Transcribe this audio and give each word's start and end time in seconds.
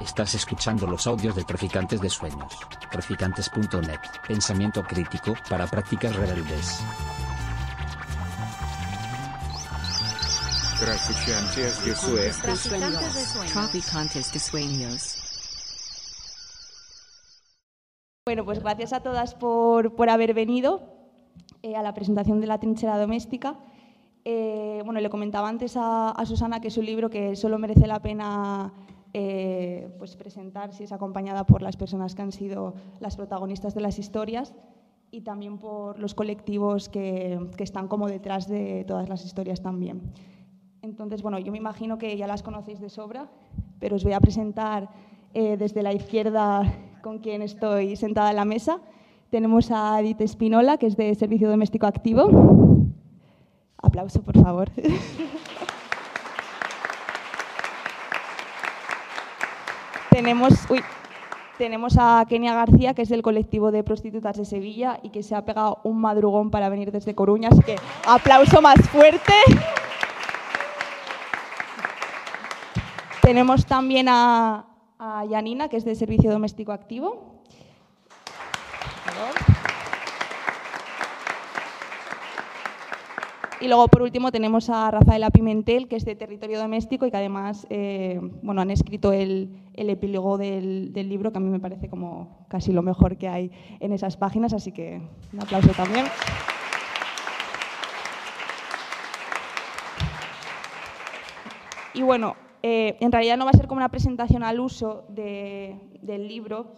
Estás 0.00 0.34
escuchando 0.34 0.86
los 0.86 1.06
audios 1.06 1.36
de 1.36 1.44
Traficantes 1.44 2.00
de 2.00 2.08
Sueños. 2.08 2.58
Traficantes.net. 2.90 4.00
Pensamiento 4.26 4.82
crítico 4.82 5.34
para 5.48 5.66
prácticas 5.66 6.16
rebeldes. 6.16 6.82
Traficantes 10.80 11.84
de 11.84 11.94
Sueños. 11.94 13.52
Traficantes 13.52 14.32
de 14.32 14.38
sueños. 14.38 15.18
Bueno, 18.26 18.44
pues 18.44 18.60
gracias 18.60 18.92
a 18.92 19.00
todas 19.00 19.34
por, 19.34 19.94
por 19.94 20.10
haber 20.10 20.34
venido 20.34 20.82
eh, 21.62 21.76
a 21.76 21.82
la 21.82 21.94
presentación 21.94 22.40
de 22.40 22.46
la 22.46 22.58
trinchera 22.58 22.98
doméstica. 22.98 23.56
Eh, 24.24 24.80
bueno, 24.84 25.00
le 25.00 25.10
comentaba 25.10 25.48
antes 25.48 25.76
a, 25.76 26.10
a 26.10 26.26
Susana 26.26 26.60
que 26.60 26.68
es 26.68 26.76
un 26.76 26.86
libro 26.86 27.10
que 27.10 27.36
solo 27.36 27.58
merece 27.58 27.86
la 27.86 28.00
pena 28.00 28.72
eh, 29.14 29.94
pues 29.98 30.16
presentar 30.16 30.72
si 30.72 30.84
es 30.84 30.92
acompañada 30.92 31.44
por 31.44 31.62
las 31.62 31.76
personas 31.76 32.14
que 32.14 32.22
han 32.22 32.32
sido 32.32 32.74
las 33.00 33.16
protagonistas 33.16 33.74
de 33.74 33.80
las 33.80 33.98
historias 33.98 34.54
y 35.10 35.20
también 35.20 35.58
por 35.58 35.98
los 35.98 36.14
colectivos 36.14 36.88
que, 36.88 37.38
que 37.56 37.64
están 37.64 37.88
como 37.88 38.08
detrás 38.08 38.48
de 38.48 38.84
todas 38.86 39.08
las 39.08 39.24
historias 39.24 39.60
también. 39.60 40.00
Entonces, 40.80 41.22
bueno, 41.22 41.38
yo 41.38 41.52
me 41.52 41.58
imagino 41.58 41.98
que 41.98 42.16
ya 42.16 42.26
las 42.26 42.42
conocéis 42.42 42.80
de 42.80 42.88
sobra, 42.88 43.30
pero 43.78 43.96
os 43.96 44.04
voy 44.04 44.14
a 44.14 44.20
presentar 44.20 44.88
eh, 45.34 45.56
desde 45.56 45.82
la 45.82 45.92
izquierda 45.92 46.62
con 47.02 47.18
quien 47.18 47.40
estoy 47.42 47.96
sentada 47.96 48.30
en 48.30 48.36
la 48.36 48.44
mesa. 48.44 48.80
Tenemos 49.30 49.70
a 49.70 50.00
Edith 50.00 50.20
Espinola, 50.20 50.76
que 50.78 50.86
es 50.86 50.96
de 50.96 51.14
Servicio 51.14 51.48
Doméstico 51.48 51.86
Activo. 51.86 52.28
Aplauso, 53.78 54.22
por 54.22 54.38
favor. 54.40 54.70
tenemos, 60.22 60.52
tenemos 61.58 61.96
a 61.98 62.24
Kenia 62.28 62.54
García, 62.54 62.94
que 62.94 63.02
es 63.02 63.08
del 63.08 63.22
colectivo 63.22 63.72
de 63.72 63.82
prostitutas 63.82 64.36
de 64.36 64.44
Sevilla 64.44 65.00
y 65.02 65.10
que 65.10 65.24
se 65.24 65.34
ha 65.34 65.44
pegado 65.44 65.80
un 65.82 66.00
madrugón 66.00 66.52
para 66.52 66.68
venir 66.68 66.92
desde 66.92 67.16
Coruña, 67.16 67.48
así 67.50 67.60
que 67.62 67.74
aplauso 68.06 68.62
más 68.62 68.78
fuerte. 68.88 69.32
Tenemos 73.20 73.66
también 73.66 74.08
a, 74.08 74.64
a 74.96 75.24
Yanina, 75.24 75.68
que 75.68 75.78
es 75.78 75.84
de 75.84 75.96
Servicio 75.96 76.30
Doméstico 76.30 76.70
Activo. 76.70 77.42
Por 79.04 79.14
favor. 79.14 79.62
Y 83.62 83.68
luego, 83.68 83.86
por 83.86 84.02
último, 84.02 84.32
tenemos 84.32 84.68
a 84.70 84.90
Rafaela 84.90 85.30
Pimentel, 85.30 85.86
que 85.86 85.94
es 85.94 86.04
de 86.04 86.16
Territorio 86.16 86.58
Doméstico 86.58 87.06
y 87.06 87.12
que 87.12 87.16
además 87.16 87.64
eh, 87.70 88.18
bueno, 88.42 88.60
han 88.60 88.72
escrito 88.72 89.12
el, 89.12 89.56
epílogo 89.76 90.36
del, 90.36 90.92
libro, 90.92 91.30
que 91.30 91.38
a 91.38 91.40
mí 91.40 91.48
me 91.48 91.60
parece 91.60 91.88
como 91.88 92.44
casi 92.48 92.72
lo 92.72 92.82
mejor 92.82 93.16
que 93.18 93.28
hay 93.28 93.52
en 93.78 93.92
esas 93.92 94.16
páginas, 94.16 94.52
así 94.52 94.72
que 94.72 95.00
un 95.32 95.40
aplauso 95.40 95.70
también. 95.76 96.06
Y 101.94 102.02
bueno, 102.02 102.34
eh, 102.64 102.96
en 102.98 103.12
realidad 103.12 103.36
no 103.36 103.44
va 103.44 103.52
a 103.52 103.56
ser 103.56 103.68
como 103.68 103.78
una 103.78 103.90
presentación 103.90 104.42
al 104.42 104.58
uso 104.58 105.04
de- 105.08 105.76
del 106.00 106.26
libro, 106.26 106.74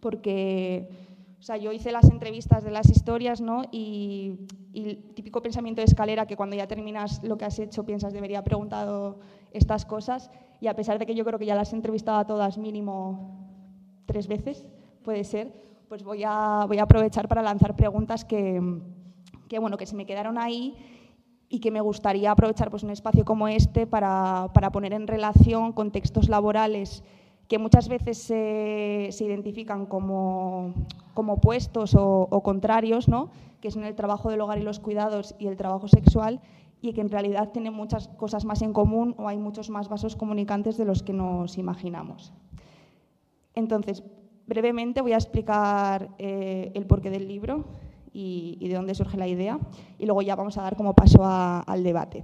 porque 0.00 1.07
o 1.38 1.42
sea, 1.42 1.56
yo 1.56 1.70
hice 1.72 1.92
las 1.92 2.10
entrevistas 2.10 2.64
de 2.64 2.70
las 2.70 2.90
historias, 2.90 3.40
¿no? 3.40 3.62
Y, 3.70 4.38
el 4.74 5.02
típico 5.14 5.42
pensamiento 5.42 5.80
de 5.80 5.86
escalera 5.86 6.26
que 6.26 6.36
cuando 6.36 6.54
ya 6.54 6.68
terminas 6.68 7.22
lo 7.24 7.36
que 7.36 7.44
has 7.44 7.58
hecho 7.58 7.84
piensas 7.84 8.12
debería 8.12 8.38
haber 8.38 8.50
preguntado 8.50 9.18
estas 9.52 9.84
cosas. 9.84 10.30
Y 10.60 10.68
a 10.68 10.74
pesar 10.74 10.98
de 10.98 11.06
que 11.06 11.14
yo 11.14 11.24
creo 11.24 11.38
que 11.38 11.46
ya 11.46 11.56
las 11.56 11.72
he 11.72 11.76
entrevistado 11.76 12.18
a 12.18 12.26
todas 12.26 12.58
mínimo 12.58 13.48
tres 14.06 14.28
veces, 14.28 14.66
puede 15.02 15.24
ser, 15.24 15.52
pues 15.88 16.04
voy 16.04 16.22
a, 16.24 16.62
aprovechar 16.62 17.28
para 17.28 17.42
lanzar 17.42 17.74
preguntas 17.74 18.24
que, 18.24 18.60
bueno, 19.60 19.76
que 19.76 19.86
se 19.86 19.96
me 19.96 20.06
quedaron 20.06 20.38
ahí 20.38 20.76
y 21.48 21.60
que 21.60 21.70
me 21.70 21.80
gustaría 21.80 22.30
aprovechar 22.30 22.70
pues, 22.70 22.82
un 22.82 22.90
espacio 22.90 23.24
como 23.24 23.48
este 23.48 23.86
para, 23.86 24.50
poner 24.72 24.92
en 24.92 25.06
relación 25.06 25.72
contextos 25.72 26.28
laborales 26.28 27.02
que 27.48 27.58
muchas 27.58 27.88
veces 27.88 28.18
se 28.18 29.24
identifican 29.24 29.86
como, 29.86 30.74
como 31.18 31.32
opuestos 31.32 31.96
o, 31.98 32.42
contrarios, 32.44 33.08
¿no? 33.08 33.30
que 33.60 33.72
son 33.72 33.82
el 33.82 33.96
trabajo 33.96 34.30
del 34.30 34.40
hogar 34.40 34.58
y 34.58 34.62
los 34.62 34.78
cuidados 34.78 35.34
y 35.40 35.48
el 35.48 35.56
trabajo 35.56 35.88
sexual, 35.88 36.40
y 36.80 36.92
que 36.92 37.00
en 37.00 37.10
realidad 37.10 37.50
tienen 37.50 37.74
muchas 37.74 38.06
cosas 38.06 38.44
más 38.44 38.62
en 38.62 38.72
común 38.72 39.16
o 39.18 39.26
hay 39.26 39.36
muchos 39.36 39.68
más 39.68 39.88
vasos 39.88 40.14
comunicantes 40.14 40.76
de 40.76 40.84
los 40.84 41.02
que 41.02 41.12
nos 41.12 41.58
imaginamos. 41.58 42.32
Entonces, 43.56 44.04
brevemente 44.46 45.00
voy 45.00 45.12
a 45.12 45.16
explicar 45.16 46.10
eh, 46.18 46.70
el 46.76 46.86
porqué 46.86 47.10
del 47.10 47.26
libro 47.26 47.64
y, 48.12 48.68
de 48.68 48.76
dónde 48.76 48.94
surge 48.94 49.16
la 49.16 49.26
idea, 49.26 49.58
y 49.98 50.06
luego 50.06 50.22
ya 50.22 50.36
vamos 50.36 50.56
a 50.56 50.62
dar 50.62 50.76
como 50.76 50.94
paso 50.94 51.24
al 51.24 51.82
debate. 51.82 52.22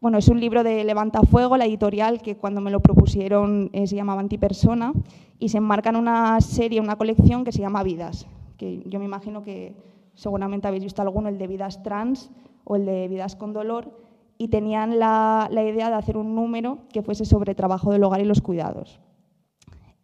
Bueno, 0.00 0.16
es 0.16 0.28
un 0.28 0.40
libro 0.40 0.64
de 0.64 0.84
Levanta 0.84 1.20
Fuego, 1.20 1.58
la 1.58 1.66
editorial, 1.66 2.22
que 2.22 2.38
cuando 2.38 2.62
me 2.62 2.70
lo 2.70 2.80
propusieron 2.80 3.68
eh, 3.74 3.86
se 3.86 3.96
llamaba 3.96 4.22
Antipersona 4.22 4.94
y 5.38 5.48
se 5.48 5.58
enmarca 5.58 5.90
en 5.90 5.96
una 5.96 6.40
serie, 6.40 6.80
una 6.80 6.96
colección 6.96 7.44
que 7.44 7.52
se 7.52 7.60
llama 7.60 7.82
Vidas, 7.82 8.26
que 8.56 8.82
yo 8.86 8.98
me 8.98 9.04
imagino 9.04 9.42
que 9.42 9.76
seguramente 10.14 10.68
habéis 10.68 10.84
visto 10.84 11.02
alguno, 11.02 11.28
el 11.28 11.38
de 11.38 11.46
Vidas 11.46 11.82
Trans 11.82 12.30
o 12.64 12.76
el 12.76 12.86
de 12.86 13.08
Vidas 13.08 13.36
con 13.36 13.52
Dolor, 13.52 13.90
y 14.38 14.48
tenían 14.48 14.98
la, 14.98 15.48
la 15.50 15.62
idea 15.62 15.90
de 15.90 15.96
hacer 15.96 16.16
un 16.16 16.34
número 16.34 16.78
que 16.92 17.02
fuese 17.02 17.24
sobre 17.24 17.54
trabajo 17.54 17.92
del 17.92 18.02
hogar 18.02 18.20
y 18.20 18.24
los 18.24 18.40
cuidados. 18.40 19.00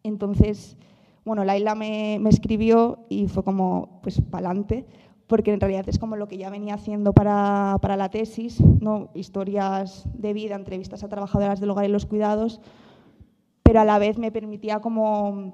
Entonces, 0.03 0.77
bueno, 1.25 1.43
Laila 1.43 1.75
me, 1.75 2.17
me 2.19 2.29
escribió 2.29 3.05
y 3.09 3.27
fue 3.27 3.43
como, 3.43 3.99
pues, 4.01 4.21
pa'lante, 4.21 4.85
porque 5.27 5.53
en 5.53 5.61
realidad 5.61 5.87
es 5.87 5.97
como 5.97 6.17
lo 6.17 6.27
que 6.27 6.37
ya 6.37 6.49
venía 6.49 6.73
haciendo 6.73 7.13
para, 7.13 7.77
para 7.81 7.95
la 7.95 8.09
tesis, 8.09 8.59
¿no? 8.59 9.11
historias 9.13 10.05
de 10.13 10.33
vida, 10.33 10.55
entrevistas 10.55 11.03
a 11.03 11.07
trabajadoras 11.07 11.61
del 11.61 11.69
hogar 11.69 11.85
y 11.85 11.87
los 11.87 12.05
cuidados, 12.05 12.59
pero 13.71 13.79
a 13.79 13.85
la 13.85 13.99
vez 13.99 14.17
me 14.17 14.33
permitía 14.33 14.81
como 14.81 15.53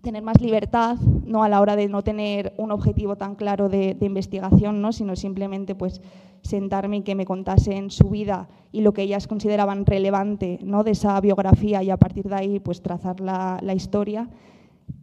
tener 0.00 0.22
más 0.22 0.40
libertad 0.40 0.96
¿no? 1.26 1.42
a 1.42 1.48
la 1.48 1.60
hora 1.60 1.74
de 1.74 1.88
no 1.88 2.02
tener 2.02 2.54
un 2.56 2.70
objetivo 2.70 3.16
tan 3.16 3.34
claro 3.34 3.68
de, 3.68 3.94
de 3.94 4.06
investigación, 4.06 4.80
¿no? 4.80 4.92
sino 4.92 5.16
simplemente 5.16 5.74
pues, 5.74 6.00
sentarme 6.42 6.98
y 6.98 7.02
que 7.02 7.16
me 7.16 7.24
contasen 7.24 7.90
su 7.90 8.10
vida 8.10 8.48
y 8.70 8.82
lo 8.82 8.92
que 8.92 9.02
ellas 9.02 9.26
consideraban 9.26 9.86
relevante 9.86 10.60
¿no? 10.62 10.84
de 10.84 10.92
esa 10.92 11.20
biografía 11.20 11.82
y 11.82 11.90
a 11.90 11.96
partir 11.96 12.28
de 12.28 12.36
ahí 12.36 12.60
pues, 12.60 12.80
trazar 12.80 13.18
la, 13.18 13.58
la 13.60 13.74
historia. 13.74 14.30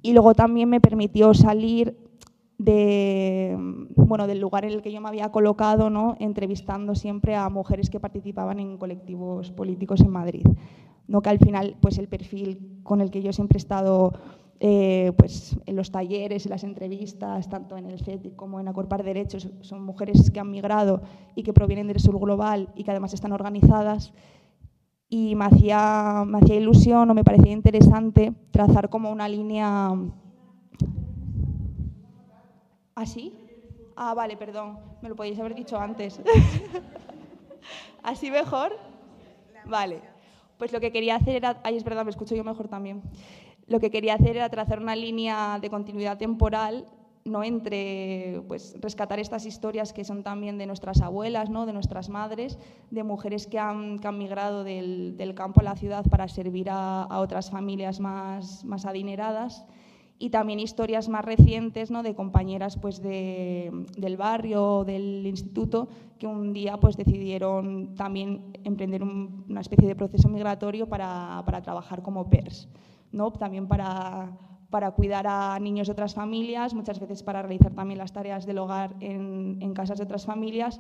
Y 0.02 0.14
luego 0.14 0.34
también 0.34 0.70
me 0.70 0.80
permitió 0.80 1.34
salir 1.34 1.98
de, 2.58 3.58
bueno, 3.98 4.28
del 4.28 4.40
lugar 4.40 4.64
en 4.64 4.72
el 4.72 4.82
que 4.82 4.94
yo 4.94 5.02
me 5.02 5.10
había 5.10 5.30
colocado, 5.30 5.90
¿no? 5.90 6.16
entrevistando 6.22 6.96
siempre 6.96 7.36
a 7.36 7.50
mujeres 7.50 7.90
que 7.90 8.00
participaban 8.00 8.62
en 8.62 8.78
colectivos 8.78 9.52
políticos 9.52 10.00
en 10.00 10.12
Madrid. 10.12 10.46
¿No? 11.08 11.22
Que 11.22 11.30
al 11.30 11.40
final 11.40 11.76
pues, 11.80 11.98
el 11.98 12.08
perfil 12.08 12.80
con 12.84 13.02
el 13.02 13.12
que 13.12 13.22
yo 13.22 13.34
siempre 13.34 13.58
he 13.58 13.60
estado 13.60 14.14
eh, 14.60 15.12
pues, 15.18 15.58
en 15.66 15.76
los 15.76 15.92
talleres, 15.92 16.46
en 16.46 16.52
las 16.52 16.64
entrevistas, 16.64 17.50
tanto 17.50 17.78
en 17.78 17.86
el 17.86 18.00
CETI 18.00 18.32
como 18.32 18.60
en 18.60 18.68
Acorpar 18.68 19.04
Derechos, 19.04 19.50
son 19.62 19.84
mujeres 19.84 20.32
que 20.32 20.40
han 20.40 20.52
migrado 20.52 21.02
y 21.36 21.44
que 21.44 21.54
provienen 21.54 21.88
del 21.88 22.00
sur 22.00 22.20
global 22.20 22.70
y 22.76 22.84
que 22.84 22.92
además 22.92 23.14
están 23.14 23.32
organizadas. 23.32 24.14
Y 25.08 25.36
me 25.36 25.46
hacía, 25.46 26.24
me 26.26 26.40
hacía 26.40 26.56
ilusión 26.56 27.10
o 27.10 27.14
me 27.14 27.24
parecía 27.24 27.52
interesante 27.52 28.34
trazar 28.52 28.90
como 28.90 29.12
una 29.12 29.30
línea 29.30 29.94
¿Ah, 32.96 33.06
sí? 33.06 33.34
Ah, 33.98 34.14
vale, 34.14 34.38
perdón. 34.38 34.80
Me 35.02 35.10
lo 35.10 35.16
podéis 35.18 35.38
haber 35.38 35.54
dicho 35.54 35.78
antes. 35.78 36.22
¿Así 38.04 38.32
mejor? 38.32 38.72
Vale. 39.66 40.15
Pues 40.58 40.72
lo 40.72 40.80
que 40.80 40.92
quería 40.92 41.16
hacer 41.16 41.36
era... 41.36 41.60
Ay, 41.64 41.78
es 41.78 41.84
verdad, 41.84 42.04
me 42.04 42.12
escucho 42.12 42.36
yo 42.36 42.44
mejor 42.44 42.68
también. 42.68 43.02
Lo 43.68 43.80
que 43.80 43.92
quería 43.92 44.14
hacer 44.14 44.36
era 44.36 44.50
trazar 44.50 44.80
una 44.80 44.96
línea 44.96 45.60
de 45.62 45.70
continuidad 45.70 46.18
temporal 46.18 46.86
no 47.26 47.44
entre 47.44 48.44
pues, 48.48 48.76
rescatar 48.80 49.20
estas 49.20 49.48
historias 49.48 49.94
que 49.94 50.06
son 50.06 50.22
también 50.22 50.60
de 50.60 50.68
nuestras 50.68 51.02
abuelas, 51.02 51.50
¿no? 51.50 51.66
de 51.66 51.74
nuestras 51.74 52.08
madres, 52.08 52.60
de 52.92 53.04
mujeres 53.04 53.48
que 53.48 53.58
han, 53.58 53.98
que 53.98 54.08
han 54.08 54.20
migrado 54.20 54.64
del, 54.64 55.18
del 55.18 55.34
campo 55.34 55.62
a 55.62 55.64
la 55.64 55.76
ciudad 55.76 56.06
para 56.06 56.28
servir 56.28 56.70
a, 56.70 57.02
a 57.02 57.20
otras 57.20 57.50
familias 57.50 58.00
más, 58.00 58.64
más 58.64 58.86
adineradas 58.86 59.66
y 60.18 60.30
también 60.30 60.60
historias 60.60 61.10
más 61.10 61.26
recientes 61.26 61.92
¿no? 61.92 62.02
de 62.02 62.16
compañeras 62.16 62.78
pues, 62.78 63.02
de, 63.02 63.70
del 63.98 64.16
barrio 64.18 64.78
o 64.78 64.86
del 64.86 65.26
instituto 65.28 65.90
que 66.18 66.26
un 66.28 66.54
día 66.54 66.78
pues, 66.78 66.96
decidieron 66.96 67.96
también 67.96 68.54
emprender 68.64 69.04
un- 69.04 69.44
una 69.50 69.62
especie 69.62 69.88
de 69.88 69.96
proceso 69.96 70.30
migratorio 70.30 70.88
para, 70.88 71.42
para 71.46 71.62
trabajar 71.62 72.02
como 72.02 72.30
PERS, 72.30 72.70
¿no? 73.12 73.32
también 73.32 73.68
para, 73.68 74.38
para 74.70 74.92
cuidar 74.92 75.26
a 75.28 75.60
niños 75.60 75.88
de 75.88 75.92
otras 75.94 76.14
familias, 76.16 76.74
muchas 76.74 77.00
veces 77.02 77.22
para 77.22 77.42
realizar 77.42 77.74
también 77.74 77.98
las 77.98 78.14
tareas 78.14 78.46
del 78.46 78.60
hogar 78.60 78.96
en, 79.02 79.58
en 79.62 79.74
casas 79.74 79.98
de 79.98 80.06
otras 80.06 80.26
familias 80.26 80.80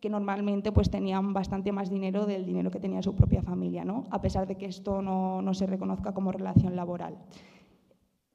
que 0.00 0.08
normalmente 0.10 0.72
pues 0.72 0.90
tenían 0.90 1.32
bastante 1.32 1.70
más 1.72 1.88
dinero 1.90 2.26
del 2.26 2.44
dinero 2.46 2.70
que 2.70 2.80
tenía 2.80 3.02
su 3.02 3.14
propia 3.14 3.42
familia, 3.42 3.84
¿no? 3.84 4.04
a 4.10 4.20
pesar 4.22 4.46
de 4.46 4.56
que 4.56 4.64
esto 4.66 5.02
no, 5.02 5.42
no 5.42 5.52
se 5.54 5.66
reconozca 5.66 6.12
como 6.14 6.32
relación 6.32 6.74
laboral. 6.74 7.18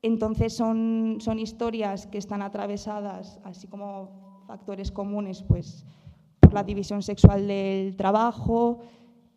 Entonces 0.01 0.53
son, 0.55 1.17
son 1.19 1.39
historias 1.39 2.07
que 2.07 2.17
están 2.17 2.41
atravesadas, 2.41 3.39
así 3.43 3.67
como 3.67 4.43
factores 4.47 4.91
comunes, 4.91 5.43
pues 5.43 5.85
por 6.39 6.53
la 6.53 6.63
división 6.63 7.01
sexual 7.01 7.47
del 7.47 7.95
trabajo, 7.95 8.79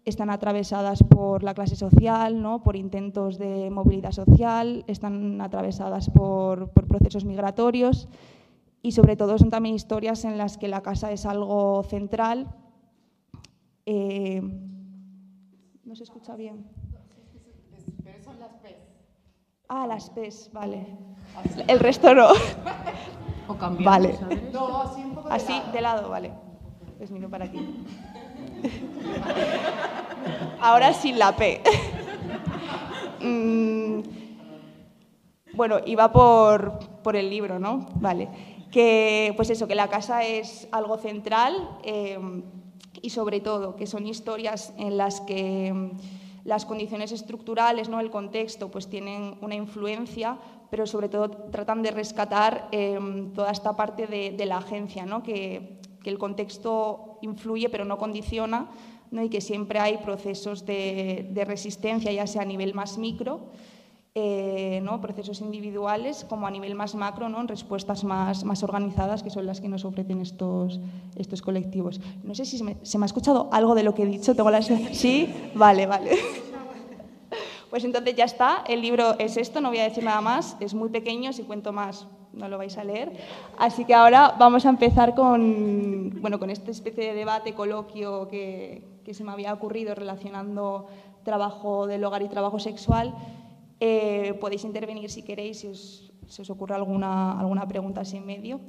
están 0.04 0.30
atravesadas 0.30 1.02
por 1.02 1.42
la 1.42 1.54
clase 1.54 1.76
social, 1.76 2.40
¿no? 2.40 2.62
por 2.62 2.76
intentos 2.76 3.38
de 3.38 3.70
movilidad 3.70 4.12
social, 4.12 4.84
están 4.86 5.40
atravesadas 5.40 6.10
por, 6.10 6.70
procesos 6.70 7.24
migratorios 7.24 8.08
y 8.82 8.92
sobre 8.92 9.16
todo 9.16 9.38
son 9.38 9.50
también 9.50 9.74
historias 9.74 10.24
en 10.24 10.38
las 10.38 10.56
que 10.56 10.68
la 10.68 10.82
casa 10.82 11.12
es 11.12 11.26
algo 11.26 11.82
central. 11.84 12.48
Eh, 13.86 14.40
¿No 15.84 15.94
se 15.94 16.04
escucha 16.04 16.36
bien? 16.36 16.64
Pero 18.02 18.22
son 18.22 18.38
las 18.40 18.54
PES. 18.54 18.76
Ah, 19.72 19.86
las 19.86 20.10
PES, 20.10 20.50
vale. 20.52 20.84
El 21.68 21.78
resto 21.78 22.12
no. 22.12 22.26
O 23.46 23.54
cambiamos, 23.54 23.84
Vale. 23.84 24.16
¿sabes? 24.16 24.52
No, 24.52 24.80
así 24.82 25.00
un 25.00 25.14
poco 25.14 25.28
de 25.28 25.34
Así, 25.36 25.52
lado. 25.52 25.72
de 25.72 25.80
lado, 25.80 26.08
vale. 26.10 26.32
Pues 26.98 27.10
miro 27.12 27.30
para 27.30 27.44
aquí. 27.44 27.84
Ahora 30.60 30.92
sin 30.92 31.18
la 31.20 31.36
P. 31.36 31.62
Mm, 33.20 34.00
bueno, 35.54 35.76
iba 35.86 36.10
por, 36.10 36.78
por 37.02 37.14
el 37.14 37.30
libro, 37.30 37.58
¿no? 37.60 37.86
Vale. 37.94 38.28
Que, 38.72 39.32
pues 39.36 39.50
eso, 39.50 39.68
que 39.68 39.74
la 39.76 39.88
casa 39.88 40.24
es 40.24 40.66
algo 40.72 40.96
central 40.98 41.78
eh, 41.84 42.18
y 43.02 43.10
sobre 43.10 43.40
todo 43.40 43.76
que 43.76 43.86
son 43.86 44.06
historias 44.06 44.72
en 44.78 44.96
las 44.96 45.20
que 45.20 45.92
las 46.44 46.64
condiciones 46.64 47.12
estructurales, 47.12 47.88
¿no? 47.88 48.00
el 48.00 48.10
contexto, 48.10 48.70
pues 48.70 48.88
tienen 48.88 49.36
una 49.40 49.54
influencia, 49.54 50.38
pero 50.70 50.86
sobre 50.86 51.08
todo 51.08 51.30
tratan 51.30 51.82
de 51.82 51.90
rescatar 51.90 52.68
eh, 52.72 52.98
toda 53.34 53.50
esta 53.50 53.76
parte 53.76 54.06
de, 54.06 54.46
la 54.46 54.58
agencia, 54.58 55.06
¿no? 55.06 55.22
que, 55.22 55.78
el 56.04 56.16
contexto 56.16 57.18
influye 57.20 57.68
pero 57.68 57.84
no 57.84 57.98
condiciona 57.98 58.70
¿no? 59.10 59.22
y 59.22 59.28
que 59.28 59.42
siempre 59.42 59.78
hay 59.78 59.98
procesos 59.98 60.64
de 60.64 61.44
resistencia, 61.46 62.10
ya 62.10 62.26
sea 62.26 62.42
a 62.42 62.46
nivel 62.46 62.72
más 62.72 62.96
micro, 62.96 63.50
eh, 64.14 64.80
¿no? 64.82 65.00
procesos 65.00 65.40
individuales, 65.40 66.24
como 66.28 66.46
a 66.46 66.50
nivel 66.50 66.74
más 66.74 66.94
macro, 66.94 67.28
¿no? 67.28 67.40
en 67.40 67.48
respuestas 67.48 68.04
más, 68.04 68.44
más 68.44 68.62
organizadas, 68.62 69.22
que 69.22 69.30
son 69.30 69.46
las 69.46 69.60
que 69.60 69.68
nos 69.68 69.84
ofrecen 69.84 70.20
estos, 70.20 70.80
estos 71.16 71.42
colectivos. 71.42 72.00
No 72.24 72.34
sé 72.34 72.44
si 72.44 72.58
se 72.58 72.64
me, 72.64 72.76
se 72.82 72.98
me 72.98 73.04
ha 73.04 73.06
escuchado 73.06 73.48
algo 73.52 73.74
de 73.74 73.82
lo 73.82 73.94
que 73.94 74.02
he 74.02 74.06
dicho. 74.06 74.34
¿Tengo 74.34 74.50
las... 74.50 74.66
¿Sí? 74.92 75.32
Vale, 75.54 75.86
vale. 75.86 76.10
Pues 77.70 77.84
entonces 77.84 78.16
ya 78.16 78.24
está, 78.24 78.64
el 78.66 78.82
libro 78.82 79.16
es 79.20 79.36
esto, 79.36 79.60
no 79.60 79.68
voy 79.68 79.78
a 79.78 79.84
decir 79.84 80.02
nada 80.02 80.20
más, 80.20 80.56
es 80.58 80.74
muy 80.74 80.88
pequeño, 80.88 81.32
si 81.32 81.44
cuento 81.44 81.72
más 81.72 82.08
no 82.32 82.48
lo 82.48 82.58
vais 82.58 82.76
a 82.78 82.84
leer. 82.84 83.12
Así 83.58 83.84
que 83.84 83.94
ahora 83.94 84.34
vamos 84.38 84.66
a 84.66 84.70
empezar 84.70 85.14
con, 85.14 86.20
bueno, 86.20 86.38
con 86.38 86.50
esta 86.50 86.70
especie 86.70 87.06
de 87.06 87.14
debate, 87.14 87.54
coloquio 87.54 88.28
que, 88.28 89.00
que 89.04 89.14
se 89.14 89.24
me 89.24 89.32
había 89.32 89.52
ocurrido 89.52 89.94
relacionando 89.94 90.88
trabajo 91.22 91.86
del 91.86 92.04
hogar 92.04 92.22
y 92.22 92.28
trabajo 92.28 92.58
sexual. 92.58 93.14
Eh, 93.80 94.36
podéis 94.40 94.64
intervenir 94.64 95.10
si 95.10 95.22
queréis, 95.22 95.60
si 95.60 95.68
os, 96.42 96.50
ocurre 96.50 96.74
alguna, 96.74 97.40
alguna 97.40 97.66
pregunta 97.66 98.02
así 98.02 98.18
en 98.18 98.26
medio. 98.26 98.60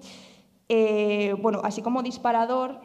Eh, 0.70 1.36
bueno, 1.42 1.60
así 1.66 1.82
como 1.82 2.02
disparador, 2.02 2.80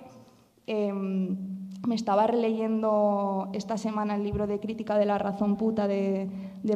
eh, 0.66 0.92
me 0.92 1.94
estaba 1.94 2.26
releyendo 2.26 3.48
esta 3.52 3.78
semana 3.78 4.16
el 4.16 4.24
libro 4.24 4.48
de 4.48 4.58
crítica 4.58 4.98
de 4.98 5.06
la 5.06 5.18
razón 5.18 5.56
puta 5.56 5.86
de, 5.86 6.28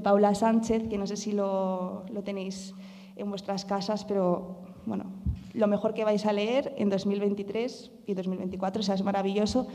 Paula 0.04 0.36
Sánchez, 0.36 0.88
que 0.88 0.98
no 0.98 1.08
sé 1.08 1.16
si 1.16 1.32
lo, 1.32 2.04
lo, 2.10 2.22
tenéis 2.22 2.74
en 3.16 3.28
vuestras 3.28 3.64
casas, 3.64 4.04
pero 4.04 4.58
bueno, 4.86 5.06
lo 5.52 5.66
mejor 5.66 5.94
que 5.94 6.04
vais 6.04 6.24
a 6.26 6.32
leer 6.32 6.72
en 6.78 6.90
2023 6.90 7.90
y 8.06 8.14
2024, 8.14 8.78
o 8.78 8.82
sea, 8.84 8.94
es 8.94 9.02
maravilloso. 9.02 9.66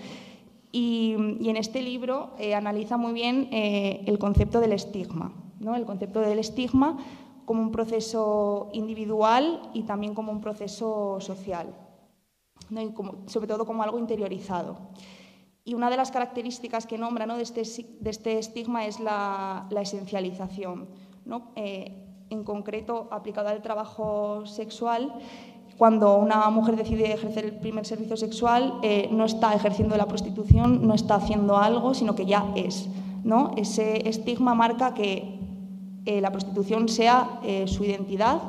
Y, 0.71 1.15
en 1.15 1.57
este 1.57 1.81
libro 1.81 2.31
eh, 2.39 2.55
analiza 2.55 2.95
muy 2.95 3.11
bien 3.11 3.49
el 3.51 4.17
concepto 4.19 4.61
del 4.61 4.71
estigma, 4.71 5.33
¿no? 5.65 5.75
el 5.75 5.85
concepto 5.85 6.21
del 6.21 6.37
estigma 6.39 6.97
como 7.45 7.61
un 7.61 7.71
proceso 7.71 8.69
individual 8.73 9.61
y 9.73 9.83
también 9.83 10.13
como 10.13 10.31
un 10.31 10.39
proceso 10.39 11.19
social, 11.19 11.67
sobre 13.25 13.47
todo 13.47 13.65
como 13.65 13.83
algo 13.83 13.99
interiorizado. 13.99 14.77
Y 15.63 15.73
una 15.73 15.89
de 15.89 15.97
las 15.97 16.11
características 16.11 16.85
que 16.85 16.97
nombra 16.99 17.25
¿no? 17.25 17.37
de, 17.37 17.43
este, 17.43 17.63
de, 17.99 18.09
este, 18.09 18.37
estigma 18.37 18.85
es 18.85 18.99
la, 18.99 19.67
esencialización. 19.71 20.87
¿no? 21.25 21.51
Eh, 21.55 22.03
en 22.29 22.43
concreto, 22.43 23.07
aplicado 23.11 23.49
al 23.49 23.63
trabajo 23.63 24.45
sexual, 24.45 25.13
cuando 25.77 26.17
una 26.17 26.47
mujer 26.51 26.75
decide 26.75 27.11
ejercer 27.11 27.45
el 27.45 27.57
primer 27.57 27.85
servicio 27.85 28.15
sexual, 28.15 28.79
eh, 28.83 29.09
no 29.11 29.25
está 29.25 29.53
ejerciendo 29.55 29.97
la 29.97 30.05
prostitución, 30.05 30.87
no 30.87 30.93
está 30.93 31.15
haciendo 31.15 31.57
algo, 31.57 31.95
sino 31.95 32.15
que 32.15 32.27
ya 32.27 32.51
es. 32.55 32.87
¿no? 33.25 33.51
Ese 33.57 34.07
estigma 34.07 34.53
marca 34.53 34.93
que 34.93 35.34
eh, 36.05 36.21
la 36.21 36.31
prostitución 36.31 36.87
sea 36.87 37.39
eh, 37.43 37.67
su 37.67 37.83
identidad 37.83 38.39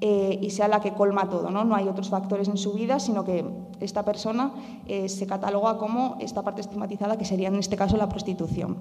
eh, 0.00 0.38
y 0.40 0.50
sea 0.50 0.68
la 0.68 0.80
que 0.80 0.92
colma 0.92 1.28
todo. 1.28 1.50
¿no? 1.50 1.64
no 1.64 1.74
hay 1.74 1.88
otros 1.88 2.08
factores 2.08 2.48
en 2.48 2.56
su 2.56 2.72
vida, 2.72 3.00
sino 3.00 3.24
que 3.24 3.44
esta 3.80 4.04
persona 4.04 4.52
se 5.06 5.26
cataloga 5.26 5.76
como 5.78 6.16
esta 6.20 6.42
parte 6.42 6.60
estigmatizada, 6.60 7.18
que 7.18 7.24
sería 7.24 7.48
en 7.48 7.56
este 7.56 7.76
caso 7.76 7.96
la 7.96 8.08
prostitución. 8.08 8.78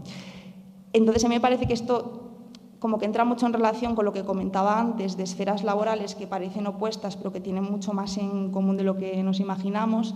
Entonces, 0.91 1.25
a 1.25 1.27
mí 1.27 1.35
me 1.35 1.41
parece 1.41 1.65
que 1.65 1.73
esto 1.73 2.29
como 2.77 2.99
que 2.99 3.05
entra 3.05 3.23
mucho 3.23 3.45
en 3.45 3.53
relación 3.53 3.95
con 3.95 4.03
lo 4.03 4.11
que 4.11 4.25
comentaba 4.25 4.77
antes 4.77 5.15
de 5.15 5.23
esferas 5.23 5.63
laborales 5.63 6.15
que 6.15 6.27
parecen 6.27 6.67
opuestas, 6.67 7.15
pero 7.15 7.31
que 7.31 7.39
tienen 7.39 7.63
mucho 7.63 7.93
más 7.93 8.17
en 8.17 8.51
común 8.51 8.75
de 8.75 8.83
lo 8.83 8.97
que 8.97 9.23
nos 9.23 9.39
imaginamos, 9.39 10.13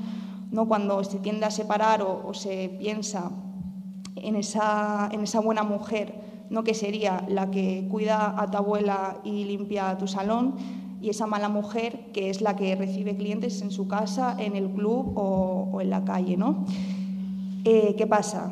¿no? 0.51 0.67
cuando 0.67 1.01
se 1.05 1.19
tiende 1.19 1.45
a 1.45 1.51
separar 1.51 2.01
o, 2.01 2.27
o 2.27 2.33
se 2.33 2.69
piensa 2.77 3.31
en 4.17 4.35
esa, 4.35 5.09
en 5.11 5.21
esa 5.21 5.39
buena 5.39 5.63
mujer, 5.63 6.26
¿no? 6.49 6.63
que 6.63 6.73
sería 6.73 7.25
la 7.27 7.51
que 7.51 7.87
cuida 7.89 8.39
a 8.39 8.49
tu 8.49 8.57
abuela 8.57 9.17
y 9.23 9.45
limpia 9.45 9.97
tu 9.97 10.07
salón, 10.07 10.55
y 11.01 11.09
esa 11.09 11.27
mala 11.27 11.49
mujer 11.49 12.11
que 12.11 12.29
es 12.29 12.41
la 12.41 12.55
que 12.55 12.75
recibe 12.75 13.15
clientes 13.15 13.61
en 13.61 13.71
su 13.71 13.87
casa, 13.87 14.35
en 14.39 14.55
el 14.55 14.69
club 14.69 15.13
o, 15.15 15.79
en 15.81 15.89
la 15.89 16.03
calle. 16.03 16.37
¿no? 16.37 16.65
Eh, 17.63 17.95
¿Qué 17.97 18.07
pasa? 18.07 18.51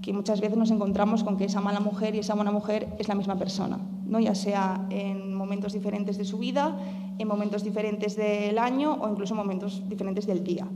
Que 0.00 0.12
muchas 0.12 0.40
veces 0.40 0.56
nos 0.56 0.70
encontramos 0.70 1.24
con 1.24 1.36
que 1.36 1.44
esa 1.44 1.60
mala 1.60 1.80
mujer 1.80 2.14
y 2.14 2.18
esa 2.18 2.34
buena 2.34 2.52
mujer 2.52 2.88
es 2.98 3.08
la 3.08 3.14
misma 3.14 3.36
persona, 3.36 3.78
¿no? 4.06 4.20
ya 4.20 4.34
sea 4.34 4.86
en 4.90 5.34
momentos 5.34 5.72
diferentes 5.72 6.18
de 6.18 6.24
su 6.24 6.38
vida, 6.38 6.76
en 7.18 7.28
momentos 7.28 7.62
diferentes 7.64 8.16
del 8.16 8.58
año 8.58 8.98
o 9.00 9.08
incluso 9.08 9.34
en 9.34 9.38
momentos 9.38 9.82
diferentes 9.88 10.26
del 10.26 10.44
día. 10.44 10.66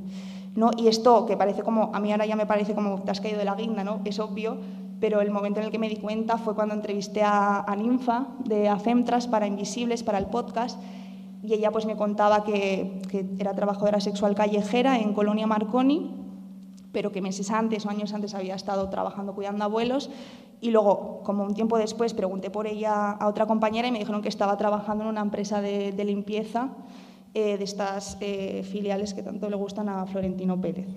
¿no? 0.55 0.71
Y 0.77 0.89
esto 0.89 1.27
que 1.27 1.37
parece 1.37 1.63
como, 1.63 1.91
a 1.93 2.01
mí 2.01 2.11
ahora 2.13 2.27
ya 2.27 2.37
me 2.37 2.47
parece 2.47 2.75
como 2.75 3.03
te 3.03 3.11
has 3.11 3.21
caído 3.21 3.39
de 3.39 3.45
la 3.45 3.55
guinda, 3.55 3.85
¿no? 3.85 4.01
es 4.05 4.19
obvio, 4.19 4.59
pero 5.07 5.21
el 5.21 5.31
momento 5.31 5.61
en 5.61 5.67
el 5.67 5.71
que 5.71 5.79
me 5.79 5.89
di 5.89 5.99
cuenta 5.99 6.37
fue 6.37 6.57
cuando 6.57 6.75
entrevisté 6.75 7.23
a, 7.23 7.61
a 7.61 7.77
Ninfa 7.77 8.27
de 8.45 8.69
Afemtras 8.69 9.29
para 9.29 9.47
Invisibles, 9.47 10.03
para 10.03 10.19
el 10.19 10.27
podcast, 10.27 10.81
y 11.45 11.55
ella 11.55 11.71
pues 11.71 11.87
me 11.87 11.95
contaba 11.95 12.43
que, 12.43 13.01
era 13.39 13.55
trabajadora 13.55 14.01
sexual 14.01 14.35
callejera 14.35 14.99
en 14.99 15.13
Colonia 15.13 15.47
Marconi, 15.47 16.13
pero 16.91 17.13
que 17.13 17.23
meses 17.23 17.53
antes 17.53 17.87
o 17.87 17.91
años 17.91 18.15
antes 18.15 18.35
había 18.35 18.57
estado 18.57 18.89
trabajando 18.89 19.33
cuidando 19.33 19.63
abuelos 19.63 20.11
y 20.61 20.73
luego, 20.73 21.21
como 21.23 21.45
un 21.45 21.55
tiempo 21.55 21.79
después, 21.79 22.13
pregunté 22.13 22.51
por 22.51 22.67
ella 22.67 23.13
a 23.13 23.29
otra 23.29 23.47
compañera 23.47 23.87
y 23.87 23.93
me 23.93 24.01
dijeron 24.01 24.23
que 24.23 24.29
estaba 24.29 24.57
trabajando 24.57 25.05
en 25.05 25.11
una 25.11 25.21
empresa 25.21 25.61
de, 25.61 25.93
de 25.93 26.05
limpieza 26.05 26.71
eh, 27.33 27.57
de 27.59 27.63
estas 27.63 28.19
eh, 28.21 28.65
filiales 28.69 29.15
que 29.15 29.23
tanto 29.23 29.49
le 29.49 29.55
gustan 29.55 29.89
a 29.89 30.05
Florentino 30.07 30.61
Pérez, 30.61 30.89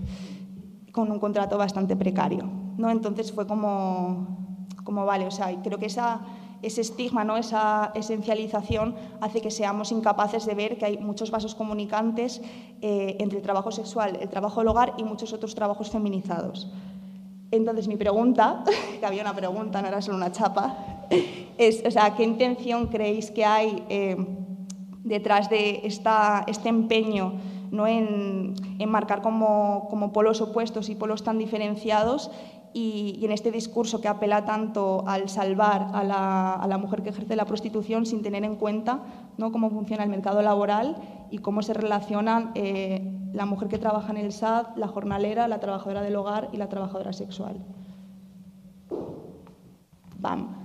con 0.91 1.11
un 1.11 1.19
contrato 1.19 1.59
bastante 1.59 1.95
precario. 1.95 2.68
¿No? 2.79 2.89
Entonces 2.89 3.31
fue 3.33 3.45
como, 3.45 4.65
como 4.85 5.05
vale, 5.05 5.27
o 5.27 5.31
sea, 5.31 5.53
creo 5.61 5.77
que 5.77 5.87
ese 5.87 6.81
estigma, 6.81 7.25
¿no? 7.25 7.35
esa 7.35 7.91
esencialización 7.93 8.95
hace 9.19 9.41
que 9.41 9.51
seamos 9.51 9.91
incapaces 9.91 10.45
de 10.45 10.55
ver 10.55 10.77
que 10.77 10.85
hay 10.85 10.97
muchos 10.97 11.29
vasos 11.29 11.55
comunicantes 11.55 12.41
eh, 12.81 13.17
entre 13.19 13.39
el 13.39 13.43
trabajo 13.43 13.71
sexual, 13.71 14.17
el 14.21 14.29
trabajo 14.29 14.61
del 14.61 14.69
hogar 14.69 14.93
y 14.97 15.03
muchos 15.03 15.33
otros 15.33 15.53
trabajos 15.55 15.91
feminizados. 15.91 16.71
Entonces 17.51 17.87
mi 17.89 17.97
pregunta, 17.97 18.63
que 18.99 19.05
había 19.05 19.23
una 19.23 19.35
pregunta, 19.35 19.81
no 19.81 19.89
era 19.89 20.01
solo 20.01 20.15
una 20.15 20.31
chapa, 20.31 21.05
es, 21.57 21.83
o 21.85 21.91
sea, 21.91 22.15
¿qué 22.15 22.23
intención 22.23 22.87
creéis 22.87 23.29
que 23.29 23.43
hay 23.43 23.83
eh, 23.89 24.15
detrás 25.03 25.49
de 25.49 25.81
esta, 25.83 26.45
este 26.47 26.69
empeño 26.69 27.33
¿no? 27.71 27.87
en, 27.87 28.53
en 28.79 28.89
marcar 28.89 29.21
como, 29.21 29.87
como, 29.89 30.13
polos 30.13 30.39
opuestos 30.41 30.89
y 30.89 30.95
polos 30.95 31.23
tan 31.23 31.37
diferenciados 31.37 32.31
y, 32.73 33.23
en 33.23 33.31
este 33.31 33.51
discurso 33.51 34.01
que 34.01 34.07
apela 34.07 34.45
tanto 34.45 35.03
al 35.07 35.29
salvar 35.29 35.89
a 35.93 36.03
la, 36.03 36.53
a 36.53 36.67
la, 36.67 36.77
mujer 36.77 37.01
que 37.01 37.09
ejerce 37.09 37.35
la 37.35 37.45
prostitución 37.45 38.05
sin 38.05 38.21
tener 38.21 38.43
en 38.43 38.55
cuenta 38.55 39.01
¿no? 39.37 39.51
cómo 39.51 39.69
funciona 39.69 40.03
el 40.03 40.09
mercado 40.09 40.41
laboral 40.41 40.95
y 41.31 41.39
cómo 41.39 41.61
se 41.61 41.73
relacionan 41.73 42.51
eh, 42.55 43.01
la 43.33 43.45
mujer 43.45 43.67
que 43.67 43.77
trabaja 43.77 44.11
en 44.11 44.17
el 44.17 44.31
SAD, 44.31 44.75
la 44.75 44.87
jornalera, 44.87 45.47
la 45.47 45.59
trabajadora 45.59 46.01
del 46.01 46.15
hogar 46.15 46.49
y 46.51 46.57
la 46.57 46.69
trabajadora 46.69 47.13
sexual. 47.13 47.57
Bam. 50.17 50.55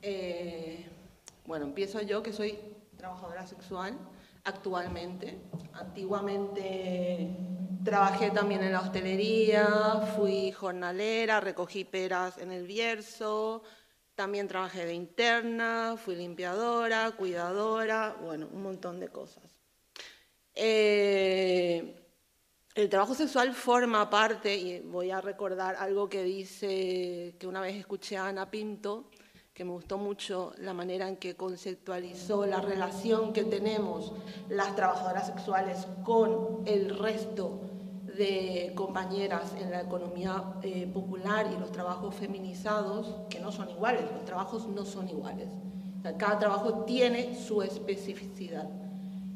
Eh, 0.00 0.86
bueno, 1.46 1.66
empiezo 1.66 2.00
yo, 2.02 2.22
que 2.22 2.32
soy 2.32 2.58
trabajadora 2.96 3.46
sexual 3.46 3.94
actualmente. 4.48 5.38
Antiguamente 5.74 7.36
trabajé 7.84 8.30
también 8.30 8.62
en 8.62 8.72
la 8.72 8.80
hostelería, 8.80 9.66
fui 10.16 10.52
jornalera, 10.52 11.40
recogí 11.40 11.84
peras 11.84 12.38
en 12.38 12.50
el 12.52 12.66
Bierzo, 12.66 13.62
también 14.14 14.48
trabajé 14.48 14.84
de 14.84 14.94
interna, 14.94 15.96
fui 15.96 16.16
limpiadora, 16.16 17.12
cuidadora, 17.12 18.16
bueno, 18.20 18.48
un 18.52 18.62
montón 18.62 18.98
de 18.98 19.08
cosas. 19.08 19.44
Eh, 20.54 22.04
el 22.74 22.88
trabajo 22.88 23.14
sexual 23.14 23.54
forma 23.54 24.10
parte, 24.10 24.56
y 24.56 24.80
voy 24.80 25.10
a 25.10 25.20
recordar 25.20 25.76
algo 25.76 26.08
que 26.08 26.24
dice, 26.24 27.36
que 27.38 27.46
una 27.46 27.60
vez 27.60 27.76
escuché 27.76 28.16
a 28.16 28.26
Ana 28.26 28.50
Pinto, 28.50 29.10
que 29.58 29.64
me 29.64 29.72
gustó 29.72 29.98
mucho 29.98 30.52
la 30.58 30.72
manera 30.72 31.08
en 31.08 31.16
que 31.16 31.34
conceptualizó 31.34 32.46
la 32.46 32.60
relación 32.60 33.32
que 33.32 33.42
tenemos 33.42 34.12
las 34.48 34.76
trabajadoras 34.76 35.26
sexuales 35.26 35.88
con 36.04 36.62
el 36.64 36.96
resto 36.96 37.62
de 38.16 38.70
compañeras 38.76 39.52
en 39.60 39.72
la 39.72 39.80
economía 39.80 40.44
eh, 40.62 40.86
popular 40.86 41.50
y 41.52 41.58
los 41.58 41.72
trabajos 41.72 42.14
feminizados, 42.14 43.16
que 43.28 43.40
no 43.40 43.50
son 43.50 43.68
iguales, 43.70 44.02
los 44.12 44.24
trabajos 44.24 44.68
no 44.68 44.84
son 44.84 45.08
iguales. 45.08 45.48
cada 46.18 46.38
trabajo 46.38 46.84
tiene 46.84 47.34
su 47.34 47.60
especificidad. 47.60 48.70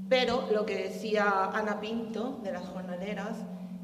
Pero 0.08 0.46
lo 0.52 0.64
que 0.64 0.84
decía 0.84 1.46
Ana 1.46 1.80
Pinto 1.80 2.38
de 2.44 2.52
las 2.52 2.68
jornaleras 2.68 3.38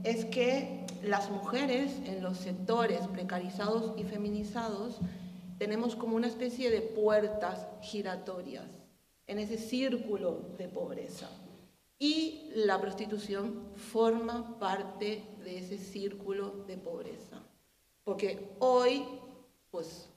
es 0.04 0.24
que 0.26 0.86
las 1.02 1.30
mujeres 1.30 1.90
en 2.04 2.22
los 2.22 2.38
sectores 2.38 3.08
precarizados 3.08 3.98
y 3.98 4.04
feminizados 4.04 5.00
tenemos 5.58 5.96
como 5.96 6.16
una 6.16 6.28
especie 6.28 6.70
de 6.70 6.80
puertas 6.80 7.66
giratorias 7.82 8.66
en 9.26 9.38
ese 9.40 9.58
círculo 9.58 10.54
de 10.56 10.68
pobreza. 10.68 11.28
Y 11.98 12.50
la 12.54 12.80
prostitución 12.80 13.72
forma 13.76 14.58
parte 14.58 15.24
de 15.42 15.58
ese 15.58 15.78
círculo 15.78 16.64
de 16.66 16.78
pobreza. 16.78 17.42
Porque 18.04 18.54
hoy, 18.60 19.04
pues 19.70 20.08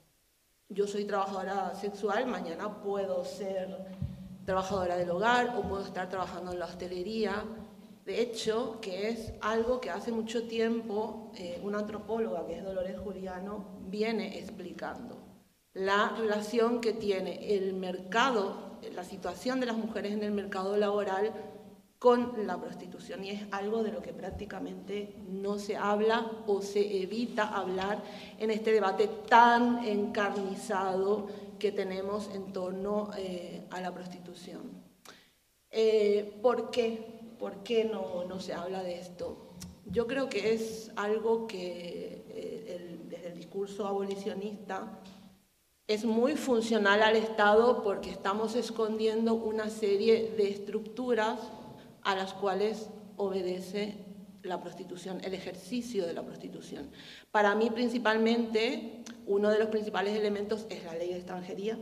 yo 0.68 0.86
soy 0.86 1.04
trabajadora 1.04 1.74
sexual, 1.74 2.26
mañana 2.26 2.80
puedo 2.80 3.24
ser 3.24 3.76
trabajadora 4.46 4.96
del 4.96 5.10
hogar 5.10 5.56
o 5.58 5.62
puedo 5.62 5.84
estar 5.84 6.08
trabajando 6.08 6.52
en 6.52 6.60
la 6.60 6.66
hostelería. 6.66 7.44
De 8.06 8.20
hecho, 8.20 8.78
que 8.80 9.08
es 9.08 9.32
algo 9.40 9.80
que 9.80 9.90
hace 9.90 10.12
mucho 10.12 10.46
tiempo 10.46 11.32
eh, 11.34 11.60
una 11.64 11.80
antropóloga, 11.80 12.46
que 12.46 12.58
es 12.58 12.64
Dolores 12.64 12.98
Juliano, 12.98 13.64
viene 13.88 14.38
explicando 14.38 15.31
la 15.74 16.14
relación 16.18 16.80
que 16.80 16.92
tiene 16.92 17.54
el 17.54 17.74
mercado, 17.74 18.78
la 18.94 19.04
situación 19.04 19.60
de 19.60 19.66
las 19.66 19.76
mujeres 19.76 20.12
en 20.12 20.22
el 20.22 20.32
mercado 20.32 20.76
laboral 20.76 21.32
con 22.02 22.48
la 22.48 22.60
prostitución 22.60 23.24
y 23.24 23.30
es 23.30 23.42
algo 23.52 23.84
de 23.84 23.92
lo 23.92 24.02
que 24.02 24.12
prácticamente 24.12 25.14
no 25.28 25.60
se 25.60 25.76
habla 25.76 26.32
o 26.48 26.60
se 26.60 27.00
evita 27.00 27.44
hablar 27.44 28.02
en 28.40 28.50
este 28.50 28.72
debate 28.72 29.08
tan 29.28 29.84
encarnizado 29.86 31.28
que 31.60 31.70
tenemos 31.70 32.28
en 32.34 32.52
torno 32.52 33.10
eh, 33.16 33.68
a 33.70 33.80
la 33.80 33.94
prostitución. 33.94 34.62
Eh, 35.70 36.40
¿Por 36.42 36.72
qué? 36.72 37.20
¿Por 37.38 37.62
qué 37.62 37.84
no, 37.84 38.24
no, 38.24 38.40
se 38.40 38.52
habla 38.52 38.82
de 38.82 38.98
esto? 38.98 39.54
Yo 39.86 40.08
creo 40.08 40.28
que 40.28 40.54
es 40.54 40.90
algo 40.96 41.46
que 41.46 42.24
eh, 42.30 42.98
desde 43.08 43.28
el 43.28 43.36
discurso 43.36 43.86
abolicionista 43.86 44.98
es 45.88 46.04
muy 46.04 46.36
funcional 46.36 47.02
al 47.02 47.16
Estado 47.16 47.82
porque 47.82 48.10
estamos 48.10 48.54
escondiendo 48.54 49.34
una 49.34 49.68
serie 49.68 50.32
de 50.36 50.48
estructuras 50.48 51.40
a 52.02 52.14
las 52.14 52.32
cuales 52.34 52.88
obedece 53.16 53.96
la 54.42 54.60
prostitución, 54.60 55.20
el 55.22 55.34
ejercicio 55.34 56.06
de 56.06 56.14
la 56.14 56.22
prostitución. 56.22 56.90
Para 57.30 57.54
mí 57.54 57.70
principalmente 57.70 59.02
uno 59.26 59.50
de 59.50 59.58
los 59.58 59.68
principales 59.68 60.16
elementos 60.16 60.66
es 60.68 60.84
la 60.84 60.94
ley 60.94 61.08
de 61.08 61.16
extranjería, 61.16 61.78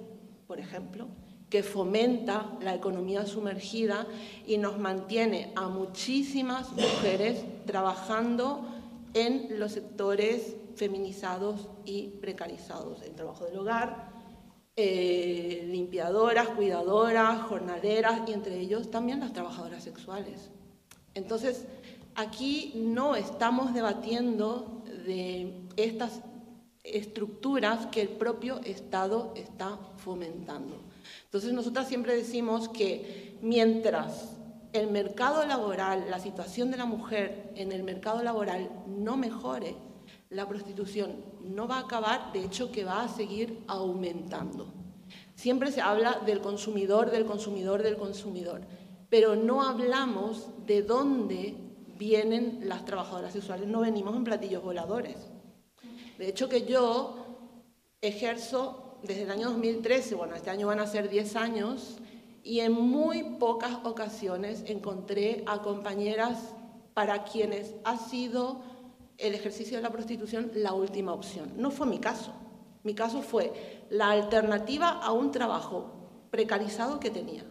por 0.46 0.60
ejemplo, 0.60 1.08
que 1.48 1.62
fomenta 1.62 2.56
la 2.62 2.74
economía 2.74 3.26
sumergida 3.26 4.06
y 4.46 4.58
nos 4.58 4.78
mantiene 4.78 5.52
a 5.56 5.68
muchísimas 5.68 6.72
mujeres 6.72 7.44
trabajando 7.66 8.66
en 9.14 9.58
los 9.58 9.72
sectores 9.72 10.56
feminizados 10.80 11.68
y 11.84 12.08
precarizados, 12.22 13.02
el 13.02 13.14
trabajo 13.14 13.44
del 13.44 13.58
hogar, 13.58 14.08
eh, 14.76 15.66
limpiadoras, 15.66 16.48
cuidadoras, 16.48 17.42
jornaleras 17.42 18.22
y 18.26 18.32
entre 18.32 18.58
ellos 18.58 18.90
también 18.90 19.20
las 19.20 19.34
trabajadoras 19.34 19.84
sexuales. 19.84 20.48
Entonces, 21.12 21.66
aquí 22.14 22.72
no 22.76 23.14
estamos 23.14 23.74
debatiendo 23.74 24.82
de 25.04 25.52
estas 25.76 26.22
estructuras 26.82 27.84
que 27.88 28.00
el 28.00 28.08
propio 28.08 28.62
Estado 28.64 29.34
está 29.36 29.78
fomentando. 29.98 30.80
Entonces, 31.26 31.52
nosotras 31.52 31.88
siempre 31.88 32.16
decimos 32.16 32.70
que 32.70 33.36
mientras 33.42 34.34
el 34.72 34.90
mercado 34.90 35.44
laboral, 35.44 36.06
la 36.08 36.20
situación 36.20 36.70
de 36.70 36.78
la 36.78 36.86
mujer 36.86 37.52
en 37.54 37.70
el 37.70 37.82
mercado 37.82 38.22
laboral 38.22 38.70
no 38.86 39.18
mejore, 39.18 39.76
la 40.30 40.48
prostitución 40.48 41.16
no 41.42 41.66
va 41.66 41.76
a 41.76 41.80
acabar, 41.80 42.32
de 42.32 42.44
hecho 42.44 42.70
que 42.70 42.84
va 42.84 43.02
a 43.02 43.08
seguir 43.08 43.64
aumentando. 43.66 44.72
Siempre 45.34 45.72
se 45.72 45.80
habla 45.80 46.20
del 46.24 46.40
consumidor, 46.40 47.10
del 47.10 47.26
consumidor, 47.26 47.82
del 47.82 47.96
consumidor, 47.96 48.62
pero 49.08 49.34
no 49.34 49.62
hablamos 49.62 50.48
de 50.66 50.82
dónde 50.82 51.56
vienen 51.98 52.60
las 52.62 52.84
trabajadoras 52.84 53.32
sexuales, 53.32 53.66
no 53.66 53.80
venimos 53.80 54.14
en 54.16 54.24
platillos 54.24 54.62
voladores. 54.62 55.16
De 56.16 56.28
hecho 56.28 56.48
que 56.48 56.64
yo 56.64 57.16
ejerzo 58.00 58.98
desde 59.02 59.22
el 59.22 59.30
año 59.30 59.48
2013, 59.50 60.14
bueno, 60.14 60.36
este 60.36 60.50
año 60.50 60.68
van 60.68 60.78
a 60.78 60.86
ser 60.86 61.10
10 61.10 61.36
años, 61.36 61.98
y 62.44 62.60
en 62.60 62.72
muy 62.72 63.36
pocas 63.38 63.78
ocasiones 63.84 64.62
encontré 64.66 65.42
a 65.46 65.60
compañeras 65.60 66.54
para 66.94 67.24
quienes 67.24 67.74
ha 67.84 67.96
sido 67.96 68.62
el 69.20 69.34
ejercicio 69.34 69.76
de 69.76 69.82
la 69.82 69.92
prostitución 69.92 70.50
la 70.54 70.72
última 70.72 71.12
opción. 71.12 71.52
No 71.56 71.70
fue 71.70 71.86
mi 71.86 71.98
caso. 71.98 72.32
Mi 72.82 72.94
caso 72.94 73.22
fue 73.22 73.86
la 73.90 74.10
alternativa 74.10 74.88
a 74.88 75.12
un 75.12 75.30
trabajo 75.30 76.26
precarizado 76.30 76.98
que 76.98 77.10
tenía. 77.10 77.44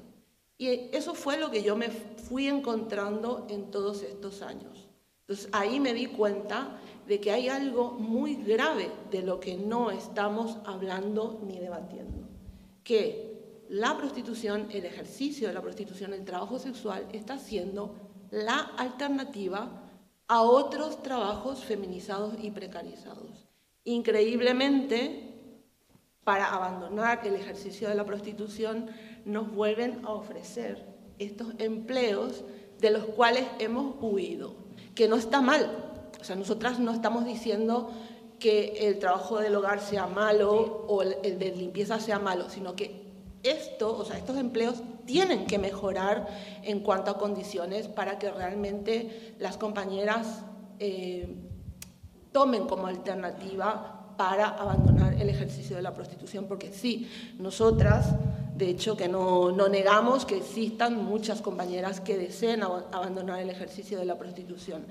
Y 0.58 0.90
eso 0.92 1.14
fue 1.14 1.38
lo 1.38 1.52
que 1.52 1.64
yo 1.64 1.76
me 1.76 1.90
fui 1.90 2.48
encontrando 2.48 3.48
en 3.50 3.72
todos 3.72 4.04
estos 4.04 4.42
años. 4.42 4.90
Entonces 5.22 5.50
ahí 5.52 5.80
me 5.80 5.94
di 5.94 6.08
cuenta 6.08 6.80
de 7.08 7.20
que 7.22 7.32
hay 7.32 7.50
algo 7.50 7.92
muy 7.92 8.36
grave 8.36 8.92
de 9.12 9.22
lo 9.22 9.40
que 9.40 9.56
no 9.58 9.92
estamos 9.92 10.58
hablando 10.66 11.40
ni 11.46 11.60
debatiendo. 11.60 12.28
Que 12.84 13.66
la 13.70 13.96
prostitución, 13.96 14.68
el 14.72 14.86
ejercicio 14.86 15.48
de 15.48 15.54
la 15.54 15.62
prostitución, 15.62 16.14
el 16.14 16.26
trabajo 16.26 16.58
sexual 16.58 17.08
está 17.14 17.38
siendo 17.38 17.96
la 18.32 18.58
alternativa 18.78 19.89
a 20.30 20.44
otros 20.44 21.02
trabajos 21.02 21.66
feminizados 21.66 22.36
y 22.40 22.52
precarizados. 22.52 23.48
Increíblemente, 23.84 25.34
para 26.24 26.54
abandonar 26.54 27.22
el 27.26 27.34
ejercicio 27.36 27.90
de 27.90 27.96
la 27.96 28.06
prostitución, 28.06 28.92
nos 29.26 29.52
vuelven 29.52 30.06
a 30.06 30.12
ofrecer 30.12 30.86
estos 31.18 31.48
empleos 31.58 32.44
de 32.80 32.92
los 32.92 33.06
cuales 33.06 33.46
hemos 33.58 33.96
huido, 34.00 34.54
que 34.94 35.08
no 35.08 35.16
está 35.16 35.42
mal. 35.42 36.12
O 36.22 36.24
sea, 36.24 36.36
nosotras 36.36 36.80
no 36.80 36.92
estamos 36.92 37.26
diciendo 37.26 37.90
que 38.38 38.88
el 38.88 39.00
trabajo 39.00 39.40
del 39.40 39.56
hogar 39.56 39.82
sea 39.82 40.06
malo 40.06 40.86
o 40.88 41.02
el 41.02 41.40
de 41.40 41.56
limpieza 41.56 42.00
sea 42.00 42.20
malo, 42.20 42.50
sino 42.50 42.76
que 42.76 43.09
esto, 43.44 43.98
o 43.98 44.04
sea, 44.06 44.18
estos 44.18 44.38
empleos 44.38 44.82
tienen 45.06 45.46
que 45.46 45.58
mejorar 45.58 46.28
en 46.64 46.82
cuanto 46.82 47.12
a 47.12 47.18
condiciones 47.18 47.88
para 47.88 48.20
que 48.20 48.30
realmente 48.32 49.36
las 49.40 49.58
compañeras 49.58 50.44
eh, 50.80 51.36
tomen 52.32 52.66
como 52.68 52.88
alternativa 52.88 54.14
para 54.18 54.48
abandonar 54.50 55.14
el 55.14 55.30
ejercicio 55.30 55.76
de 55.78 55.82
la 55.82 55.94
prostitución, 55.94 56.46
porque 56.48 56.72
sí, 56.74 57.10
nosotras 57.38 58.08
De 58.60 58.68
hecho, 58.70 58.98
que 58.98 59.08
no, 59.08 59.54
no 59.54 59.70
negamos 59.70 60.26
que 60.26 60.36
existan 60.36 61.02
muchas 61.06 61.42
compañeras 61.42 62.02
que 62.02 62.18
deseen 62.18 62.60
ab- 62.60 62.88
abandonar 62.92 63.40
el 63.40 63.50
ejercicio 63.50 63.98
de 63.98 64.04
la 64.04 64.18
prostitución. 64.18 64.86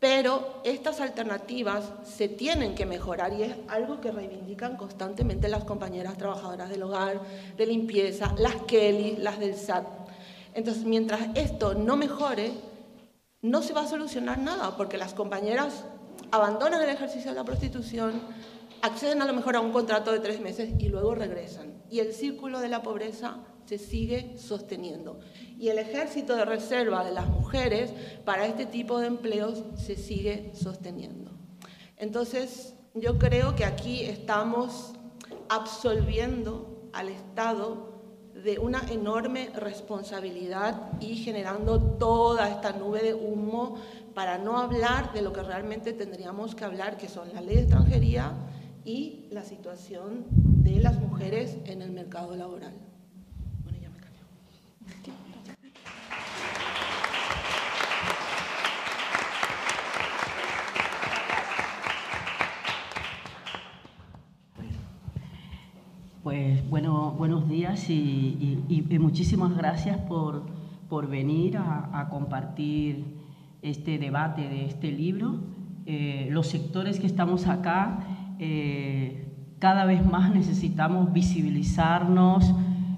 Pero 0.00 0.60
estas 0.64 1.00
alternativas 1.00 1.84
se 2.04 2.28
tienen 2.28 2.74
que 2.74 2.84
mejorar 2.84 3.32
y 3.32 3.42
es 3.42 3.56
algo 3.68 4.00
que 4.00 4.12
reivindican 4.12 4.76
constantemente 4.76 5.48
las 5.48 5.64
compañeras 5.64 6.18
trabajadoras 6.18 6.68
del 6.68 6.82
hogar, 6.82 7.20
de 7.56 7.66
limpieza, 7.66 8.34
las 8.38 8.56
Kelly, 8.66 9.16
las 9.16 9.38
del 9.38 9.56
SAT. 9.56 9.86
Entonces, 10.54 10.84
mientras 10.84 11.20
esto 11.34 11.74
no 11.74 11.96
mejore, 11.96 12.52
no 13.42 13.62
se 13.62 13.72
va 13.72 13.82
a 13.82 13.88
solucionar 13.88 14.38
nada, 14.38 14.76
porque 14.76 14.98
las 14.98 15.14
compañeras 15.14 15.84
abandonan 16.30 16.82
el 16.82 16.88
ejercicio 16.88 17.30
de 17.30 17.36
la 17.36 17.44
prostitución, 17.44 18.20
acceden 18.82 19.22
a 19.22 19.26
lo 19.26 19.32
mejor 19.32 19.56
a 19.56 19.60
un 19.60 19.72
contrato 19.72 20.12
de 20.12 20.20
tres 20.20 20.40
meses 20.40 20.70
y 20.78 20.88
luego 20.88 21.14
regresan. 21.14 21.82
Y 21.90 22.00
el 22.00 22.12
círculo 22.12 22.60
de 22.60 22.68
la 22.68 22.82
pobreza 22.82 23.38
se 23.66 23.78
sigue 23.78 24.36
sosteniendo. 24.36 25.20
Y 25.58 25.68
el 25.68 25.78
ejército 25.78 26.36
de 26.36 26.44
reserva 26.44 27.04
de 27.04 27.12
las 27.12 27.28
mujeres 27.28 27.92
para 28.24 28.46
este 28.46 28.66
tipo 28.66 28.98
de 28.98 29.06
empleos 29.06 29.62
se 29.76 29.96
sigue 29.96 30.52
sosteniendo. 30.54 31.30
Entonces, 31.96 32.74
yo 32.94 33.18
creo 33.18 33.54
que 33.54 33.64
aquí 33.64 34.02
estamos 34.04 34.92
absolviendo 35.48 36.88
al 36.92 37.08
Estado 37.08 37.94
de 38.44 38.58
una 38.58 38.80
enorme 38.90 39.50
responsabilidad 39.54 40.92
y 41.00 41.16
generando 41.16 41.80
toda 41.80 42.48
esta 42.48 42.72
nube 42.72 43.02
de 43.02 43.14
humo 43.14 43.76
para 44.14 44.38
no 44.38 44.58
hablar 44.58 45.12
de 45.12 45.22
lo 45.22 45.32
que 45.32 45.42
realmente 45.42 45.92
tendríamos 45.92 46.54
que 46.54 46.64
hablar, 46.64 46.96
que 46.96 47.08
son 47.08 47.32
la 47.32 47.40
ley 47.40 47.56
de 47.56 47.62
extranjería 47.62 48.32
y 48.84 49.28
la 49.30 49.42
situación 49.42 50.26
de 50.28 50.76
las 50.80 51.00
mujeres 51.00 51.56
en 51.64 51.82
el 51.82 51.90
mercado 51.90 52.36
laboral. 52.36 52.74
Bueno, 53.64 53.78
ya 53.80 53.90
me 53.90 53.98
callo. 53.98 54.20
Pues 66.24 66.66
bueno, 66.70 67.14
buenos 67.18 67.50
días 67.50 67.90
y, 67.90 68.58
muchísimas 68.98 69.54
gracias 69.54 69.98
por, 69.98 70.46
por 70.88 71.06
venir 71.06 71.58
a, 71.58 72.08
compartir 72.08 73.04
este 73.60 73.98
debate 73.98 74.48
de 74.48 74.64
este 74.64 74.90
libro. 74.90 75.34
Eh, 75.84 76.28
los 76.30 76.46
sectores 76.46 76.98
que 76.98 77.06
estamos 77.06 77.46
acá, 77.46 77.98
eh, 78.38 79.28
cada 79.58 79.84
vez 79.84 80.02
más 80.06 80.34
necesitamos 80.34 81.12
visibilizarnos, 81.12 82.54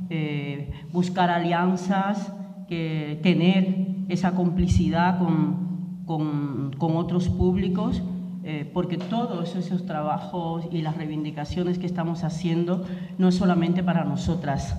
eh, 0.09 0.71
buscar 0.93 1.29
alianzas, 1.29 2.33
tener 2.69 3.89
esa 4.09 4.37
complicidad 4.37 5.19
con- 5.19 6.71
con 6.79 6.97
otros 6.97 7.29
públicos 7.29 8.05
eh, 8.47 8.71
porque 8.73 8.97
todos 8.97 9.57
esos 9.57 9.85
trabajos 9.85 10.67
y 10.71 10.81
las 10.81 10.97
reivindicaciones 10.97 11.79
que 11.79 11.87
estamos 11.87 12.23
haciendo 12.23 12.85
no 13.19 13.29
es 13.29 13.35
solamente 13.35 13.83
para 13.83 14.05
nosotras, 14.05 14.77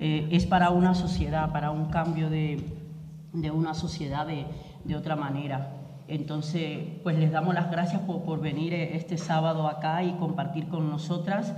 eh, 0.00 0.28
es 0.32 0.46
para 0.46 0.70
una 0.70 0.94
sociedad, 0.94 1.52
para 1.52 1.70
un 1.70 1.86
cambio 1.86 2.28
de, 2.28 2.62
de 3.32 3.50
una 3.52 3.72
sociedad 3.74 4.26
de, 4.26 4.46
de 4.84 4.96
otra 4.96 5.14
manera. 5.14 5.80
Entonces, 6.08 6.80
pues 7.02 7.16
les 7.16 7.30
damos 7.30 7.54
las 7.54 7.70
gracias 7.70 8.02
por, 8.02 8.22
por 8.24 8.40
venir 8.40 8.74
eh, 8.74 8.96
este 8.96 9.16
sábado 9.16 9.68
acá 9.68 10.02
y 10.02 10.12
compartir 10.14 10.66
con 10.66 10.90
nosotras 10.90 11.54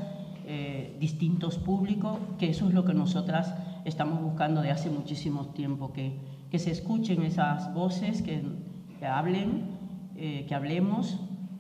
eh, 0.46 0.96
distintos 1.00 1.58
públicos, 1.58 2.18
que 2.38 2.50
eso 2.50 2.68
es 2.68 2.75
lo 2.75 2.84
que 2.84 2.94
nosotras 2.94 3.54
estamos 3.84 4.20
buscando 4.20 4.60
de 4.60 4.70
hace 4.70 4.90
muchísimo 4.90 5.46
tiempo, 5.46 5.92
que, 5.92 6.20
que 6.50 6.58
se 6.58 6.70
escuchen 6.70 7.22
esas 7.22 7.72
voces, 7.75 8.22
que, 8.22 8.42
que 8.98 9.06
hablen, 9.06 9.64
eh, 10.16 10.44
que 10.46 10.54
hablemos. 10.54 11.18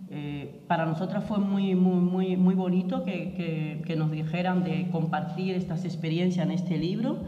Eh, 0.08 0.64
para 0.68 0.86
nosotras 0.86 1.24
fue 1.24 1.38
muy, 1.38 1.74
muy, 1.74 1.96
muy, 2.00 2.36
muy 2.36 2.54
bonito 2.54 3.02
que, 3.04 3.32
que- 3.34 3.82
que 3.84 3.96
nos 3.96 4.10
dijeran 4.10 4.62
de 4.62 4.88
compartir 4.90 5.54
estas 5.54 5.84
experiencias 5.84 6.46
en 6.46 6.52
este 6.52 6.78
libro. 6.78 7.18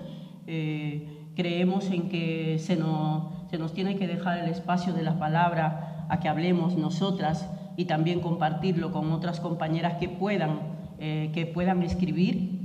Eh, 0.46 1.08
creemos 1.34 1.90
en 1.90 2.08
que 2.08 2.58
se 2.58 2.76
nos, 2.76 3.50
se 3.50 3.58
nos 3.58 3.72
tiene 3.74 3.96
que 3.96 4.06
dejar 4.06 4.38
el 4.38 4.48
espacio 4.48 4.92
de 4.92 5.02
las 5.02 5.14
palabras 5.16 5.74
a 6.08 6.20
que 6.20 6.28
hablemos 6.28 6.76
nosotras 6.76 7.50
y 7.76 7.84
también 7.86 8.20
compartirlo 8.20 8.92
con 8.92 9.12
otras 9.12 9.40
compañeras 9.40 9.94
que 9.94 10.08
puedan, 10.08 10.60
eh, 10.98 11.30
que 11.34 11.46
puedan 11.46 11.82
escribir, 11.82 12.58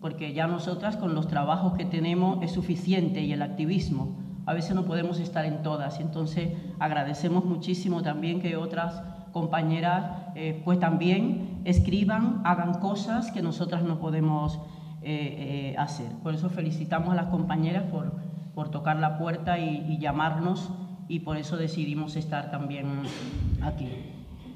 porque 0.00 0.32
ya 0.32 0.46
nosotras 0.46 0.96
con 0.96 1.14
los 1.14 1.26
trabajos 1.28 1.74
que 1.74 1.84
tenemos 1.84 2.42
es 2.42 2.52
suficiente 2.52 3.22
y 3.22 3.32
el 3.32 3.42
activismo. 3.42 4.16
A 4.46 4.54
veces 4.54 4.74
no 4.74 4.84
podemos 4.84 5.20
estar 5.20 5.44
en 5.44 5.62
todas, 5.62 6.00
entonces 6.00 6.50
agradecemos 6.78 7.44
muchísimo 7.44 8.02
también 8.02 8.40
que 8.40 8.56
otras 8.56 9.02
compañeras 9.32 10.04
eh, 10.34 10.62
pues 10.64 10.78
también 10.78 11.60
escriban, 11.64 12.40
hagan 12.44 12.74
cosas 12.80 13.30
que 13.30 13.42
nosotras 13.42 13.82
no 13.82 13.98
podemos 13.98 14.58
eh, 15.02 15.72
eh, 15.72 15.76
hacer. 15.78 16.10
Por 16.22 16.34
eso 16.34 16.48
felicitamos 16.50 17.10
a 17.10 17.14
las 17.14 17.26
compañeras 17.26 17.84
por, 17.84 18.12
por 18.54 18.70
tocar 18.70 18.96
la 18.96 19.18
puerta 19.18 19.58
y, 19.58 19.86
y 19.88 19.98
llamarnos 19.98 20.70
y 21.08 21.20
por 21.20 21.36
eso 21.36 21.56
decidimos 21.56 22.16
estar 22.16 22.50
también 22.50 23.02
aquí. 23.62 23.88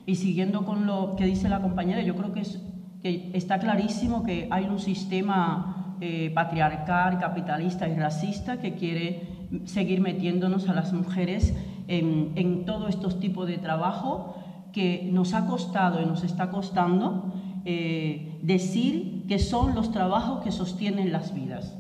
Y 0.05 0.17
siguiendo 0.17 0.65
con 0.65 0.87
lo 0.87 1.15
que 1.17 1.27
dice 1.27 1.49
la 1.49 1.61
compañera, 1.61 2.03
yo 2.03 2.17
creo 2.17 2.33
que, 2.33 2.41
es, 2.41 2.61
que 3.03 3.31
está 3.35 3.59
clarísimo 3.59 4.25
que 4.25 4.49
hay 4.51 4.65
un 4.65 4.79
sistema 4.79 5.97
eh, 6.01 6.33
patriarcal, 6.35 7.19
capitalista 7.19 7.89
y 7.89 7.95
racista 7.95 8.59
que 8.59 8.75
quiere 8.75 9.29
seguir 9.65 10.01
metiéndonos 10.01 10.69
a 10.69 10.75
las 10.75 10.93
mujeres 10.93 11.55
en, 11.87 12.33
en 12.35 12.65
todos 12.65 12.89
estos 12.91 13.21
tipos 13.21 13.47
de 13.47 13.59
trabajo 13.59 14.35
que 14.73 15.09
nos 15.13 15.35
ha 15.35 15.47
costado 15.47 16.01
y 16.03 16.07
nos 16.07 16.25
está 16.25 16.51
costando 16.51 17.33
eh, 17.65 18.41
decir 18.43 19.25
que 19.29 19.39
son 19.39 19.75
los 19.75 19.91
trabajos 19.93 20.43
que 20.43 20.51
sostienen 20.53 21.13
las 21.13 21.35
vidas. 21.35 21.77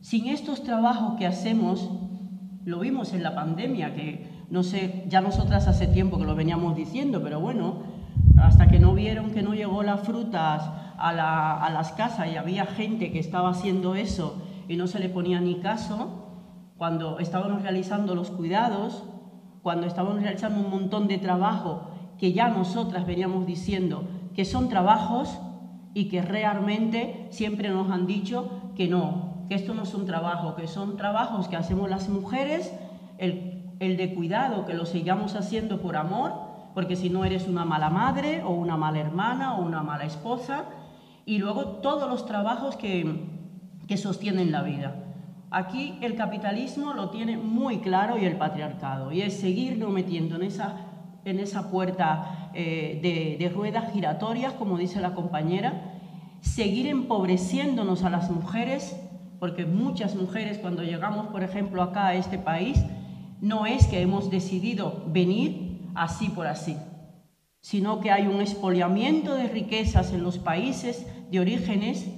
Sin 0.00 0.26
estos 0.26 0.62
trabajos 0.62 1.14
que 1.18 1.26
hacemos, 1.26 1.90
lo 2.64 2.80
vimos 2.80 3.12
en 3.12 3.22
la 3.22 3.34
pandemia, 3.34 3.94
que 3.94 4.30
no 4.50 4.62
sé, 4.62 5.04
ya 5.08 5.20
nosotras 5.20 5.66
hace 5.68 5.86
tiempo 5.86 6.18
que 6.18 6.24
lo 6.26 6.34
veníamos 6.34 6.76
diciendo, 6.76 7.20
pero 7.22 7.40
bueno, 7.40 7.82
hasta 8.36 8.68
que 8.68 8.78
no 8.78 8.94
vieron 8.94 9.30
que 9.30 9.42
no 9.42 9.54
llegó 9.54 9.82
las 9.82 10.00
frutas 10.00 10.62
a, 10.98 11.12
la- 11.12 11.54
a 11.54 11.70
las 11.70 11.92
casas 11.92 12.28
y 12.32 12.36
había 12.36 12.66
gente 12.66 13.10
que 13.12 13.18
estaba 13.18 13.50
haciendo 13.50 13.94
eso 13.94 14.42
y 14.68 14.76
no 14.76 14.86
se 14.86 14.98
le 14.98 15.08
ponía 15.08 15.40
ni 15.40 15.56
caso, 15.56 16.18
cuando 16.76 17.18
estábamos 17.20 17.62
realizando 17.62 18.14
los 18.14 18.30
cuidados, 18.30 19.04
cuando 19.62 19.86
estábamos 19.86 20.20
realizando 20.22 20.60
un 20.60 20.70
montón 20.70 21.08
de 21.08 21.18
trabajo 21.18 21.88
que 22.18 22.32
ya 22.32 22.48
nosotras 22.48 23.06
veníamos 23.06 23.46
diciendo 23.46 24.04
que 24.34 24.44
son 24.44 24.68
trabajos 24.68 25.38
y 25.94 26.08
que 26.08 26.22
realmente 26.22 27.26
siempre 27.30 27.70
nos 27.70 27.90
han 27.90 28.06
dicho 28.06 28.72
que 28.76 28.88
no, 28.88 29.44
que 29.48 29.54
esto 29.54 29.74
no 29.74 29.82
es 29.82 29.94
un 29.94 30.06
trabajo, 30.06 30.54
que 30.54 30.66
son 30.66 30.96
trabajos 30.96 31.48
que 31.48 31.56
hacemos 31.56 31.90
las 31.90 32.08
mujeres, 32.08 32.72
el, 33.18 33.74
el 33.78 33.96
de 33.96 34.14
cuidado, 34.14 34.64
que 34.64 34.74
lo 34.74 34.86
sigamos 34.86 35.36
haciendo 35.36 35.80
por 35.80 35.96
amor, 35.96 36.32
porque 36.74 36.96
si 36.96 37.10
no 37.10 37.24
eres 37.24 37.46
una 37.46 37.64
mala 37.64 37.90
madre 37.90 38.42
o 38.42 38.50
una 38.50 38.76
mala 38.76 39.00
hermana 39.00 39.56
o 39.56 39.62
una 39.62 39.82
mala 39.82 40.04
esposa, 40.04 40.64
y 41.26 41.38
luego 41.38 41.66
todos 41.82 42.08
los 42.08 42.26
trabajos 42.26 42.76
que, 42.76 43.28
que 43.86 43.96
sostienen 43.96 44.50
la 44.50 44.62
vida. 44.62 45.11
Aquí 45.54 45.98
el 46.00 46.16
capitalismo 46.16 46.94
lo 46.94 47.10
tiene 47.10 47.36
muy 47.36 47.80
claro 47.80 48.16
y 48.16 48.24
el 48.24 48.36
patriarcado, 48.36 49.12
y 49.12 49.20
es 49.20 49.38
seguirnos 49.38 49.90
metiendo 49.90 50.36
en 50.36 50.44
esa, 50.44 50.76
en 51.26 51.38
esa 51.40 51.70
puerta 51.70 52.50
eh, 52.54 52.98
de, 53.02 53.36
de 53.38 53.52
ruedas 53.52 53.92
giratorias, 53.92 54.54
como 54.54 54.78
dice 54.78 54.98
la 55.00 55.14
compañera, 55.14 55.92
seguir 56.40 56.86
empobreciéndonos 56.86 58.02
a 58.02 58.08
las 58.08 58.30
mujeres, 58.30 58.96
porque 59.40 59.66
muchas 59.66 60.14
mujeres 60.14 60.56
cuando 60.56 60.84
llegamos, 60.84 61.26
por 61.26 61.42
ejemplo, 61.42 61.82
acá 61.82 62.06
a 62.06 62.14
este 62.14 62.38
país, 62.38 62.82
no 63.42 63.66
es 63.66 63.86
que 63.88 64.00
hemos 64.00 64.30
decidido 64.30 65.04
venir 65.08 65.82
así 65.94 66.30
por 66.30 66.46
así, 66.46 66.78
sino 67.60 68.00
que 68.00 68.10
hay 68.10 68.26
un 68.26 68.40
expoliamiento 68.40 69.34
de 69.34 69.48
riquezas 69.48 70.14
en 70.14 70.22
los 70.22 70.38
países 70.38 71.06
de 71.30 71.40
orígenes 71.40 72.08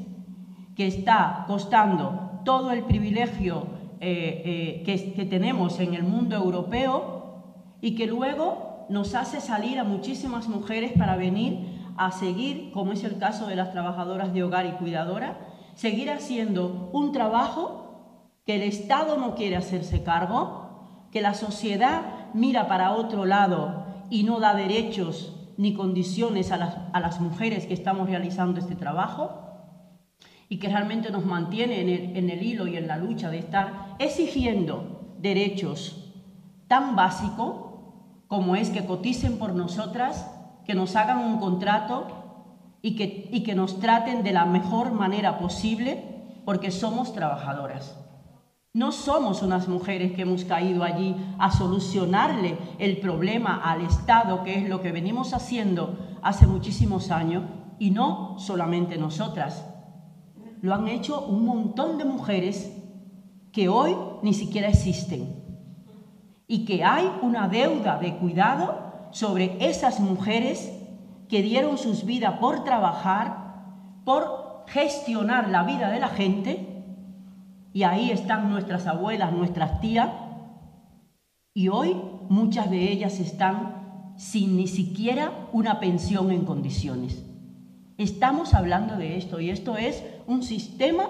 que 0.76 0.86
está 0.86 1.44
costando 1.48 2.30
todo 2.44 2.70
el 2.70 2.84
privilegio 2.84 3.66
eh, 4.00 4.82
eh, 4.86 5.12
que, 5.16 5.24
tenemos 5.24 5.80
en 5.80 5.94
el 5.94 6.02
mundo 6.02 6.36
europeo 6.36 7.42
y 7.80 7.94
que 7.94 8.06
luego 8.06 8.86
nos 8.88 9.14
hace 9.14 9.40
salir 9.40 9.78
a 9.78 9.84
muchísimas 9.84 10.48
mujeres 10.48 10.92
para 10.92 11.16
venir 11.16 11.58
a 11.96 12.10
seguir, 12.12 12.70
como 12.72 12.92
es 12.92 13.02
el 13.04 13.18
caso 13.18 13.46
de 13.46 13.56
las 13.56 13.72
trabajadoras 13.72 14.34
de 14.34 14.42
hogar 14.42 14.66
y 14.66 14.72
cuidadoras, 14.72 15.36
seguir 15.74 16.10
haciendo 16.10 16.90
un 16.92 17.12
trabajo 17.12 18.28
que 18.44 18.56
el 18.56 18.62
Estado 18.62 19.16
no 19.16 19.34
quiere 19.34 19.56
hacerse 19.56 20.02
cargo, 20.02 21.08
que 21.10 21.22
la 21.22 21.34
sociedad 21.34 22.02
mira 22.34 22.68
para 22.68 22.92
otro 22.92 23.24
lado 23.24 23.86
y 24.10 24.24
no 24.24 24.38
da 24.38 24.54
derechos 24.54 25.34
ni 25.56 25.72
condiciones 25.72 26.52
a 26.52 26.58
las, 26.58 26.76
a 26.92 27.00
las 27.00 27.20
mujeres 27.20 27.66
que 27.66 27.74
estamos 27.74 28.10
realizando 28.10 28.60
este 28.60 28.74
trabajo 28.74 29.43
y 30.54 30.58
que 30.60 30.68
realmente 30.68 31.10
nos 31.10 31.24
mantiene 31.26 31.80
en 31.80 31.88
el, 31.88 32.16
en 32.16 32.30
el 32.30 32.40
hilo 32.40 32.68
y 32.68 32.76
en 32.76 32.86
la 32.86 32.96
lucha 32.96 33.28
de 33.28 33.40
estar 33.40 33.96
exigiendo 33.98 35.16
derechos 35.18 36.14
tan 36.68 36.94
básicos 36.94 37.56
como 38.28 38.54
es 38.54 38.70
que 38.70 38.84
coticen 38.86 39.40
por 39.40 39.52
nosotras, 39.52 40.30
que 40.64 40.76
nos 40.76 40.94
hagan 40.94 41.18
un 41.18 41.40
contrato 41.40 42.06
y 42.82 42.94
que, 42.94 43.28
y 43.32 43.42
que 43.42 43.56
nos 43.56 43.80
traten 43.80 44.22
de 44.22 44.32
la 44.32 44.44
mejor 44.44 44.92
manera 44.92 45.38
posible 45.40 46.04
porque 46.44 46.70
somos 46.70 47.12
trabajadoras. 47.14 47.98
No 48.72 48.92
somos 48.92 49.42
unas 49.42 49.66
mujeres 49.66 50.12
que 50.12 50.22
hemos 50.22 50.44
caído 50.44 50.84
allí 50.84 51.16
a 51.40 51.50
solucionarle 51.50 52.56
el 52.78 52.98
problema 52.98 53.56
al 53.56 53.80
Estado, 53.80 54.44
que 54.44 54.54
es 54.54 54.68
lo 54.68 54.80
que 54.80 54.92
venimos 54.92 55.34
haciendo 55.34 55.98
hace 56.22 56.46
muchísimos 56.46 57.10
años, 57.10 57.42
y 57.80 57.90
no 57.90 58.38
solamente 58.38 58.98
nosotras. 58.98 59.73
Lo 60.64 60.72
han 60.72 60.88
hecho 60.88 61.20
un 61.26 61.44
montón 61.44 61.98
de 61.98 62.06
mujeres 62.06 62.74
que 63.52 63.68
hoy 63.68 63.94
ni 64.22 64.32
siquiera 64.32 64.68
existen. 64.68 65.44
Y 66.46 66.64
que 66.64 66.82
hay 66.82 67.06
una 67.20 67.48
deuda 67.48 67.98
de 67.98 68.16
cuidado 68.16 69.08
sobre 69.10 69.58
esas 69.68 70.00
mujeres 70.00 70.72
que 71.28 71.42
dieron 71.42 71.76
sus 71.76 72.06
vidas 72.06 72.38
por 72.38 72.64
trabajar, 72.64 74.00
por 74.06 74.64
gestionar 74.66 75.50
la 75.50 75.64
vida 75.64 75.90
de 75.90 76.00
la 76.00 76.08
gente 76.08 76.82
y 77.74 77.82
ahí 77.82 78.10
están 78.10 78.48
nuestras 78.48 78.86
abuelas, 78.86 79.34
nuestras 79.34 79.82
tías, 79.82 80.08
y 81.52 81.68
hoy 81.68 81.94
muchas 82.30 82.70
de 82.70 82.90
ellas 82.90 83.20
están 83.20 84.14
sin 84.16 84.56
ni 84.56 84.66
siquiera 84.66 85.30
una 85.52 85.78
pensión 85.78 86.30
en 86.30 86.46
condiciones. 86.46 87.33
Estamos 87.96 88.54
hablando 88.54 88.96
de 88.96 89.16
esto 89.16 89.38
y 89.38 89.50
esto 89.50 89.76
es 89.76 90.04
un 90.26 90.42
sistema 90.42 91.04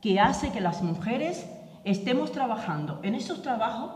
que 0.00 0.18
hace 0.18 0.50
que 0.50 0.60
las 0.60 0.82
mujeres 0.82 1.48
estemos 1.84 2.32
trabajando 2.32 2.98
en 3.04 3.14
esos 3.14 3.42
trabajos, 3.42 3.92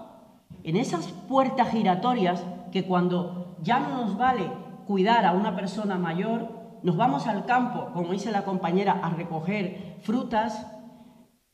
en 0.62 0.76
esas 0.76 1.08
puertas 1.28 1.70
giratorias 1.70 2.44
que 2.70 2.84
cuando 2.84 3.56
ya 3.62 3.80
no 3.80 4.04
nos 4.04 4.16
vale 4.16 4.48
cuidar 4.86 5.26
a 5.26 5.32
una 5.32 5.56
persona 5.56 5.98
mayor, 5.98 6.78
nos 6.84 6.96
vamos 6.96 7.26
al 7.26 7.46
campo, 7.46 7.90
como 7.92 8.12
dice 8.12 8.30
la 8.30 8.44
compañera, 8.44 9.00
a 9.02 9.10
recoger 9.10 9.96
frutas, 10.02 10.66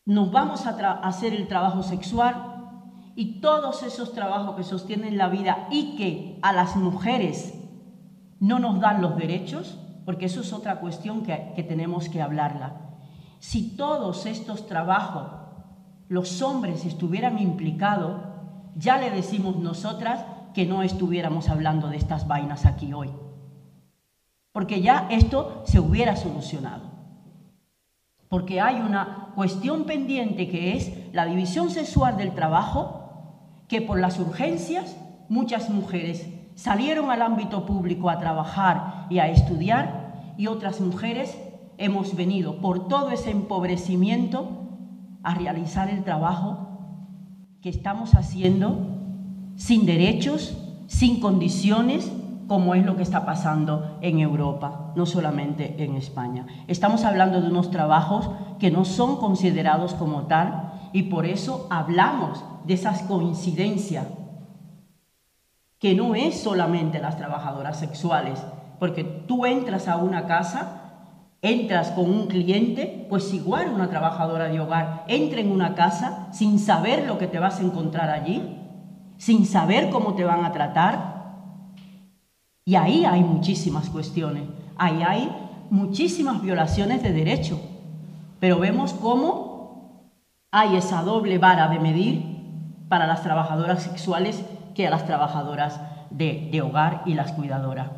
nos 0.05 0.31
vamos 0.31 0.67
a, 0.67 0.93
hacer 1.01 1.33
el 1.33 1.49
trabajo 1.49 1.83
sexual 1.83 2.83
y 3.17 3.41
todos 3.41 3.83
esos 3.83 4.13
trabajos 4.13 4.57
que 4.57 4.63
sostienen 4.63 5.17
la 5.17 5.29
vida 5.29 5.69
y 5.71 5.97
que 5.97 6.39
a 6.43 6.53
las 6.53 6.77
mujeres 6.77 7.55
no 8.41 8.59
nos 8.59 8.79
dan 8.79 9.01
los 9.01 9.17
derechos, 9.17 9.81
porque 10.07 10.25
eso 10.25 10.41
es 10.41 10.55
otra 10.55 10.81
cuestión 10.81 11.23
que, 11.23 11.53
que 11.55 11.63
tenemos 11.63 12.09
que 12.09 12.23
hablarla. 12.23 12.81
Si 13.39 13.77
todos 13.77 14.25
estos 14.25 14.67
trabajos 14.67 15.29
los 16.09 16.41
hombres 16.41 16.87
estuvieran 16.87 17.39
implicados, 17.39 18.23
ya 18.75 18.97
le 18.97 19.11
decimos 19.11 19.57
nosotras 19.57 20.25
que 20.55 20.65
no 20.65 20.83
estuviéramos 20.83 21.51
hablando 21.51 21.89
de 21.89 21.99
estas 21.99 22.27
vainas 22.27 22.65
aquí 22.65 22.95
hoy. 22.95 23.11
Porque 24.53 24.81
ya 24.81 25.07
esto 25.11 25.63
se 25.67 25.79
hubiera 25.79 26.17
solucionado 26.17 26.97
porque 28.29 28.61
hay 28.61 28.77
una 28.77 29.33
cuestión 29.35 29.85
pendiente 29.85 30.49
que 30.49 30.77
es 30.77 30.93
la 31.13 31.27
división 31.27 31.71
sexual 31.71 32.17
del 32.17 32.35
trabajo, 32.35 33.63
que 33.69 33.81
por 33.81 34.01
las 34.01 34.19
urgencias 34.19 34.97
muchas 35.29 35.71
mujeres 35.71 36.27
salieron 36.57 37.11
al 37.11 37.23
ámbito 37.23 37.65
público 37.65 38.11
a 38.11 38.19
trabajar 38.19 39.07
y 39.09 39.21
a 39.21 39.29
estudiar 39.29 40.35
y 40.37 40.49
otras 40.49 40.81
mujeres 40.81 41.39
hemos 41.79 42.17
venido 42.17 42.61
por 42.61 42.89
todo 42.89 43.11
ese 43.11 43.31
empobrecimiento 43.31 44.49
a 45.23 45.35
realizar 45.35 45.89
el 45.89 46.03
trabajo 46.03 46.67
que 47.61 47.69
estamos 47.69 48.15
haciendo 48.15 48.97
sin 49.57 49.87
derechos, 49.87 50.57
sin 50.87 51.21
condiciones, 51.21 52.11
como 52.47 52.75
es 52.75 52.85
lo 52.85 52.97
que 52.97 53.03
está 53.03 53.27
pasando 53.27 53.99
en 54.03 54.21
Europa, 54.21 54.93
no 54.95 55.05
solamente 55.05 55.83
en 55.83 55.97
España. 55.97 56.47
Estamos 56.69 57.05
hablando 57.05 57.41
de 57.41 57.49
unos 57.49 57.71
trabajos 57.71 58.31
que 58.59 58.71
no 58.71 58.85
son 58.85 59.17
considerados 59.17 59.95
como 59.95 60.23
tal 60.23 60.73
y 60.93 61.05
por 61.05 61.27
eso 61.27 61.67
hablamos 61.71 62.45
de 62.65 62.75
esas 62.75 63.03
coincidencias, 63.03 64.07
que 65.87 65.95
no 65.95 66.17
es 66.17 66.41
solamente 66.41 66.99
las 66.99 67.17
trabajadoras 67.17 67.79
sexuales, 67.79 68.45
porque 68.81 69.05
tú 69.05 69.47
entras 69.47 69.87
a 69.87 69.99
una 69.99 70.27
casa, 70.27 70.81
entras 71.43 71.93
con 71.93 72.11
un 72.11 72.27
cliente, 72.27 73.07
pues 73.09 73.33
igual 73.33 73.71
una 73.73 73.89
trabajadora 73.89 74.49
de 74.49 74.59
hogar 74.59 75.05
entra 75.07 75.39
en 75.39 75.53
una 75.53 75.77
casa 75.77 76.27
sin 76.33 76.59
saber 76.59 77.07
lo 77.07 77.19
que 77.19 77.29
te 77.29 77.39
vas 77.39 77.61
a 77.61 77.63
encontrar 77.63 78.11
allí, 78.11 78.59
sin 79.17 79.47
saber 79.47 79.89
cómo 79.91 80.15
te 80.15 80.25
van 80.25 80.45
a 80.45 80.51
tratar, 80.51 81.15
y 82.65 82.75
ahí 82.75 83.05
hay 83.05 83.23
muchísimas 83.23 83.89
cuestiones, 83.89 84.43
ahí 84.77 85.05
hay 85.07 85.31
muchísimas 85.71 86.43
violaciones 86.43 87.01
de 87.05 87.13
derecho, 87.13 87.61
pero 88.41 88.59
vemos 88.59 88.93
cómo 88.93 90.11
hay 90.51 90.75
esa 90.75 91.03
doble 91.03 91.39
vara 91.39 91.69
de 91.69 91.79
medir 91.79 92.25
para 92.89 93.07
las 93.07 93.23
trabajadoras 93.23 93.85
sexuales 93.85 94.43
que 94.77 94.87
a 94.87 94.91
las 94.91 95.07
trabajadoras 95.07 95.81
de, 96.11 96.49
de 96.53 96.63
hogar 96.63 97.03
y 97.07 97.15
las 97.15 97.33
cuidadoras. 97.33 97.89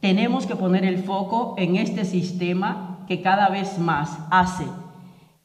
Tenemos 0.00 0.46
que 0.46 0.56
poner 0.56 0.86
el 0.86 1.02
foco 1.02 1.54
en 1.58 1.76
este 1.76 2.06
sistema 2.06 3.00
que 3.06 3.20
cada 3.20 3.50
vez 3.50 3.78
más 3.78 4.18
hace 4.30 4.64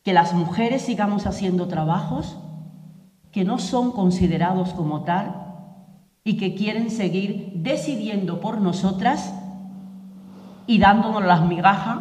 que 0.04 0.14
las 0.14 0.34
mujeres 0.34 0.82
sigamos 0.82 1.28
haciendo 1.28 1.68
trabajos 1.68 2.38
que 3.32 3.44
no 3.44 3.60
son 3.60 3.92
considerados 3.92 4.74
como 4.74 5.04
tal 5.04 5.36
y 6.24 6.38
que 6.38 6.56
quieren 6.56 6.90
seguir 6.90 7.52
decidiendo 7.56 8.40
por 8.40 8.62
nosotras 8.62 9.34
y 10.68 10.80
dándonos 10.80 11.24
las 11.24 11.42
migajas 11.46 12.00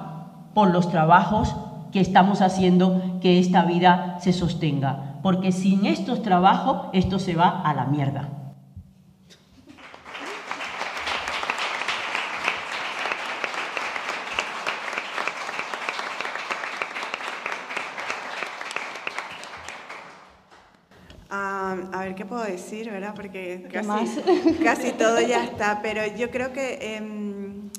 por 0.55 0.71
los 0.71 0.91
trabajos 0.91 1.55
que 1.93 2.01
estamos 2.01 2.41
haciendo 2.41 3.19
que 3.21 3.39
esta 3.39 3.65
vida 3.65 4.19
se 4.21 4.33
sostenga. 4.33 5.21
Porque 5.23 5.53
sin 5.53 5.87
estos 5.87 6.23
trabajos 6.23 6.89
esto 6.93 7.19
se 7.19 7.35
va 7.35 7.63
a 7.63 7.75
la 7.75 7.87
mierda. 7.87 8.39
a 21.93 22.01
ver 22.01 22.08
qué 22.19 22.27
puedo 22.27 22.43
decir, 22.43 22.91
¿verdad? 22.91 23.15
Porque 23.15 23.69
casi, 24.65 24.91
todo 24.91 25.21
ya 25.21 25.45
está, 25.45 25.81
pero 25.83 26.03
yo 26.17 26.33
creo 26.33 26.53
que, 26.53 26.97
em, 26.97 27.71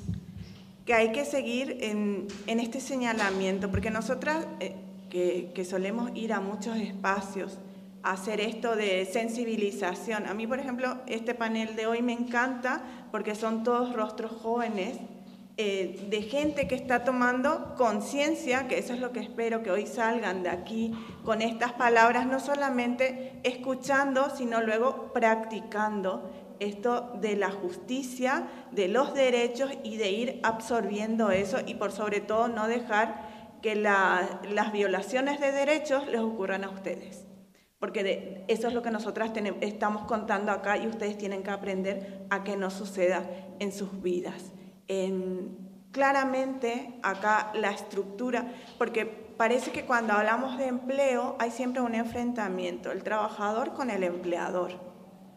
que 0.86 0.93
hay 0.93 1.12
que 1.12 1.25
seguir 1.25 1.78
en, 1.82 2.28
este 2.47 2.80
señalamiento, 2.80 3.69
porque 3.69 3.91
nosotras 3.91 4.47
eh, 4.62 4.75
que, 5.10 5.52
que, 5.54 5.65
solemos 5.65 6.12
ir 6.15 6.32
a 6.32 6.39
muchos 6.39 6.78
espacios 6.78 7.58
a 8.02 8.13
hacer 8.13 8.39
esto 8.39 8.78
de 8.78 9.06
sensibilización, 9.12 10.25
a 10.25 10.34
mí, 10.34 10.47
por 10.47 10.60
ejemplo, 10.60 10.99
este 11.06 11.36
panel 11.36 11.75
de 11.75 11.88
hoy 11.88 12.02
me 12.02 12.13
encanta 12.13 12.82
porque 13.12 13.36
son 13.36 13.65
todos 13.65 13.93
rostros 13.93 14.32
jóvenes 14.32 14.99
eh, 15.61 16.07
de 16.09 16.21
gente 16.21 16.69
que 16.69 16.75
está 16.75 17.03
tomando 17.03 17.75
conciencia, 17.75 18.69
que 18.69 18.77
eso 18.77 18.93
es 18.93 19.01
lo 19.01 19.11
que 19.11 19.19
espero 19.19 19.61
que 19.61 19.71
hoy 19.71 19.87
salgan 19.87 20.41
de 20.41 20.47
aquí 20.47 20.93
con 21.25 21.41
estas 21.41 21.73
palabras, 21.73 22.25
no 22.25 22.39
solamente 22.39 23.41
escuchando, 23.43 24.29
sino 24.29 24.61
luego 24.61 25.11
practicando 25.11 26.31
esto 26.61 27.11
de 27.19 27.35
la 27.35 27.51
justicia, 27.51 28.47
de 28.71 28.87
los 28.87 29.13
derechos 29.13 29.69
y 29.83 29.97
de 29.97 30.11
ir 30.11 30.39
absorbiendo 30.43 31.29
eso 31.29 31.57
y 31.65 31.75
por 31.75 31.91
sobre 31.91 32.21
todo 32.21 32.47
no 32.47 32.69
dejar 32.69 33.57
que 33.61 33.75
las 33.75 34.71
violaciones 34.71 35.41
de 35.41 35.51
derechos 35.51 36.07
les 36.07 36.21
ocurran 36.21 36.63
a 36.63 36.69
ustedes. 36.69 37.25
Porque 37.79 38.45
eso 38.47 38.69
es 38.69 38.73
lo 38.73 38.81
que 38.81 38.91
nosotras 38.91 39.33
estamos 39.59 40.05
contando 40.05 40.53
acá 40.53 40.77
y 40.77 40.87
ustedes 40.87 41.17
tienen 41.17 41.43
que 41.43 41.51
aprender 41.51 42.25
a 42.29 42.45
que 42.45 42.55
no 42.55 42.69
suceda 42.69 43.29
en 43.59 43.73
sus 43.73 44.01
vidas 44.01 44.53
claramente 45.91 46.93
acá 47.04 47.52
la 47.54 47.71
estructura, 47.71 48.45
porque 48.78 49.06
parece 49.06 49.71
que 49.71 49.86
cuando 49.86 50.13
hablamos 50.13 50.58
de 50.58 50.67
empleo 50.67 51.36
hay 51.39 51.52
siempre 51.52 51.82
un 51.82 51.95
enfrentamiento, 51.95 52.91
el 52.91 53.04
trabajador 53.04 53.73
con 53.73 53.89
el 53.89 54.04
empleador. 54.04 54.71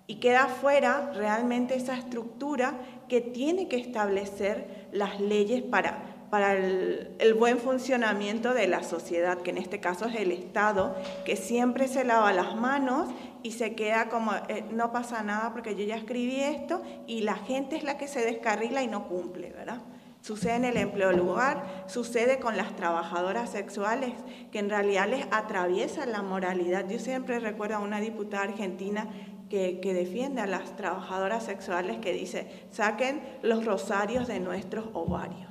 Y 0.06 0.16
queda 0.16 0.46
fuera 0.46 1.12
realmente 1.14 1.76
esa 1.76 1.96
estructura 1.96 2.74
que 3.08 3.20
tiene 3.20 3.68
que 3.68 3.76
establecer 3.76 4.88
las 4.92 5.20
leyes 5.20 5.62
para, 5.62 6.02
para 6.28 6.54
el, 6.54 7.34
buen 7.38 7.58
funcionamiento 7.58 8.52
de 8.52 8.66
la 8.66 8.82
sociedad, 8.82 9.38
que 9.38 9.50
en 9.50 9.58
este 9.58 9.80
caso 9.80 10.06
es 10.06 10.16
el 10.16 10.32
Estado, 10.32 10.96
que 11.24 11.36
siempre 11.36 11.88
se 11.88 12.04
lava 12.04 12.32
las 12.32 12.56
manos 12.56 13.08
y 13.42 13.52
se 13.52 13.74
queda 13.74 14.08
como, 14.08 14.32
eh, 14.48 14.64
no 14.70 14.92
pasa 14.92 15.22
nada 15.22 15.52
porque 15.52 15.74
yo 15.74 15.84
ya 15.84 15.96
escribí 15.96 16.40
esto 16.40 16.82
y 17.06 17.22
la 17.22 17.34
gente 17.34 17.76
es 17.76 17.84
la 17.84 17.98
que 17.98 18.08
se 18.08 18.20
descarrila 18.24 18.82
y 18.82 18.86
no 18.86 19.08
cumple, 19.08 19.50
¿verdad? 19.50 19.82
Sucede 20.20 20.54
en 20.54 20.64
el 20.64 20.76
empleo 20.76 21.10
lugar, 21.12 21.84
sucede 21.88 22.38
con 22.38 22.56
las 22.56 22.76
trabajadoras 22.76 23.50
sexuales, 23.50 24.12
que 24.52 24.60
en 24.60 24.70
realidad 24.70 25.08
les 25.08 25.26
atraviesan 25.32 26.12
la 26.12 26.22
moralidad. 26.22 26.88
Yo 26.88 27.00
siempre 27.00 27.40
recuerdo 27.40 27.76
a 27.76 27.80
una 27.80 27.98
diputada 27.98 28.44
argentina 28.44 29.08
que, 29.50 29.80
defiende 29.82 30.40
a 30.40 30.46
las 30.46 30.76
trabajadoras 30.76 31.44
sexuales 31.44 31.98
que 31.98 32.12
dice, 32.12 32.66
saquen 32.70 33.20
los 33.42 33.66
rosarios 33.66 34.26
de 34.26 34.40
nuestros 34.40 34.86
ovarios. 34.94 35.50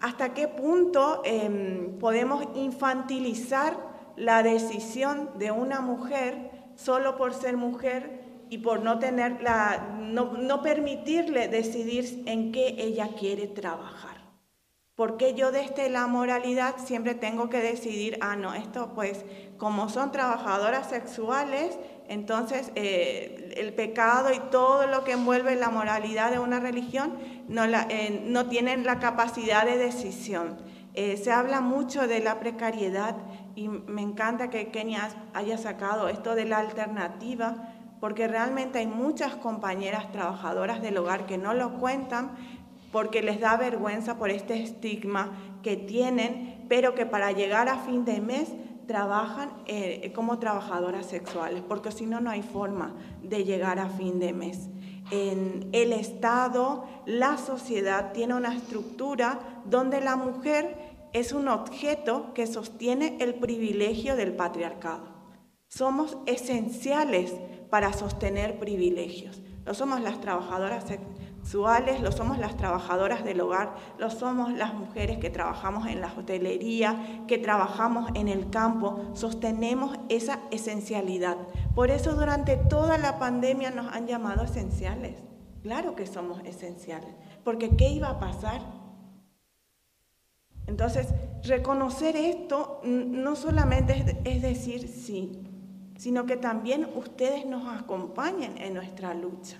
¿Hasta 0.00 0.34
qué 0.34 0.46
punto 0.46 1.22
em, 1.24 1.98
podemos 1.98 2.44
infantilizar 2.54 3.87
la 4.18 4.42
decisión 4.42 5.30
de 5.38 5.50
una 5.50 5.80
mujer 5.80 6.50
solo 6.74 7.16
por 7.16 7.34
ser 7.34 7.56
mujer 7.56 8.24
y 8.50 8.58
por 8.58 8.82
no 8.82 8.98
tener 8.98 9.42
la, 9.42 9.96
no, 10.00 10.32
no 10.32 10.62
permitirle 10.62 11.48
decidir 11.48 12.24
en 12.26 12.52
qué 12.52 12.76
ella 12.78 13.10
quiere 13.18 13.46
trabajar. 13.46 14.18
Porque 14.94 15.34
yo 15.34 15.52
desde 15.52 15.88
la 15.90 16.08
moralidad 16.08 16.74
siempre 16.84 17.14
tengo 17.14 17.48
que 17.48 17.60
decidir, 17.60 18.18
ah, 18.20 18.34
no, 18.34 18.54
esto 18.54 18.94
pues 18.94 19.24
como 19.56 19.88
son 19.88 20.10
trabajadoras 20.10 20.88
sexuales, 20.88 21.78
entonces 22.08 22.72
eh, 22.74 23.54
el 23.56 23.74
pecado 23.74 24.32
y 24.32 24.40
todo 24.50 24.88
lo 24.88 25.04
que 25.04 25.12
envuelve 25.12 25.54
la 25.54 25.70
moralidad 25.70 26.32
de 26.32 26.40
una 26.40 26.58
religión 26.58 27.16
no, 27.46 27.66
la, 27.66 27.86
eh, 27.90 28.22
no 28.24 28.48
tienen 28.48 28.84
la 28.84 28.98
capacidad 28.98 29.64
de 29.64 29.78
decisión. 29.78 30.56
Eh, 30.94 31.16
se 31.16 31.30
habla 31.30 31.60
mucho 31.60 32.08
de 32.08 32.18
la 32.18 32.40
precariedad 32.40 33.14
y 33.58 33.68
me 33.68 34.02
encanta 34.02 34.50
que 34.50 34.68
Kenia 34.68 35.08
haya 35.34 35.58
sacado 35.58 36.08
esto 36.08 36.36
de 36.36 36.44
la 36.44 36.58
alternativa 36.58 37.74
porque 37.98 38.28
realmente 38.28 38.78
hay 38.78 38.86
muchas 38.86 39.34
compañeras 39.34 40.12
trabajadoras 40.12 40.80
del 40.80 40.96
hogar 40.96 41.26
que 41.26 41.38
no 41.38 41.54
lo 41.54 41.74
cuentan 41.80 42.36
porque 42.92 43.20
les 43.20 43.40
da 43.40 43.56
vergüenza 43.56 44.16
por 44.16 44.30
este 44.30 44.62
estigma 44.62 45.32
que 45.64 45.76
tienen, 45.76 46.66
pero 46.68 46.94
que 46.94 47.04
para 47.04 47.32
llegar 47.32 47.68
a 47.68 47.78
fin 47.78 48.04
de 48.04 48.20
mes 48.20 48.52
trabajan 48.86 49.50
eh, 49.66 50.12
como 50.14 50.38
trabajadoras 50.38 51.06
sexuales, 51.06 51.60
porque 51.66 51.90
si 51.90 52.06
no, 52.06 52.20
no 52.20 52.30
hay 52.30 52.42
forma 52.42 52.94
de 53.24 53.44
llegar 53.44 53.80
a 53.80 53.88
fin 53.88 54.20
de 54.20 54.32
mes. 54.32 54.70
En 55.10 55.68
el 55.72 55.92
Estado, 55.92 56.84
la 57.06 57.38
sociedad 57.38 58.12
tiene 58.12 58.34
una 58.34 58.54
estructura 58.54 59.40
donde 59.64 60.00
la 60.00 60.14
mujer 60.14 60.87
es 61.12 61.32
un 61.32 61.48
objeto 61.48 62.32
que 62.34 62.46
sostiene 62.46 63.16
el 63.20 63.34
privilegio 63.34 64.16
del 64.16 64.34
patriarcado. 64.34 65.18
Somos 65.68 66.16
esenciales 66.26 67.34
para 67.70 67.92
sostener 67.92 68.58
privilegios. 68.58 69.42
No 69.66 69.74
somos 69.74 70.00
las 70.00 70.20
trabajadoras 70.20 70.84
sexuales, 70.84 72.00
lo 72.00 72.10
somos 72.10 72.38
las 72.38 72.56
trabajadoras 72.56 73.22
del 73.24 73.40
hogar, 73.40 73.74
lo 73.98 74.10
somos 74.10 74.52
las 74.52 74.72
mujeres 74.72 75.18
que 75.18 75.28
trabajamos 75.28 75.86
en 75.86 76.00
la 76.00 76.12
hotelería, 76.16 77.24
que 77.26 77.36
trabajamos 77.36 78.10
en 78.14 78.28
el 78.28 78.48
campo, 78.48 79.10
sostenemos 79.12 79.98
esa 80.08 80.40
esencialidad. 80.50 81.36
Por 81.74 81.90
eso 81.90 82.14
durante 82.14 82.56
toda 82.56 82.96
la 82.96 83.18
pandemia 83.18 83.70
nos 83.70 83.92
han 83.92 84.06
llamado 84.06 84.44
esenciales. 84.44 85.22
Claro 85.62 85.94
que 85.94 86.06
somos 86.06 86.40
esenciales, 86.44 87.14
porque 87.44 87.76
¿qué 87.76 87.90
iba 87.90 88.08
a 88.08 88.18
pasar? 88.18 88.77
Entonces, 90.68 91.08
reconocer 91.42 92.14
esto 92.14 92.80
no 92.84 93.34
solamente 93.36 94.20
es 94.24 94.42
decir 94.42 94.86
sí, 94.86 95.32
sino 95.96 96.26
que 96.26 96.36
también 96.36 96.88
ustedes 96.94 97.46
nos 97.46 97.66
acompañen 97.66 98.58
en 98.58 98.74
nuestra 98.74 99.14
lucha. 99.14 99.56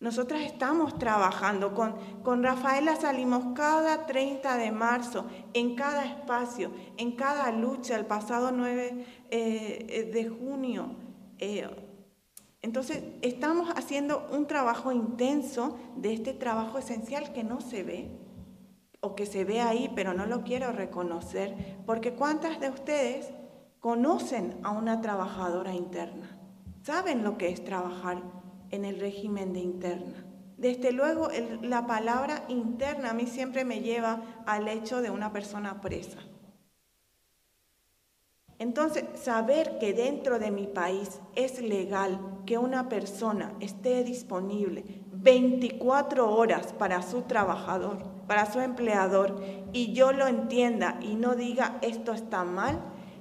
Nosotras 0.00 0.42
estamos 0.42 0.98
trabajando, 0.98 1.74
con, 1.74 1.94
con 2.22 2.42
Rafaela 2.42 2.96
salimos 2.96 3.54
cada 3.54 4.06
30 4.06 4.56
de 4.56 4.72
marzo, 4.72 5.26
en 5.52 5.76
cada 5.76 6.04
espacio, 6.04 6.72
en 6.96 7.12
cada 7.12 7.50
lucha, 7.52 7.94
el 7.96 8.06
pasado 8.06 8.50
9 8.50 9.06
eh, 9.30 10.10
de 10.12 10.28
junio. 10.28 10.96
Eh, 11.38 11.68
entonces, 12.62 13.04
estamos 13.20 13.70
haciendo 13.76 14.26
un 14.32 14.46
trabajo 14.46 14.90
intenso 14.90 15.78
de 15.96 16.14
este 16.14 16.32
trabajo 16.32 16.78
esencial 16.78 17.32
que 17.34 17.44
no 17.44 17.60
se 17.60 17.82
ve, 17.82 18.23
o 19.04 19.14
que 19.14 19.26
se 19.26 19.44
ve 19.44 19.60
ahí, 19.60 19.92
pero 19.94 20.14
no 20.14 20.26
lo 20.26 20.42
quiero 20.42 20.72
reconocer, 20.72 21.54
porque 21.86 22.14
¿cuántas 22.14 22.58
de 22.60 22.70
ustedes 22.70 23.32
conocen 23.84 24.58
a 24.62 24.70
una 24.70 25.02
trabajadora 25.02 25.74
interna, 25.74 26.38
saben 26.84 27.22
lo 27.22 27.36
que 27.36 27.50
es 27.50 27.62
trabajar 27.62 28.22
en 28.70 28.86
el 28.86 28.98
régimen 28.98 29.52
de 29.52 29.60
interna. 29.60 30.24
Desde 30.56 30.90
luego, 30.90 31.28
la 31.60 31.86
palabra 31.86 32.44
interna 32.48 33.10
a 33.10 33.12
mí 33.12 33.26
siempre 33.26 33.66
me 33.66 33.80
lleva 33.80 34.22
al 34.46 34.68
hecho 34.68 35.02
de 35.02 35.10
una 35.10 35.34
persona 35.34 35.82
presa. 35.82 36.18
Entonces, 38.58 39.04
saber 39.20 39.76
que 39.78 39.92
dentro 39.92 40.38
de 40.38 40.50
mi 40.50 40.66
país 40.66 41.20
es 41.34 41.60
legal 41.60 42.18
que 42.46 42.56
una 42.56 42.88
persona 42.88 43.52
esté 43.60 44.02
disponible 44.02 45.03
24 45.24 46.30
horas 46.30 46.74
para 46.74 47.00
su 47.00 47.22
trabajador, 47.22 47.96
para 48.26 48.44
su 48.52 48.60
empleador, 48.60 49.42
y 49.72 49.94
yo 49.94 50.12
lo 50.12 50.26
entienda 50.26 50.98
y 51.00 51.14
no 51.14 51.34
diga 51.34 51.78
esto 51.80 52.12
está 52.12 52.44
mal, 52.44 52.78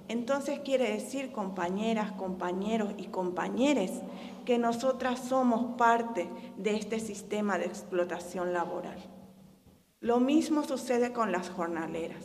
entonces 0.10 0.60
quiere 0.60 0.92
decir, 0.92 1.32
compañeras, 1.32 2.12
compañeros 2.12 2.94
y 2.98 3.06
compañeres, 3.06 4.02
que 4.44 4.58
nosotras 4.58 5.18
somos 5.18 5.78
parte 5.78 6.28
de 6.58 6.76
este 6.76 7.00
sistema 7.00 7.58
de 7.58 7.68
explotación 7.68 8.52
laboral. 8.52 8.98
Lo 10.02 10.20
mismo 10.20 10.64
sucede 10.64 11.14
con 11.14 11.32
las 11.32 11.50
jornaleras. 11.50 12.22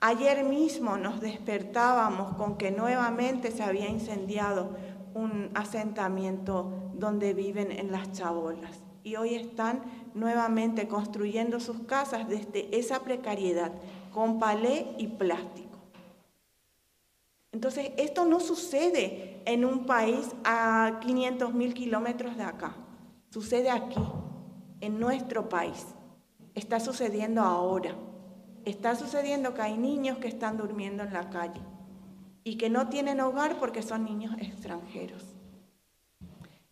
Ayer 0.00 0.44
mismo 0.44 0.96
nos 0.96 1.20
despertábamos 1.20 2.36
con 2.36 2.56
que 2.56 2.70
nuevamente 2.70 3.50
se 3.50 3.64
había 3.64 3.88
incendiado 3.90 4.70
un 5.14 5.50
asentamiento 5.54 6.90
donde 6.94 7.34
viven 7.34 7.72
en 7.72 7.92
las 7.92 8.12
chabolas 8.12 8.82
y 9.02 9.16
hoy 9.16 9.34
están 9.34 9.82
nuevamente 10.14 10.88
construyendo 10.88 11.60
sus 11.60 11.80
casas 11.80 12.28
desde 12.28 12.76
esa 12.76 13.00
precariedad 13.00 13.72
con 14.12 14.38
palé 14.38 14.94
y 14.98 15.06
plástico. 15.06 15.78
Entonces, 17.52 17.92
esto 17.96 18.26
no 18.26 18.40
sucede 18.40 19.42
en 19.46 19.64
un 19.64 19.86
país 19.86 20.28
a 20.44 21.00
500 21.00 21.54
mil 21.54 21.72
kilómetros 21.72 22.36
de 22.36 22.42
acá. 22.42 22.76
Sucede 23.30 23.70
aquí, 23.70 24.00
en 24.80 25.00
nuestro 25.00 25.48
país. 25.48 25.86
Está 26.54 26.78
sucediendo 26.78 27.40
ahora. 27.40 27.94
Está 28.64 28.94
sucediendo 28.96 29.54
que 29.54 29.62
hay 29.62 29.78
niños 29.78 30.18
que 30.18 30.28
están 30.28 30.58
durmiendo 30.58 31.02
en 31.02 31.12
la 31.14 31.30
calle 31.30 31.60
y 32.48 32.56
que 32.56 32.70
no 32.70 32.88
tienen 32.88 33.20
hogar 33.20 33.58
porque 33.58 33.82
son 33.82 34.04
niños 34.04 34.34
extranjeros. 34.40 35.22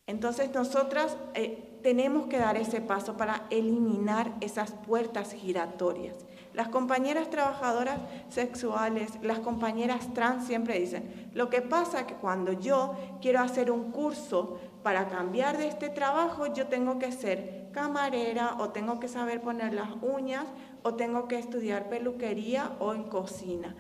Entonces 0.07 0.55
nosotras 0.55 1.19
eh, 1.35 1.79
tenemos 1.83 2.29
que 2.29 2.39
dar 2.39 2.57
ese 2.57 2.81
paso 2.81 3.19
para 3.19 3.47
eliminar 3.51 4.35
esas 4.41 4.73
puertas 4.73 5.35
giratorias 5.35 6.27
las 6.57 6.69
compañeras 6.69 7.29
trabajadoras 7.29 8.01
sexuales, 8.31 9.13
las 9.21 9.41
compañeras 9.41 10.15
trans 10.15 10.47
siempre 10.47 10.81
dicen, 10.81 11.31
lo 11.35 11.51
que 11.51 11.61
pasa 11.61 12.01
es 12.01 12.07
que 12.07 12.15
cuando 12.15 12.53
yo 12.53 12.97
quiero 13.21 13.41
hacer 13.41 13.71
un 13.71 13.93
curso 13.93 14.59
para 14.83 15.07
cambiar 15.07 15.59
de 15.59 15.69
este 15.69 15.91
trabajo, 15.91 16.47
yo 16.47 16.67
tengo 16.69 16.99
que 16.99 17.13
ser 17.13 17.69
camarera 17.73 18.57
o 18.59 18.71
tengo 18.71 18.99
que 18.99 19.07
saber 19.07 19.43
poner 19.43 19.75
las 19.75 19.91
uñas 20.01 20.47
o 20.83 20.95
tengo 20.95 21.29
que 21.29 21.39
estudiar 21.39 21.91
peluquería 21.91 22.73
o 22.81 22.95
en 22.95 23.05
cocina. 23.05 23.77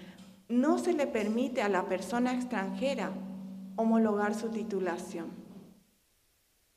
No 0.48 0.78
se 0.78 0.92
le 0.92 1.06
permite 1.06 1.62
a 1.62 1.68
la 1.68 1.88
persona 1.88 2.32
extranjera 2.32 3.12
homologar 3.76 4.34
su 4.34 4.50
titulación. 4.50 5.30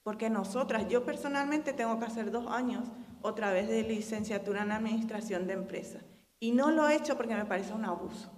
Porque 0.03 0.29
nosotras, 0.29 0.87
yo 0.87 1.05
personalmente 1.05 1.73
tengo 1.73 1.99
que 1.99 2.05
hacer 2.05 2.31
dos 2.31 2.47
años 2.47 2.87
otra 3.21 3.51
vez 3.51 3.67
de 3.67 3.83
licenciatura 3.83 4.63
en 4.63 4.71
administración 4.71 5.47
de 5.47 5.53
empresas. 5.53 6.03
Y 6.39 6.51
no 6.51 6.71
lo 6.71 6.87
he 6.87 6.95
hecho 6.95 7.17
porque 7.17 7.35
me 7.35 7.45
parece 7.45 7.73
un 7.73 7.85
abuso, 7.85 8.31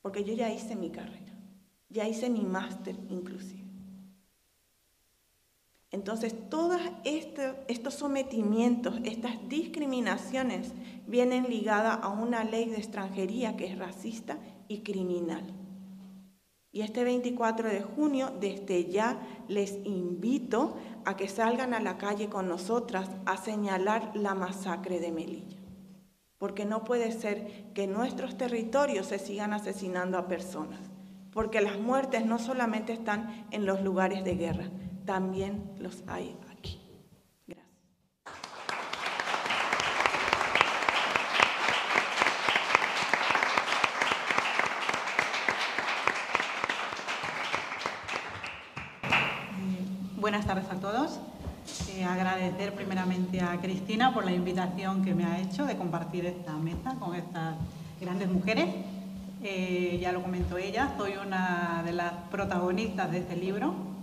porque 0.00 0.24
yo 0.24 0.32
ya 0.32 0.50
hice 0.50 0.74
mi 0.74 0.90
carrera, 0.90 1.34
ya 1.90 2.08
hice 2.08 2.30
mi 2.30 2.42
máster 2.42 2.96
inclusive. 3.10 3.65
Entonces, 5.90 6.34
todos 6.50 6.80
estos 7.04 7.94
sometimientos, 7.94 8.98
estas 9.04 9.48
discriminaciones 9.48 10.72
vienen 11.06 11.44
ligadas 11.44 11.98
a 12.02 12.08
una 12.08 12.44
ley 12.44 12.68
de 12.68 12.76
extranjería 12.76 13.56
que 13.56 13.66
es 13.66 13.78
racista 13.78 14.38
y 14.68 14.82
criminal. 14.82 15.44
Y 16.72 16.82
este 16.82 17.04
24 17.04 17.70
de 17.70 17.80
junio, 17.80 18.32
desde 18.38 18.90
ya, 18.90 19.18
les 19.48 19.78
invito 19.84 20.76
a 21.06 21.16
que 21.16 21.28
salgan 21.28 21.72
a 21.72 21.80
la 21.80 21.96
calle 21.96 22.28
con 22.28 22.48
nosotras 22.48 23.08
a 23.24 23.38
señalar 23.38 24.10
la 24.14 24.34
masacre 24.34 25.00
de 25.00 25.10
Melilla. 25.12 25.56
Porque 26.36 26.66
no 26.66 26.84
puede 26.84 27.12
ser 27.12 27.72
que 27.72 27.84
en 27.84 27.94
nuestros 27.94 28.36
territorios 28.36 29.06
se 29.06 29.18
sigan 29.18 29.54
asesinando 29.54 30.18
a 30.18 30.28
personas. 30.28 30.80
Porque 31.32 31.62
las 31.62 31.78
muertes 31.78 32.26
no 32.26 32.38
solamente 32.38 32.92
están 32.92 33.46
en 33.52 33.64
los 33.64 33.80
lugares 33.80 34.22
de 34.22 34.34
guerra, 34.34 34.68
también 35.06 35.62
los 35.78 36.02
hay 36.08 36.36
aquí. 36.50 36.80
Gracias. 37.46 37.66
Buenas 50.16 50.44
tardes 50.44 50.68
a 50.68 50.74
todos. 50.80 51.20
Eh, 51.94 52.04
agradecer 52.04 52.74
primeramente 52.74 53.40
a 53.40 53.58
Cristina 53.60 54.12
por 54.12 54.24
la 54.24 54.32
invitación 54.32 55.04
que 55.04 55.14
me 55.14 55.24
ha 55.24 55.38
hecho 55.38 55.64
de 55.64 55.76
compartir 55.76 56.26
esta 56.26 56.52
mesa 56.56 56.96
con 56.98 57.14
estas 57.14 57.54
grandes 58.00 58.28
mujeres. 58.28 58.66
Eh, 59.42 59.98
ya 60.00 60.12
lo 60.12 60.22
comentó 60.22 60.58
ella, 60.58 60.94
soy 60.98 61.12
una 61.24 61.82
de 61.84 61.92
las 61.92 62.12
protagonistas 62.30 63.12
de 63.12 63.18
este 63.18 63.36
libro 63.36 63.95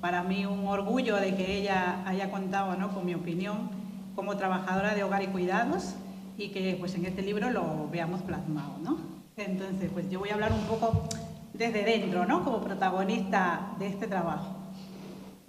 para 0.00 0.22
mí 0.22 0.46
un 0.46 0.66
orgullo 0.66 1.16
de 1.16 1.34
que 1.34 1.56
ella 1.56 2.02
haya 2.06 2.30
contado 2.30 2.76
con 2.94 3.04
mi 3.04 3.14
opinión 3.14 3.70
como 4.14 4.36
trabajadora 4.36 4.94
de 4.94 5.02
hogar 5.02 5.22
y 5.22 5.26
cuidados 5.28 5.94
y 6.36 6.48
que 6.48 6.76
pues, 6.78 6.94
en 6.94 7.04
este 7.04 7.22
libro 7.22 7.50
lo 7.50 7.88
veamos 7.90 8.22
plasmado. 8.22 8.74
¿no? 8.82 8.98
Entonces, 9.36 9.90
pues 9.92 10.08
yo 10.08 10.20
voy 10.20 10.30
a 10.30 10.34
hablar 10.34 10.52
un 10.52 10.62
poco 10.62 11.08
desde 11.52 11.84
dentro, 11.84 12.26
¿no? 12.26 12.44
como 12.44 12.60
protagonista 12.60 13.72
de 13.78 13.88
este 13.88 14.06
trabajo. 14.06 14.54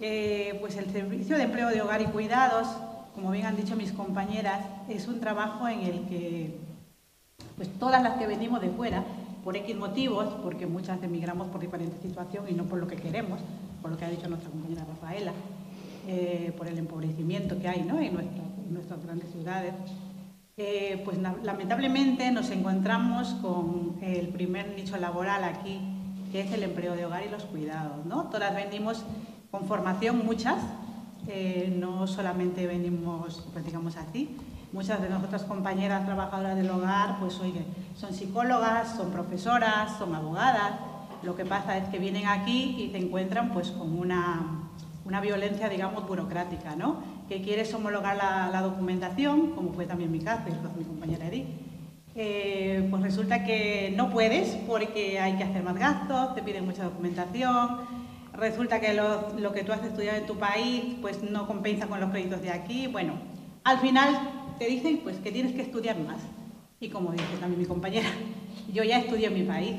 Eh, 0.00 0.56
pues 0.60 0.76
el 0.76 0.90
Servicio 0.90 1.36
de 1.36 1.44
Empleo 1.44 1.68
de 1.68 1.82
Hogar 1.82 2.00
y 2.00 2.06
Cuidados, 2.06 2.66
como 3.14 3.30
bien 3.30 3.46
han 3.46 3.56
dicho 3.56 3.76
mis 3.76 3.92
compañeras, 3.92 4.60
es 4.88 5.06
un 5.06 5.20
trabajo 5.20 5.68
en 5.68 5.80
el 5.80 6.06
que 6.08 6.58
pues 7.56 7.68
todas 7.78 8.02
las 8.02 8.16
que 8.18 8.26
venimos 8.26 8.60
de 8.62 8.70
fuera, 8.70 9.04
por 9.44 9.56
X 9.56 9.76
motivos, 9.76 10.34
porque 10.42 10.66
muchas 10.66 11.02
emigramos 11.02 11.48
por 11.48 11.60
diferentes 11.60 12.00
situaciones 12.00 12.52
y 12.52 12.54
no 12.54 12.64
por 12.64 12.78
lo 12.78 12.86
que 12.86 12.96
queremos, 12.96 13.40
por 13.80 13.90
lo 13.90 13.96
que 13.96 14.04
ha 14.04 14.10
dicho 14.10 14.28
nuestra 14.28 14.50
compañera 14.50 14.84
Rafaela, 14.84 15.32
eh, 16.06 16.52
por 16.56 16.68
el 16.68 16.78
empobrecimiento 16.78 17.58
que 17.58 17.68
hay 17.68 17.82
¿no? 17.82 17.98
en, 17.98 18.14
nuestras 18.70 19.02
grandes 19.04 19.30
ciudades, 19.30 19.74
eh, 20.56 21.02
pues 21.04 21.18
lamentablemente 21.18 22.30
nos 22.30 22.50
encontramos 22.50 23.28
con 23.42 23.96
el 24.02 24.28
primer 24.28 24.74
nicho 24.76 24.96
laboral 24.96 25.42
aquí, 25.44 25.80
que 26.30 26.42
es 26.42 26.52
el 26.52 26.62
empleo 26.62 26.94
de 26.94 27.06
hogar 27.06 27.24
y 27.26 27.30
los 27.30 27.44
cuidados. 27.44 28.04
¿no? 28.06 28.24
Todas 28.24 28.54
venimos 28.54 29.04
con 29.50 29.66
formación, 29.66 30.24
muchas, 30.24 30.62
eh, 31.26 31.74
no 31.76 32.06
solamente 32.06 32.66
venimos, 32.66 33.46
digamos 33.64 33.96
así, 33.96 34.36
muchas 34.72 35.02
de 35.02 35.08
nuestras 35.08 35.42
compañeras 35.42 36.04
trabajadoras 36.06 36.56
del 36.56 36.70
hogar, 36.70 37.18
pues 37.18 37.38
oye, 37.40 37.64
son 37.96 38.12
psicólogas, 38.14 38.96
son 38.96 39.10
profesoras, 39.10 39.98
son 39.98 40.14
abogadas. 40.14 40.72
Lo 41.22 41.36
que 41.36 41.44
pasa 41.44 41.76
es 41.76 41.88
que 41.88 41.98
vienen 41.98 42.26
aquí 42.26 42.76
y 42.78 42.90
se 42.90 42.98
encuentran 42.98 43.52
pues 43.52 43.70
con 43.70 43.98
una, 43.98 44.70
una 45.04 45.20
violencia, 45.20 45.68
digamos, 45.68 46.06
burocrática, 46.06 46.76
¿no? 46.76 47.02
Que 47.28 47.42
quieres 47.42 47.72
homologar 47.74 48.16
la, 48.16 48.60
documentación, 48.62 49.52
como 49.52 49.72
fue 49.72 49.86
también 49.86 50.10
mi 50.10 50.20
caso 50.20 50.44
y 50.48 50.78
mi 50.78 50.84
compañera 50.84 51.26
Edith. 51.26 51.46
Eh, 52.16 52.86
pues 52.90 53.02
resulta 53.02 53.44
que 53.44 53.92
no 53.96 54.10
puedes 54.10 54.48
porque 54.66 55.20
hay 55.20 55.36
que 55.36 55.44
hacer 55.44 55.62
más 55.62 55.76
gastos, 55.76 56.34
te 56.34 56.42
piden 56.42 56.64
mucha 56.64 56.84
documentación, 56.84 57.80
resulta 58.32 58.80
que 58.80 58.94
lo, 58.94 59.38
lo, 59.38 59.52
que 59.52 59.62
tú 59.62 59.72
has 59.72 59.84
estudiado 59.84 60.18
en 60.18 60.26
tu 60.26 60.36
país 60.36 60.96
pues 61.00 61.22
no 61.22 61.46
compensa 61.46 61.86
con 61.86 62.00
los 62.00 62.10
créditos 62.10 62.42
de 62.42 62.50
aquí. 62.50 62.88
Bueno, 62.88 63.14
al 63.62 63.78
final 63.78 64.18
te 64.58 64.66
dicen 64.66 65.00
pues 65.02 65.18
que 65.18 65.30
tienes 65.30 65.52
que 65.52 65.62
estudiar 65.62 65.98
más. 66.00 66.18
Y 66.80 66.88
como 66.88 67.12
dice 67.12 67.24
también 67.38 67.60
mi 67.60 67.66
compañera, 67.66 68.08
yo 68.72 68.82
ya 68.84 68.98
estudio 68.98 69.28
en 69.28 69.34
mi 69.34 69.42
país, 69.42 69.74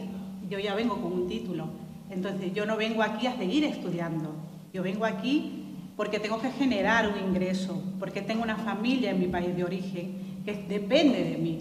yo 0.52 0.60
ya 0.60 0.76
vengo 0.76 1.02
con 1.02 1.14
un 1.14 1.28
título. 1.28 1.70
Entonces 2.10 2.54
yo 2.54 2.66
no 2.66 2.76
vengo 2.76 3.02
aquí 3.02 3.26
a 3.26 3.38
seguir 3.38 3.64
estudiando, 3.64 4.36
yo 4.74 4.84
vengo 4.84 5.06
aquí 5.06 5.64
porque 5.96 6.20
tengo 6.20 6.42
que 6.42 6.52
generar 6.52 7.08
un 7.08 7.30
ingreso, 7.30 7.82
porque 8.00 8.22
tengo 8.22 8.44
una 8.44 8.58
familia 8.58 9.12
en 9.12 9.20
mi 9.20 9.28
país 9.28 9.56
de 9.56 9.64
origen 9.64 10.42
que 10.44 10.66
depende 10.68 11.24
de 11.24 11.38
mí. 11.38 11.60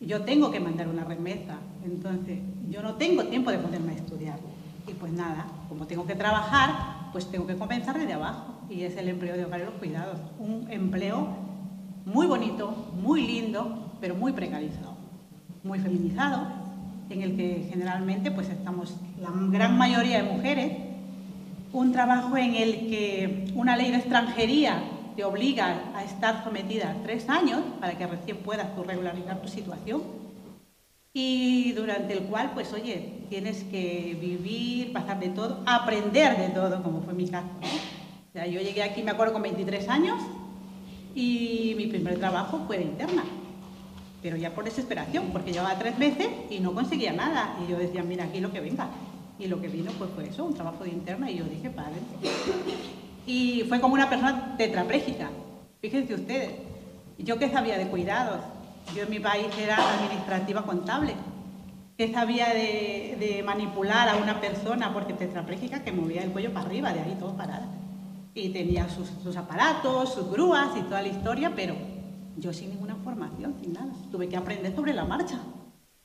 Yo 0.00 0.22
tengo 0.22 0.50
que 0.50 0.60
mandar 0.60 0.88
una 0.88 1.04
remesa, 1.04 1.58
entonces 1.82 2.40
yo 2.68 2.82
no 2.82 2.94
tengo 2.96 3.24
tiempo 3.24 3.50
de 3.50 3.58
ponerme 3.58 3.92
a 3.92 3.96
estudiar. 3.96 4.38
Y 4.86 4.92
pues 4.92 5.12
nada, 5.12 5.46
como 5.70 5.86
tengo 5.86 6.06
que 6.06 6.14
trabajar, 6.14 7.08
pues 7.10 7.30
tengo 7.30 7.46
que 7.46 7.56
compensar 7.56 7.98
desde 7.98 8.12
abajo. 8.12 8.66
Y 8.68 8.82
es 8.82 8.96
el 8.98 9.08
empleo 9.08 9.34
de 9.34 9.46
hogar 9.46 9.60
y 9.60 9.64
los 9.64 9.74
cuidados. 9.74 10.18
Un 10.38 10.66
empleo 10.70 11.28
muy 12.04 12.26
bonito, 12.26 12.92
muy 13.00 13.26
lindo, 13.26 13.92
pero 14.00 14.14
muy 14.14 14.32
precarizado. 14.32 14.94
Muy 15.62 15.78
feminizado, 15.78 16.63
en 17.10 17.22
el 17.22 17.36
que 17.36 17.66
generalmente 17.70 18.30
pues 18.30 18.48
estamos 18.48 18.96
la 19.20 19.30
gran 19.50 19.76
mayoría 19.78 20.22
de 20.22 20.30
mujeres. 20.30 20.72
Un 21.72 21.92
trabajo 21.92 22.36
en 22.36 22.54
el 22.54 22.88
que 22.88 23.52
una 23.54 23.76
ley 23.76 23.90
de 23.90 23.98
extranjería 23.98 24.82
te 25.16 25.24
obliga 25.24 25.92
a 25.94 26.04
estar 26.04 26.44
sometida 26.44 26.96
tres 27.02 27.28
años 27.28 27.60
para 27.80 27.96
que 27.96 28.06
recién 28.06 28.38
puedas 28.38 28.68
regularizar 28.86 29.40
tu 29.40 29.48
situación 29.48 30.02
y 31.16 31.70
durante 31.72 32.12
el 32.12 32.24
cual, 32.24 32.50
pues 32.54 32.72
oye, 32.72 33.22
tienes 33.28 33.62
que 33.62 34.18
vivir, 34.20 34.92
pasar 34.92 35.20
de 35.20 35.28
todo, 35.28 35.62
aprender 35.64 36.36
de 36.36 36.48
todo, 36.48 36.82
como 36.82 37.02
fue 37.02 37.14
mi 37.14 37.28
caso. 37.28 37.46
O 38.28 38.32
sea, 38.32 38.48
yo 38.48 38.60
llegué 38.60 38.82
aquí, 38.82 39.04
me 39.04 39.12
acuerdo, 39.12 39.32
con 39.32 39.42
23 39.42 39.88
años 39.88 40.20
y 41.14 41.74
mi 41.76 41.86
primer 41.86 42.18
trabajo 42.18 42.64
fue 42.66 42.78
de 42.78 42.84
interna, 42.84 43.24
pero 44.24 44.38
ya 44.38 44.54
por 44.54 44.64
desesperación, 44.64 45.26
porque 45.32 45.52
llevaba 45.52 45.78
tres 45.78 45.98
meses 45.98 46.26
y 46.48 46.58
no 46.58 46.72
conseguía 46.72 47.12
nada. 47.12 47.58
Y 47.62 47.70
yo 47.70 47.76
decía, 47.76 48.02
mira, 48.02 48.24
aquí 48.24 48.40
lo 48.40 48.50
que 48.50 48.60
venga. 48.60 48.88
Y 49.38 49.48
lo 49.48 49.60
que 49.60 49.68
vino 49.68 49.92
pues 49.98 50.08
fue 50.14 50.26
eso, 50.26 50.46
un 50.46 50.54
trabajo 50.54 50.82
de 50.82 50.88
interna, 50.88 51.30
y 51.30 51.36
yo 51.36 51.44
dije, 51.44 51.68
padre. 51.68 51.96
Y 53.26 53.64
fue 53.68 53.82
como 53.82 53.92
una 53.92 54.08
persona 54.08 54.54
tetrapléjica. 54.56 55.28
Fíjense 55.82 56.14
ustedes, 56.14 56.52
yo 57.18 57.38
que 57.38 57.50
sabía 57.50 57.76
de 57.76 57.88
cuidados, 57.88 58.40
yo 58.96 59.02
en 59.02 59.10
mi 59.10 59.20
país 59.20 59.46
era 59.58 59.76
administrativa 59.76 60.62
contable, 60.62 61.12
que 61.98 62.10
sabía 62.10 62.48
de, 62.54 63.42
manipular 63.44 64.08
a 64.08 64.16
una 64.16 64.40
persona 64.40 64.90
porque 64.94 65.12
tetrapléjica 65.12 65.84
que 65.84 65.92
movía 65.92 66.22
el 66.22 66.30
cuello 66.30 66.54
para 66.54 66.64
arriba, 66.64 66.94
de 66.94 67.00
ahí 67.00 67.16
todo 67.20 67.36
parada. 67.36 67.68
Y 68.32 68.48
tenía 68.54 68.88
sus, 68.88 69.36
aparatos, 69.36 70.14
sus 70.14 70.30
grúas 70.30 70.68
y 70.78 70.80
toda 70.84 71.02
la 71.02 71.08
historia, 71.08 71.52
pero 71.54 71.74
yo 72.38 72.54
sin 72.54 72.70
ninguna 72.70 72.83
formación, 73.04 73.54
sin 73.60 73.74
nada. 73.74 73.92
Tuve 74.10 74.28
que 74.28 74.36
aprender 74.36 74.74
sobre 74.74 74.94
la 74.94 75.04
marcha. 75.04 75.38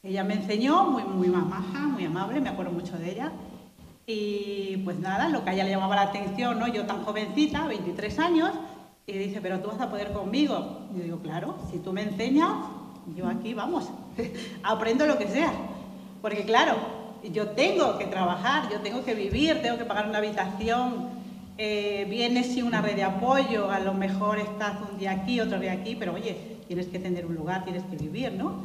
Ella 0.03 0.23
me 0.23 0.35
enseñó, 0.35 0.83
muy, 0.83 1.03
muy 1.03 1.29
maja, 1.29 1.79
muy 1.79 2.05
amable, 2.05 2.39
me 2.41 2.49
acuerdo 2.49 2.71
mucho 2.71 2.97
de 2.97 3.11
ella. 3.11 3.31
Y 4.05 4.77
pues 4.85 4.99
nada, 4.99 5.29
lo 5.29 5.43
que 5.43 5.49
a 5.49 5.53
ella 5.53 5.63
le 5.63 5.71
llamaba 5.71 5.95
la 5.95 6.03
atención, 6.03 6.59
¿no? 6.59 6.67
Yo 6.67 6.85
tan 6.85 7.03
jovencita, 7.03 7.67
23 7.67 8.19
años, 8.19 8.51
y 9.05 9.13
dice, 9.13 9.39
pero 9.41 9.59
tú 9.59 9.69
vas 9.69 9.81
a 9.81 9.89
poder 9.89 10.11
conmigo. 10.11 10.87
Y 10.93 10.99
yo 10.99 11.03
digo, 11.03 11.19
claro, 11.19 11.55
si 11.71 11.79
tú 11.79 11.93
me 11.93 12.03
enseñas, 12.03 12.51
yo 13.15 13.27
aquí, 13.27 13.53
vamos, 13.53 13.89
aprendo 14.63 15.05
lo 15.05 15.17
que 15.17 15.27
sea. 15.27 15.51
Porque 16.21 16.43
claro, 16.43 16.75
yo 17.23 17.49
tengo 17.49 17.97
que 17.97 18.05
trabajar, 18.05 18.69
yo 18.71 18.79
tengo 18.81 19.03
que 19.03 19.15
vivir, 19.15 19.61
tengo 19.61 19.77
que 19.77 19.85
pagar 19.85 20.07
una 20.07 20.19
habitación, 20.19 21.09
eh, 21.57 22.05
vienes 22.09 22.47
sin 22.47 22.63
una 22.63 22.81
red 22.81 22.95
de 22.95 23.03
apoyo, 23.03 23.69
a 23.69 23.79
lo 23.79 23.93
mejor 23.93 24.39
estás 24.39 24.77
un 24.89 24.97
día 24.97 25.11
aquí, 25.11 25.41
otro 25.41 25.59
día 25.59 25.73
aquí, 25.73 25.95
pero 25.95 26.13
oye, 26.13 26.58
tienes 26.69 26.85
que 26.85 26.99
tener 26.99 27.25
un 27.25 27.33
lugar, 27.33 27.65
tienes 27.65 27.83
que 27.85 27.97
vivir, 27.97 28.31
¿no? 28.33 28.61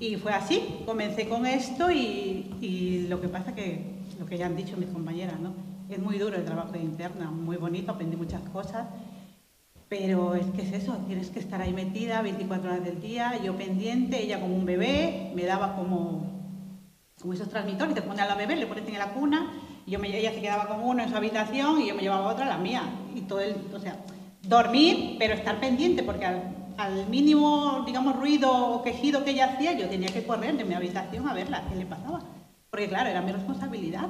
Y 0.00 0.16
fue 0.16 0.32
así, 0.32 0.60
comencé 0.84 1.28
con 1.28 1.46
esto 1.46 1.90
y, 1.90 2.50
y 2.60 3.06
lo 3.08 3.20
que 3.20 3.28
pasa 3.28 3.54
que, 3.54 3.80
lo 4.18 4.26
que 4.26 4.36
ya 4.36 4.46
han 4.46 4.56
dicho 4.56 4.76
mis 4.76 4.88
compañeras, 4.88 5.38
¿no? 5.38 5.54
Es 5.88 6.00
muy 6.00 6.18
duro 6.18 6.36
el 6.36 6.44
trabajo 6.44 6.72
de 6.72 6.80
interna, 6.80 7.30
muy 7.30 7.56
bonito, 7.56 7.92
aprendí 7.92 8.16
muchas 8.16 8.42
cosas 8.50 8.86
pero 9.88 10.34
es 10.34 10.46
que 10.46 10.62
es 10.62 10.72
eso, 10.72 10.96
tienes 11.06 11.30
que 11.30 11.38
estar 11.38 11.60
ahí 11.60 11.72
metida 11.72 12.20
24 12.20 12.68
horas 12.68 12.84
del 12.84 13.00
día, 13.00 13.38
yo 13.44 13.56
pendiente, 13.56 14.20
ella 14.20 14.40
como 14.40 14.56
un 14.56 14.64
bebé, 14.64 15.30
me 15.36 15.44
daba 15.44 15.76
como, 15.76 16.26
como 17.20 17.32
esos 17.32 17.48
transmitores, 17.48 17.94
te 17.94 18.02
pone 18.02 18.20
a 18.20 18.26
la 18.26 18.34
bebé, 18.34 18.56
le 18.56 18.66
pones 18.66 18.88
en 18.88 18.98
la 18.98 19.12
cuna, 19.12 19.52
y 19.86 19.92
yo 19.92 20.00
me, 20.00 20.08
ella 20.18 20.32
se 20.32 20.40
quedaba 20.40 20.66
con 20.66 20.82
uno 20.82 21.00
en 21.00 21.10
su 21.10 21.16
habitación 21.16 21.80
y 21.80 21.86
yo 21.86 21.94
me 21.94 22.02
llevaba 22.02 22.32
otra, 22.32 22.46
la 22.46 22.58
mía. 22.58 22.82
Y 23.14 23.20
todo 23.20 23.40
el, 23.40 23.54
o 23.72 23.78
sea, 23.78 23.98
dormir, 24.42 25.16
pero 25.18 25.34
estar 25.34 25.60
pendiente, 25.60 26.02
porque 26.02 26.24
al, 26.24 26.42
mínimo, 27.08 27.82
digamos, 27.86 28.16
ruido 28.16 28.50
o 28.50 28.82
quejido 28.82 29.24
que 29.24 29.30
ella 29.30 29.54
hacía, 29.54 29.72
yo 29.72 29.88
tenía 29.88 30.08
que 30.08 30.24
correr 30.24 30.56
de 30.56 30.64
mi 30.64 30.74
habitación 30.74 31.28
a 31.28 31.34
verla, 31.34 31.64
qué 31.68 31.76
le 31.76 31.86
pasaba. 31.86 32.20
Porque 32.70 32.88
claro, 32.88 33.08
era 33.08 33.22
mi 33.22 33.32
responsabilidad. 33.32 34.08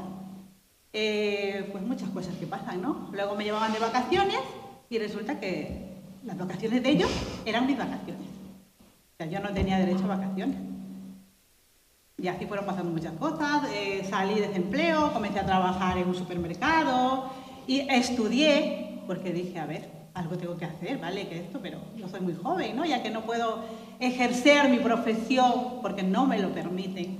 Eh, 0.92 1.68
pues 1.72 1.83
muchas 1.85 2.09
cosas 2.11 2.35
que 2.37 2.46
pasan, 2.46 2.81
¿no? 2.81 3.09
Luego 3.12 3.35
me 3.35 3.44
llevaban 3.44 3.72
de 3.72 3.81
vacaciones 3.81 4.38
y 4.88 4.98
resulta 4.98 5.40
que 5.40 5.94
las 6.24 6.38
vacaciones 6.38 6.83
de 6.83 6.90
ellos 6.90 7.11
eran 7.44 7.66
mis 7.66 7.77
vacaciones. 7.77 8.29
O 8.79 9.16
sea, 9.16 9.27
yo 9.27 9.40
no 9.40 9.53
tenía 9.53 9.79
derecho 9.79 10.05
a 10.05 10.16
vacaciones. 10.16 10.57
Y 12.16 12.29
así 12.29 12.46
fueron 12.46 12.64
pasando 12.64 12.90
muchas 12.92 13.12
cosas. 13.14 13.65
Eh, 13.73 14.06
salí 14.08 14.35
de 14.35 14.48
desempleo, 14.48 15.12
comencé 15.12 15.40
a 15.40 15.46
trabajar 15.46 15.98
en 15.98 16.08
un 16.08 16.15
supermercado 16.15 17.31
y 17.67 17.81
estudié 17.90 19.02
porque 19.06 19.33
dije, 19.33 19.58
a 19.58 19.67
ver, 19.67 19.90
algo 20.15 20.37
tengo 20.38 20.56
que 20.56 20.65
hacer, 20.65 20.98
¿vale? 20.98 21.29
Que 21.29 21.40
esto, 21.40 21.58
pero 21.60 21.79
yo 21.96 22.08
soy 22.08 22.21
muy 22.21 22.35
joven, 22.35 22.77
¿no? 22.77 22.85
Ya 22.85 23.02
que 23.02 23.10
no 23.10 23.23
puedo 23.23 23.65
ejercer 23.98 24.69
mi 24.69 24.79
profesión 24.79 25.81
porque 25.83 26.02
no 26.02 26.27
me 26.27 26.38
lo 26.38 26.50
permiten. 26.50 27.19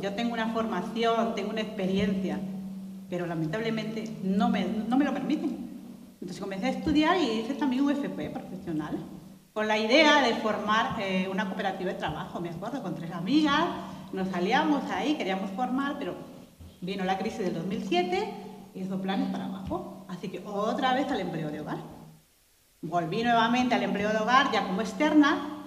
Yo 0.00 0.14
tengo 0.14 0.32
una 0.32 0.48
formación, 0.48 1.34
tengo 1.34 1.50
una 1.50 1.60
experiencia, 1.60 2.40
pero 3.10 3.26
lamentablemente 3.26 4.10
no 4.22 4.48
me, 4.48 4.64
no 4.64 4.96
me 4.96 5.04
lo 5.04 5.12
permiten. 5.12 5.68
Entonces 6.14 6.40
comencé 6.40 6.66
a 6.66 6.70
estudiar 6.70 7.18
y 7.18 7.40
hice 7.40 7.54
también 7.54 7.82
un 7.82 7.90
FP 7.90 8.30
profesional, 8.30 8.96
con 9.52 9.66
la 9.66 9.78
idea 9.78 10.22
de 10.22 10.34
formar 10.36 10.96
eh, 11.00 11.28
una 11.30 11.46
cooperativa 11.46 11.92
de 11.92 11.98
trabajo, 11.98 12.40
me 12.40 12.50
acuerdo, 12.50 12.82
con 12.82 12.94
tres 12.94 13.10
amigas, 13.12 13.64
nos 14.12 14.28
salíamos 14.28 14.82
ahí, 14.90 15.14
queríamos 15.14 15.50
formar, 15.50 15.96
pero 15.98 16.14
vino 16.80 17.04
la 17.04 17.18
crisis 17.18 17.40
del 17.40 17.54
2007 17.54 18.32
y 18.74 18.80
hizo 18.80 19.00
planes 19.02 19.30
para 19.30 19.46
abajo. 19.46 20.06
Así 20.08 20.28
que 20.28 20.42
otra 20.46 20.94
vez 20.94 21.10
al 21.10 21.20
empleo 21.20 21.50
de 21.50 21.60
hogar. 21.60 21.99
Volví 22.82 23.22
nuevamente 23.22 23.74
al 23.74 23.82
empleo 23.82 24.10
de 24.10 24.16
hogar 24.16 24.50
ya 24.52 24.66
como 24.66 24.80
externa, 24.80 25.60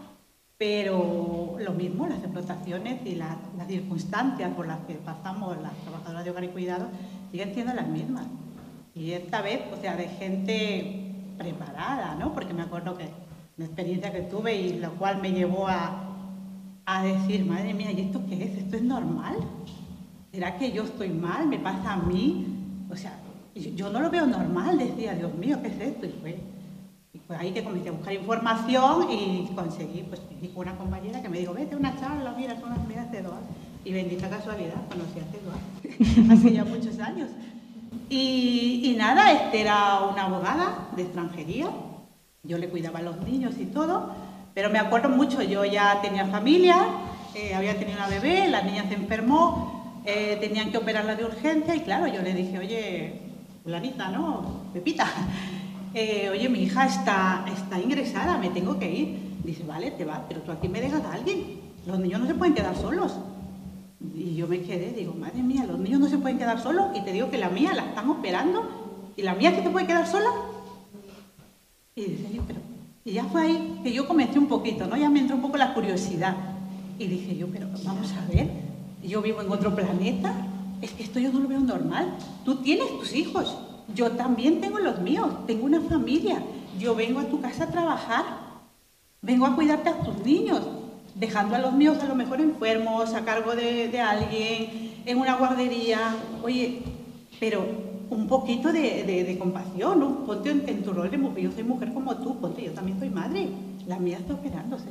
pero 0.57 1.57
lo 1.59 1.73
mismo, 1.73 2.07
las 2.07 2.19
explotaciones 2.19 3.05
y 3.05 3.15
las, 3.15 3.37
circunstancias 3.67 4.51
por 4.55 4.65
las 4.65 4.79
que 4.87 4.95
pasamos 4.95 5.55
las 5.61 5.73
trabajadoras 5.83 6.23
de 6.23 6.31
hogar 6.31 6.43
y 6.43 6.47
cuidado 6.47 6.87
siguen 7.31 7.53
siendo 7.53 7.73
las 7.73 7.87
mismas. 7.87 8.25
Y 8.95 9.11
esta 9.11 9.41
vez, 9.41 9.61
o 9.71 9.79
sea, 9.79 9.95
de 9.95 10.07
gente 10.07 11.11
preparada, 11.37 12.15
¿no? 12.15 12.33
Porque 12.33 12.53
me 12.53 12.63
acuerdo 12.63 12.97
que 12.97 13.09
una 13.57 13.67
experiencia 13.67 14.11
que 14.11 14.21
tuve 14.21 14.55
y 14.55 14.79
lo 14.79 14.91
cual 14.93 15.21
me 15.21 15.31
llevó 15.31 15.67
a, 15.67 16.15
a 16.85 17.03
decir, 17.03 17.45
madre 17.45 17.75
mía, 17.75 17.91
¿y 17.91 18.01
esto 18.01 18.21
qué 18.27 18.43
es? 18.43 18.57
¿Esto 18.57 18.75
es 18.77 18.83
normal? 18.83 19.35
¿Será 20.31 20.57
que 20.57 20.71
yo 20.71 20.83
estoy 20.83 21.09
mal? 21.09 21.47
¿Me 21.47 21.59
pasa 21.59 21.93
a 21.93 21.97
mí? 21.97 22.47
O 22.89 22.95
sea, 22.95 23.19
yo 23.53 23.91
no 23.91 23.99
lo 23.99 24.09
veo 24.09 24.25
normal, 24.25 24.79
decía, 24.79 25.13
Dios 25.13 25.33
mío, 25.35 25.59
¿qué 25.61 25.67
es 25.67 25.79
esto? 25.79 26.07
Y 26.07 26.11
fue, 26.21 26.52
y 27.29 27.33
ahí 27.33 27.51
que 27.51 27.63
comencé 27.63 27.89
a 27.89 27.93
buscar 27.93 28.13
información 28.13 29.07
y 29.11 29.49
conseguí, 29.55 30.03
pues 30.03 30.21
dijo 30.41 30.59
una 30.59 30.75
compañera 30.75 31.21
que 31.21 31.29
me 31.29 31.39
dijo, 31.39 31.53
vete 31.53 31.75
a 31.75 31.77
una 31.77 31.97
charla, 31.99 32.33
mira, 32.37 32.59
son 32.59 32.69
las 32.69 32.85
medidas 32.85 33.11
de 33.11 33.19
Eduard. 33.19 33.43
Y 33.85 33.91
bendita 33.91 34.29
casualidad, 34.29 34.75
conocí 34.89 35.19
a 35.19 35.25
Eduard 35.37 36.31
hace 36.31 36.53
ya 36.53 36.63
muchos 36.63 36.99
años. 36.99 37.29
Y, 38.09 38.81
y, 38.83 38.95
nada, 38.95 39.31
este 39.31 39.61
era 39.61 40.01
una 40.01 40.25
abogada 40.25 40.89
de 40.95 41.03
extranjería, 41.03 41.69
yo 42.43 42.57
le 42.57 42.69
cuidaba 42.69 42.99
a 42.99 43.03
los 43.03 43.17
niños 43.21 43.55
y 43.57 43.65
todo, 43.65 44.13
pero 44.53 44.69
me 44.69 44.79
acuerdo 44.79 45.09
mucho, 45.09 45.41
yo 45.41 45.65
ya 45.65 46.01
tenía 46.01 46.25
familia, 46.27 46.75
eh, 47.33 47.55
había 47.55 47.79
tenido 47.79 47.97
una 47.97 48.07
bebé, 48.07 48.47
la 48.49 48.61
niña 48.61 48.85
se 48.87 48.95
enfermó, 48.95 50.01
eh, 50.05 50.37
tenían 50.39 50.71
que 50.71 50.77
operarla 50.77 51.15
de 51.15 51.25
urgencia 51.25 51.75
y 51.75 51.79
claro, 51.79 52.07
yo 52.07 52.21
le 52.21 52.33
dije, 52.33 52.59
oye, 52.59 53.21
fulanita, 53.63 54.09
¿no? 54.09 54.63
Pepita, 54.73 55.07
eh, 55.93 56.29
oye, 56.31 56.49
mi 56.49 56.63
hija 56.63 56.85
está, 56.85 57.45
está 57.47 57.79
ingresada, 57.79 58.37
me 58.37 58.49
tengo 58.49 58.79
que 58.79 58.91
ir. 58.91 59.17
Dice, 59.43 59.63
vale, 59.63 59.91
te 59.91 60.05
vas, 60.05 60.21
pero 60.27 60.41
tú 60.41 60.51
aquí 60.51 60.67
me 60.67 60.81
dejas 60.81 61.03
a 61.03 61.13
alguien. 61.13 61.59
Los 61.85 61.99
niños 61.99 62.21
no 62.21 62.27
se 62.27 62.35
pueden 62.35 62.53
quedar 62.53 62.75
solos. 62.75 63.13
Y 64.15 64.35
yo 64.35 64.47
me 64.47 64.61
quedé, 64.61 64.91
digo, 64.91 65.13
madre 65.13 65.41
mía, 65.41 65.65
los 65.65 65.79
niños 65.79 65.99
no 65.99 66.07
se 66.07 66.17
pueden 66.17 66.37
quedar 66.37 66.61
solos. 66.61 66.87
Y 66.95 67.01
te 67.01 67.11
digo 67.11 67.29
que 67.29 67.37
la 67.37 67.49
mía 67.49 67.73
la 67.73 67.85
están 67.85 68.09
operando. 68.09 69.11
¿Y 69.15 69.21
la 69.21 69.35
mía 69.35 69.55
que 69.55 69.61
te 69.61 69.69
puede 69.69 69.85
quedar 69.85 70.07
sola? 70.07 70.29
Y 71.95 72.03
dice, 72.03 72.41
pero... 72.47 72.59
Y 73.05 73.11
ya 73.11 73.25
fue 73.25 73.43
ahí 73.43 73.81
que 73.83 73.91
yo 73.91 74.07
comencé 74.07 74.39
un 74.39 74.47
poquito, 74.47 74.87
¿no? 74.87 74.95
Ya 74.95 75.09
me 75.09 75.19
entró 75.19 75.35
un 75.35 75.41
poco 75.41 75.57
la 75.57 75.73
curiosidad. 75.73 76.35
Y 76.97 77.07
dije 77.07 77.35
yo, 77.35 77.47
pero 77.47 77.67
vamos 77.83 78.13
a 78.13 78.33
ver, 78.33 78.49
yo 79.03 79.21
vivo 79.21 79.41
en 79.41 79.51
otro 79.51 79.75
planeta, 79.75 80.33
es 80.81 80.91
que 80.91 81.03
esto 81.03 81.19
yo 81.19 81.31
no 81.31 81.39
lo 81.39 81.47
veo 81.47 81.59
normal. 81.59 82.15
Tú 82.45 82.55
tienes 82.57 82.87
tus 82.99 83.13
hijos, 83.13 83.57
yo 83.93 84.11
también 84.11 84.61
tengo 84.61 84.79
los 84.79 84.99
míos, 84.99 85.45
tengo 85.45 85.65
una 85.65 85.81
familia. 85.81 86.41
Yo 86.79 86.95
vengo 86.95 87.19
a 87.19 87.25
tu 87.25 87.41
casa 87.41 87.65
a 87.65 87.71
trabajar, 87.71 88.23
vengo 89.21 89.45
a 89.45 89.55
cuidarte 89.55 89.89
a 89.89 89.99
tus 89.99 90.17
niños, 90.25 90.61
dejando 91.15 91.55
a 91.55 91.59
los 91.59 91.73
míos 91.73 91.97
a 92.01 92.07
lo 92.07 92.15
mejor 92.15 92.41
enfermos, 92.41 93.13
a 93.13 93.23
cargo 93.25 93.55
de, 93.55 93.99
alguien, 93.99 95.01
en 95.05 95.17
una 95.17 95.35
guardería. 95.35 96.15
Oye, 96.43 96.81
pero 97.39 97.65
un 98.09 98.27
poquito 98.27 98.71
de, 98.71 99.35
compasión, 99.39 99.99
¿no? 99.99 100.25
ponte 100.25 100.51
en, 100.51 100.83
tu 100.83 100.93
rol 100.93 101.11
de 101.11 101.17
mujer. 101.17 101.43
Yo 101.43 101.51
soy 101.51 101.63
mujer 101.63 101.93
como 101.93 102.15
tú, 102.17 102.39
ponte, 102.39 102.63
yo 102.63 102.71
también 102.71 102.99
soy 102.99 103.09
madre. 103.09 103.49
La 103.87 103.99
mía 103.99 104.17
está 104.17 104.33
operándose. 104.33 104.87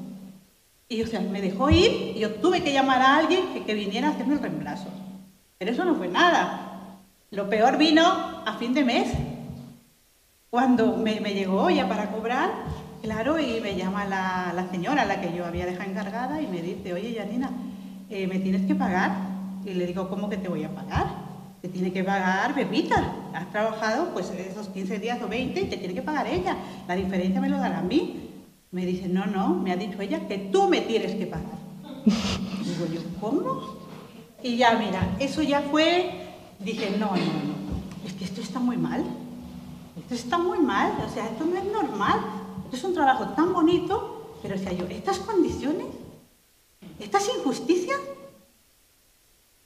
Y 0.89 1.03
o 1.03 1.07
sea, 1.07 1.21
me 1.21 1.41
dejó 1.41 1.71
ir 1.71 2.13
y 2.15 2.21
yo 2.21 2.35
tuve 2.35 2.63
que 2.63 2.73
llamar 2.73 3.01
a 3.01 3.17
alguien 3.17 3.65
que 3.65 3.75
viniera 3.75 4.09
a 4.09 4.11
hacerme 4.11 4.35
el 4.35 4.41
reemplazo. 4.41 4.89
Pero 5.59 5.71
eso 5.71 5.85
no 5.85 5.95
fue 5.95 6.09
nada. 6.09 6.72
Lo 7.33 7.49
peor 7.49 7.79
vino 7.79 8.05
a 8.05 8.57
fin 8.59 8.75
de 8.75 8.85
mes, 8.85 9.09
cuando 10.51 10.99
me, 10.99 11.15
llegó 11.33 11.71
ya 11.71 11.89
para 11.89 12.11
cobrar, 12.11 12.51
claro, 13.01 13.41
y 13.41 13.59
me 13.63 13.75
llama 13.75 14.05
la, 14.05 14.53
la, 14.55 14.71
señora, 14.71 15.07
la 15.07 15.23
que 15.23 15.35
yo 15.35 15.47
había 15.47 15.65
dejado 15.65 15.89
encargada, 15.89 16.43
y 16.43 16.47
me 16.47 16.61
dice, 16.61 16.93
oye, 16.93 17.17
Janina, 17.19 17.51
eh, 18.11 18.27
me 18.27 18.39
tienes 18.39 18.67
que 18.67 18.75
pagar. 18.75 19.13
Y 19.65 19.73
le 19.73 19.87
digo, 19.87 20.11
¿cómo 20.11 20.29
que 20.29 20.37
te 20.37 20.49
voy 20.49 20.65
a 20.65 20.75
pagar? 20.75 21.07
Te 21.63 21.69
tiene 21.69 21.91
que 21.91 22.05
pagar 22.05 22.55
Pepita. 22.55 23.03
Has 23.33 23.51
trabajado 23.51 24.11
pues 24.13 24.31
esos 24.31 24.69
15 24.69 24.99
días 24.99 25.23
o 25.23 25.29
20 25.29 25.59
y 25.59 25.65
te 25.71 25.79
tiene 25.79 25.95
que 25.95 26.03
pagar 26.03 26.27
ella. 26.27 26.59
La 26.87 26.97
diferencia 26.97 27.41
me 27.41 27.49
lo 27.49 27.57
dará 27.57 27.79
a 27.79 27.83
mí. 27.83 28.29
Me 28.73 28.85
dice, 28.85 29.09
no, 29.09 29.25
no, 29.25 29.55
me 29.55 29.73
ha 29.73 29.77
dicho 29.77 30.03
ella 30.03 30.29
que 30.29 30.37
tú 30.37 30.69
me 30.69 30.83
tienes 30.83 31.15
que 31.15 31.27
pagar. 31.27 31.57
Digo 32.05 32.87
yo, 32.93 33.01
¿cómo? 33.19 33.79
Y 34.43 34.59
ya, 34.59 34.75
mira, 34.75 35.17
eso 35.19 35.41
ya 35.41 35.63
fue 35.63 36.32
dije, 36.65 36.91
no, 36.99 37.07
no, 37.07 37.15
no, 37.17 38.07
es 38.07 38.13
que 38.15 38.25
esto 38.25 38.41
está 38.41 38.59
muy 38.59 38.77
mal. 38.77 39.05
Esto 39.97 40.15
está 40.15 40.39
muy 40.39 40.59
mal, 40.59 40.93
o 41.07 41.13
sea, 41.13 41.27
esto 41.27 41.45
no 41.45 41.57
es 41.57 41.65
normal. 41.65 42.21
Esto 42.65 42.77
es 42.77 42.85
un 42.85 42.95
trabajo 42.95 43.29
tan 43.35 43.53
bonito, 43.53 44.39
pero 44.43 44.57
sea, 44.59 44.73
yo, 44.73 44.87
estas 44.87 45.19
condiciones, 45.19 45.87
estas 46.99 47.29
injusticias. 47.37 48.01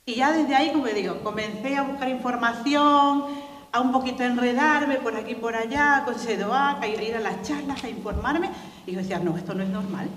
Y 0.04 0.16
ya 0.16 0.32
desde 0.32 0.54
ahí, 0.54 0.72
como 0.72 0.86
digo, 0.86 1.22
comencé 1.22 1.76
a 1.76 1.82
buscar 1.82 2.08
información, 2.08 3.24
a 3.72 3.80
un 3.80 3.92
poquito 3.92 4.22
enredarme 4.22 4.96
por 4.96 5.14
aquí 5.16 5.32
y 5.32 5.36
por 5.36 5.54
allá, 5.54 6.02
con 6.04 6.18
SEDOAC, 6.18 6.82
a 6.82 6.86
ir 6.86 7.14
a 7.14 7.20
las 7.20 7.42
charlas, 7.42 7.82
a 7.84 7.88
informarme. 7.88 8.50
Y 8.86 8.92
yo 8.92 8.98
decía, 8.98 9.18
no, 9.18 9.36
esto 9.36 9.54
no 9.54 9.62
es 9.62 9.68
normal. 9.68 10.08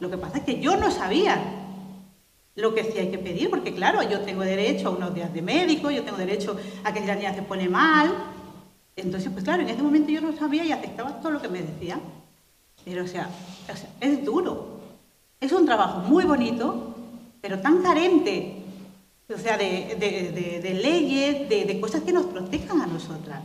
Lo 0.00 0.10
que 0.10 0.18
pasa 0.18 0.38
es 0.38 0.44
que 0.44 0.60
yo 0.60 0.76
no 0.76 0.90
sabía 0.90 1.61
lo 2.54 2.74
que 2.74 2.84
sí 2.84 2.98
hay 2.98 3.10
que 3.10 3.18
pedir, 3.18 3.48
porque 3.48 3.74
claro, 3.74 4.02
yo 4.02 4.20
tengo 4.20 4.42
derecho 4.42 4.88
a 4.88 4.90
unos 4.90 5.14
días 5.14 5.32
de 5.32 5.42
médico, 5.42 5.90
yo 5.90 6.02
tengo 6.02 6.18
derecho 6.18 6.56
a 6.84 6.92
que 6.92 7.00
si 7.00 7.06
la 7.06 7.14
niña 7.14 7.34
se 7.34 7.42
pone 7.42 7.68
mal. 7.68 8.12
Entonces, 8.94 9.30
pues 9.32 9.44
claro, 9.44 9.62
en 9.62 9.70
ese 9.70 9.82
momento 9.82 10.10
yo 10.10 10.20
no 10.20 10.36
sabía 10.36 10.64
y 10.64 10.72
aceptaba 10.72 11.20
todo 11.20 11.32
lo 11.32 11.42
que 11.42 11.48
me 11.48 11.62
decían. 11.62 12.00
Pero, 12.84 13.04
o 13.04 13.06
sea, 13.06 13.28
es 14.00 14.24
duro. 14.24 14.80
Es 15.40 15.52
un 15.52 15.64
trabajo 15.64 16.00
muy 16.00 16.24
bonito, 16.24 16.94
pero 17.40 17.58
tan 17.60 17.82
carente, 17.82 18.62
o 19.34 19.38
sea, 19.38 19.56
de, 19.56 19.96
de 20.62 20.74
leyes, 20.74 21.48
de, 21.48 21.80
cosas 21.80 22.02
que 22.02 22.12
nos 22.12 22.26
protejan 22.26 22.80
a 22.80 22.86
nosotras. 22.86 23.40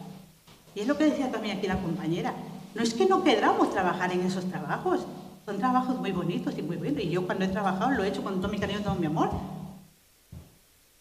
Y 0.75 0.81
es 0.81 0.87
lo 0.87 0.97
que 0.97 1.05
decía 1.05 1.31
también 1.31 1.57
aquí 1.57 1.67
la 1.67 1.81
compañera. 1.81 2.33
No 2.75 2.83
es 2.83 2.93
que 2.93 3.05
no 3.05 3.23
queramos 3.23 3.71
trabajar 3.71 4.11
en 4.11 4.21
esos 4.21 4.45
trabajos, 4.45 5.07
son 5.47 5.59
trabajos 5.59 5.97
muy 5.97 6.11
bonitos 6.11 6.57
y 6.57 6.61
muy 6.61 6.75
buenos. 6.75 7.01
Y 7.01 7.09
yo 7.09 7.25
cuando 7.25 7.45
he 7.45 7.47
trabajado 7.47 7.91
lo 7.91 8.03
he 8.03 8.09
hecho 8.09 8.21
con 8.21 8.41
todo 8.41 8.51
mi 8.51 8.59
cariño 8.59 8.81
todo 8.81 8.95
mi 8.95 9.05
amor. 9.05 9.29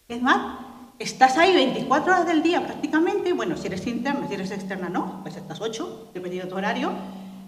Es 0.07 0.21
más, 0.21 0.59
estás 0.99 1.37
ahí 1.37 1.53
24 1.53 2.13
horas 2.13 2.25
del 2.25 2.41
día 2.41 2.65
prácticamente. 2.65 3.33
Bueno, 3.33 3.57
si 3.57 3.67
eres 3.67 3.85
interna, 3.87 4.25
si 4.25 4.35
eres 4.35 4.51
externa, 4.51 4.87
no. 4.87 5.19
Pues 5.21 5.35
estás 5.35 5.59
8, 5.59 6.11
dependiendo 6.13 6.45
de 6.45 6.51
tu 6.51 6.57
horario. 6.57 6.91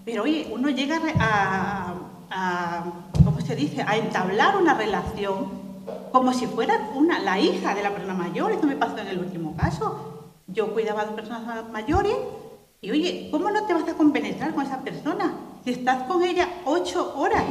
Pero 0.04 0.24
oye, 0.24 0.50
uno 0.52 0.68
llega 0.68 1.00
a, 1.18 1.94
a, 2.30 2.84
¿cómo 3.24 3.40
se 3.40 3.56
dice? 3.56 3.80
A 3.80 3.96
entablar 3.96 4.58
una 4.58 4.74
relación 4.74 5.46
como 6.12 6.34
si 6.34 6.46
fuera 6.48 6.90
una, 6.94 7.18
la 7.18 7.40
hija 7.40 7.74
de 7.74 7.82
la 7.82 7.92
persona 7.92 8.12
mayor. 8.12 8.52
Esto 8.52 8.66
me 8.66 8.76
pasó 8.76 8.98
en 8.98 9.06
el 9.06 9.20
último 9.20 9.56
caso. 9.56 10.34
Yo 10.48 10.74
cuidaba 10.74 11.06
de 11.06 11.12
personas 11.12 11.66
mayores 11.72 12.14
y 12.82 12.90
oye, 12.90 13.28
¿cómo 13.30 13.50
no 13.50 13.64
te 13.64 13.72
vas 13.72 13.88
a 13.88 13.94
compenetrar 13.94 14.52
con 14.54 14.66
esa 14.66 14.82
persona? 14.82 15.32
Si 15.64 15.70
estás 15.70 16.04
con 16.04 16.22
ella 16.22 16.48
ocho 16.64 17.14
horas, 17.16 17.44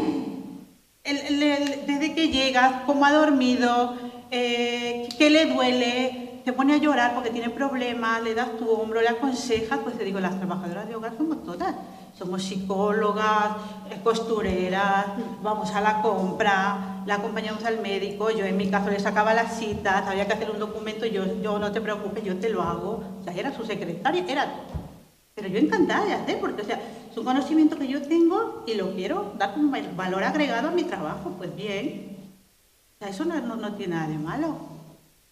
desde 1.04 2.16
que 2.16 2.30
llegas, 2.30 2.84
cómo 2.86 3.06
ha 3.06 3.14
dormido, 3.14 3.96
eh, 4.32 5.08
qué 5.18 5.30
le 5.30 5.46
duele, 5.46 6.42
te 6.44 6.54
pone 6.54 6.74
a 6.74 6.78
llorar 6.78 7.14
porque 7.14 7.30
tiene 7.30 7.50
problemas, 7.50 8.24
le 8.24 8.34
das 8.34 8.58
tu 8.58 8.70
hombro, 8.70 9.02
le 9.02 9.10
aconsejas, 9.10 9.80
pues 9.84 9.98
te 9.98 10.04
digo, 10.04 10.20
las 10.20 10.38
trabajadoras 10.38 10.88
de 10.88 10.96
hogar 10.96 11.14
somos 11.18 11.44
todas. 11.44 11.76
Somos 12.18 12.44
psicólogas, 12.44 13.52
costureras, 14.04 15.06
vamos 15.42 15.72
a 15.72 15.80
la 15.80 16.02
compra, 16.02 17.04
la 17.06 17.16
acompañamos 17.16 17.64
al 17.64 17.80
médico, 17.80 18.30
yo 18.30 18.44
en 18.44 18.58
mi 18.58 18.70
caso 18.70 18.90
le 18.90 19.00
sacaba 19.00 19.34
las 19.34 19.58
citas, 19.58 20.06
había 20.06 20.28
que 20.28 20.34
hacer 20.34 20.50
un 20.52 20.60
documento, 20.60 21.06
yo, 21.06 21.24
yo 21.42 21.60
no 21.60 21.72
te 21.72 21.80
preocupes, 21.80 22.24
yo 22.26 22.36
te 22.38 22.50
lo 22.50 22.62
hago. 22.62 23.04
O 23.22 23.24
sea, 23.24 23.34
era 23.34 23.56
su 23.56 23.64
secretaria, 23.64 24.26
era 24.28 24.52
pero 25.40 25.48
yo 25.48 25.60
encantada 25.60 26.06
de 26.06 26.14
hacer, 26.14 26.40
porque 26.40 26.62
o 26.64 26.66
sea, 26.66 26.82
es 27.12 27.18
un 27.18 27.26
conocimiento 27.26 27.78
que 27.78 27.88
yo 27.88 28.02
tengo 28.02 28.64
y 28.68 28.76
lo 28.76 28.94
quiero 28.94 29.34
dar 29.38 29.54
como 29.54 29.76
valor 29.96 30.24
agregado 30.24 30.68
a 30.68 30.72
mi 30.72 30.84
trabajo, 30.84 31.32
pues 31.38 31.56
bien. 31.56 32.18
Eso 33.00 33.26
no, 33.26 33.40
no, 33.40 33.74
tiene 33.74 33.96
nada 33.96 34.10
de 34.10 34.18
malo. 34.20 34.56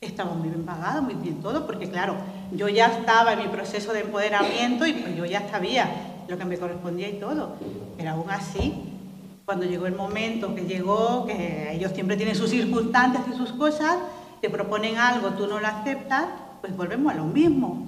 Estaba 0.01 0.33
muy 0.33 0.49
bien 0.49 0.65
pagado, 0.65 1.01
muy 1.01 1.15
bien 1.15 1.41
todo, 1.41 1.67
porque 1.67 1.89
claro, 1.89 2.15
yo 2.51 2.67
ya 2.69 2.87
estaba 2.87 3.33
en 3.33 3.39
mi 3.39 3.47
proceso 3.47 3.93
de 3.93 4.01
empoderamiento 4.01 4.87
y 4.87 4.93
pues 4.93 5.15
yo 5.15 5.25
ya 5.25 5.49
sabía 5.49 6.23
lo 6.27 6.37
que 6.37 6.45
me 6.45 6.57
correspondía 6.57 7.09
y 7.09 7.19
todo. 7.19 7.55
Pero 7.97 8.11
aún 8.11 8.29
así, 8.31 8.73
cuando 9.45 9.65
llegó 9.65 9.85
el 9.85 9.95
momento 9.95 10.55
que 10.55 10.65
llegó, 10.65 11.25
que 11.27 11.73
ellos 11.73 11.91
siempre 11.93 12.15
tienen 12.15 12.35
sus 12.35 12.49
circunstancias 12.49 13.23
y 13.31 13.37
sus 13.37 13.51
cosas, 13.51 13.97
te 14.41 14.49
proponen 14.49 14.97
algo, 14.97 15.29
tú 15.31 15.45
no 15.45 15.59
lo 15.59 15.67
aceptas, 15.67 16.25
pues 16.61 16.75
volvemos 16.75 17.13
a 17.13 17.17
lo 17.17 17.25
mismo. 17.25 17.85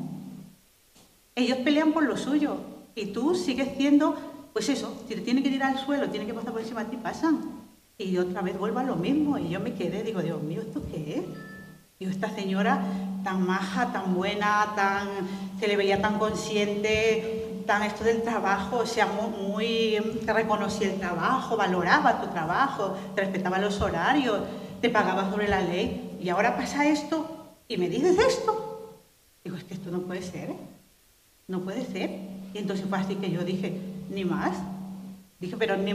Ellos 1.36 1.60
pelean 1.60 1.94
por 1.94 2.04
lo 2.04 2.18
suyo 2.18 2.58
y 2.96 3.08
tú 3.08 3.36
sigues 3.36 3.70
siendo, 3.78 4.16
pues 4.54 4.70
eso, 4.70 5.04
si 5.08 5.16
te 5.16 5.22
tiene 5.22 5.44
que 5.44 5.50
tirar 5.50 5.76
al 5.76 5.86
suelo, 5.86 6.10
tiene 6.10 6.26
que 6.26 6.34
pasar 6.34 6.52
por 6.52 6.62
encima 6.62 6.84
de 6.84 6.92
ti, 6.92 6.98
pasan. 6.98 7.60
Y 7.98 8.18
otra 8.18 8.42
vez 8.42 8.58
vuelvo 8.58 8.80
a 8.80 8.84
lo 8.84 8.96
mismo. 8.96 9.38
Y 9.38 9.50
yo 9.50 9.60
me 9.60 9.74
quedé, 9.74 10.04
digo, 10.04 10.22
Dios 10.22 10.42
mío, 10.42 10.62
¿esto 10.62 10.82
qué 10.92 11.20
es? 11.20 11.26
Y 12.00 12.06
esta 12.06 12.30
señora 12.34 12.82
tan 13.24 13.46
maja, 13.46 13.92
tan 13.92 14.16
buena, 14.16 14.72
tan, 14.76 15.08
se 15.60 15.68
le 15.68 15.76
veía 15.76 16.02
tan 16.02 16.18
consciente, 16.18 17.62
tan 17.68 17.84
esto 17.84 18.04
del 18.04 18.24
trabajo, 18.24 18.78
o 18.78 18.86
sea, 18.86 19.06
muy, 19.06 19.98
reconocía 20.26 20.94
el 20.94 21.00
trabajo, 21.00 21.58
valoraba 21.58 22.22
tu 22.22 22.28
trabajo, 22.28 22.96
te 23.16 23.22
respetaba 23.22 23.60
los 23.60 23.82
horarios, 23.82 24.40
te 24.82 24.90
pagaba 24.90 25.30
sobre 25.30 25.50
la 25.50 25.62
ley. 25.62 26.18
Y 26.22 26.30
ahora 26.30 26.56
pasa 26.56 26.88
esto 26.88 27.28
y 27.68 27.78
me 27.78 27.90
dices 27.90 28.18
esto. 28.18 28.96
Digo, 29.44 29.58
es 29.58 29.66
que 29.66 29.74
esto 29.74 29.92
no 29.92 30.00
puede 30.00 30.22
ser, 30.22 30.52
¿eh? 30.52 30.58
no 31.48 31.60
puede 31.60 31.86
ser. 31.86 32.39
Y 32.54 32.58
entonces 32.58 32.86
fue 32.88 32.98
así 32.98 33.16
que 33.16 33.32
yo 33.32 33.44
dije, 33.44 33.80
ni 34.10 34.26
más. 34.26 34.58
Dije, 35.40 35.56
pero 35.58 35.78
ni, 35.78 35.94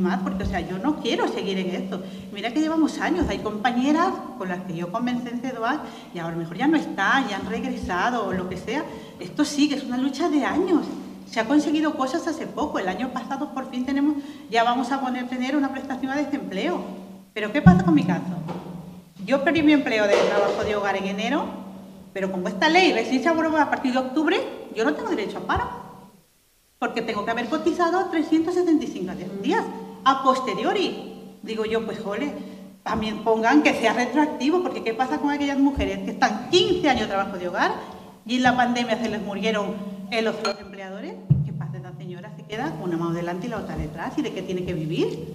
más, 0.00 0.20
porque 0.22 0.44
o 0.44 0.46
sea, 0.46 0.60
yo 0.60 0.78
no 0.78 0.96
quiero 1.02 1.28
seguir 1.28 1.58
en 1.58 1.74
esto. 1.74 2.02
Mira 2.32 2.50
que 2.54 2.60
llevamos 2.60 2.98
años, 3.00 3.28
hay 3.28 3.40
compañeras 3.40 4.14
con 4.38 4.48
las 4.48 4.60
que 4.62 4.74
yo 4.74 4.90
comencé 4.90 5.28
en 5.28 5.40
CEDOAC 5.40 5.80
y 6.14 6.18
ahora 6.18 6.36
mejor 6.36 6.56
ya 6.56 6.66
no 6.66 6.78
están, 6.78 7.28
ya 7.28 7.36
han 7.36 7.46
regresado 7.50 8.26
o 8.26 8.32
lo 8.32 8.48
que 8.48 8.56
sea. 8.56 8.84
Esto 9.20 9.44
sigue, 9.44 9.76
es 9.76 9.84
una 9.84 9.98
lucha 9.98 10.30
de 10.30 10.42
años. 10.42 10.86
Se 11.30 11.38
ha 11.38 11.44
conseguido 11.44 11.96
cosas 11.96 12.26
hace 12.26 12.46
poco. 12.46 12.78
El 12.78 12.88
año 12.88 13.10
pasado 13.12 13.52
por 13.52 13.70
fin 13.70 13.84
tenemos, 13.84 14.16
ya 14.50 14.64
vamos 14.64 14.90
a 14.90 15.02
poner 15.02 15.28
tener 15.28 15.54
una 15.54 15.70
prestación 15.70 16.10
a 16.10 16.16
desempleo. 16.16 16.80
Pero 17.34 17.52
¿qué 17.52 17.60
pasa 17.60 17.84
con 17.84 17.94
mi 17.94 18.04
caso? 18.04 18.22
Yo 19.26 19.44
perdí 19.44 19.62
mi 19.62 19.74
empleo 19.74 20.06
de 20.06 20.14
trabajo 20.14 20.64
de 20.64 20.76
hogar 20.76 20.96
en 20.96 21.04
enero, 21.04 21.44
pero 22.14 22.32
como 22.32 22.48
esta 22.48 22.70
ley 22.70 22.94
recién 22.94 23.22
se 23.22 23.28
aprobó 23.28 23.58
a 23.58 23.68
partir 23.68 23.92
de 23.92 23.98
octubre, 23.98 24.40
yo 24.74 24.86
no 24.86 24.94
tengo 24.94 25.10
derecho 25.10 25.36
a 25.36 25.40
paro. 25.42 25.87
Porque 26.78 27.02
tengo 27.02 27.24
que 27.24 27.30
haber 27.30 27.48
cotizado 27.48 28.06
375 28.10 29.12
días 29.42 29.64
a 30.04 30.22
posteriori. 30.22 31.38
Digo 31.42 31.64
yo, 31.64 31.84
pues 31.84 31.98
jole, 32.00 32.32
también 32.82 33.24
pongan 33.24 33.62
que 33.62 33.74
sea 33.74 33.92
retroactivo, 33.92 34.62
porque 34.62 34.82
¿qué 34.82 34.94
pasa 34.94 35.18
con 35.18 35.30
aquellas 35.30 35.58
mujeres 35.58 35.98
que 35.98 36.12
están 36.12 36.48
15 36.50 36.88
años 36.88 37.02
de 37.02 37.08
trabajo 37.08 37.36
de 37.36 37.48
hogar 37.48 37.72
y 38.24 38.36
en 38.36 38.42
la 38.42 38.56
pandemia 38.56 38.96
se 38.98 39.08
les 39.08 39.20
murieron 39.20 39.74
los, 40.10 40.34
los 40.42 40.60
empleadores? 40.60 41.14
¿Qué 41.44 41.52
pasa? 41.52 41.76
Esta 41.76 41.92
señora 41.96 42.32
se 42.36 42.44
queda 42.44 42.72
una 42.82 42.96
mano 42.96 43.12
delante 43.12 43.46
y 43.46 43.50
la 43.50 43.58
otra 43.58 43.76
detrás 43.76 44.16
y 44.16 44.22
de 44.22 44.32
qué 44.32 44.42
tiene 44.42 44.64
que 44.64 44.74
vivir. 44.74 45.34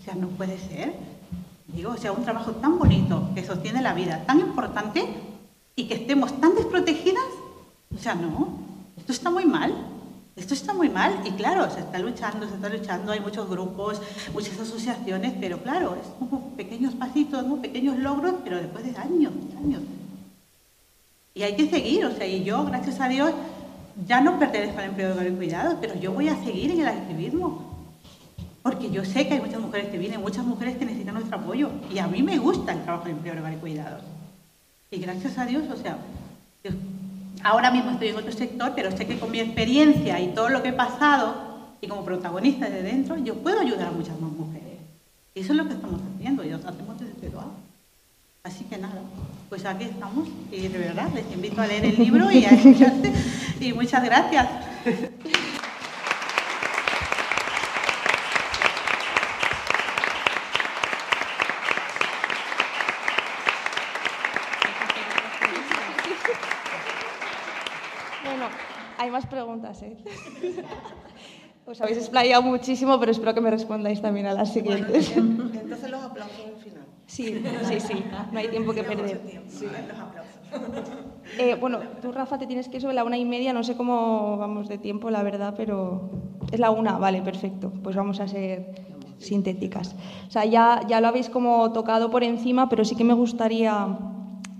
O 0.00 0.04
sea, 0.04 0.14
no 0.14 0.28
puede 0.28 0.58
ser. 0.58 0.94
Digo, 1.68 1.92
o 1.92 1.96
sea, 1.96 2.12
un 2.12 2.24
trabajo 2.24 2.52
tan 2.52 2.78
bonito 2.78 3.28
que 3.34 3.44
sostiene 3.44 3.82
la 3.82 3.94
vida, 3.94 4.24
tan 4.26 4.40
importante 4.40 5.04
y 5.76 5.84
que 5.84 5.94
estemos 5.94 6.40
tan 6.40 6.54
desprotegidas. 6.54 7.22
O 7.94 7.98
sea, 7.98 8.14
no, 8.14 8.48
esto 8.96 9.12
está 9.12 9.30
muy 9.30 9.44
mal. 9.44 9.72
Esto 10.40 10.54
está 10.54 10.72
muy 10.72 10.88
mal 10.88 11.20
y 11.26 11.32
claro, 11.32 11.70
se 11.70 11.80
está 11.80 11.98
luchando, 11.98 12.48
se 12.48 12.54
está 12.54 12.70
luchando, 12.70 13.12
hay 13.12 13.20
muchos 13.20 13.46
grupos, 13.48 14.00
muchas 14.32 14.58
asociaciones, 14.58 15.34
pero 15.38 15.58
claro, 15.58 15.96
es 15.96 16.08
pequeños 16.56 16.94
pasitos, 16.94 17.44
¿no? 17.44 17.60
pequeños 17.60 17.98
logros, 17.98 18.36
pero 18.42 18.56
después 18.56 18.82
de 18.82 18.98
años, 18.98 19.34
años. 19.62 19.82
Y 21.34 21.42
hay 21.42 21.56
que 21.56 21.68
seguir, 21.68 22.06
o 22.06 22.16
sea, 22.16 22.26
y 22.26 22.42
yo, 22.42 22.64
gracias 22.64 23.00
a 23.00 23.08
Dios, 23.08 23.32
ya 24.06 24.22
no 24.22 24.38
pertenezco 24.38 24.78
al 24.78 24.86
empleo 24.86 25.14
de 25.14 25.30
cuidado, 25.30 25.76
pero 25.78 25.94
yo 25.96 26.12
voy 26.12 26.30
a 26.30 26.42
seguir 26.42 26.70
en 26.70 26.80
el 26.80 26.88
activismo. 26.88 27.68
Porque 28.62 28.90
yo 28.90 29.04
sé 29.04 29.28
que 29.28 29.34
hay 29.34 29.40
muchas 29.40 29.60
mujeres 29.60 29.90
que 29.90 29.98
vienen, 29.98 30.22
muchas 30.22 30.46
mujeres 30.46 30.78
que 30.78 30.86
necesitan 30.86 31.14
nuestro 31.14 31.36
apoyo. 31.36 31.70
Y 31.92 31.98
a 31.98 32.06
mí 32.06 32.22
me 32.22 32.38
gusta 32.38 32.72
el 32.72 32.82
trabajo 32.82 33.04
de 33.04 33.10
empleo 33.10 33.34
de 33.34 33.56
cuidados. 33.56 34.02
Y 34.90 34.98
gracias 35.00 35.36
a 35.36 35.44
Dios, 35.44 35.64
o 35.70 35.76
sea, 35.76 35.98
ahora 37.42 37.70
mismo 37.70 37.92
estoy 37.92 38.08
en 38.08 38.16
otro 38.16 38.32
sector, 38.32 38.72
pero 38.74 38.90
sé 38.96 39.06
que 39.06 39.18
con 39.18 39.30
mi 39.30 39.40
experiencia 39.40 40.20
y 40.20 40.28
todo 40.28 40.48
lo 40.48 40.62
que 40.62 40.68
he 40.68 40.72
pasado, 40.72 41.34
y 41.80 41.88
como 41.88 42.04
protagonista 42.04 42.68
de 42.68 42.82
dentro, 42.82 43.16
yo 43.16 43.34
puedo 43.36 43.60
ayudar 43.60 43.88
a 43.88 43.92
muchas 43.92 44.20
más 44.20 44.30
mujeres. 44.30 44.78
Y 45.34 45.40
eso 45.40 45.52
es 45.52 45.58
lo 45.58 45.66
que 45.66 45.74
estamos 45.74 46.00
haciendo, 46.14 46.44
y 46.44 46.50
lo 46.50 46.56
hacemos 46.56 46.98
desde 46.98 47.14
Pedro. 47.14 47.44
Así 48.42 48.64
que 48.64 48.78
nada, 48.78 49.00
pues 49.48 49.64
aquí 49.64 49.84
estamos, 49.84 50.28
y 50.50 50.68
de 50.68 50.78
verdad 50.78 51.08
les 51.14 51.30
invito 51.32 51.60
a 51.60 51.66
leer 51.66 51.84
el 51.84 51.96
libro 51.96 52.30
y 52.30 52.44
a 52.44 52.50
escucharte, 52.50 53.12
y 53.60 53.72
muchas 53.72 54.02
gracias. 54.04 54.48
preguntas, 69.26 69.82
¿eh? 69.82 69.96
Os 71.66 71.80
habéis 71.80 71.98
explayado 71.98 72.42
muchísimo, 72.42 72.98
pero 72.98 73.12
espero 73.12 73.32
que 73.32 73.40
me 73.40 73.50
respondáis 73.50 74.02
también 74.02 74.26
a 74.26 74.34
las 74.34 74.52
siguientes. 74.52 75.16
entonces 75.16 75.90
los 75.90 76.02
aplausos 76.02 76.46
al 76.46 76.56
final. 76.56 76.84
Sí, 77.06 77.42
sí, 77.64 77.80
sí, 77.80 78.04
no 78.32 78.38
hay 78.38 78.48
tiempo 78.48 78.72
que 78.72 78.82
perder. 78.82 79.20
Sí, 79.48 79.66
los 79.66 79.98
aplausos. 79.98 80.40
Eh, 81.38 81.54
bueno, 81.54 81.78
tú, 82.02 82.10
Rafa, 82.10 82.38
te 82.38 82.46
tienes 82.48 82.68
que 82.68 82.78
ir 82.78 82.82
sobre 82.82 82.96
la 82.96 83.04
una 83.04 83.16
y 83.16 83.24
media, 83.24 83.52
no 83.52 83.62
sé 83.62 83.76
cómo 83.76 84.36
vamos 84.36 84.68
de 84.68 84.78
tiempo, 84.78 85.10
la 85.10 85.22
verdad, 85.22 85.54
pero 85.56 86.10
es 86.50 86.58
la 86.58 86.72
una, 86.72 86.98
vale, 86.98 87.22
perfecto. 87.22 87.72
Pues 87.84 87.94
vamos 87.94 88.18
a 88.18 88.26
ser 88.26 88.74
sintéticas. 89.18 89.94
O 90.26 90.30
sea, 90.30 90.44
ya, 90.44 90.80
ya 90.88 91.00
lo 91.00 91.06
habéis 91.06 91.30
como 91.30 91.72
tocado 91.72 92.10
por 92.10 92.24
encima, 92.24 92.68
pero 92.68 92.84
sí 92.84 92.96
que 92.96 93.04
me 93.04 93.14
gustaría 93.14 93.96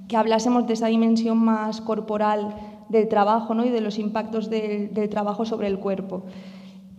que 0.06 0.16
hablásemos 0.16 0.66
de 0.66 0.74
esa 0.74 0.86
dimensión 0.86 1.38
más 1.38 1.80
corporal 1.80 2.54
del 2.90 3.08
trabajo 3.08 3.54
¿no? 3.54 3.64
y 3.64 3.70
de 3.70 3.80
los 3.80 3.98
impactos 3.98 4.50
del, 4.50 5.08
trabajo 5.08 5.44
sobre 5.44 5.68
el 5.68 5.78
cuerpo. 5.78 6.24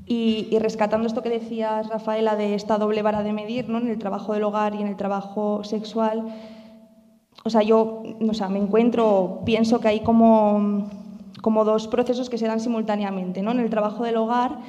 Y, 0.05 0.57
rescatando 0.59 1.07
esto 1.07 1.21
que 1.21 1.29
decías, 1.29 1.87
Rafaela, 1.87 2.35
de 2.35 2.55
esta 2.55 2.77
doble 2.77 3.01
vara 3.01 3.23
de 3.23 3.31
medir 3.31 3.69
¿no? 3.69 3.77
en 3.77 3.87
el 3.87 3.97
trabajo 3.97 4.33
del 4.33 4.43
hogar 4.43 4.75
y 4.75 4.81
en 4.81 4.87
el 4.87 4.97
trabajo 4.97 5.63
sexual, 5.63 6.25
o 7.43 7.49
sea, 7.49 7.61
yo 7.61 8.03
o 8.29 8.33
sea, 8.33 8.49
me 8.49 8.59
encuentro, 8.59 9.41
pienso 9.45 9.79
que 9.79 9.87
hay 9.87 9.99
como, 10.01 10.89
como 11.41 11.63
dos 11.63 11.87
procesos 11.87 12.29
que 12.29 12.37
se 12.37 12.47
dan 12.47 12.59
simultáneamente. 12.59 13.41
¿no? 13.41 13.51
En 13.51 13.59
el 13.59 13.69
trabajo 13.69 14.03
del 14.03 14.17
hogar 14.17 14.59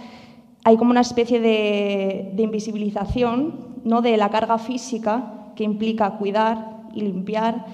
hay 0.64 0.76
como 0.76 0.90
una 0.90 1.00
especie 1.00 1.40
de, 1.40 2.32
de 2.34 2.42
invisibilización 2.42 3.72
¿no? 3.84 4.00
de 4.00 4.16
la 4.16 4.30
carga 4.30 4.58
física 4.58 5.52
que 5.56 5.64
implica 5.64 6.18
cuidar 6.18 6.82
y 6.94 7.00
limpiar, 7.00 7.66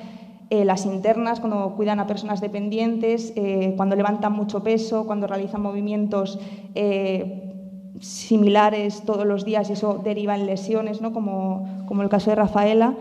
eh, 0.50 0.64
las 0.64 0.86
internas, 0.86 1.40
cuando 1.40 1.74
cuidan 1.76 2.00
a 2.00 2.06
personas 2.06 2.40
dependientes, 2.40 3.34
eh, 3.36 3.74
cuando 3.76 3.96
levantan 3.96 4.32
mucho 4.32 4.62
peso, 4.62 5.04
cuando 5.04 5.26
realizan 5.26 5.60
movimientos 5.60 6.38
eh, 6.74 7.52
similares 8.00 9.02
todos 9.04 9.26
los 9.26 9.44
días 9.44 9.68
y 9.68 9.74
eso 9.74 10.00
deriva 10.02 10.34
en 10.34 10.46
lesiones, 10.46 11.02
¿no? 11.02 11.12
como, 11.12 11.84
como 11.86 12.02
el 12.02 12.08
caso 12.08 12.30
de 12.30 12.36
Rafaela. 12.36 12.94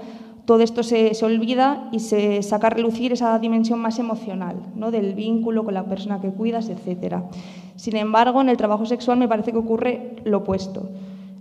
Todo 0.44 0.62
esto 0.62 0.84
se, 0.84 1.14
se, 1.14 1.26
olvida 1.26 1.88
y 1.94 2.00
se 2.00 2.42
saca 2.44 2.68
a 2.68 2.70
relucir 2.72 3.14
esa 3.14 3.40
dimensión 3.40 3.80
más 3.80 3.98
emocional, 3.98 4.58
¿no? 4.76 4.92
del 4.92 5.14
vínculo 5.14 5.64
con 5.64 5.74
la 5.74 5.86
persona 5.86 6.20
que 6.20 6.32
cuidas, 6.32 6.70
etc. 6.70 7.18
Sin 7.78 7.96
embargo, 7.96 8.42
en 8.42 8.50
el 8.50 8.58
trabajo 8.58 8.86
sexual 8.86 9.20
me 9.20 9.28
parece 9.30 9.54
que 9.54 9.58
ocurre 9.58 10.18
lo 10.26 10.40
opuesto. 10.40 10.90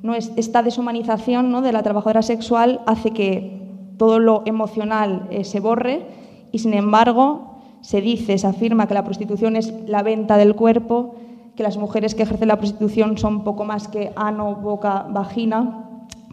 ¿no? 0.03 0.15
Esta 0.15 0.63
deshumanización 0.63 1.51
¿no? 1.51 1.63
de 1.63 1.73
la 1.73 1.83
trabajadora 1.83 2.23
sexual 2.23 2.81
hace 2.87 3.11
que 3.11 3.66
todo 3.97 4.19
lo 4.19 4.43
emocional 4.47 5.27
eh, 5.31 5.45
se 5.45 5.61
borre 5.61 6.07
y, 6.53 6.59
sin 6.59 6.75
embargo, 6.75 7.57
se 7.81 8.01
dice, 8.01 8.37
se 8.39 8.47
afirma 8.47 8.89
que 8.89 8.95
la 8.95 9.05
prostitución 9.05 9.57
es 9.57 9.73
la 9.87 10.03
venta 10.03 10.37
del 10.37 10.55
cuerpo, 10.55 11.15
que 11.55 11.63
las 11.63 11.77
mujeres 11.77 12.15
que 12.15 12.25
ejercen 12.25 12.49
la 12.49 12.59
prostitución 12.59 13.17
son 13.17 13.45
poco 13.45 13.65
más 13.65 13.89
que 13.89 14.13
ano, 14.17 14.57
boca, 14.57 15.07
vagina. 15.09 15.85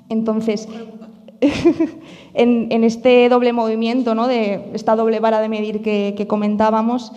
Entonces, 0.09 0.67
en, 2.33 2.83
este 2.83 3.29
doble 3.29 3.53
movimiento, 3.53 4.15
¿no? 4.15 4.27
de 4.27 4.71
esta 4.73 4.95
doble 4.95 5.19
vara 5.19 5.41
de 5.41 5.49
medir 5.49 5.81
que, 5.81 6.25
comentábamos, 6.27 7.13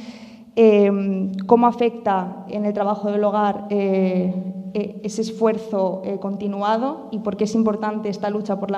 eh, 0.56 1.32
cómo 1.46 1.66
afecta 1.66 2.44
en 2.48 2.64
el 2.64 2.72
trabajo 2.72 3.10
del 3.10 3.22
hogar 3.22 3.66
eh, 3.68 4.34
eh, 4.72 5.00
ese 5.04 5.20
esfuerzo 5.20 6.02
eh, 6.04 6.18
continuado 6.18 7.08
y 7.10 7.18
por 7.20 7.36
qué 7.36 7.44
es 7.44 7.54
importante 7.54 8.08
esta 8.08 8.30
lucha 8.30 8.58
por, 8.58 8.72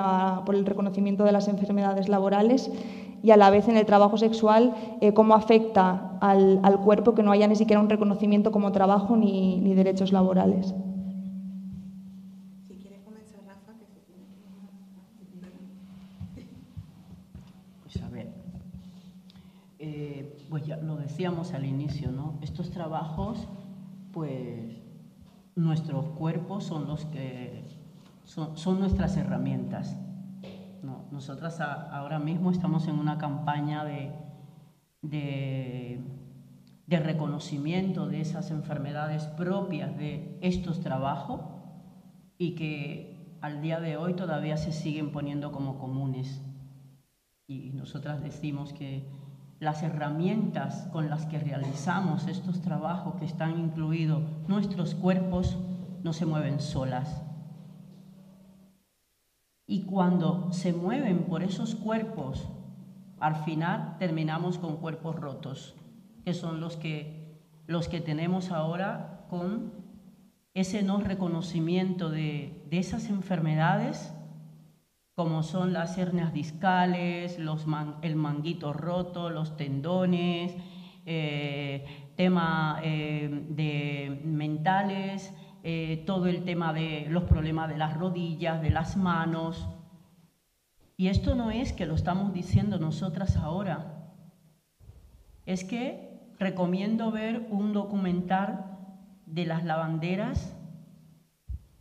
el 0.55 0.65
reconocimiento 0.65 1.23
de 1.23 1.31
las 1.31 1.47
enfermedades 1.47 2.09
laborales 2.09 2.69
y 3.23 3.31
a 3.31 3.37
la 3.37 3.49
vez 3.49 3.67
en 3.67 3.77
el 3.77 3.85
trabajo 3.85 4.17
sexual 4.17 4.75
cómo 5.13 5.33
afecta 5.33 6.17
al, 6.21 6.79
cuerpo 6.85 7.15
que 7.15 7.23
no 7.23 7.31
haya 7.31 7.47
ni 7.47 7.55
siquiera 7.57 7.81
un 7.81 7.89
reconocimiento 7.89 8.51
como 8.51 8.71
trabajo 8.71 9.17
ni, 9.17 9.73
derechos 9.73 10.13
laborales. 10.13 10.73
Pues 17.83 18.01
a 18.01 18.09
ver, 18.09 18.29
pues 20.49 20.65
ya 20.65 20.77
lo 20.77 20.95
decíamos 21.19 21.53
al 21.53 21.65
inicio, 21.65 22.13
¿no? 22.13 22.39
Estos 22.41 22.71
trabajos, 22.71 23.45
pues 24.13 24.81
nuestros 25.53 26.05
cuerpos 26.11 26.63
son 26.63 26.87
los 26.87 27.03
que 27.07 27.65
son, 28.23 28.79
nuestras 28.79 29.17
herramientas. 29.17 29.97
nosotras 31.11 31.59
ahora 31.59 32.19
mismo 32.19 32.51
estamos 32.51 32.87
en 32.87 32.97
una 32.97 33.17
campaña 33.17 33.83
de, 33.83 34.13
de, 35.01 35.99
reconocimiento 36.87 38.07
de 38.07 38.21
esas 38.21 38.49
enfermedades 38.49 39.25
propias 39.25 39.97
de 39.97 40.39
estos 40.39 40.79
trabajos 40.79 41.41
y 42.37 42.55
que 42.55 43.37
al 43.41 43.61
día 43.61 43.81
de 43.81 43.97
hoy 43.97 44.13
todavía 44.13 44.55
se 44.55 44.71
siguen 44.71 45.11
poniendo 45.11 45.51
como 45.51 45.79
comunes. 45.79 46.41
Y 47.45 47.71
nosotras 47.73 48.23
decimos 48.23 48.71
que, 48.71 49.18
las 49.59 49.83
herramientas 49.83 50.87
con 50.91 51.09
las 51.09 51.25
que 51.25 51.39
realizamos 51.39 52.27
estos 52.27 52.61
trabajos 52.61 53.15
que 53.15 53.25
están 53.25 53.59
incluidos 53.59 54.23
nuestros 54.47 54.95
cuerpos 54.95 55.57
no 56.03 56.13
se 56.13 56.25
mueven 56.25 56.59
solas. 56.59 57.23
Y 59.67 59.83
cuando 59.83 60.51
se 60.51 60.73
mueven 60.73 61.25
por 61.25 61.43
esos 61.43 61.75
cuerpos, 61.75 62.49
al 63.19 63.35
final 63.43 63.97
terminamos 63.99 64.57
con 64.57 64.77
cuerpos 64.77 65.15
rotos, 65.15 65.75
que 66.23 66.33
son 66.33 66.59
los 66.61 66.77
que, 66.77 67.37
los 67.67 67.87
que 67.87 67.99
tenemos 67.99 68.51
ahora 68.51 69.25
con 69.29 69.73
ese 70.53 70.83
no 70.83 70.99
reconocimiento 70.99 72.09
de, 72.09 72.65
esas 72.71 73.09
enfermedades, 73.09 74.13
como 75.19 75.43
son 75.43 75.73
las 75.73 75.97
hernias 75.97 76.31
discales, 76.31 77.37
el 78.01 78.15
manguito 78.15 78.71
roto, 78.71 79.29
los 79.29 79.57
tendones, 79.57 80.55
eh, 81.05 82.13
tema 82.15 82.79
eh, 82.81 83.45
de 83.49 84.21
mentales, 84.23 85.33
eh, 85.61 86.05
todo 86.07 86.27
el 86.27 86.45
tema 86.45 86.71
de 86.71 87.07
los 87.09 87.25
problemas 87.25 87.67
de 87.67 87.75
las 87.75 87.97
rodillas, 87.97 88.61
de 88.61 88.69
las 88.69 88.95
manos. 88.95 89.67
Y 90.95 91.09
esto 91.09 91.35
no 91.35 91.51
es 91.51 91.73
que 91.73 91.85
lo 91.85 91.95
estamos 91.95 92.33
diciendo 92.33 92.79
nosotras 92.79 93.35
ahora, 93.35 94.13
es 95.45 95.65
que 95.65 96.31
recomiendo 96.39 97.11
ver 97.11 97.45
un 97.49 97.73
documental 97.73 98.77
de 99.25 99.45
las 99.45 99.65
lavanderas, 99.65 100.55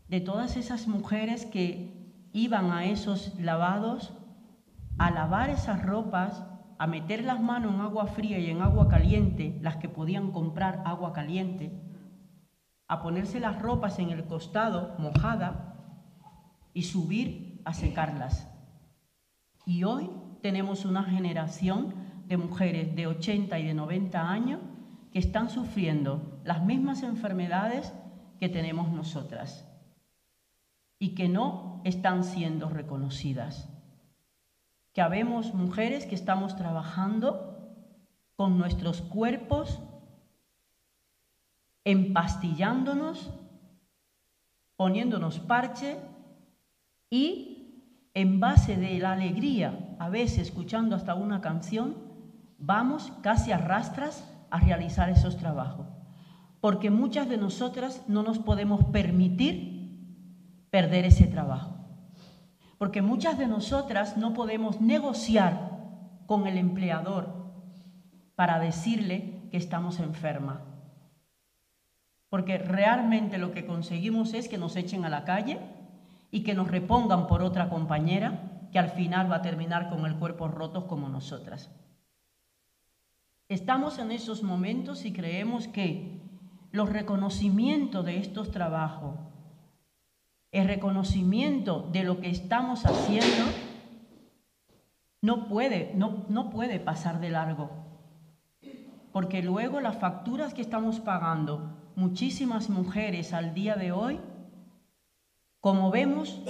de 0.08 0.20
todas 0.20 0.56
esas 0.56 0.88
mujeres 0.88 1.46
que 1.46 1.97
iban 2.38 2.70
a 2.70 2.84
esos 2.84 3.34
lavados 3.40 4.14
a 4.96 5.10
lavar 5.10 5.50
esas 5.50 5.82
ropas, 5.82 6.44
a 6.78 6.86
meter 6.86 7.24
las 7.24 7.40
manos 7.40 7.74
en 7.74 7.80
agua 7.80 8.06
fría 8.06 8.38
y 8.38 8.50
en 8.50 8.62
agua 8.62 8.88
caliente, 8.88 9.58
las 9.60 9.76
que 9.76 9.88
podían 9.88 10.30
comprar 10.30 10.82
agua 10.84 11.12
caliente, 11.12 11.72
a 12.86 13.02
ponerse 13.02 13.40
las 13.40 13.60
ropas 13.60 13.98
en 13.98 14.10
el 14.10 14.24
costado 14.26 14.94
mojada 14.98 15.74
y 16.74 16.82
subir 16.84 17.60
a 17.64 17.74
secarlas. 17.74 18.48
Y 19.66 19.84
hoy 19.84 20.10
tenemos 20.40 20.84
una 20.84 21.02
generación 21.04 21.94
de 22.26 22.36
mujeres 22.36 22.94
de 22.94 23.06
80 23.06 23.58
y 23.58 23.66
de 23.66 23.74
90 23.74 24.30
años 24.30 24.60
que 25.12 25.18
están 25.18 25.50
sufriendo 25.50 26.40
las 26.44 26.64
mismas 26.64 27.02
enfermedades 27.02 27.92
que 28.38 28.48
tenemos 28.48 28.90
nosotras 28.90 29.67
y 30.98 31.14
que 31.14 31.28
no 31.28 31.80
están 31.84 32.24
siendo 32.24 32.68
reconocidas. 32.68 33.68
Que 34.92 35.00
habemos 35.00 35.54
mujeres 35.54 36.06
que 36.06 36.14
estamos 36.14 36.56
trabajando 36.56 37.48
con 38.36 38.58
nuestros 38.58 39.02
cuerpos 39.02 39.80
empastillándonos, 41.84 43.30
poniéndonos 44.76 45.38
parche 45.38 45.96
y 47.10 47.58
en 48.14 48.40
base 48.40 48.76
de 48.76 48.98
la 48.98 49.12
alegría, 49.12 49.96
a 49.98 50.08
veces 50.08 50.48
escuchando 50.48 50.96
hasta 50.96 51.14
una 51.14 51.40
canción, 51.40 51.96
vamos 52.58 53.12
casi 53.22 53.52
a 53.52 53.58
rastras 53.58 54.28
a 54.50 54.58
realizar 54.58 55.08
esos 55.08 55.36
trabajos. 55.36 55.86
Porque 56.60 56.90
muchas 56.90 57.28
de 57.28 57.36
nosotras 57.36 58.02
no 58.08 58.22
nos 58.22 58.38
podemos 58.38 58.84
permitir 58.86 59.77
perder 60.70 61.04
ese 61.04 61.26
trabajo. 61.26 61.76
Porque 62.78 63.02
muchas 63.02 63.38
de 63.38 63.46
nosotras 63.46 64.16
no 64.16 64.34
podemos 64.34 64.80
negociar 64.80 65.70
con 66.26 66.46
el 66.46 66.58
empleador 66.58 67.34
para 68.34 68.58
decirle 68.58 69.48
que 69.50 69.56
estamos 69.56 69.98
enfermas 69.98 70.68
porque 72.28 72.58
realmente 72.58 73.38
lo 73.38 73.52
que 73.52 73.64
conseguimos 73.64 74.34
es 74.34 74.48
que 74.48 74.58
nos 74.58 74.76
echen 74.76 75.04
a 75.04 75.08
la 75.08 75.24
calle 75.24 75.58
y 76.30 76.42
que 76.42 76.54
nos 76.54 76.68
repongan 76.68 77.26
por 77.26 77.42
otra 77.42 77.68
compañera 77.68 78.68
que 78.70 78.78
al 78.78 78.90
final 78.90 79.30
va 79.30 79.36
a 79.36 79.42
terminar 79.42 79.88
con 79.88 80.04
el 80.04 80.16
cuerpo 80.16 80.48
roto 80.48 80.86
como 80.86 81.08
nosotras. 81.08 81.70
Estamos 83.48 83.98
en 83.98 84.10
esos 84.10 84.42
momentos 84.42 85.06
y 85.06 85.12
creemos 85.12 85.68
que 85.68 86.20
los 86.70 86.90
reconocimientos 86.90 88.04
de 88.04 88.18
estos 88.18 88.50
trabajos, 88.50 89.18
el 90.52 90.66
reconocimiento 90.66 91.88
de 91.92 92.04
lo 92.04 92.20
que 92.20 92.30
estamos 92.30 92.86
haciendo, 92.86 93.44
no 95.20 95.48
puede, 95.48 95.92
no, 95.94 96.24
no 96.28 96.50
puede 96.50 96.80
pasar 96.80 97.20
de 97.20 97.30
largo. 97.30 97.70
Porque 99.12 99.42
luego 99.42 99.80
las 99.80 99.98
facturas 99.98 100.54
que 100.54 100.62
estamos 100.62 101.00
pagando 101.00 101.92
muchísimas 101.96 102.70
mujeres 102.70 103.32
al 103.32 103.54
día 103.54 103.74
de 103.74 103.92
hoy, 103.92 104.20
como 105.60 105.90
vemos, 105.90 106.40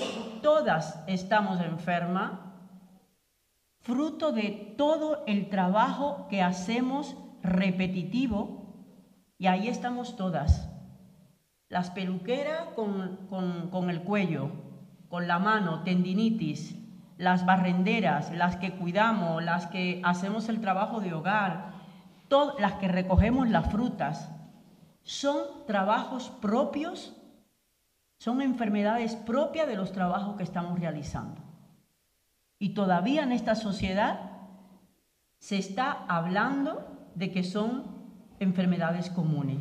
todas 0.43 1.03
estamos 1.07 1.61
enfermas, 1.61 2.33
fruto 3.81 4.33
de 4.33 4.75
todo 4.77 5.25
el 5.27 5.49
trabajo 5.49 6.27
que 6.29 6.43
hacemos 6.43 7.17
repetitivo, 7.43 8.59
y 9.39 9.47
ahí 9.47 9.69
estamos 9.69 10.17
todas. 10.17 10.69
Las 11.69 11.91
peluqueras 11.91 12.69
con, 12.75 13.29
con 13.71 13.91
el 13.91 14.03
cuello, 14.03 14.51
con 15.09 15.27
la 15.27 15.39
mano, 15.39 15.83
tendinitis, 15.83 16.77
las 17.19 17.45
barrenderas, 17.45 18.33
las 18.33 18.57
que 18.57 18.73
cuidamos, 18.73 19.43
las 19.43 19.67
que 19.67 20.01
hacemos 20.05 20.49
el 20.49 20.61
trabajo 20.61 21.01
de 21.01 21.13
hogar, 21.13 21.73
todas 22.29 22.59
las 22.61 22.75
que 22.75 22.89
recogemos 22.89 23.49
las 23.49 23.71
frutas, 23.71 24.31
son 25.03 25.67
trabajos 25.67 26.31
propios, 26.41 27.15
son 28.19 28.41
enfermedades 28.41 29.17
propias 29.17 29.67
de 29.67 29.77
los 29.77 29.93
trabajos 29.93 30.37
que 30.37 30.43
estamos 30.43 30.79
realizando. 30.79 31.41
Y 32.59 32.71
todavía 32.71 33.23
en 33.23 33.33
esta 33.33 33.55
sociedad 33.55 34.33
se 35.39 35.59
está 35.59 36.05
hablando 36.09 37.11
de 37.15 37.33
que 37.33 37.43
son 37.43 37.85
enfermedades 38.39 39.11
comunes. 39.11 39.59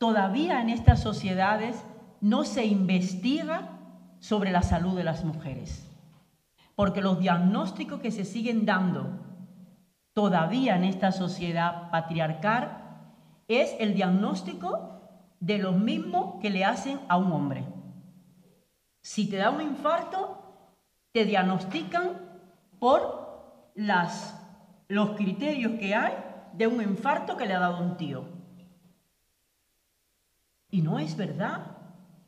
Todavía 0.00 0.62
en 0.62 0.70
estas 0.70 1.02
sociedades 1.02 1.84
no 2.22 2.44
se 2.44 2.64
investiga 2.64 3.68
sobre 4.18 4.50
la 4.50 4.62
salud 4.62 4.96
de 4.96 5.04
las 5.04 5.26
mujeres, 5.26 5.90
porque 6.74 7.02
los 7.02 7.18
diagnósticos 7.18 8.00
que 8.00 8.10
se 8.10 8.24
siguen 8.24 8.64
dando 8.64 9.10
todavía 10.14 10.76
en 10.76 10.84
esta 10.84 11.12
sociedad 11.12 11.90
patriarcal 11.90 12.78
es 13.46 13.76
el 13.78 13.92
diagnóstico 13.92 15.02
de 15.38 15.58
lo 15.58 15.72
mismo 15.72 16.38
que 16.40 16.48
le 16.48 16.64
hacen 16.64 16.98
a 17.10 17.18
un 17.18 17.30
hombre. 17.32 17.66
Si 19.02 19.28
te 19.28 19.36
da 19.36 19.50
un 19.50 19.60
infarto, 19.60 20.38
te 21.12 21.26
diagnostican 21.26 22.12
por 22.78 23.68
las, 23.74 24.34
los 24.88 25.10
criterios 25.10 25.72
que 25.78 25.94
hay 25.94 26.14
de 26.54 26.68
un 26.68 26.80
infarto 26.80 27.36
que 27.36 27.44
le 27.44 27.52
ha 27.52 27.60
dado 27.60 27.84
un 27.84 27.98
tío. 27.98 28.39
Y 30.70 30.82
no 30.82 30.98
es 30.98 31.16
verdad. 31.16 31.76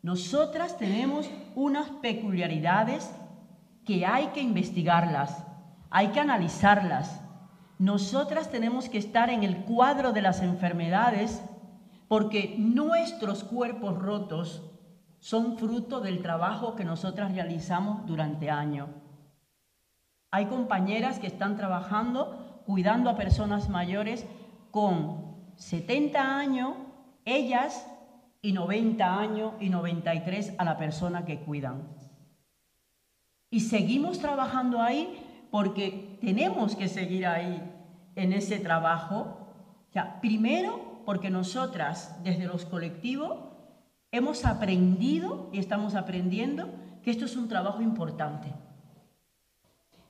Nosotras 0.02 0.78
tenemos 0.78 1.30
unas 1.54 1.88
peculiaridades 1.90 3.10
que 3.84 4.04
hay 4.06 4.28
que 4.28 4.40
investigarlas, 4.40 5.44
hay 5.90 6.08
que 6.08 6.20
analizarlas, 6.20 7.20
nosotras 7.82 8.48
tenemos 8.48 8.88
que 8.88 8.98
estar 8.98 9.28
en 9.28 9.42
el 9.42 9.64
cuadro 9.64 10.12
de 10.12 10.22
las 10.22 10.40
enfermedades 10.40 11.42
porque 12.06 12.54
nuestros 12.56 13.42
cuerpos 13.42 13.98
rotos 13.98 14.62
son 15.18 15.58
fruto 15.58 16.00
del 16.00 16.22
trabajo 16.22 16.76
que 16.76 16.84
nosotras 16.84 17.32
realizamos 17.32 18.06
durante 18.06 18.50
años. 18.50 18.88
Hay 20.30 20.46
compañeras 20.46 21.18
que 21.18 21.26
están 21.26 21.56
trabajando 21.56 22.62
cuidando 22.66 23.10
a 23.10 23.16
personas 23.16 23.68
mayores 23.68 24.26
con 24.70 25.52
70 25.56 26.38
años, 26.38 26.74
ellas, 27.24 27.91
y 28.42 28.52
90 28.52 29.18
años 29.18 29.52
y 29.60 29.70
93 29.70 30.54
a 30.58 30.64
la 30.64 30.76
persona 30.76 31.24
que 31.24 31.38
cuidan. 31.38 31.84
Y 33.50 33.60
seguimos 33.60 34.18
trabajando 34.18 34.82
ahí 34.82 35.46
porque 35.50 36.18
tenemos 36.20 36.74
que 36.74 36.88
seguir 36.88 37.26
ahí 37.26 37.62
en 38.16 38.32
ese 38.32 38.58
trabajo. 38.58 39.38
primero, 40.20 41.02
porque 41.04 41.30
nosotras, 41.30 42.16
desde 42.24 42.46
los 42.46 42.64
colectivos, 42.64 43.38
hemos 44.10 44.44
aprendido 44.44 45.50
y 45.52 45.58
estamos 45.58 45.94
aprendiendo 45.94 46.70
que 47.02 47.10
esto 47.10 47.26
es 47.26 47.36
un 47.36 47.48
trabajo 47.48 47.82
importante. 47.82 48.52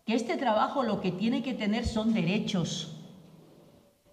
Que 0.07 0.15
este 0.15 0.37
trabajo 0.37 0.83
lo 0.83 1.01
que 1.01 1.13
tiene 1.13 1.43
que 1.43 1.55
tener 1.55 1.87
son 1.87 2.13
derechos. 2.15 2.97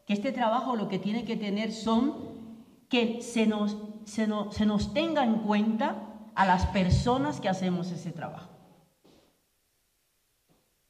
Que 0.05 0.13
este 0.13 0.31
trabajo 0.31 0.75
lo 0.75 0.89
que 0.89 0.99
tiene 0.99 1.23
que 1.23 1.37
tener 1.37 1.71
son 1.71 2.29
que 2.89 3.21
se 3.21 3.45
nos, 3.45 3.77
se 4.05 4.27
nos 4.27 4.93
tenga 4.93 5.23
en 5.23 5.39
cuenta 5.39 5.95
a 6.35 6.45
las 6.45 6.65
personas 6.67 7.39
que 7.39 7.49
hacemos 7.49 7.91
ese 7.91 8.11
trabajo 8.11 8.59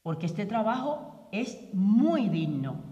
porque 0.02 0.26
este 0.26 0.46
trabajo 0.46 1.28
es 1.32 1.58
muy 1.72 2.28
digno 2.28 2.82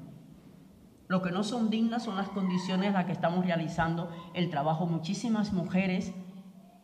Lo 1.09 1.23
que 1.23 1.33
no 1.33 1.43
son 1.43 1.71
dignas 1.71 2.05
son 2.05 2.16
las 2.16 2.29
condiciones 2.29 2.89
en 2.89 2.93
las 2.93 3.07
que 3.07 3.12
estamos 3.12 3.45
realizando 3.47 4.11
el 4.35 4.51
trabajo. 4.51 4.87
Muchísimas 4.87 5.55
mujeres 5.55 6.12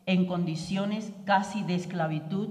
en 0.07 0.25
condiciones 0.25 1.13
casi 1.25 1.61
de 1.61 1.75
esclavitud. 1.75 2.49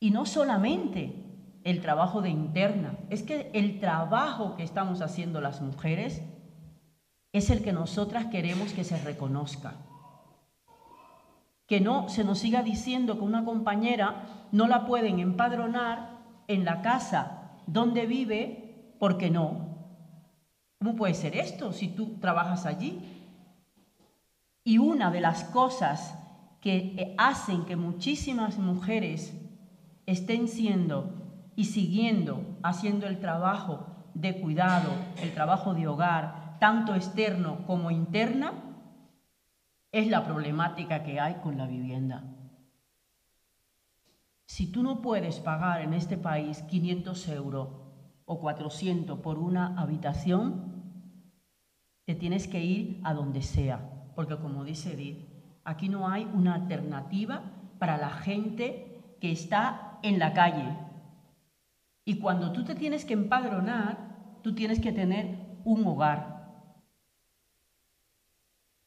Y 0.00 0.12
no 0.12 0.24
solamente 0.24 1.60
el 1.62 1.82
trabajo 1.82 2.22
de 2.22 2.30
interna, 2.30 2.98
es 3.10 3.22
que 3.22 3.50
el 3.52 3.80
trabajo 3.80 4.56
que 4.56 4.62
estamos 4.62 5.02
haciendo 5.02 5.42
las 5.42 5.60
mujeres 5.60 6.22
es 7.32 7.50
el 7.50 7.62
que 7.62 7.72
nosotras 7.72 8.26
queremos 8.26 8.72
que 8.72 8.84
se 8.84 8.98
reconozca. 8.98 9.74
Que 11.66 11.80
no 11.80 12.08
se 12.08 12.24
nos 12.24 12.40
siga 12.40 12.62
diciendo 12.62 13.18
que 13.18 13.24
una 13.24 13.44
compañera 13.44 14.26
no 14.50 14.66
la 14.66 14.86
pueden 14.86 15.20
empadronar 15.20 16.18
en 16.48 16.64
la 16.64 16.82
casa 16.82 17.52
donde 17.66 18.06
vive 18.06 18.94
porque 18.98 19.30
no. 19.30 19.70
¿Cómo 20.78 20.96
puede 20.96 21.14
ser 21.14 21.36
esto 21.36 21.72
si 21.72 21.88
tú 21.88 22.18
trabajas 22.20 22.66
allí? 22.66 23.00
Y 24.64 24.78
una 24.78 25.10
de 25.10 25.20
las 25.20 25.44
cosas 25.44 26.16
que 26.60 27.14
hacen 27.16 27.64
que 27.64 27.76
muchísimas 27.76 28.58
mujeres 28.58 29.32
estén 30.06 30.48
siendo 30.48 31.14
y 31.56 31.66
siguiendo 31.66 32.58
haciendo 32.62 33.06
el 33.06 33.20
trabajo 33.20 33.86
de 34.14 34.40
cuidado, 34.40 34.90
el 35.22 35.32
trabajo 35.32 35.74
de 35.74 35.86
hogar, 35.86 36.39
tanto 36.60 36.94
externo 36.94 37.66
como 37.66 37.90
interna, 37.90 38.52
es 39.90 40.06
la 40.06 40.24
problemática 40.24 41.02
que 41.02 41.18
hay 41.18 41.34
con 41.42 41.58
la 41.58 41.66
vivienda. 41.66 42.22
Si 44.46 44.70
tú 44.70 44.82
no 44.82 45.00
puedes 45.00 45.40
pagar 45.40 45.80
en 45.80 45.94
este 45.94 46.16
país 46.16 46.62
500 46.62 47.28
euros 47.28 47.68
o 48.24 48.40
400 48.40 49.18
por 49.20 49.38
una 49.38 49.80
habitación, 49.80 50.70
te 52.04 52.14
tienes 52.14 52.46
que 52.46 52.62
ir 52.62 53.00
a 53.04 53.14
donde 53.14 53.42
sea, 53.42 54.12
porque 54.14 54.36
como 54.36 54.64
dice 54.64 54.92
Edith, 54.92 55.28
aquí 55.64 55.88
no 55.88 56.08
hay 56.08 56.28
una 56.34 56.54
alternativa 56.54 57.42
para 57.78 57.96
la 57.96 58.10
gente 58.10 59.16
que 59.20 59.32
está 59.32 59.98
en 60.02 60.18
la 60.18 60.32
calle. 60.32 60.76
Y 62.04 62.18
cuando 62.18 62.52
tú 62.52 62.64
te 62.64 62.74
tienes 62.74 63.04
que 63.04 63.14
empadronar, 63.14 64.40
tú 64.42 64.54
tienes 64.54 64.80
que 64.80 64.92
tener 64.92 65.60
un 65.64 65.86
hogar. 65.86 66.29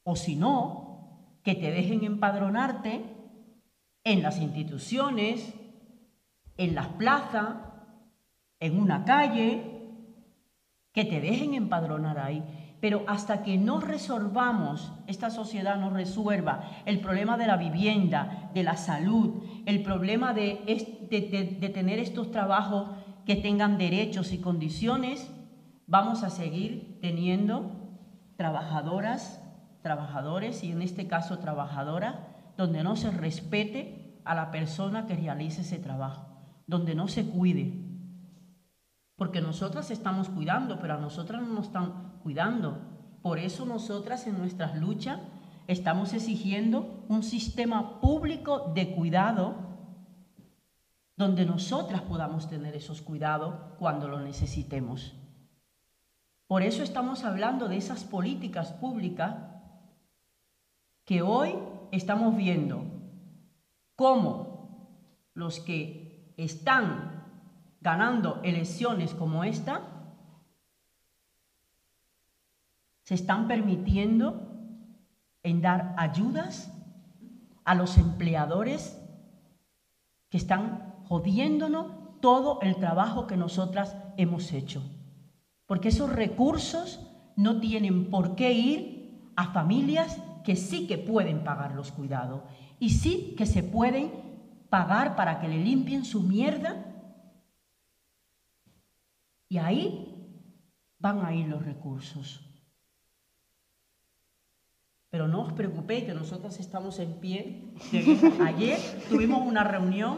O 0.04 0.16
si 0.16 0.36
no, 0.36 1.40
que 1.44 1.56
te 1.56 1.72
dejen 1.72 2.04
empadronarte 2.04 3.04
en 4.04 4.22
las 4.22 4.40
instituciones, 4.40 5.54
en 6.58 6.76
las 6.76 6.88
plazas, 6.88 7.56
en 8.60 8.80
una 8.80 9.06
calle, 9.06 9.74
que 10.94 11.06
te 11.06 11.20
dejen 11.20 11.54
empadronar 11.54 12.20
ahí. 12.20 12.44
Pero 12.80 13.04
hasta 13.08 13.44
que 13.44 13.58
no 13.58 13.80
resolvamos, 13.80 14.92
esta 15.08 15.30
sociedad 15.30 15.78
no 15.78 15.90
resuelva 15.90 16.70
el 16.86 17.00
problema 17.00 17.38
de 17.38 17.48
la 17.48 17.58
vivienda, 17.58 18.52
de 18.54 18.64
la 18.64 18.76
salud, 18.76 19.44
el 19.66 19.84
problema 19.84 20.34
de, 20.34 20.60
de 21.10 21.70
tener 21.70 22.00
estos 22.00 22.30
trabajos 22.32 22.90
que 23.26 23.38
tengan 23.38 23.78
derechos 23.78 24.34
y 24.34 24.40
condiciones, 24.40 25.32
vamos 25.88 26.24
a 26.24 26.30
seguir 26.30 27.00
teniendo 27.02 27.72
trabajadoras 28.36 29.43
trabajadores 29.84 30.64
y 30.64 30.72
en 30.72 30.82
este 30.82 31.08
caso 31.08 31.38
trabajadora, 31.38 32.54
donde 32.58 32.84
no 32.84 32.96
se 32.96 33.12
respete 33.12 34.20
a 34.26 34.34
la 34.34 34.50
persona 34.50 35.06
que 35.06 35.16
realice 35.16 35.62
ese 35.62 35.78
trabajo, 35.78 36.26
donde 36.66 36.96
no 36.96 37.08
se 37.08 37.30
cuide. 37.30 37.84
Porque 39.16 39.42
nosotras 39.42 39.92
estamos 39.92 40.30
cuidando, 40.30 40.80
pero 40.80 40.96
a 40.96 40.98
nosotras 40.98 41.42
no 41.42 41.50
nos 41.50 41.68
están 41.68 42.20
cuidando. 42.24 42.80
Por 43.22 43.38
eso 43.38 43.66
nosotras 43.66 44.26
en 44.26 44.40
nuestras 44.40 44.76
luchas 44.76 45.20
estamos 45.68 46.14
exigiendo 46.14 47.06
un 47.10 47.22
sistema 47.22 48.00
público 48.00 48.72
de 48.74 48.96
cuidado 48.96 49.56
donde 51.16 51.46
nosotras 51.46 52.02
podamos 52.02 52.50
tener 52.50 52.76
esos 52.76 53.02
cuidados 53.02 53.56
cuando 53.78 54.08
lo 54.08 54.20
necesitemos. 54.20 55.14
Por 56.48 56.64
eso 56.64 56.84
estamos 56.84 57.24
hablando 57.24 57.68
de 57.68 57.78
esas 57.78 58.04
políticas 58.04 58.74
públicas 58.74 59.53
que 61.06 61.22
hoy 61.22 61.56
estamos 61.92 62.36
viendo 62.36 62.86
cómo 63.96 65.30
los 65.34 65.60
que 65.60 66.34
están 66.38 67.26
ganando 67.82 68.40
elecciones 68.44 69.14
como 69.14 69.44
esta 69.44 69.82
se 73.04 73.16
están 73.16 73.48
permitiendo 73.48 74.50
en 75.44 75.62
dar 75.62 75.94
ayudas 75.98 76.72
a 77.66 77.76
los 77.76 77.98
empleadores 77.98 79.00
que 80.30 80.38
están 80.38 80.96
jodiéndonos 81.08 82.20
todo 82.22 82.60
el 82.62 82.78
trabajo 82.78 83.28
que 83.28 83.36
nosotras 83.36 83.98
hemos 84.16 84.54
hecho. 84.54 84.82
Porque 85.66 85.90
esos 85.90 86.10
recursos 86.10 87.06
no 87.36 87.60
tienen 87.60 88.10
por 88.10 88.36
qué 88.36 88.54
ir 88.54 89.32
a 89.36 89.52
familias 89.52 90.18
que 90.44 90.56
sí 90.56 90.88
que 90.88 90.98
pueden 90.98 91.44
pagar 91.44 91.74
los 91.74 91.92
cuidados 91.92 92.44
y 92.80 92.90
sí 92.92 93.36
que 93.38 93.46
se 93.46 93.64
pueden 93.64 94.12
pagar 94.70 95.16
para 95.16 95.40
que 95.40 95.48
le 95.48 95.58
limpien 95.58 96.04
su 96.04 96.22
mierda. 96.22 96.86
Y 99.48 99.58
ahí 99.58 100.14
van 101.00 101.26
a 101.26 101.34
ir 101.34 101.48
los 101.48 101.64
recursos. 101.64 102.42
Pero 105.10 105.28
no 105.28 105.42
os 105.42 105.54
preocupéis 105.54 106.06
que 106.06 106.16
nosotros 106.16 106.60
estamos 106.60 106.98
en 106.98 107.20
pie. 107.20 107.72
Ayer 108.44 108.80
tuvimos 109.10 109.46
una 109.46 109.64
reunión 109.64 110.18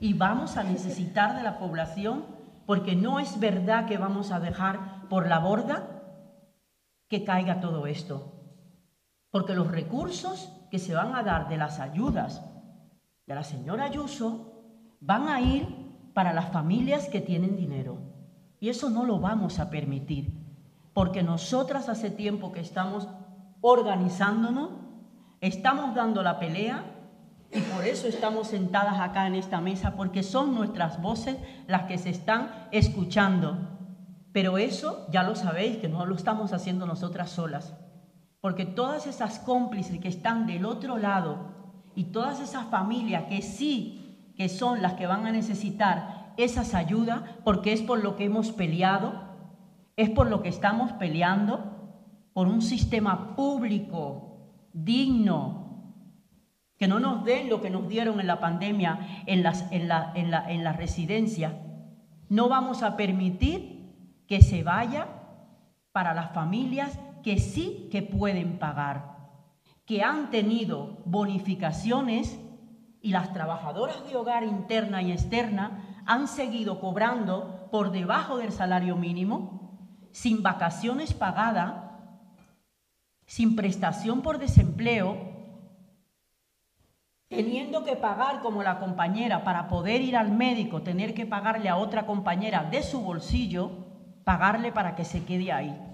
y 0.00 0.14
vamos 0.14 0.56
a 0.56 0.64
necesitar 0.64 1.36
de 1.36 1.42
la 1.42 1.58
población 1.58 2.24
porque 2.64 2.96
no 2.96 3.20
es 3.20 3.38
verdad 3.38 3.86
que 3.86 3.98
vamos 3.98 4.32
a 4.32 4.40
dejar 4.40 5.08
por 5.10 5.28
la 5.28 5.40
borda 5.40 6.02
que 7.08 7.22
caiga 7.22 7.60
todo 7.60 7.86
esto. 7.86 8.39
Porque 9.30 9.54
los 9.54 9.70
recursos 9.70 10.52
que 10.70 10.78
se 10.78 10.94
van 10.94 11.14
a 11.14 11.22
dar 11.22 11.48
de 11.48 11.56
las 11.56 11.80
ayudas 11.80 12.42
de 13.30 13.36
la 13.36 13.44
señora 13.44 13.84
Ayuso 13.84 14.96
van 14.98 15.28
a 15.28 15.40
ir 15.40 15.68
para 16.14 16.32
las 16.32 16.50
familias 16.50 17.08
que 17.08 17.20
tienen 17.20 17.56
dinero. 17.56 17.98
Y 18.58 18.70
eso 18.70 18.90
no 18.90 19.04
lo 19.04 19.20
vamos 19.20 19.60
a 19.60 19.70
permitir, 19.70 20.32
porque 20.92 21.22
nosotras 21.22 21.88
hace 21.88 22.10
tiempo 22.10 22.50
que 22.50 22.58
estamos 22.58 23.06
organizándonos, 23.60 24.70
estamos 25.40 25.94
dando 25.94 26.24
la 26.24 26.40
pelea 26.40 26.84
y 27.52 27.60
por 27.60 27.84
eso 27.84 28.08
estamos 28.08 28.48
sentadas 28.48 28.98
acá 28.98 29.28
en 29.28 29.36
esta 29.36 29.60
mesa, 29.60 29.94
porque 29.96 30.24
son 30.24 30.52
nuestras 30.52 31.00
voces 31.00 31.36
las 31.68 31.84
que 31.84 31.98
se 31.98 32.10
están 32.10 32.68
escuchando. 32.72 33.58
Pero 34.32 34.58
eso 34.58 35.06
ya 35.10 35.22
lo 35.22 35.36
sabéis, 35.36 35.76
que 35.76 35.88
no 35.88 36.04
lo 36.04 36.16
estamos 36.16 36.52
haciendo 36.52 36.84
nosotras 36.84 37.30
solas. 37.30 37.74
Porque 38.40 38.64
todas 38.64 39.06
esas 39.06 39.38
cómplices 39.38 39.98
que 39.98 40.08
están 40.08 40.46
del 40.46 40.64
otro 40.64 40.96
lado 40.96 41.54
y 41.94 42.04
todas 42.04 42.40
esas 42.40 42.66
familias 42.66 43.24
que 43.24 43.42
sí 43.42 44.00
que 44.40 44.48
son 44.48 44.80
las 44.80 44.94
que 44.94 45.06
van 45.06 45.26
a 45.26 45.32
necesitar 45.32 46.32
esas 46.38 46.72
ayudas, 46.72 47.20
porque 47.44 47.74
es 47.74 47.82
por 47.82 48.02
lo 48.02 48.16
que 48.16 48.24
hemos 48.24 48.52
peleado, 48.52 49.12
es 49.96 50.08
por 50.08 50.30
lo 50.30 50.40
que 50.42 50.48
estamos 50.48 50.92
peleando, 50.92 52.00
por 52.32 52.48
un 52.48 52.62
sistema 52.62 53.36
público, 53.36 54.48
digno, 54.72 55.60
que 56.78 56.88
no 56.88 57.00
nos 57.00 57.22
den 57.26 57.50
lo 57.50 57.60
que 57.60 57.68
nos 57.68 57.86
dieron 57.86 58.18
en 58.18 58.26
la 58.26 58.40
pandemia 58.40 59.24
en, 59.26 59.42
las, 59.42 59.70
en, 59.70 59.88
la, 59.88 60.12
en, 60.14 60.30
la, 60.30 60.50
en 60.50 60.64
la 60.64 60.72
residencia. 60.72 61.60
No 62.30 62.48
vamos 62.48 62.82
a 62.82 62.96
permitir 62.96 64.24
que 64.26 64.40
se 64.40 64.62
vaya 64.62 65.06
para 65.92 66.14
las 66.14 66.32
familias 66.32 66.98
que 67.22 67.38
sí 67.38 67.88
que 67.90 68.02
pueden 68.02 68.58
pagar, 68.58 69.16
que 69.86 70.02
han 70.02 70.30
tenido 70.30 70.98
bonificaciones 71.04 72.38
y 73.02 73.10
las 73.12 73.32
trabajadoras 73.32 74.06
de 74.08 74.16
hogar 74.16 74.44
interna 74.44 75.02
y 75.02 75.12
externa 75.12 76.02
han 76.06 76.28
seguido 76.28 76.80
cobrando 76.80 77.68
por 77.70 77.92
debajo 77.92 78.38
del 78.38 78.52
salario 78.52 78.96
mínimo, 78.96 80.08
sin 80.12 80.42
vacaciones 80.42 81.14
pagadas, 81.14 81.74
sin 83.26 83.54
prestación 83.56 84.22
por 84.22 84.38
desempleo, 84.38 85.30
teniendo 87.28 87.84
que 87.84 87.94
pagar 87.94 88.40
como 88.40 88.62
la 88.62 88.80
compañera 88.80 89.44
para 89.44 89.68
poder 89.68 90.00
ir 90.00 90.16
al 90.16 90.32
médico, 90.32 90.82
tener 90.82 91.14
que 91.14 91.26
pagarle 91.26 91.68
a 91.68 91.76
otra 91.76 92.06
compañera 92.06 92.64
de 92.64 92.82
su 92.82 93.00
bolsillo, 93.00 93.70
pagarle 94.24 94.72
para 94.72 94.96
que 94.96 95.04
se 95.04 95.24
quede 95.24 95.52
ahí. 95.52 95.89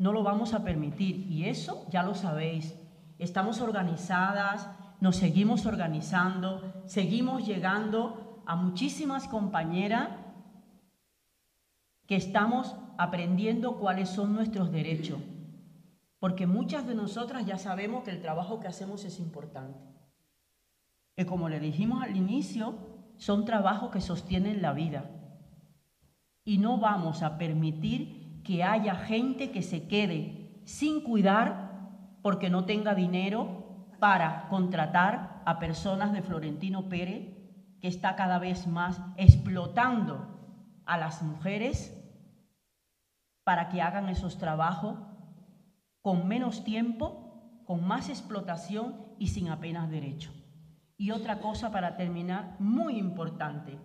No 0.00 0.12
lo 0.12 0.22
vamos 0.22 0.54
a 0.54 0.64
permitir 0.64 1.30
y 1.30 1.44
eso 1.44 1.86
ya 1.90 2.02
lo 2.02 2.14
sabéis. 2.14 2.74
Estamos 3.18 3.60
organizadas, 3.60 4.66
nos 4.98 5.16
seguimos 5.16 5.66
organizando, 5.66 6.82
seguimos 6.86 7.46
llegando 7.46 8.42
a 8.46 8.56
muchísimas 8.56 9.28
compañeras 9.28 10.08
que 12.06 12.16
estamos 12.16 12.74
aprendiendo 12.96 13.76
cuáles 13.76 14.08
son 14.08 14.32
nuestros 14.32 14.72
derechos, 14.72 15.20
porque 16.18 16.46
muchas 16.46 16.86
de 16.86 16.94
nosotras 16.94 17.44
ya 17.44 17.58
sabemos 17.58 18.02
que 18.02 18.10
el 18.10 18.22
trabajo 18.22 18.58
que 18.58 18.68
hacemos 18.68 19.04
es 19.04 19.20
importante. 19.20 19.78
Y 21.14 21.26
como 21.26 21.50
le 21.50 21.60
dijimos 21.60 22.02
al 22.02 22.16
inicio, 22.16 22.74
son 23.18 23.44
trabajos 23.44 23.90
que 23.90 24.00
sostienen 24.00 24.62
la 24.62 24.72
vida. 24.72 25.10
Y 26.42 26.56
no 26.56 26.78
vamos 26.78 27.22
a 27.22 27.36
permitir 27.36 28.19
que 28.50 28.64
haya 28.64 28.96
gente 28.96 29.52
que 29.52 29.62
se 29.62 29.86
quede 29.86 30.60
sin 30.64 31.04
cuidar 31.04 32.18
porque 32.20 32.50
no 32.50 32.64
tenga 32.64 32.96
dinero 32.96 33.86
para 34.00 34.48
contratar 34.48 35.40
a 35.46 35.60
personas 35.60 36.12
de 36.12 36.20
Florentino 36.20 36.88
Pérez, 36.88 37.28
que 37.80 37.86
está 37.86 38.16
cada 38.16 38.40
vez 38.40 38.66
más 38.66 39.00
explotando 39.16 40.82
a 40.84 40.98
las 40.98 41.22
mujeres 41.22 41.96
para 43.44 43.68
que 43.68 43.82
hagan 43.82 44.08
esos 44.08 44.36
trabajos 44.36 44.98
con 46.02 46.26
menos 46.26 46.64
tiempo, 46.64 47.62
con 47.66 47.86
más 47.86 48.08
explotación 48.08 48.96
y 49.20 49.28
sin 49.28 49.48
apenas 49.48 49.88
derecho. 49.88 50.32
Y 50.96 51.12
otra 51.12 51.38
cosa 51.38 51.70
para 51.70 51.96
terminar, 51.96 52.56
muy 52.58 52.98
importante. 52.98 53.78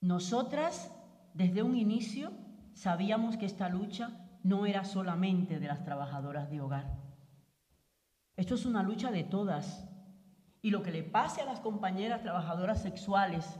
Nosotras, 0.00 0.94
desde 1.34 1.64
un 1.64 1.76
inicio, 1.76 2.30
sabíamos 2.74 3.36
que 3.36 3.46
esta 3.46 3.68
lucha 3.68 4.10
no 4.42 4.66
era 4.66 4.84
solamente 4.84 5.60
de 5.60 5.66
las 5.66 5.84
trabajadoras 5.84 6.50
de 6.50 6.60
hogar. 6.60 7.02
Esto 8.36 8.54
es 8.54 8.64
una 8.64 8.82
lucha 8.82 9.10
de 9.10 9.24
todas. 9.24 9.88
Y 10.62 10.70
lo 10.70 10.82
que 10.82 10.92
le 10.92 11.02
pase 11.02 11.42
a 11.42 11.44
las 11.44 11.60
compañeras 11.60 12.22
trabajadoras 12.22 12.82
sexuales, 12.82 13.58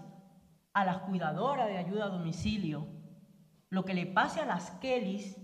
a 0.72 0.84
las 0.84 0.98
cuidadoras 0.98 1.68
de 1.68 1.78
ayuda 1.78 2.06
a 2.06 2.10
domicilio, 2.10 2.86
lo 3.68 3.84
que 3.84 3.94
le 3.94 4.06
pase 4.06 4.40
a 4.40 4.46
las 4.46 4.70
Kellys, 4.72 5.36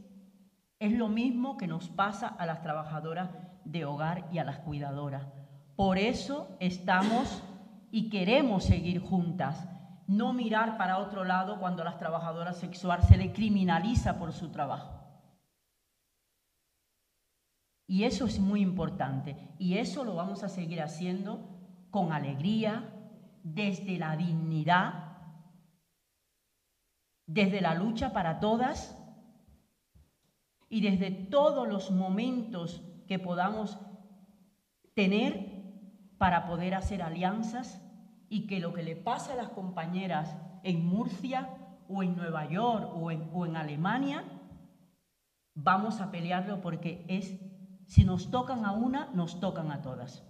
es 0.79 0.93
lo 0.93 1.09
mismo 1.09 1.57
que 1.57 1.67
nos 1.67 1.89
pasa 1.89 2.29
a 2.29 2.47
las 2.47 2.63
trabajadoras 2.63 3.31
de 3.65 3.85
hogar 3.85 4.29
y 4.33 4.39
a 4.39 4.45
las 4.45 4.59
cuidadoras. 4.61 5.27
Por 5.77 5.99
eso 5.99 6.57
estamos 6.61 7.43
y 7.91 8.11
queremos 8.11 8.65
seguir 8.65 9.01
juntas, 9.01 9.69
no 10.09 10.33
mirar 10.33 10.79
para 10.79 10.99
otro 10.99 11.23
lado 11.23 11.61
cuando 11.61 11.83
a 11.83 11.85
las 11.85 11.99
trabajadoras 11.99 12.57
sexuales 12.57 13.07
se 13.07 13.19
le 13.19 13.33
criminaliza 13.33 14.19
por 14.19 14.33
su 14.33 14.51
trabajo. 14.51 14.99
Y 17.87 18.05
eso 18.05 18.25
es 18.25 18.41
muy 18.41 18.63
importante. 18.63 19.37
Y 19.59 19.77
eso 19.77 20.05
lo 20.05 20.15
vamos 20.15 20.43
a 20.43 20.49
seguir 20.49 20.81
haciendo 20.81 21.59
con 21.91 22.13
alegría, 22.13 22.95
desde 23.43 23.99
la 23.99 24.17
dignidad, 24.17 25.17
desde 27.27 27.61
la 27.61 27.75
lucha 27.75 28.13
para 28.13 28.41
todas 28.41 28.97
y 30.69 30.81
desde 30.81 31.11
todos 31.11 31.69
los 31.69 31.91
momentos 31.91 32.83
que 33.07 33.19
podamos 33.19 33.79
tener 34.95 35.59
para 36.19 36.47
poder 36.47 36.75
hacer 36.75 37.03
alianzas 37.03 37.81
y 38.29 38.47
que 38.47 38.61
lo 38.61 38.73
que 38.73 38.83
le 38.83 38.97
pasa 38.97 39.33
a 39.33 39.37
las 39.37 39.49
compañeras 39.49 40.37
en 40.63 40.87
Murcia 40.87 41.49
o 41.89 42.03
en 42.03 42.17
Nueva 42.17 42.49
York 42.49 42.91
o 42.95 43.11
en, 43.11 43.57
Alemania, 43.57 44.25
vamos 45.55 46.01
a 46.01 46.11
pelearlo 46.11 46.61
porque 46.61 47.05
es, 47.09 47.35
si 47.87 48.05
nos 48.05 48.31
tocan 48.31 48.65
a 48.65 48.73
una, 48.73 49.11
nos 49.15 49.41
tocan 49.41 49.73
a 49.73 49.81
todas. 49.81 50.23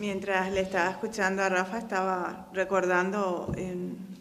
Mientras 0.00 0.50
le 0.50 0.62
estaba 0.62 0.88
escuchando 0.88 1.42
a 1.42 1.50
Rafa, 1.50 1.76
estaba 1.76 2.48
recordando 2.54 3.54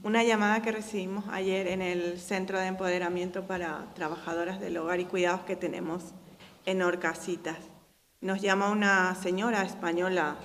una 0.03 0.25
llamada 0.25 0.61
que 0.61 0.73
recibimos 0.73 1.23
ayer 1.32 1.67
en 1.67 1.82
el 1.82 2.19
Centro 2.19 2.59
de 2.59 2.67
Empoderamiento 2.67 3.47
para 3.47 3.86
Trabajadoras 3.95 4.59
del 4.59 4.75
Hogar 4.75 4.99
y 4.99 5.05
Cuidados 5.05 5.43
que 5.43 5.55
tenemos 5.55 6.03
en 6.65 6.82
Orcasitas. 6.82 7.55
Nos 8.19 8.41
llama 8.41 8.71
una 8.71 9.15
señora 9.15 9.61
española 9.61 10.36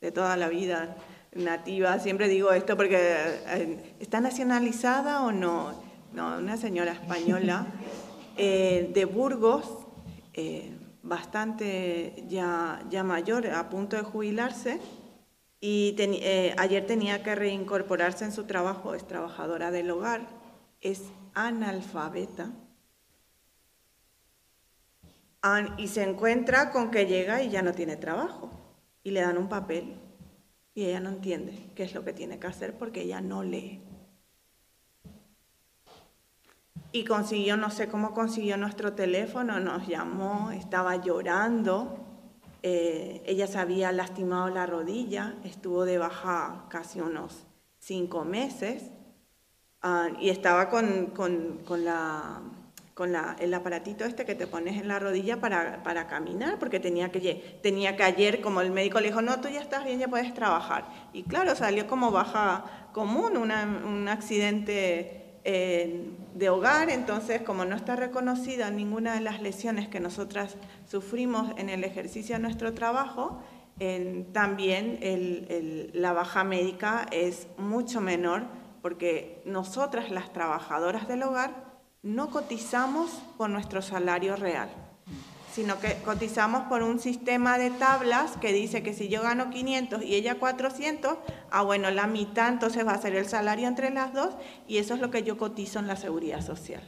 de 0.00 0.12
toda 0.12 0.36
la 0.36 0.48
vida, 0.48 0.94
nativa, 1.34 1.98
siempre 1.98 2.28
digo 2.28 2.52
esto 2.52 2.76
porque 2.76 2.96
eh, 2.96 3.96
está 3.98 4.20
nacionalizada 4.20 5.22
o 5.22 5.32
no, 5.32 5.74
no, 6.12 6.38
una 6.38 6.56
señora 6.56 6.92
española 6.92 7.66
eh, 8.36 8.88
de 8.94 9.04
Burgos. 9.04 9.64
Eh, 10.32 10.76
bastante 11.02 12.24
ya, 12.28 12.84
ya 12.90 13.04
mayor, 13.04 13.46
a 13.46 13.68
punto 13.68 13.96
de 13.96 14.02
jubilarse, 14.02 14.80
y 15.60 15.94
eh, 15.98 16.54
ayer 16.58 16.86
tenía 16.86 17.22
que 17.22 17.34
reincorporarse 17.34 18.24
en 18.24 18.32
su 18.32 18.44
trabajo, 18.44 18.94
es 18.94 19.06
trabajadora 19.06 19.70
del 19.70 19.90
hogar, 19.90 20.26
es 20.80 21.02
analfabeta, 21.34 22.50
y 25.78 25.88
se 25.88 26.02
encuentra 26.02 26.70
con 26.70 26.90
que 26.90 27.06
llega 27.06 27.42
y 27.42 27.50
ya 27.50 27.62
no 27.62 27.72
tiene 27.72 27.96
trabajo, 27.96 28.50
y 29.02 29.10
le 29.10 29.20
dan 29.20 29.38
un 29.38 29.48
papel, 29.48 29.96
y 30.74 30.84
ella 30.84 31.00
no 31.00 31.10
entiende 31.10 31.72
qué 31.74 31.84
es 31.84 31.94
lo 31.94 32.04
que 32.04 32.12
tiene 32.12 32.38
que 32.38 32.46
hacer 32.46 32.78
porque 32.78 33.02
ella 33.02 33.20
no 33.20 33.42
lee 33.42 33.82
y 36.92 37.04
consiguió, 37.04 37.56
no 37.56 37.70
sé 37.70 37.88
cómo 37.88 38.12
consiguió 38.12 38.56
nuestro 38.56 38.94
teléfono, 38.94 39.60
nos 39.60 39.86
llamó, 39.86 40.50
estaba 40.50 40.96
llorando, 40.96 41.98
eh, 42.62 43.22
ella 43.26 43.46
se 43.46 43.58
había 43.58 43.92
lastimado 43.92 44.48
la 44.48 44.66
rodilla, 44.66 45.36
estuvo 45.44 45.84
de 45.84 45.98
baja 45.98 46.66
casi 46.68 47.00
unos 47.00 47.46
cinco 47.78 48.24
meses 48.24 48.90
ah, 49.82 50.08
y 50.18 50.30
estaba 50.30 50.68
con, 50.68 51.06
con, 51.06 51.60
con, 51.64 51.84
la, 51.84 52.42
con 52.94 53.12
la, 53.12 53.36
el 53.38 53.54
aparatito 53.54 54.04
este 54.04 54.24
que 54.24 54.34
te 54.34 54.48
pones 54.48 54.76
en 54.76 54.88
la 54.88 54.98
rodilla 54.98 55.40
para, 55.40 55.84
para, 55.84 56.08
caminar, 56.08 56.58
porque 56.58 56.80
tenía 56.80 57.12
que, 57.12 57.60
tenía 57.62 57.96
que 57.96 58.02
ayer, 58.02 58.40
como 58.40 58.62
el 58.62 58.72
médico 58.72 58.98
le 59.00 59.08
dijo, 59.08 59.22
no, 59.22 59.40
tú 59.40 59.48
ya 59.48 59.60
estás 59.60 59.84
bien, 59.84 60.00
ya 60.00 60.08
puedes 60.08 60.34
trabajar. 60.34 60.88
Y 61.12 61.22
claro, 61.22 61.54
salió 61.54 61.86
como 61.86 62.10
baja 62.10 62.88
común, 62.92 63.36
un 63.36 64.08
accidente 64.08 65.19
de 65.44 66.50
hogar, 66.50 66.90
entonces 66.90 67.42
como 67.42 67.64
no 67.64 67.74
está 67.74 67.96
reconocida 67.96 68.70
ninguna 68.70 69.14
de 69.14 69.20
las 69.20 69.40
lesiones 69.40 69.88
que 69.88 70.00
nosotras 70.00 70.56
sufrimos 70.86 71.52
en 71.56 71.70
el 71.70 71.84
ejercicio 71.84 72.36
de 72.36 72.42
nuestro 72.42 72.74
trabajo, 72.74 73.40
también 74.32 74.98
la 75.94 76.12
baja 76.12 76.44
médica 76.44 77.06
es 77.10 77.48
mucho 77.56 78.00
menor 78.00 78.44
porque 78.82 79.42
nosotras 79.46 80.10
las 80.10 80.32
trabajadoras 80.32 81.08
del 81.08 81.22
hogar 81.22 81.70
no 82.02 82.30
cotizamos 82.30 83.10
por 83.38 83.48
nuestro 83.50 83.82
salario 83.82 84.36
real 84.36 84.89
sino 85.52 85.80
que 85.80 85.96
cotizamos 86.04 86.62
por 86.68 86.82
un 86.82 86.98
sistema 86.98 87.58
de 87.58 87.70
tablas 87.70 88.36
que 88.40 88.52
dice 88.52 88.82
que 88.82 88.94
si 88.94 89.08
yo 89.08 89.22
gano 89.22 89.50
500 89.50 90.02
y 90.02 90.14
ella 90.14 90.36
400, 90.38 91.18
ah 91.50 91.62
bueno, 91.62 91.90
la 91.90 92.06
mitad 92.06 92.48
entonces 92.48 92.86
va 92.86 92.92
a 92.92 93.02
ser 93.02 93.14
el 93.16 93.28
salario 93.28 93.66
entre 93.66 93.90
las 93.90 94.12
dos 94.12 94.34
y 94.68 94.78
eso 94.78 94.94
es 94.94 95.00
lo 95.00 95.10
que 95.10 95.22
yo 95.22 95.38
cotizo 95.38 95.78
en 95.78 95.86
la 95.86 95.96
seguridad 95.96 96.40
social. 96.44 96.82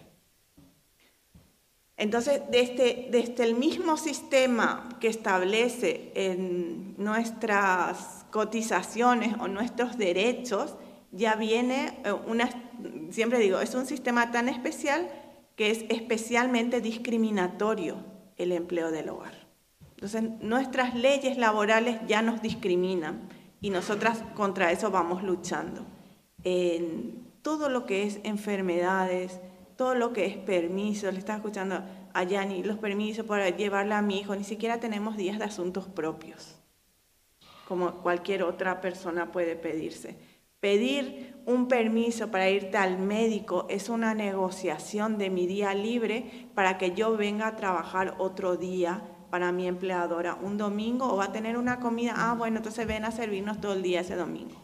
Entonces, 1.97 2.43
desde, 2.51 3.09
desde 3.11 3.45
el 3.45 3.55
mismo 3.55 3.97
sistema 3.97 4.89
que 5.01 5.09
establece 5.09 6.11
en 6.15 6.95
nuestras 6.97 8.25
cotizaciones 8.31 9.35
o 9.39 9.47
nuestros 9.47 9.99
derechos, 9.99 10.75
ya 11.13 11.37
viene 11.37 11.99
eh, 12.05 12.13
una, 12.27 12.49
siempre 13.11 13.39
digo, 13.39 13.61
es 13.61 13.75
un 13.75 13.87
sistema 13.87 14.33
tan 14.33 14.49
especial 14.49 15.11
que 15.55 15.71
es 15.71 15.85
especialmente 15.91 16.81
discriminatorio 16.81 18.12
el 18.43 18.53
empleo 18.53 18.91
del 18.91 19.09
hogar. 19.09 19.35
Entonces, 19.95 20.23
nuestras 20.41 20.95
leyes 20.95 21.39
laborales 21.39 22.01
ya 22.07 22.23
nos 22.23 22.43
discriminan 22.43 23.29
y 23.61 23.71
nosotras 23.71 24.25
contra 24.35 24.73
eso 24.73 24.91
vamos 24.91 25.23
luchando. 25.23 25.85
En 26.45 27.25
todo 27.43 27.69
lo 27.69 27.87
que 27.87 28.03
es 28.05 28.19
enfermedades, 28.25 29.41
todo 29.77 29.95
lo 29.95 30.13
que 30.13 30.27
es 30.27 30.37
permisos, 30.37 31.13
le 31.13 31.19
estaba 31.19 31.39
escuchando 31.39 31.83
a 32.15 32.23
Yani, 32.25 32.63
los 32.63 32.79
permisos 32.79 33.25
para 33.27 33.49
llevarla 33.51 33.99
a 33.99 34.03
mi 34.03 34.19
hijo, 34.19 34.35
ni 34.37 34.45
siquiera 34.45 34.81
tenemos 34.81 35.17
días 35.17 35.39
de 35.39 35.45
asuntos 35.45 35.89
propios, 35.89 36.57
como 37.67 38.03
cualquier 38.03 38.43
otra 38.43 38.81
persona 38.81 39.33
puede 39.33 39.57
pedirse. 39.57 40.17
Pedir 40.61 41.32
un 41.47 41.69
permiso 41.69 42.31
para 42.31 42.51
irte 42.51 42.77
al 42.77 42.99
médico 42.99 43.67
es 43.69 43.89
una 43.89 44.15
negociación 44.15 45.19
de 45.19 45.31
mi 45.31 45.47
día 45.47 45.75
libre 45.75 46.49
para 46.55 46.79
que 46.79 46.93
yo 46.93 47.17
venga 47.17 47.49
a 47.49 47.57
trabajar 47.57 48.15
otro 48.19 48.57
día 48.57 49.03
para 49.31 49.51
mi 49.51 49.67
empleadora 49.67 50.35
un 50.35 50.59
domingo 50.59 51.11
o 51.11 51.17
va 51.17 51.25
a 51.25 51.33
tener 51.33 51.57
una 51.57 51.81
comida, 51.81 52.15
ah, 52.17 52.35
bueno, 52.35 52.59
entonces 52.59 52.87
ven 52.87 53.05
a 53.05 53.11
servirnos 53.11 53.61
todo 53.61 53.73
el 53.73 53.83
día 53.83 54.01
ese 54.01 54.15
domingo. 54.15 54.61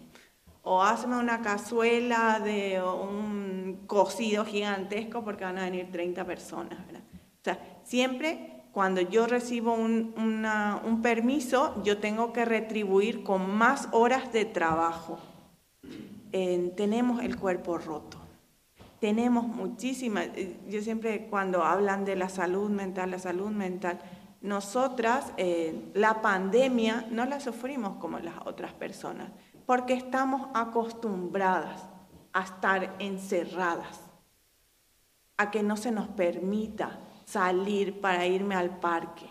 o 0.62 0.82
hazme 0.82 1.16
una 1.16 1.40
cazuela 1.40 2.40
de 2.40 2.82
un 2.82 3.84
cocido 3.86 4.44
gigantesco 4.44 5.24
porque 5.24 5.44
van 5.44 5.56
a 5.56 5.64
venir 5.64 5.90
30 5.90 6.24
personas. 6.26 6.78
O 6.78 7.44
sea, 7.44 7.58
siempre 7.84 8.58
cuando 8.72 9.00
yo 9.00 9.26
recibo 9.26 9.72
un, 9.72 10.14
un, 10.16 11.02
permiso, 11.02 11.82
yo 11.82 11.98
tengo 11.98 12.32
que 12.32 12.44
retribuir 12.44 13.24
con 13.24 13.50
más 13.50 13.88
horas 13.92 14.32
de 14.32 14.44
trabajo. 14.44 15.18
Tenemos 16.30 17.22
el 17.22 17.36
cuerpo 17.36 17.78
roto. 17.78 18.18
Tenemos 19.00 19.46
muchísimas, 19.46 20.26
eh, 20.34 20.56
yo 20.68 20.82
siempre 20.82 21.28
cuando 21.28 21.62
hablan 21.62 22.04
de 22.04 22.16
la 22.16 22.28
salud 22.28 22.68
mental, 22.68 23.12
la 23.12 23.18
salud 23.18 23.50
mental, 23.50 24.00
nosotras 24.40 25.32
eh, 25.36 25.90
la 25.94 26.20
pandemia 26.20 27.06
no 27.10 27.24
la 27.24 27.40
sufrimos 27.40 27.96
como 27.96 28.18
las 28.18 28.34
otras 28.44 28.72
personas 28.72 29.30
porque 29.68 29.92
estamos 29.92 30.48
acostumbradas 30.54 31.86
a 32.32 32.42
estar 32.42 32.96
encerradas, 33.00 34.00
a 35.36 35.50
que 35.50 35.62
no 35.62 35.76
se 35.76 35.92
nos 35.92 36.08
permita 36.08 37.00
salir 37.26 38.00
para 38.00 38.24
irme 38.24 38.54
al 38.54 38.80
parque. 38.80 39.26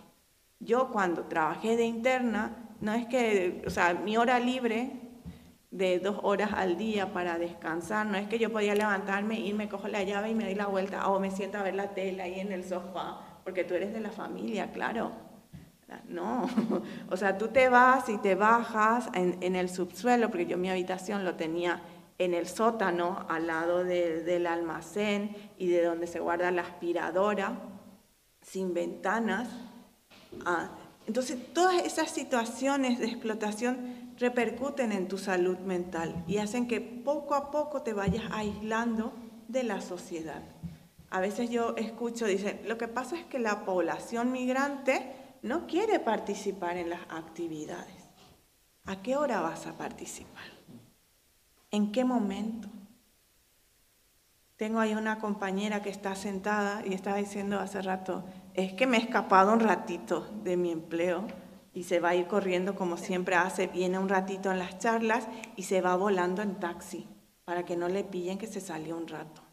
Yo 0.59 0.89
cuando 0.91 1.23
trabajé 1.23 1.75
de 1.75 1.85
interna, 1.85 2.75
no 2.81 2.93
es 2.93 3.07
que, 3.07 3.63
o 3.65 3.71
sea, 3.71 3.95
mi 3.95 4.15
hora 4.15 4.39
libre 4.39 5.06
de 5.71 5.99
dos 5.99 6.19
horas 6.23 6.51
al 6.53 6.77
día 6.77 7.11
para 7.11 7.37
descansar, 7.37 8.05
no 8.05 8.17
es 8.17 8.27
que 8.27 8.39
yo 8.39 8.51
podía 8.51 8.73
levantarme, 8.73 9.39
irme, 9.39 9.67
cojo 9.67 9.87
la 9.87 10.03
llave 10.03 10.31
y 10.31 10.35
me 10.35 10.45
doy 10.45 10.55
la 10.55 10.67
vuelta, 10.67 11.07
o 11.09 11.19
me 11.19 11.31
siento 11.31 11.57
a 11.57 11.63
ver 11.63 11.75
la 11.75 11.93
tele 11.93 12.21
ahí 12.21 12.39
en 12.39 12.51
el 12.51 12.63
sofá, 12.63 13.19
porque 13.43 13.63
tú 13.63 13.73
eres 13.73 13.93
de 13.93 13.99
la 13.99 14.11
familia, 14.11 14.71
claro. 14.71 15.11
No, 16.09 16.49
o 17.09 17.15
sea, 17.15 17.37
tú 17.37 17.47
te 17.47 17.69
vas 17.69 18.09
y 18.09 18.17
te 18.17 18.35
bajas 18.35 19.09
en, 19.13 19.55
el 19.55 19.69
subsuelo, 19.69 20.29
porque 20.29 20.45
yo 20.45 20.57
mi 20.57 20.69
habitación 20.69 21.23
lo 21.23 21.35
tenía 21.35 21.81
en 22.17 22.33
el 22.33 22.47
sótano, 22.47 23.25
al 23.29 23.47
lado 23.47 23.83
del 23.85 24.47
almacén 24.47 25.35
y 25.57 25.67
de 25.67 25.83
donde 25.83 26.07
se 26.07 26.19
guarda 26.19 26.51
la 26.51 26.63
aspiradora, 26.63 27.57
sin 28.41 28.73
ventanas. 28.73 29.47
Ah, 30.45 30.71
entonces, 31.05 31.53
todas 31.53 31.85
esas 31.85 32.11
situaciones 32.11 32.99
de 32.99 33.05
explotación 33.05 34.06
repercuten 34.19 34.91
en 34.91 35.07
tu 35.07 35.17
salud 35.17 35.57
mental 35.59 36.23
y 36.27 36.37
hacen 36.37 36.67
que 36.67 36.81
poco 36.81 37.35
a 37.35 37.51
poco 37.51 37.81
te 37.81 37.93
vayas 37.93 38.23
aislando 38.31 39.13
de 39.47 39.63
la 39.63 39.81
sociedad. 39.81 40.41
A 41.09 41.19
veces 41.19 41.49
yo 41.49 41.75
escucho, 41.77 42.25
dicen, 42.25 42.61
lo 42.65 42.77
que 42.77 42.87
pasa 42.87 43.17
es 43.17 43.25
que 43.25 43.39
la 43.39 43.63
población 43.63 44.31
migrante 44.31 45.13
no 45.41 45.67
quiere 45.67 45.99
participar 45.99 46.77
en 46.77 46.89
las 46.89 47.01
actividades. 47.09 48.09
¿A 48.85 49.01
qué 49.01 49.15
hora 49.15 49.41
vas 49.41 49.67
a 49.67 49.77
participar? 49.77 50.45
¿En 51.71 51.91
qué 51.91 52.03
momento? 52.03 52.69
Tengo 54.57 54.79
ahí 54.79 54.95
una 54.95 55.19
compañera 55.19 55.83
que 55.83 55.89
está 55.89 56.15
sentada 56.15 56.83
y 56.85 56.93
está 56.93 57.15
diciendo 57.15 57.59
hace 57.59 57.81
rato, 57.81 58.23
es 58.53 58.73
que 58.73 58.87
me 58.87 58.97
he 58.97 59.01
escapado 59.01 59.53
un 59.53 59.59
ratito 59.59 60.27
de 60.43 60.57
mi 60.57 60.71
empleo 60.71 61.27
y 61.77 61.83
se 61.83 61.99
va 61.99 62.09
a 62.09 62.15
ir 62.15 62.25
corriendo 62.25 62.73
como 62.73 62.97
siempre 62.97 63.35
hace, 63.35 63.67
viene 63.67 63.99
un 63.99 64.09
ratito 64.09 64.51
en 64.51 64.57
las 64.57 64.79
charlas 64.79 65.27
y 65.55 65.61
se 65.61 65.79
va 65.79 65.95
volando 65.95 66.41
en 66.41 66.55
taxi 66.55 67.07
para 67.45 67.65
que 67.65 67.77
no 67.77 67.87
le 67.87 68.03
pillen 68.03 68.39
que 68.39 68.47
se 68.47 68.61
salió 68.61 68.97
un 68.97 69.07
rato. 69.07 69.43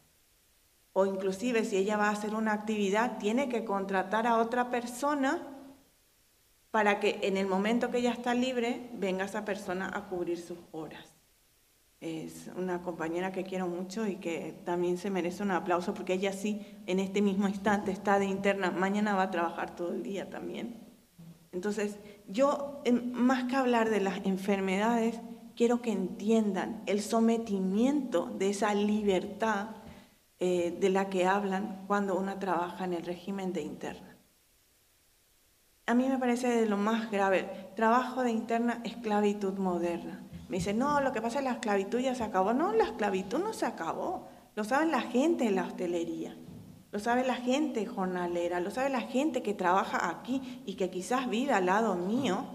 O 0.93 1.05
inclusive 1.05 1.63
si 1.65 1.77
ella 1.77 1.97
va 1.97 2.07
a 2.07 2.13
hacer 2.13 2.33
una 2.33 2.53
actividad, 2.53 3.19
tiene 3.19 3.47
que 3.47 3.63
contratar 3.63 4.25
a 4.25 4.37
otra 4.37 4.71
persona 4.71 5.39
para 6.71 6.99
que 6.99 7.19
en 7.21 7.37
el 7.37 7.45
momento 7.45 7.91
que 7.91 7.99
ella 7.99 8.13
está 8.13 8.33
libre 8.33 8.89
venga 8.93 9.25
esa 9.25 9.45
persona 9.45 9.91
a 9.93 10.09
cubrir 10.09 10.39
sus 10.39 10.57
horas. 10.71 11.05
Es 12.01 12.49
una 12.57 12.81
compañera 12.81 13.31
que 13.31 13.43
quiero 13.43 13.67
mucho 13.67 14.07
y 14.07 14.15
que 14.15 14.59
también 14.65 14.97
se 14.97 15.11
merece 15.11 15.43
un 15.43 15.51
aplauso 15.51 15.93
porque 15.93 16.13
ella 16.13 16.33
sí, 16.33 16.65
en 16.87 16.97
este 16.99 17.21
mismo 17.21 17.47
instante 17.47 17.91
está 17.91 18.17
de 18.17 18.25
interna, 18.25 18.71
mañana 18.71 19.13
va 19.13 19.21
a 19.21 19.31
trabajar 19.31 19.75
todo 19.75 19.93
el 19.93 20.01
día 20.01 20.27
también. 20.27 20.85
Entonces, 21.55 21.99
yo, 22.27 22.81
más 23.13 23.45
que 23.45 23.55
hablar 23.55 23.89
de 23.89 24.01
las 24.01 24.25
enfermedades, 24.25 25.19
quiero 25.55 25.81
que 25.81 25.91
entiendan 25.91 26.83
el 26.85 27.01
sometimiento 27.01 28.25
de 28.37 28.49
esa 28.49 28.73
libertad 28.73 29.69
eh, 30.39 30.77
de 30.79 30.89
la 30.89 31.09
que 31.09 31.25
hablan 31.25 31.83
cuando 31.87 32.17
uno 32.17 32.37
trabaja 32.39 32.85
en 32.85 32.93
el 32.93 33.05
régimen 33.05 33.53
de 33.53 33.61
interna 33.61 34.15
a 35.87 35.93
mí 35.93 36.07
me 36.07 36.17
parece 36.17 36.47
de 36.47 36.65
lo 36.65 36.77
más 36.77 37.11
grave. 37.11 37.69
Trabajo 37.75 38.23
de 38.23 38.31
interna 38.31 38.81
esclavitud 38.83 39.53
moderna. 39.57 40.23
Me 40.49 40.57
dice, 40.57 40.73
no, 40.73 41.01
lo 41.01 41.11
que 41.11 41.21
pasa 41.21 41.39
es 41.39 41.43
que 41.43 41.49
la 41.49 41.55
esclavitud 41.55 41.99
ya 41.99 42.15
se 42.15 42.23
acabó. 42.23 42.53
No, 42.53 42.73
la 42.73 42.85
esclavitud 42.85 43.39
no 43.39 43.53
se 43.53 43.65
acabó. 43.65 44.27
Lo 44.55 44.63
saben 44.63 44.91
la 44.91 45.01
gente 45.01 45.45
en 45.45 45.55
la 45.55 45.63
hostelería. 45.63 46.35
Lo 46.95 46.99
sabe 46.99 47.25
la 47.25 47.35
gente 47.35 47.85
jornalera. 47.85 48.61
Lo 48.61 48.71
sabe 48.71 48.89
la 48.89 49.01
gente 49.01 49.43
que 49.43 49.53
trabaja 49.53 50.07
aquí 50.07 50.63
y 50.65 50.75
que 50.75 50.89
quizás 50.89 51.29
vive 51.29 51.51
al 51.51 51.65
lado 51.65 51.95
mío 51.95 52.45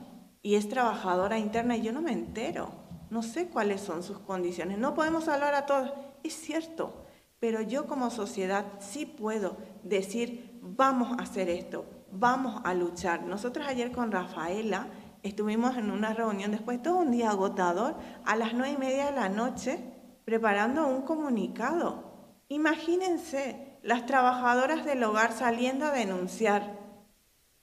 y 0.41 0.55
es 0.55 0.67
trabajadora 0.67 1.39
interna 1.39 1.77
y 1.77 1.83
yo 1.83 1.93
no 1.93 2.01
me 2.01 2.13
entero. 2.13 2.73
No 3.11 3.23
sé 3.23 3.49
cuáles 3.49 3.83
son 3.83 4.03
sus 4.03 4.19
condiciones. 4.21 4.79
No 4.79 4.95
podemos 4.95 5.29
hablar 5.29 5.55
a 5.55 5.67
todos. 5.67 5.93
Es 6.23 6.33
cierto. 6.33 7.05
Pero 7.39 7.61
yo 7.61 7.87
como 7.87 8.09
sociedad 8.09 8.65
sí 8.79 9.05
puedo 9.05 9.59
decir, 9.83 10.59
vamos 10.63 11.19
a 11.19 11.25
hacer 11.25 11.51
esto, 11.51 11.85
vamos 12.11 12.63
a 12.65 12.73
luchar. 12.73 13.25
Nosotros 13.25 13.67
ayer 13.69 13.93
con 13.93 14.11
Rafaela 14.11 14.87
estuvimos 15.23 15.77
en 15.77 15.91
una 15.91 16.15
reunión 16.15 16.51
después 16.51 16.79
de 16.79 16.85
todo 16.85 16.97
un 16.97 17.11
día 17.11 17.29
agotador, 17.29 17.95
a 18.25 18.37
las 18.37 18.55
nueve 18.55 18.73
y 18.73 18.79
media 18.79 19.11
de 19.11 19.17
la 19.17 19.29
noche, 19.29 19.85
preparando 20.25 20.87
un 20.87 21.03
comunicado. 21.03 22.05
Imagínense 22.49 23.70
las 23.83 24.07
trabajadoras 24.07 24.85
del 24.85 25.03
hogar 25.05 25.33
saliendo 25.33 25.87
a 25.87 25.93
denunciar 25.93 26.79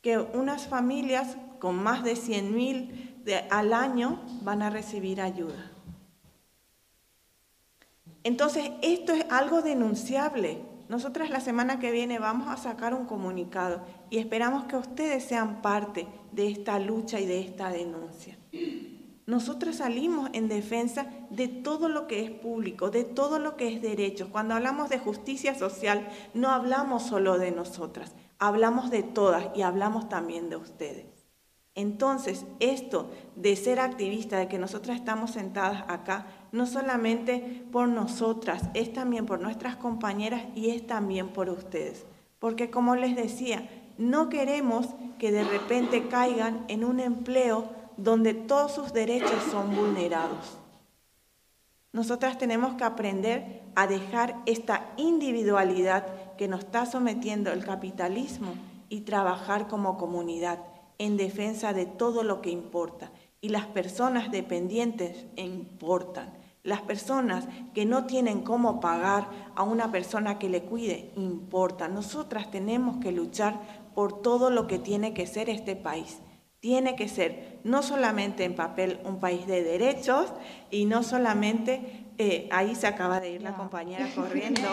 que 0.02 0.18
unas 0.18 0.68
familias 0.68 1.38
con 1.60 1.76
más 1.76 2.04
de 2.04 2.16
100 2.16 2.56
mil 2.56 3.14
al 3.50 3.74
año 3.74 4.22
van 4.42 4.62
a 4.62 4.70
recibir 4.70 5.22
ayuda. 5.22 5.72
Entonces, 8.24 8.72
esto 8.82 9.14
es 9.14 9.26
algo 9.30 9.62
denunciable. 9.62 10.62
Nosotras 10.90 11.30
la 11.30 11.42
semana 11.42 11.80
que 11.80 11.92
viene 11.92 12.20
vamos 12.20 12.48
a 12.50 12.58
sacar 12.58 12.94
un 12.94 13.06
comunicado 13.06 13.82
y 14.10 14.18
esperamos 14.18 14.66
que 14.66 14.78
ustedes 14.78 15.24
sean 15.24 15.62
parte 15.62 16.08
de 16.32 16.48
esta 16.48 16.80
lucha 16.80 17.20
y 17.20 17.26
de 17.26 17.42
esta 17.42 17.70
denuncia. 17.70 18.38
Nosotras 19.28 19.76
salimos 19.76 20.30
en 20.32 20.48
defensa 20.48 21.08
de 21.30 21.50
todo 21.50 21.90
lo 21.90 22.08
que 22.08 22.24
es 22.24 22.32
público, 22.32 22.92
de 22.92 23.04
todo 23.04 23.40
lo 23.40 23.58
que 23.58 23.68
es 23.68 23.82
derecho. 23.82 24.30
Cuando 24.32 24.56
hablamos 24.56 24.90
de 24.90 25.00
justicia 25.00 25.54
social, 25.54 26.08
no 26.34 26.50
hablamos 26.50 27.04
solo 27.04 27.38
de 27.38 27.52
nosotras, 27.52 28.16
hablamos 28.40 28.90
de 28.90 29.04
todas 29.04 29.50
y 29.54 29.64
hablamos 29.64 30.08
también 30.08 30.50
de 30.50 30.56
ustedes. 30.56 31.08
Entonces, 31.76 32.46
esto 32.62 33.12
de 33.36 33.58
ser 33.58 33.82
activista, 33.82 34.38
de 34.38 34.48
que 34.48 34.58
nosotras 34.58 34.96
estamos 34.98 35.32
sentadas 35.32 35.84
acá, 35.90 36.28
no 36.54 36.66
solamente 36.66 37.66
por 37.70 37.90
nosotras, 37.90 38.64
es 38.74 38.94
también 38.94 39.26
por 39.26 39.42
nuestras 39.42 39.76
compañeras 39.76 40.46
y 40.56 40.70
es 40.70 40.88
también 40.88 41.34
por 41.34 41.50
ustedes. 41.50 42.06
Porque 42.40 42.72
como 42.72 42.96
les 42.96 43.18
decía, 43.18 43.68
no 43.98 44.30
queremos 44.30 44.88
que 45.20 45.34
de 45.34 45.44
repente 45.44 46.08
caigan 46.08 46.64
en 46.70 46.86
un 46.86 47.02
empleo 47.02 47.76
donde 47.98 48.34
todos 48.34 48.74
sus 48.74 48.94
derechos 48.94 49.44
son 49.52 49.76
vulnerados. 49.76 50.58
Nosotras 51.92 52.38
tenemos 52.38 52.76
que 52.76 52.84
aprender 52.84 53.64
a 53.76 53.88
dejar 53.88 54.38
esta 54.46 54.92
individualidad 54.98 56.36
que 56.38 56.48
nos 56.48 56.62
está 56.62 56.86
sometiendo 56.86 57.52
el 57.52 57.66
capitalismo 57.66 58.54
y 58.90 59.02
trabajar 59.02 59.68
como 59.68 59.98
comunidad 59.98 60.60
en 61.00 61.18
defensa 61.18 61.74
de 61.74 61.86
todo 61.86 62.24
lo 62.24 62.42
que 62.42 62.52
importa 62.52 63.12
y 63.42 63.50
las 63.50 63.66
personas 63.66 64.32
dependientes 64.32 65.26
importan. 65.36 66.34
Las 66.64 66.82
personas 66.82 67.48
que 67.74 67.86
no 67.86 68.06
tienen 68.06 68.42
cómo 68.42 68.80
pagar 68.80 69.30
a 69.56 69.64
una 69.64 69.92
persona 69.92 70.38
que 70.38 70.50
le 70.50 70.64
cuide 70.64 71.12
importan. 71.16 71.94
Nosotras 71.94 72.52
tenemos 72.52 72.98
que 72.98 73.12
luchar 73.12 73.62
por 73.96 74.22
todo 74.22 74.50
lo 74.50 74.68
que 74.68 74.78
tiene 74.78 75.14
que 75.14 75.28
ser 75.28 75.50
este 75.50 75.76
país. 75.76 76.20
Tiene 76.68 76.98
que 76.98 77.08
ser 77.08 77.60
no 77.64 77.82
solamente 77.82 78.44
en 78.44 78.54
papel 78.54 79.00
un 79.06 79.22
país 79.22 79.48
de 79.48 79.64
derechos 79.64 80.34
y 80.70 80.84
no 80.84 81.02
solamente, 81.02 82.04
eh, 82.18 82.50
ahí 82.52 82.76
se 82.76 82.88
acaba 82.88 83.22
de 83.22 83.30
ir 83.30 83.42
la 83.42 83.56
compañera 83.56 84.06
corriendo. 84.16 84.68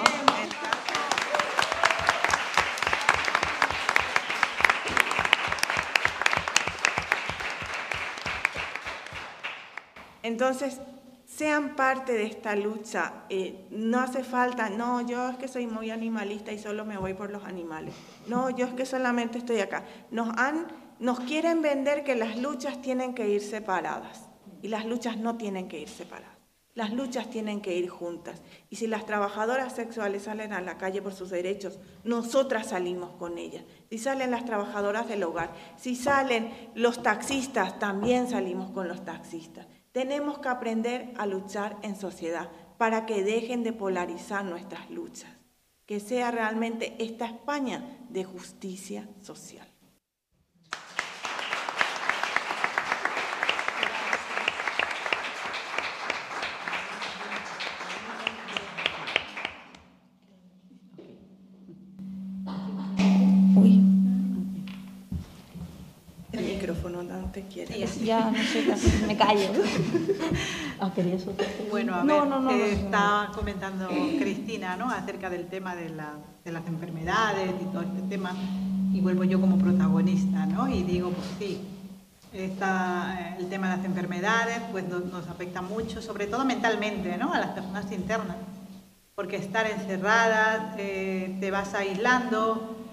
Entonces, 10.24 10.80
sean 11.26 11.76
parte 11.76 12.12
de 12.12 12.26
esta 12.26 12.55
lucha. 12.57 13.12
Eh, 13.28 13.66
no 13.70 14.01
hace 14.01 14.24
falta, 14.24 14.68
no, 14.68 15.01
yo 15.01 15.30
es 15.30 15.36
que 15.36 15.49
soy 15.49 15.66
muy 15.66 15.90
animalista 15.90 16.53
y 16.53 16.59
solo 16.59 16.84
me 16.84 16.97
voy 16.97 17.14
por 17.14 17.30
los 17.30 17.45
animales. 17.45 17.95
No, 18.26 18.51
yo 18.51 18.66
es 18.66 18.74
que 18.74 18.86
solamente 18.86 19.38
estoy 19.38 19.61
acá. 19.61 19.84
Nos, 20.11 20.28
han, 20.36 20.66
nos 20.99 21.20
quieren 21.20 21.62
vender 21.62 22.05
que 22.05 22.14
las 22.14 22.36
luchas 22.36 22.80
tienen 22.80 23.14
que 23.14 23.28
ir 23.28 23.40
separadas 23.40 24.28
y 24.62 24.68
las 24.68 24.86
luchas 24.86 25.16
no 25.16 25.36
tienen 25.36 25.68
que 25.68 25.80
ir 25.80 25.88
separadas. 25.88 26.34
Las 26.74 26.92
luchas 26.92 27.30
tienen 27.30 27.61
que 27.61 27.76
ir 27.76 27.88
juntas. 27.88 28.42
Y 28.68 28.76
si 28.76 28.88
las 28.88 29.07
trabajadoras 29.07 29.76
sexuales 29.76 30.24
salen 30.24 30.53
a 30.53 30.61
la 30.61 30.76
calle 30.76 31.01
por 31.03 31.12
sus 31.12 31.30
derechos, 31.30 31.78
nosotras 32.03 32.70
salimos 32.70 33.11
con 33.11 33.38
ellas. 33.38 33.64
Si 33.90 33.99
salen 33.99 34.32
las 34.32 34.45
trabajadoras 34.45 35.09
del 35.09 35.22
hogar, 35.22 35.53
si 35.76 35.95
salen 35.95 36.51
los 36.74 37.01
taxistas, 37.03 37.78
también 37.78 38.28
salimos 38.28 38.70
con 38.72 38.88
los 38.88 39.05
taxistas. 39.05 39.68
Tenemos 39.92 40.40
que 40.40 40.49
aprender 40.49 41.14
a 41.16 41.26
luchar 41.26 41.76
en 41.82 41.95
sociedad 41.95 42.51
para 42.76 43.07
que 43.07 43.22
dejen 43.22 43.62
de 43.62 43.72
polarizar 43.72 44.45
nuestras 44.45 44.90
luchas. 44.90 45.30
Que 45.86 46.01
sea 46.01 46.32
realmente 46.32 46.97
esta 46.99 47.26
España 47.26 48.01
de 48.09 48.24
justicia 48.24 49.09
social. 49.20 49.74
Ya, 68.05 68.30
no 68.30 68.36
sé, 68.76 69.07
me 69.07 69.16
callo. 69.16 69.50
Ah, 70.80 70.90
bueno, 71.70 71.94
a 71.94 72.05
ver, 72.05 72.61
eh, 72.61 72.72
está 72.72 73.30
comentando 73.34 73.88
Cristina 74.18 74.76
¿no? 74.76 74.90
acerca 74.90 75.30
del 75.30 75.46
tema 75.46 75.74
de, 75.74 75.90
de, 76.44 76.52
las 76.52 76.66
enfermedades 76.66 77.50
y 77.62 77.64
todo 77.66 77.82
este 77.82 78.02
tema, 78.09 78.32
y 78.92 79.00
vuelvo 79.00 79.24
yo 79.24 79.40
como 79.40 79.57
protagonista, 79.57 80.44
¿no? 80.46 80.68
Y 80.68 80.82
digo, 80.82 81.11
pues 81.11 81.26
sí, 81.38 81.61
está 82.32 83.16
eh, 83.18 83.36
el 83.38 83.48
tema 83.48 83.70
de 83.70 83.76
las 83.76 83.86
enfermedades 83.86 84.61
pues 84.72 84.86
nos, 84.88 85.05
nos, 85.07 85.28
afecta 85.28 85.62
mucho, 85.62 86.02
sobre 86.02 86.26
todo 86.26 86.44
mentalmente, 86.44 87.16
¿no? 87.16 87.32
A 87.32 87.38
las 87.38 87.50
personas 87.50 87.90
internas, 87.92 88.36
porque 89.14 89.36
estar 89.36 89.66
encerradas, 89.66 90.74
eh, 90.76 91.36
te 91.40 91.50
vas 91.50 91.72
aislando, 91.74 92.84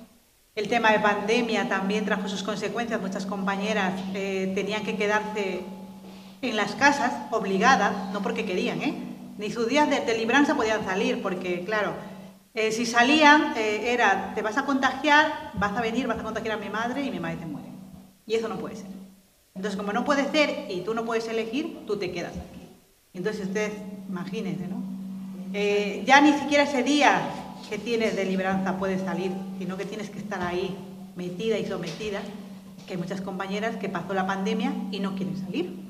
el 0.61 0.67
tema 0.67 0.91
de 0.91 0.99
pandemia 0.99 1.67
también 1.67 2.05
trajo 2.05 2.27
sus 2.27 2.43
consecuencias. 2.43 3.01
Muchas 3.01 3.25
compañeras 3.25 3.93
eh, 4.13 4.51
tenían 4.53 4.83
que 4.83 4.95
quedarse 4.95 5.61
en 6.41 6.55
las 6.55 6.75
casas, 6.75 7.11
obligadas, 7.31 8.13
no 8.13 8.21
porque 8.21 8.45
querían, 8.45 8.81
¿eh? 8.81 8.93
Ni 9.37 9.49
sus 9.49 9.67
días 9.67 9.89
de, 9.89 10.17
libranza 10.17 10.55
podían 10.55 10.85
salir, 10.85 11.21
porque, 11.21 11.63
claro, 11.65 11.93
eh, 12.53 12.71
si 12.71 12.85
salían 12.85 13.53
eh, 13.57 13.91
era, 13.91 14.33
te 14.35 14.43
vas 14.43 14.57
a 14.57 14.65
contagiar, 14.65 15.51
vas 15.55 15.75
a 15.75 15.81
venir, 15.81 16.05
vas 16.05 16.19
a 16.19 16.23
contagiar 16.23 16.57
a 16.57 16.61
mi 16.61 16.69
madre 16.69 17.03
y 17.03 17.09
mi 17.09 17.19
madre 17.19 17.37
te 17.37 17.45
muere. 17.47 17.69
Y 18.27 18.35
eso 18.35 18.47
no 18.47 18.57
puede 18.57 18.75
ser. 18.75 18.91
Entonces, 19.55 19.77
como 19.77 19.93
no 19.93 20.05
puede 20.05 20.29
ser 20.29 20.67
y 20.69 20.81
tú 20.81 20.93
no 20.93 21.05
puedes 21.05 21.27
elegir, 21.27 21.85
tú 21.87 21.97
te 21.97 22.11
quedas 22.11 22.33
aquí. 22.33 22.67
Entonces, 23.13 23.47
ustedes, 23.47 23.73
imagínense, 24.07 24.67
¿no? 24.67 24.81
ya 26.05 26.21
ni 26.21 26.31
siquiera 26.31 26.63
ese 26.63 26.81
día 26.81 27.21
que 27.69 27.77
tienes 27.77 28.15
de 28.15 28.25
libranza 28.25 28.77
puedes 28.77 29.01
salir, 29.01 29.31
sino 29.57 29.77
que 29.77 29.85
tienes 29.85 30.09
que 30.09 30.19
estar 30.19 30.41
ahí 30.41 30.75
metida 31.15 31.57
y 31.57 31.65
sometida, 31.65 32.21
que 32.85 32.93
hay 32.93 32.99
muchas 32.99 33.21
compañeras 33.21 33.75
que 33.77 33.89
pasó 33.89 34.13
la 34.13 34.25
pandemia 34.27 34.73
y 34.91 34.99
no 34.99 35.15
quieren 35.15 35.37
salir. 35.37 35.81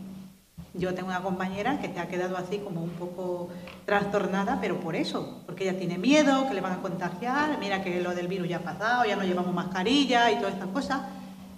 Yo 0.73 0.93
tengo 0.93 1.09
una 1.09 1.21
compañera 1.21 1.81
que 1.81 1.89
te 1.89 1.99
ha 1.99 2.07
quedado 2.07 2.37
así 2.37 2.59
como 2.59 2.81
un 2.81 2.91
poco 2.91 3.49
trastornada, 3.85 4.59
pero 4.61 4.79
por 4.79 4.95
eso, 4.95 5.41
porque 5.45 5.67
ella 5.67 5.77
tiene 5.77 5.97
miedo, 5.97 6.47
que 6.47 6.53
le 6.53 6.61
van 6.61 6.73
a 6.73 6.81
contagiar, 6.81 7.57
mira 7.59 7.83
que 7.83 7.99
lo 7.99 8.15
del 8.15 8.27
virus 8.27 8.47
ya 8.47 8.57
ha 8.57 8.61
pasado, 8.61 9.03
ya 9.03 9.17
no 9.17 9.23
llevamos 9.23 9.53
mascarilla 9.53 10.31
y 10.31 10.37
todas 10.37 10.53
estas 10.53 10.69
cosas, 10.69 11.01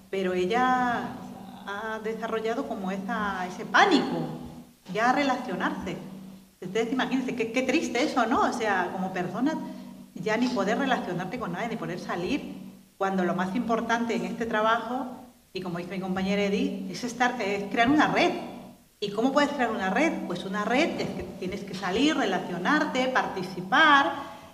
pero 0.09 0.34
ella 0.34 1.09
ha 1.68 1.99
desarrollado 2.03 2.68
como 2.68 2.89
esa, 2.89 3.45
ese 3.45 3.66
pánico, 3.66 4.18
ya 4.91 5.11
a 5.11 5.14
relacionarse. 5.14 5.95
Ustedes 6.59 6.91
imagínense, 6.91 7.36
qué, 7.36 7.51
qué 7.51 7.61
triste 7.61 8.03
eso, 8.03 8.26
¿no? 8.26 8.41
O 8.41 8.53
sea, 8.53 8.89
como 8.93 9.14
personas 9.14 9.55
ya 10.16 10.38
ni 10.38 10.47
poder 10.47 10.78
relacionarte 10.78 11.39
con 11.39 11.53
nadie, 11.53 11.70
ni 11.70 11.76
poder 11.76 11.99
salir, 11.99 12.74
cuando 12.97 13.24
lo 13.24 13.36
más 13.36 13.55
importante 13.55 14.16
en 14.16 14.26
este 14.26 14.45
trabajo, 14.45 15.07
y 15.53 15.61
como 15.61 15.78
dice 15.78 15.91
mi 15.91 15.99
compañera 15.99 16.43
Edith, 16.43 16.89
es, 16.89 17.16
crear 17.72 17.89
una 17.89 18.07
red. 18.07 18.32
¿Y 18.99 19.09
cómo 19.11 19.34
puedes 19.34 19.49
crear 19.51 19.72
una 19.72 19.89
red? 19.89 20.14
Pues 20.28 20.45
una 20.45 20.64
red 20.64 21.01
es 21.01 21.09
que 21.09 21.24
tienes 21.39 21.61
que 21.61 21.74
salir, 21.74 22.16
relacionarte, 22.16 23.09
participar 23.09 24.14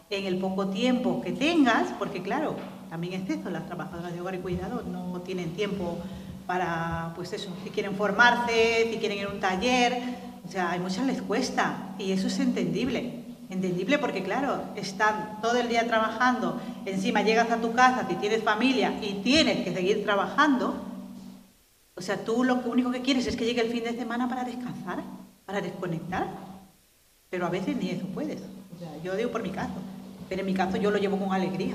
en 0.10 0.26
el 0.26 0.38
poco 0.40 0.70
tiempo 0.70 1.22
que 1.22 1.32
tengas, 1.32 1.92
porque 2.00 2.24
claro, 2.24 2.56
también 2.90 3.22
es 3.22 3.30
eso, 3.30 3.50
las 3.50 3.68
trabajadoras 3.68 4.12
de 4.14 4.22
hogar 4.22 4.36
y 4.36 4.40
cuidado 4.40 4.82
no 4.82 5.22
tienen 5.22 5.52
tiempo 5.54 6.00
para, 6.50 7.14
pues 7.16 7.32
eso, 7.32 7.56
si 7.64 7.70
quieren 7.70 7.94
formarse, 7.96 8.90
si 8.92 8.98
quieren 8.98 9.20
ir 9.20 9.28
a 9.28 9.30
un 9.30 9.40
taller, 9.40 10.02
o 10.44 10.52
sea, 10.52 10.72
a 10.72 10.78
muchas 10.80 11.06
les 11.06 11.22
cuesta 11.22 11.94
y 12.00 12.12
eso 12.12 12.26
es 12.26 12.40
entendible. 12.40 13.19
Entendible 13.50 13.98
porque, 13.98 14.22
claro, 14.22 14.62
están 14.76 15.40
todo 15.42 15.58
el 15.58 15.68
día 15.68 15.88
trabajando, 15.88 16.62
encima 16.86 17.24
llegas 17.24 17.50
a 17.50 17.58
tu 17.58 17.74
casa 17.74 18.06
si 18.08 18.16
tienes 18.16 18.44
familia 18.44 18.94
y 19.02 19.22
tienes 19.24 19.64
que 19.64 19.74
seguir 19.74 20.04
trabajando. 20.04 20.76
O 21.96 22.02
sea, 22.02 22.24
tú 22.24 22.44
lo 22.44 22.56
único 22.58 22.92
que 22.92 23.02
quieres 23.02 23.26
es 23.26 23.36
que 23.36 23.46
llegue 23.46 23.62
el 23.62 23.72
fin 23.72 23.84
de 23.84 23.98
semana 23.98 24.30
para 24.30 24.44
descansar, 24.44 25.04
para 25.46 25.62
desconectar. 25.62 26.28
Pero 27.32 27.48
a 27.48 27.50
veces 27.50 27.76
ni 27.76 27.90
eso 27.90 28.06
puedes. 28.08 28.40
O 28.76 28.80
sea, 28.80 28.90
yo 29.04 29.16
digo 29.16 29.32
por 29.32 29.42
mi 29.42 29.50
caso, 29.50 29.74
pero 30.30 30.42
en 30.42 30.46
mi 30.46 30.54
caso 30.54 30.78
yo 30.78 30.92
lo 30.92 31.00
llevo 31.00 31.18
con 31.18 31.34
alegría, 31.34 31.74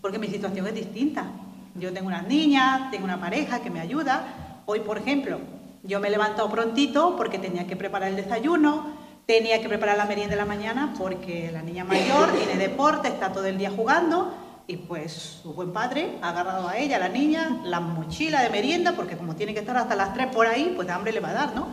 porque 0.00 0.20
mi 0.20 0.28
situación 0.28 0.68
es 0.68 0.74
distinta. 0.74 1.26
Yo 1.74 1.92
tengo 1.92 2.06
unas 2.06 2.28
niñas, 2.28 2.92
tengo 2.92 3.04
una 3.04 3.20
pareja 3.20 3.60
que 3.60 3.70
me 3.70 3.80
ayuda. 3.80 4.62
Hoy, 4.66 4.80
por 4.80 4.98
ejemplo, 4.98 5.40
yo 5.82 5.98
me 5.98 6.08
he 6.08 6.10
levantado 6.12 6.48
prontito 6.48 7.16
porque 7.16 7.38
tenía 7.38 7.66
que 7.66 7.76
preparar 7.76 8.10
el 8.10 8.16
desayuno, 8.16 8.97
Tenía 9.28 9.60
que 9.60 9.68
preparar 9.68 9.98
la 9.98 10.06
merienda 10.06 10.36
de 10.36 10.40
la 10.40 10.46
mañana 10.46 10.94
porque 10.96 11.50
la 11.52 11.60
niña 11.60 11.84
mayor 11.84 12.32
tiene 12.32 12.56
deporte, 12.56 13.08
está 13.08 13.30
todo 13.30 13.44
el 13.44 13.58
día 13.58 13.70
jugando 13.70 14.32
y 14.66 14.78
pues 14.78 15.40
su 15.42 15.52
buen 15.52 15.70
padre 15.70 16.16
ha 16.22 16.30
agarrado 16.30 16.66
a 16.66 16.78
ella, 16.78 16.96
a 16.96 17.00
la 17.00 17.10
niña, 17.10 17.60
la 17.64 17.78
mochila 17.78 18.40
de 18.40 18.48
merienda 18.48 18.92
porque 18.92 19.18
como 19.18 19.36
tiene 19.36 19.52
que 19.52 19.60
estar 19.60 19.76
hasta 19.76 19.94
las 19.96 20.14
3 20.14 20.28
por 20.28 20.46
ahí, 20.46 20.72
pues 20.74 20.88
hambre 20.88 21.12
le 21.12 21.20
va 21.20 21.28
a 21.28 21.34
dar, 21.34 21.54
¿no? 21.54 21.66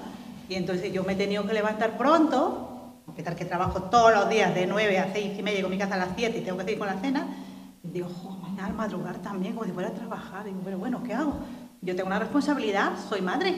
Y 0.49 0.55
entonces 0.55 0.91
yo 0.91 1.05
me 1.05 1.13
he 1.13 1.15
tenido 1.15 1.47
que 1.47 1.53
levantar 1.53 1.97
pronto, 1.97 2.97
a 3.07 3.13
pesar 3.13 3.37
que 3.37 3.45
trabajo 3.45 3.83
todos 3.83 4.13
los 4.13 4.27
días 4.27 4.53
de 4.53 4.67
9 4.67 4.99
a 4.99 5.13
6 5.13 5.39
y 5.39 5.41
media, 5.41 5.59
llego 5.59 5.69
a 5.69 5.71
mi 5.71 5.77
casa 5.77 5.95
a 5.95 5.99
las 5.99 6.09
7 6.13 6.37
y 6.37 6.41
tengo 6.41 6.57
que 6.57 6.65
seguir 6.65 6.79
con 6.79 6.89
la 6.89 6.99
cena, 6.99 7.25
digo, 7.83 8.09
jo, 8.09 8.31
mañana 8.31 8.65
al 8.65 8.73
madrugar 8.73 9.19
también, 9.19 9.53
como 9.53 9.65
si 9.65 9.71
fuera 9.71 9.87
a 9.87 9.93
trabajar. 9.93 10.43
Digo, 10.43 10.59
pero 10.65 10.77
bueno, 10.77 11.01
¿qué 11.03 11.13
hago? 11.13 11.35
Yo 11.81 11.95
tengo 11.95 12.07
una 12.07 12.19
responsabilidad, 12.19 12.97
soy 13.07 13.21
madre. 13.21 13.55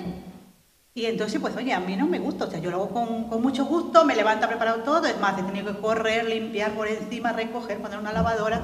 Y 0.98 1.06
entonces, 1.06 1.40
pues 1.40 1.56
oye, 1.56 1.72
a 1.74 1.80
mí 1.80 1.96
no 1.96 2.08
me 2.08 2.18
gusta, 2.18 2.46
o 2.46 2.50
sea, 2.50 2.60
yo 2.60 2.72
lo 2.72 2.78
hago 2.78 2.90
con, 3.30 3.40
mucho 3.40 3.66
gusto, 3.66 4.04
me 4.04 4.16
levanto 4.16 4.48
preparado 4.48 4.82
todo, 4.82 5.06
es 5.06 5.20
más, 5.20 5.38
he 5.38 5.44
tenido 5.44 5.72
que 5.72 5.80
correr, 5.80 6.26
limpiar 6.26 6.72
por 6.72 6.88
encima, 6.88 7.32
recoger, 7.34 7.78
poner 7.78 8.00
una 8.00 8.12
lavadora, 8.12 8.64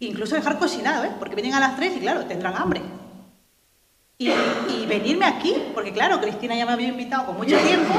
incluso 0.00 0.34
dejar 0.34 0.58
cocinado, 0.58 1.04
¿eh? 1.04 1.12
porque 1.20 1.36
vienen 1.36 1.54
a 1.54 1.60
las 1.60 1.76
tres 1.76 1.96
y 1.96 2.00
claro, 2.00 2.26
tendrán 2.26 2.56
hambre. 2.56 2.82
Y, 4.18 4.32
venirme 4.88 5.26
aquí, 5.26 5.54
porque 5.72 5.92
claro, 5.92 6.20
Cristina 6.20 6.56
ya 6.56 6.66
me 6.66 6.72
había 6.72 6.88
invitado 6.88 7.26
con 7.26 7.36
mucho 7.36 7.56
tiempo 7.58 7.94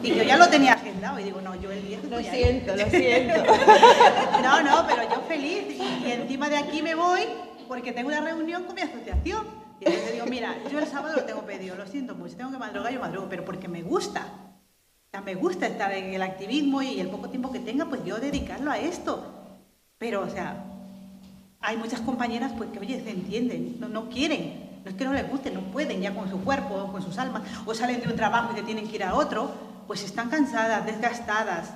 y 0.00 0.14
yo 0.14 0.22
ya 0.22 0.36
lo 0.36 0.46
tenía 0.46 0.74
agendado 0.74 1.18
y 1.18 1.24
digo, 1.24 1.40
no, 1.40 1.56
yo 1.56 1.72
el 1.72 1.80
viernes... 1.80 2.08
Lo 2.08 2.20
siento, 2.20 2.76
lo 2.76 2.88
siento. 2.88 3.34
no, 4.44 4.62
no, 4.62 4.86
pero 4.86 5.02
yo 5.02 5.22
feliz 5.26 5.64
y 5.76 6.12
encima 6.12 6.48
de 6.48 6.58
aquí 6.58 6.82
me 6.82 6.94
voy 6.94 7.22
porque 7.66 7.90
tengo 7.90 8.10
una 8.10 8.20
reunión 8.20 8.62
con 8.62 8.76
mi 8.76 8.82
asociación. 8.82 9.57
Y 9.80 9.86
entonces 9.86 10.12
digo, 10.12 10.26
mira, 10.26 10.56
yo 10.70 10.78
el 10.78 10.86
sábado 10.86 11.14
lo 11.16 11.24
tengo 11.24 11.42
pedido, 11.42 11.76
lo 11.76 11.86
siento 11.86 12.14
mucho, 12.14 12.36
tengo 12.36 12.50
que 12.50 12.58
madrugar, 12.58 12.92
yo 12.92 13.00
madrugo, 13.00 13.28
pero 13.28 13.44
porque 13.44 13.68
me 13.68 13.82
gusta. 13.82 14.26
O 15.12 15.20
me 15.22 15.34
gusta 15.34 15.66
estar 15.66 15.92
en 15.92 16.12
el 16.14 16.22
activismo 16.22 16.82
y 16.82 17.00
el 17.00 17.08
poco 17.08 17.28
tiempo 17.28 17.50
que 17.50 17.60
tenga, 17.60 17.86
pues 17.86 18.04
yo 18.04 18.18
dedicarlo 18.18 18.70
a 18.70 18.78
esto. 18.78 19.24
Pero, 19.98 20.22
o 20.22 20.28
sea, 20.28 20.64
hay 21.60 21.76
muchas 21.76 22.00
compañeras 22.00 22.52
pues 22.56 22.70
que, 22.70 22.78
oye, 22.78 23.02
se 23.02 23.10
entienden, 23.10 23.76
no, 23.80 23.88
no 23.88 24.08
quieren. 24.08 24.68
No 24.84 24.90
es 24.90 24.96
que 24.96 25.04
no 25.04 25.12
les 25.12 25.28
guste, 25.28 25.50
no 25.50 25.60
pueden 25.72 26.00
ya 26.00 26.14
con 26.14 26.30
su 26.30 26.38
cuerpo, 26.44 26.90
con 26.92 27.02
sus 27.02 27.18
almas, 27.18 27.42
o 27.66 27.74
salen 27.74 28.00
de 28.00 28.08
un 28.08 28.16
trabajo 28.16 28.52
y 28.52 28.56
que 28.56 28.62
tienen 28.62 28.88
que 28.88 28.96
ir 28.96 29.04
a 29.04 29.14
otro, 29.14 29.52
pues 29.86 30.04
están 30.04 30.28
cansadas, 30.28 30.86
desgastadas, 30.86 31.72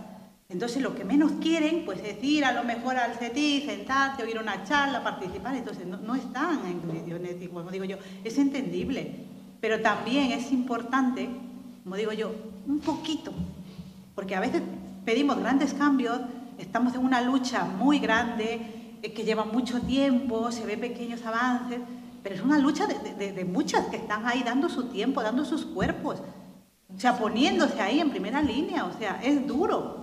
entonces 0.52 0.82
lo 0.82 0.94
que 0.94 1.02
menos 1.02 1.32
quieren, 1.40 1.86
pues 1.86 1.98
es 2.04 2.22
ir 2.22 2.44
a 2.44 2.52
lo 2.52 2.62
mejor 2.62 2.98
al 2.98 3.14
CETI, 3.14 3.62
sentarse, 3.62 4.22
oír 4.22 4.38
una 4.38 4.64
charla, 4.64 5.02
participar. 5.02 5.56
Entonces 5.56 5.86
no, 5.86 6.14
están 6.14 6.66
en 6.66 6.80
condiciones, 6.80 7.36
como 7.48 7.70
digo 7.70 7.86
yo, 7.86 7.96
es 8.22 8.36
entendible. 8.36 9.14
Pero 9.62 9.80
también 9.80 10.30
es 10.32 10.52
importante, 10.52 11.30
como 11.82 11.96
digo 11.96 12.12
yo, 12.12 12.34
un 12.66 12.80
poquito, 12.80 13.32
porque 14.14 14.36
a 14.36 14.40
veces 14.40 14.60
pedimos 15.06 15.38
grandes 15.38 15.72
cambios, 15.72 16.20
estamos 16.58 16.94
en 16.94 17.00
una 17.00 17.22
lucha 17.22 17.64
muy 17.64 17.98
grande, 17.98 18.98
eh, 19.02 19.12
que 19.12 19.24
lleva 19.24 19.46
mucho 19.46 19.80
tiempo, 19.80 20.52
se 20.52 20.66
ve 20.66 20.76
pequeños 20.76 21.24
avances, 21.24 21.80
pero 22.22 22.34
es 22.34 22.42
una 22.42 22.58
lucha 22.58 22.86
de, 22.86 23.32
de 23.32 23.44
muchas 23.46 23.86
que 23.86 23.96
están 23.96 24.26
ahí 24.26 24.42
dando 24.42 24.68
su 24.68 24.88
tiempo, 24.88 25.22
dando 25.22 25.46
sus 25.46 25.64
cuerpos, 25.64 26.20
o 26.94 27.00
sea, 27.00 27.16
poniéndose 27.16 27.80
ahí 27.80 28.00
en 28.00 28.10
primera 28.10 28.42
línea, 28.42 28.84
o 28.84 28.92
sea, 28.98 29.18
es 29.22 29.46
duro, 29.46 30.01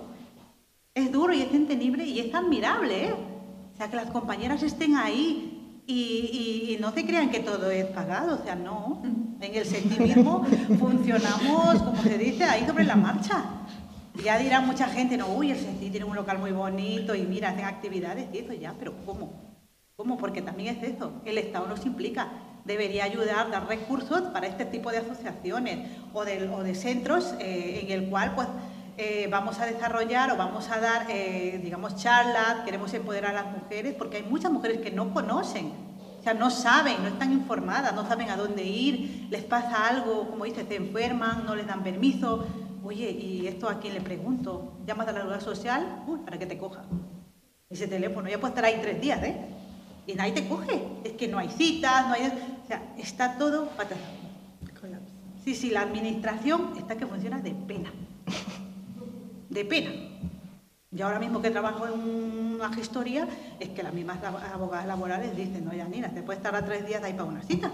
es 0.94 1.12
duro 1.12 1.32
y 1.32 1.42
es 1.42 1.52
entendible 1.52 2.04
y 2.04 2.20
es 2.20 2.34
admirable, 2.34 3.06
¿eh? 3.06 3.14
O 3.72 3.76
sea, 3.76 3.88
que 3.88 3.96
las 3.96 4.10
compañeras 4.10 4.62
estén 4.62 4.96
ahí 4.96 5.82
y, 5.86 6.76
no 6.80 6.92
se 6.92 7.04
crean 7.04 7.30
que 7.30 7.40
todo 7.40 7.70
es 7.70 7.86
pagado, 7.86 8.38
o 8.40 8.44
sea, 8.44 8.54
no. 8.54 9.02
En 9.40 9.54
el 9.54 9.64
sentimismo 9.64 10.44
funcionamos, 10.78 11.82
como 11.82 12.02
se 12.02 12.18
dice, 12.18 12.44
ahí 12.44 12.66
sobre 12.66 12.84
la 12.84 12.96
marcha. 12.96 13.44
Ya 14.22 14.38
dirá 14.38 14.60
mucha 14.60 14.86
gente, 14.86 15.16
no, 15.16 15.28
uy, 15.28 15.50
el 15.50 15.58
CECI 15.58 15.90
tiene 15.90 16.04
un 16.04 16.14
local 16.14 16.38
muy 16.38 16.52
bonito 16.52 17.14
y 17.14 17.22
mira, 17.22 17.50
hacen 17.50 17.64
actividades 17.64 18.28
y 18.32 18.38
eso 18.38 18.52
ya, 18.52 18.74
pero 18.78 18.94
¿cómo? 19.06 19.32
¿Cómo? 19.96 20.18
Porque 20.18 20.42
también 20.42 20.76
es 20.76 20.82
eso, 20.94 21.12
el 21.24 21.38
Estado 21.38 21.66
nos 21.66 21.86
implica, 21.86 22.28
debería 22.64 23.04
ayudar, 23.04 23.50
dar 23.50 23.66
recursos 23.66 24.22
para 24.32 24.46
este 24.46 24.64
tipo 24.66 24.90
de 24.90 24.98
asociaciones 24.98 25.88
o 26.12 26.24
de, 26.24 26.48
o 26.48 26.62
de 26.62 26.74
centros 26.74 27.34
eh, 27.38 27.80
en 27.82 27.90
el 27.90 28.10
cual 28.10 28.34
pues 28.34 28.48
eh, 29.02 29.28
vamos 29.30 29.58
a 29.58 29.64
desarrollar 29.64 30.30
o 30.30 30.36
vamos 30.36 30.68
a 30.68 30.78
dar, 30.78 31.06
eh, 31.08 31.58
digamos, 31.64 31.96
charlas, 31.96 32.56
queremos 32.66 32.92
empoderar 32.92 33.34
a 33.34 33.44
las 33.44 33.52
mujeres, 33.56 33.94
porque 33.94 34.18
hay 34.18 34.24
muchas 34.24 34.52
mujeres 34.52 34.82
que 34.82 34.90
no 34.90 35.14
conocen, 35.14 35.72
o 36.18 36.22
sea, 36.22 36.34
no 36.34 36.50
saben, 36.50 36.96
no 37.00 37.08
están 37.08 37.32
informadas, 37.32 37.94
no 37.94 38.06
saben 38.06 38.28
a 38.28 38.36
dónde 38.36 38.62
ir, 38.62 39.26
les 39.30 39.42
pasa 39.42 39.88
algo, 39.88 40.28
como 40.28 40.44
dice, 40.44 40.66
se 40.66 40.76
enferman, 40.76 41.46
no 41.46 41.54
les 41.54 41.66
dan 41.66 41.82
permiso. 41.82 42.44
Oye, 42.84 43.10
¿y 43.10 43.46
esto 43.46 43.70
a 43.70 43.80
quién 43.80 43.94
le 43.94 44.02
pregunto? 44.02 44.74
Llamas 44.86 45.08
a 45.08 45.12
la 45.12 45.20
seguridad 45.20 45.40
social 45.40 46.02
uy, 46.06 46.18
para 46.18 46.38
que 46.38 46.44
te 46.44 46.58
coja. 46.58 46.82
Ese 47.70 47.88
teléfono 47.88 48.28
ya 48.28 48.38
puede 48.38 48.50
estar 48.50 48.66
ahí 48.66 48.80
tres 48.82 49.00
días, 49.00 49.22
¿eh? 49.22 49.34
Y 50.06 50.12
nadie 50.12 50.32
te 50.32 50.46
coge. 50.46 50.82
Es 51.04 51.12
que 51.12 51.26
no 51.26 51.38
hay 51.38 51.48
citas, 51.48 52.06
no 52.06 52.14
hay... 52.14 52.26
O 52.26 52.66
sea, 52.66 52.82
está 52.98 53.38
todo 53.38 53.68
patas. 53.70 53.98
Sí, 55.42 55.54
sí, 55.54 55.70
la 55.70 55.80
administración 55.80 56.74
está 56.76 56.96
que 56.96 57.06
funciona 57.06 57.40
de 57.40 57.52
pena 57.52 57.90
de 59.50 59.64
pena. 59.64 59.90
Yo 60.92 61.06
ahora 61.06 61.20
mismo 61.20 61.40
que 61.40 61.50
trabajo 61.50 61.86
en 61.86 62.00
una 62.54 62.72
gestoría, 62.72 63.28
es 63.60 63.68
que 63.68 63.82
las 63.82 63.92
mismas 63.92 64.18
abogadas 64.24 64.86
laborales 64.86 65.36
dicen, 65.36 65.64
no, 65.64 65.72
Yanina, 65.72 66.08
te 66.08 66.22
puedes 66.22 66.44
a 66.44 66.64
tres 66.64 66.86
días 66.86 67.00
de 67.00 67.08
ahí 67.08 67.12
para 67.12 67.28
una 67.28 67.42
cita. 67.42 67.70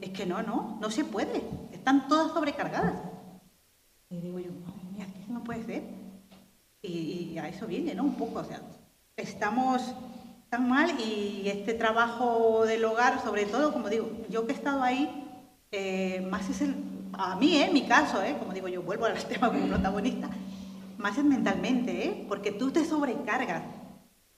Es 0.00 0.10
que 0.10 0.24
no, 0.24 0.42
no, 0.42 0.78
no 0.80 0.90
se 0.90 1.04
puede. 1.04 1.42
Están 1.72 2.06
todas 2.06 2.32
sobrecargadas. 2.32 2.94
Y 4.08 4.20
digo 4.20 4.38
yo, 4.38 4.50
madre 4.52 4.84
mía, 4.92 5.06
no 5.28 5.42
puede 5.42 5.64
ser. 5.64 5.82
Y, 6.82 7.38
a 7.38 7.48
eso 7.48 7.66
viene, 7.66 7.94
¿no? 7.94 8.04
Un 8.04 8.14
poco, 8.14 8.40
o 8.40 8.44
sea, 8.44 8.60
estamos 9.16 9.82
tan 10.48 10.68
mal 10.68 10.98
y 10.98 11.48
este 11.48 11.74
trabajo 11.74 12.64
del 12.64 12.84
hogar, 12.84 13.22
sobre 13.22 13.46
todo, 13.46 13.72
como 13.72 13.88
digo, 13.88 14.10
yo 14.30 14.46
que 14.46 14.52
he 14.52 14.56
estado 14.56 14.82
ahí, 14.82 15.26
eh, 15.70 16.26
más 16.30 16.48
es 16.48 16.62
el, 16.62 16.74
a 17.12 17.36
mí, 17.36 17.56
¿eh? 17.58 17.70
Mi 17.72 17.86
caso, 17.86 18.22
¿eh? 18.22 18.36
Como 18.38 18.52
digo, 18.52 18.68
yo 18.68 18.82
vuelvo 18.82 19.06
al 19.06 19.22
tema 19.28 19.48
como 19.48 19.66
protagonista, 19.66 20.30
más 21.00 21.18
mentalmente, 21.24 22.06
¿eh? 22.06 22.24
porque 22.28 22.52
tú 22.52 22.70
te 22.70 22.84
sobrecargas. 22.84 23.62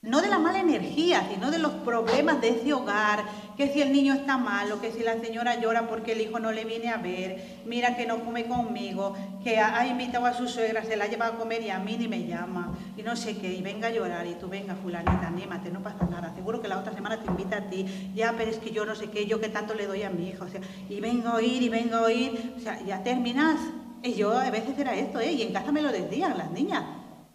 No 0.00 0.20
de 0.20 0.28
la 0.28 0.40
mala 0.40 0.58
energía, 0.58 1.28
sino 1.32 1.52
de 1.52 1.60
los 1.60 1.70
problemas 1.74 2.40
de 2.40 2.48
ese 2.48 2.72
hogar, 2.72 3.24
que 3.56 3.68
si 3.68 3.82
el 3.82 3.92
niño 3.92 4.14
está 4.14 4.36
malo, 4.36 4.80
que 4.80 4.90
si 4.90 4.98
la 4.98 5.20
señora 5.20 5.60
llora 5.60 5.86
porque 5.86 6.12
el 6.12 6.20
hijo 6.20 6.40
no 6.40 6.50
le 6.50 6.64
viene 6.64 6.88
a 6.88 6.96
ver, 6.96 7.60
mira 7.66 7.96
que 7.96 8.04
no 8.04 8.24
come 8.24 8.46
conmigo, 8.46 9.14
que 9.44 9.60
ha 9.60 9.86
invitado 9.86 10.26
a 10.26 10.34
su 10.34 10.48
suegra, 10.48 10.82
se 10.82 10.96
la 10.96 11.06
lleva 11.06 11.28
a 11.28 11.38
comer 11.38 11.62
y 11.62 11.70
a 11.70 11.78
mí 11.78 11.96
ni 11.96 12.08
me 12.08 12.26
llama, 12.26 12.76
y 12.96 13.02
no 13.02 13.14
sé 13.14 13.36
qué, 13.36 13.52
y 13.52 13.62
venga 13.62 13.88
a 13.88 13.92
llorar, 13.92 14.26
y 14.26 14.34
tú 14.34 14.48
venga, 14.48 14.74
fulanita, 14.74 15.28
anímate, 15.28 15.70
no 15.70 15.84
pasa 15.84 16.04
nada, 16.10 16.34
seguro 16.34 16.60
que 16.60 16.66
la 16.66 16.78
otra 16.78 16.92
semana 16.92 17.22
te 17.22 17.30
invita 17.30 17.58
a 17.58 17.70
ti, 17.70 17.86
ya, 18.12 18.34
pero 18.36 18.50
es 18.50 18.58
que 18.58 18.72
yo 18.72 18.84
no 18.84 18.96
sé 18.96 19.08
qué, 19.08 19.26
yo 19.26 19.40
que 19.40 19.50
tanto 19.50 19.72
le 19.74 19.86
doy 19.86 20.02
a 20.02 20.10
mi 20.10 20.30
hija, 20.30 20.44
o 20.44 20.48
sea, 20.48 20.60
y 20.88 20.98
venga 20.98 21.30
a 21.30 21.34
oír, 21.36 21.62
y 21.62 21.68
venga 21.68 21.98
a 21.98 22.02
oír, 22.02 22.54
o 22.56 22.60
sea, 22.60 22.82
ya 22.84 23.04
terminas 23.04 23.60
y 24.02 24.14
yo 24.14 24.36
a 24.36 24.50
veces 24.50 24.78
era 24.78 24.94
esto, 24.94 25.20
¿eh? 25.20 25.32
Y 25.32 25.42
en 25.42 25.52
casa 25.52 25.70
me 25.70 25.82
lo 25.82 25.92
decían 25.92 26.36
las 26.36 26.50
niñas. 26.50 26.82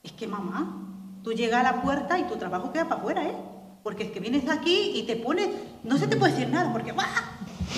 Es 0.03 0.11
que 0.11 0.27
mamá, 0.27 1.19
tú 1.23 1.31
llegas 1.31 1.65
a 1.65 1.71
la 1.71 1.81
puerta 1.81 2.19
y 2.19 2.23
tu 2.23 2.35
trabajo 2.35 2.71
queda 2.71 2.89
para 2.89 2.99
afuera, 2.99 3.23
¿eh? 3.23 3.35
Porque 3.83 4.03
es 4.03 4.11
que 4.11 4.19
vienes 4.19 4.49
aquí 4.49 4.91
y 4.95 5.03
te 5.03 5.15
pones, 5.15 5.49
no 5.83 5.97
se 5.97 6.07
te 6.07 6.17
puede 6.17 6.33
decir 6.33 6.49
nada, 6.49 6.73
porque 6.73 6.91
¡buah! 6.91 7.05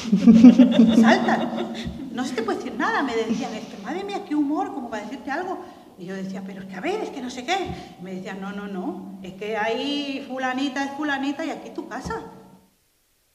saltan. 1.02 1.74
No 2.12 2.26
se 2.26 2.34
te 2.34 2.42
puede 2.42 2.58
decir 2.58 2.74
nada. 2.76 3.04
Me 3.04 3.16
decían, 3.16 3.54
es 3.54 3.66
que 3.66 3.78
madre 3.84 4.04
mía, 4.04 4.26
qué 4.28 4.34
humor, 4.34 4.74
como 4.74 4.90
para 4.90 5.04
decirte 5.04 5.30
algo. 5.30 5.60
Y 6.00 6.06
yo 6.06 6.16
decía, 6.16 6.42
pero 6.46 6.62
es 6.62 6.68
que 6.68 6.76
a 6.76 6.82
ver, 6.82 7.02
es 7.02 7.10
que 7.10 7.22
no 7.22 7.30
sé 7.30 7.46
qué. 7.46 7.58
me 8.02 8.16
decían, 8.16 8.42
no, 8.42 8.52
no, 8.52 8.68
no, 8.68 9.20
es 9.22 9.34
que 9.34 9.58
ahí 9.58 10.26
fulanita 10.28 10.84
es 10.84 10.92
fulanita 10.92 11.46
y 11.46 11.52
aquí 11.52 11.70
tu 11.72 11.88
casa. 11.88 12.22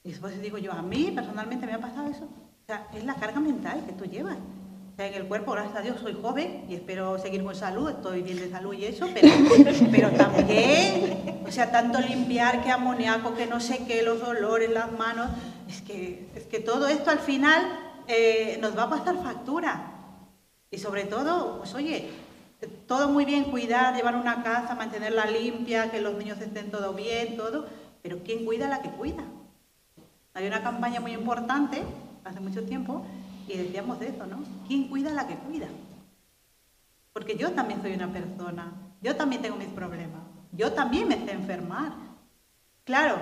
Y 0.03 0.09
después 0.09 0.41
digo 0.41 0.57
yo, 0.57 0.73
a 0.73 0.81
mí 0.81 1.11
personalmente 1.15 1.65
me 1.65 1.73
ha 1.73 1.79
pasado 1.79 2.09
eso. 2.09 2.25
O 2.25 2.65
sea, 2.65 2.87
es 2.93 3.05
la 3.05 3.15
carga 3.15 3.39
mental 3.39 3.83
que 3.85 3.93
tú 3.93 4.05
llevas 4.05 4.37
en 4.97 5.13
el 5.13 5.25
cuerpo, 5.25 5.51
gracias 5.51 5.75
a 5.75 5.81
Dios, 5.81 5.99
soy 5.99 6.17
joven 6.21 6.65
y 6.69 6.75
espero 6.75 7.17
seguir 7.19 7.43
con 7.43 7.53
salud, 7.53 7.89
estoy 7.89 8.21
bien 8.21 8.37
de 8.37 8.49
salud 8.49 8.73
y 8.73 8.85
eso, 8.85 9.07
pero, 9.13 9.27
pero 9.91 10.09
también, 10.11 11.41
o 11.45 11.51
sea, 11.51 11.69
tanto 11.69 11.99
limpiar 11.99 12.63
que 12.63 12.71
amoníaco, 12.71 13.35
que 13.35 13.45
no 13.45 13.59
sé 13.59 13.85
qué, 13.85 14.03
los 14.03 14.23
olores, 14.23 14.69
las 14.69 14.91
manos, 14.93 15.27
es 15.67 15.81
que, 15.81 16.29
es 16.35 16.43
que 16.43 16.59
todo 16.59 16.87
esto 16.87 17.11
al 17.11 17.19
final 17.19 17.61
eh, 18.07 18.57
nos 18.61 18.77
va 18.77 18.83
a 18.83 18.89
pasar 18.89 19.21
factura. 19.21 19.91
Y 20.71 20.77
sobre 20.77 21.03
todo, 21.03 21.59
pues 21.59 21.73
oye, 21.73 22.09
todo 22.87 23.09
muy 23.09 23.25
bien, 23.25 23.45
cuidar, 23.45 23.95
llevar 23.95 24.15
una 24.15 24.43
casa, 24.43 24.75
mantenerla 24.75 25.25
limpia, 25.25 25.91
que 25.91 25.99
los 25.99 26.15
niños 26.15 26.39
estén 26.39 26.71
todo 26.71 26.93
bien, 26.93 27.35
todo, 27.35 27.65
pero 28.01 28.19
¿quién 28.23 28.45
cuida 28.45 28.67
a 28.67 28.69
la 28.69 28.81
que 28.81 28.89
cuida? 28.89 29.23
Hay 30.33 30.47
una 30.47 30.63
campaña 30.63 31.01
muy 31.01 31.13
importante, 31.13 31.83
hace 32.23 32.39
mucho 32.39 32.63
tiempo, 32.63 33.05
y 33.47 33.57
decíamos 33.57 33.99
de 33.99 34.09
eso, 34.09 34.25
¿no? 34.25 34.43
¿Quién 34.67 34.87
cuida 34.87 35.11
a 35.11 35.13
la 35.13 35.27
que 35.27 35.35
cuida? 35.35 35.67
Porque 37.13 37.37
yo 37.37 37.51
también 37.51 37.81
soy 37.81 37.93
una 37.93 38.11
persona, 38.11 38.73
yo 39.01 39.15
también 39.15 39.41
tengo 39.41 39.55
mis 39.55 39.69
problemas, 39.69 40.21
yo 40.51 40.73
también 40.73 41.07
me 41.07 41.15
sé 41.15 41.31
enfermar. 41.31 41.93
Claro, 42.83 43.17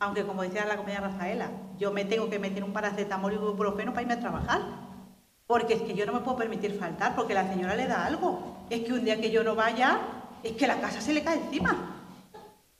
aunque 0.00 0.24
como 0.24 0.42
decía 0.42 0.64
la 0.64 0.76
compañera 0.76 1.08
Rafaela, 1.08 1.50
yo 1.78 1.92
me 1.92 2.04
tengo 2.04 2.28
que 2.28 2.38
meter 2.38 2.64
un 2.64 2.72
paracetamol 2.72 3.32
y 3.32 3.36
un 3.36 3.44
ibuprofeno 3.44 3.92
para 3.92 4.02
irme 4.02 4.14
a 4.14 4.20
trabajar. 4.20 4.60
Porque 5.46 5.74
es 5.74 5.82
que 5.82 5.94
yo 5.94 6.04
no 6.04 6.12
me 6.12 6.20
puedo 6.20 6.36
permitir 6.36 6.78
faltar 6.78 7.16
porque 7.16 7.32
la 7.32 7.48
señora 7.48 7.74
le 7.74 7.86
da 7.86 8.04
algo. 8.04 8.66
Es 8.68 8.84
que 8.84 8.92
un 8.92 9.04
día 9.04 9.20
que 9.20 9.30
yo 9.30 9.42
no 9.42 9.54
vaya, 9.54 9.98
es 10.42 10.52
que 10.52 10.66
la 10.66 10.80
casa 10.80 11.00
se 11.00 11.14
le 11.14 11.24
cae 11.24 11.38
encima. 11.38 11.94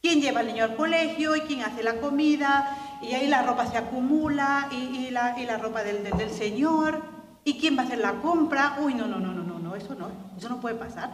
¿Quién 0.03 0.21
lleva 0.21 0.41
al 0.41 0.47
niño 0.49 0.65
al 0.65 0.77
colegio 0.77 1.35
y 1.35 1.41
quién 1.41 1.63
hace 1.63 1.83
la 1.83 2.01
comida? 2.01 2.77
Y 3.01 3.15
ahí 3.15 3.27
la 3.27 3.43
ropa 3.43 3.67
se 3.67 3.79
acumula 3.79 4.69
y, 4.73 5.11
la, 5.11 5.59
ropa 5.59 5.83
del, 5.83 6.31
señor, 6.31 7.03
y 7.45 7.59
quién 7.59 7.77
va 7.77 7.83
a 7.83 7.87
hacer 7.87 7.99
la 7.99 8.15
compra, 8.21 8.77
uy, 8.81 8.95
no, 8.95 9.07
no, 9.07 9.19
no, 9.19 9.33
no, 9.33 9.43
no, 9.43 9.59
no, 9.59 9.77
eso 9.77 9.95
no, 9.95 10.11
eso 10.37 10.49
no 10.49 10.61
puede 10.61 10.75
pasar. 10.75 11.11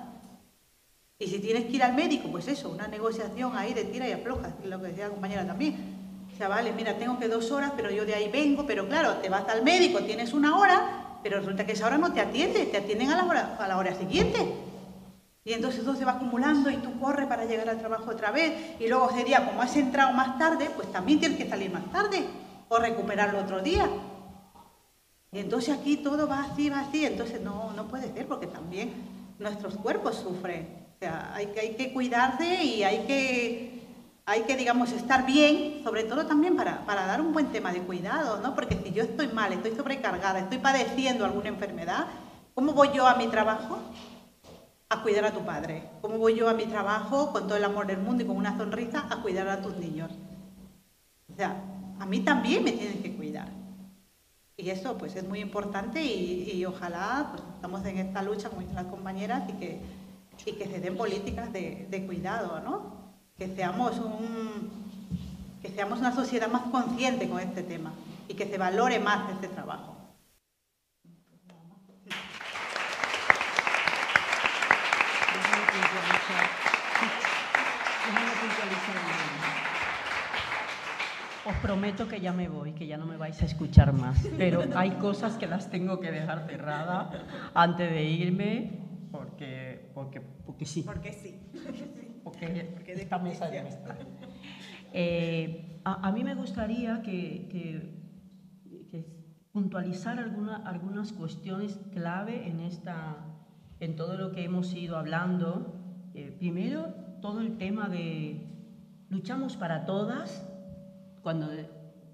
Y 1.19 1.27
si 1.27 1.39
tienes 1.39 1.65
que 1.65 1.73
ir 1.73 1.83
al 1.83 1.95
médico, 1.95 2.29
pues 2.29 2.49
eso, 2.49 2.71
una 2.71 2.89
negociación 2.89 3.57
ahí 3.57 3.73
de 3.73 3.85
tira 3.85 4.09
y 4.09 4.13
afloja, 4.13 4.51
lo 4.65 4.81
que 4.81 4.89
decía 4.89 5.05
la 5.05 5.11
compañera 5.11 5.47
también. 5.47 5.95
Vale, 6.39 6.73
mira, 6.73 6.99
tengo 6.99 7.19
que 7.19 7.29
dos 7.29 7.53
horas, 7.53 7.73
pero 7.77 7.91
yo 7.91 8.05
de 8.05 8.15
ahí 8.15 8.29
vengo, 8.29 8.67
pero 8.67 8.89
claro, 8.89 9.15
te 9.23 9.29
vas 9.29 9.49
al 9.49 9.63
médico, 9.63 10.01
tienes 10.01 10.33
una 10.33 10.59
hora, 10.59 11.19
pero 11.23 11.39
resulta 11.39 11.65
que 11.65 11.73
esa 11.73 11.87
hora 11.87 11.97
no 11.97 12.13
te 12.13 12.21
atiende, 12.21 12.67
te 12.67 12.77
atienden 12.77 13.11
a 13.11 13.17
la 13.17 13.25
hora, 13.25 13.57
a 13.59 13.69
la 13.69 13.79
hora 13.79 13.95
siguiente. 13.95 14.53
Y 15.47 15.53
entonces 15.53 15.85
todo 15.85 15.95
se 15.95 16.07
va 16.07 16.13
acumulando 16.13 16.71
y 16.71 16.77
tú 16.77 16.99
corres 16.99 17.27
para 17.27 17.45
llegar 17.45 17.69
al 17.69 17.79
trabajo 17.79 18.11
otra 18.11 18.31
vez. 18.31 18.81
Y 18.81 18.89
luego 18.89 19.11
ese 19.11 19.25
día, 19.25 19.45
como 19.47 19.61
has 19.61 19.77
entrado 19.77 20.13
más 20.13 20.39
tarde, 20.39 20.71
pues 20.75 20.91
también 20.91 21.21
tienes 21.21 21.37
que 21.37 21.49
salir 21.49 21.71
más 21.71 21.85
tarde 21.93 22.25
o 22.69 22.79
recuperarlo 22.79 23.41
otro 23.41 23.61
día. 23.61 23.87
Y 25.33 25.39
entonces 25.41 25.77
aquí 25.77 25.99
todo 25.99 26.27
va 26.27 26.45
así, 26.45 26.71
va 26.71 26.81
así. 26.81 27.05
Entonces 27.05 27.43
no, 27.43 27.73
no 27.73 27.89
puede 27.89 28.11
ser 28.15 28.27
porque 28.27 28.47
también 28.47 28.95
nuestros 29.39 29.75
cuerpos 29.75 30.17
sufren. 30.17 30.87
O 30.97 30.99
sea, 30.99 31.35
hay 31.35 31.47
que, 31.49 31.61
hay 31.61 31.75
que 31.75 31.93
cuidarse 31.93 32.65
y 32.65 32.83
hay 32.83 33.01
que, 33.01 33.83
hay 34.25 34.43
que, 34.43 34.57
digamos, 34.57 34.93
estar 34.93 35.27
bien, 35.27 35.83
sobre 35.85 36.05
todo 36.05 36.25
también 36.25 36.57
para, 36.57 36.87
para 36.87 37.05
dar 37.05 37.21
un 37.21 37.35
buen 37.35 37.49
tema 37.49 37.71
de 37.71 37.81
cuidado, 37.81 38.41
¿no? 38.41 38.55
Porque 38.55 38.81
si 38.83 38.93
yo 38.93 39.03
estoy 39.03 39.29
mal, 39.29 39.53
estoy 39.53 39.73
sobrecargada, 39.73 40.39
estoy 40.39 40.59
padeciendo 40.59 41.27
alguna 41.27 41.49
enfermedad, 41.49 42.07
¿cómo 42.55 42.73
voy 42.73 42.91
yo 42.95 43.07
a 43.07 43.17
mi 43.17 43.27
trabajo? 43.27 43.79
A 44.89 45.03
cuidar 45.03 45.25
a 45.25 45.33
tu 45.33 45.45
padre? 45.45 45.89
¿Cómo 46.01 46.19
voy 46.19 46.35
yo 46.35 46.49
a 46.49 46.55
mi 46.55 46.67
trabajo 46.67 47.33
con 47.33 47.45
todo 47.45 47.57
el 47.57 47.65
amor 47.65 47.87
del 47.87 47.99
mundo 47.99 48.23
y 48.23 48.27
con 48.27 48.37
una 48.37 48.57
sonrisa 48.57 49.07
a 49.11 49.23
cuidar 49.23 49.49
a 49.49 49.63
tus 49.63 49.77
niños? 49.77 50.11
O 51.33 51.37
sea, 51.37 51.63
a 51.99 52.07
mí 52.07 52.21
también 52.21 52.65
me 52.65 52.73
tienen 52.73 53.03
que 53.03 53.15
cuidar. 53.15 53.49
Y 54.57 54.71
eso 54.71 54.97
pues 54.97 55.17
es 55.17 55.27
muy 55.27 55.41
importante 55.41 56.05
y, 56.05 56.65
ojalá 56.65 57.31
pues, 57.33 57.43
estamos 57.55 57.85
en 57.87 57.99
esta 57.99 58.23
lucha 58.23 58.51
con 58.51 58.65
las 58.75 58.85
compañeras 58.87 59.43
y 59.49 59.53
que, 59.55 59.81
y 60.47 60.53
que 60.53 60.67
se 60.67 60.81
den 60.81 60.97
políticas 60.97 61.53
de, 61.53 61.89
de 61.91 62.07
cuidado, 62.07 62.61
¿no? 62.61 63.15
Que 63.37 63.49
seamos, 63.49 63.99
un, 63.99 64.71
que 65.61 65.71
seamos 65.71 65.99
una 65.99 66.15
sociedad 66.15 66.49
más 66.49 66.63
consciente 66.71 67.29
con 67.29 67.41
este 67.41 67.65
tema 67.65 67.93
y 68.29 68.35
que 68.35 68.47
se 68.47 68.57
valore 68.57 69.01
más 69.01 69.29
este 69.33 69.49
trabajo. 69.49 69.97
Os 81.47 81.55
prometo 81.57 82.09
que 82.09 82.21
ya 82.21 82.33
me 82.33 82.49
voy, 82.49 82.73
que 82.73 82.87
ya 82.87 82.97
no 82.97 83.05
me 83.05 83.19
vais 83.19 83.41
a 83.43 83.45
escuchar 83.45 83.93
más, 83.93 84.27
pero 84.39 84.65
hay 84.75 84.93
cosas 84.93 85.37
que 85.37 85.47
las 85.47 85.71
tengo 85.71 86.01
que 86.01 86.11
dejar 86.11 86.47
cerradas 86.49 87.09
antes 87.53 87.91
de 87.91 88.03
irme, 88.03 88.81
porque, 89.11 89.91
porque, 89.95 90.21
porque 90.21 90.65
sí. 90.65 90.83
Porque 90.83 91.13
sí. 91.13 91.39
Porque, 92.25 92.71
porque 92.73 92.93
esta 92.93 93.19
mesa 93.19 93.53
ya 93.53 93.63
está. 93.69 93.97
Eh, 94.95 95.81
a, 95.85 96.11
mí 96.13 96.25
me 96.25 96.35
gustaría 96.35 97.03
que, 97.03 97.49
que, 97.51 97.95
puntualizar 99.53 100.19
alguna, 100.19 100.57
algunas 100.65 101.13
cuestiones 101.13 101.79
clave 101.93 102.49
en 102.49 102.61
esta, 102.61 103.19
en 103.81 103.95
todo 103.97 104.17
lo 104.17 104.33
que 104.33 104.45
hemos 104.45 104.73
ido 104.73 104.97
hablando. 104.97 105.75
Eh, 106.15 106.35
primero, 106.39 106.95
todo 107.21 107.41
el 107.41 107.59
tema 107.59 107.89
de 107.89 108.47
luchamos 109.11 109.57
para 109.57 109.85
todas, 109.85 110.45
cuando, 111.25 111.49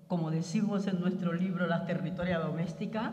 como 0.07 0.31
decimos 0.31 0.87
en 0.87 1.01
nuestro 1.01 1.35
libro 1.35 1.66
La 1.66 1.85
territoria 1.85 2.39
doméstica, 2.39 3.12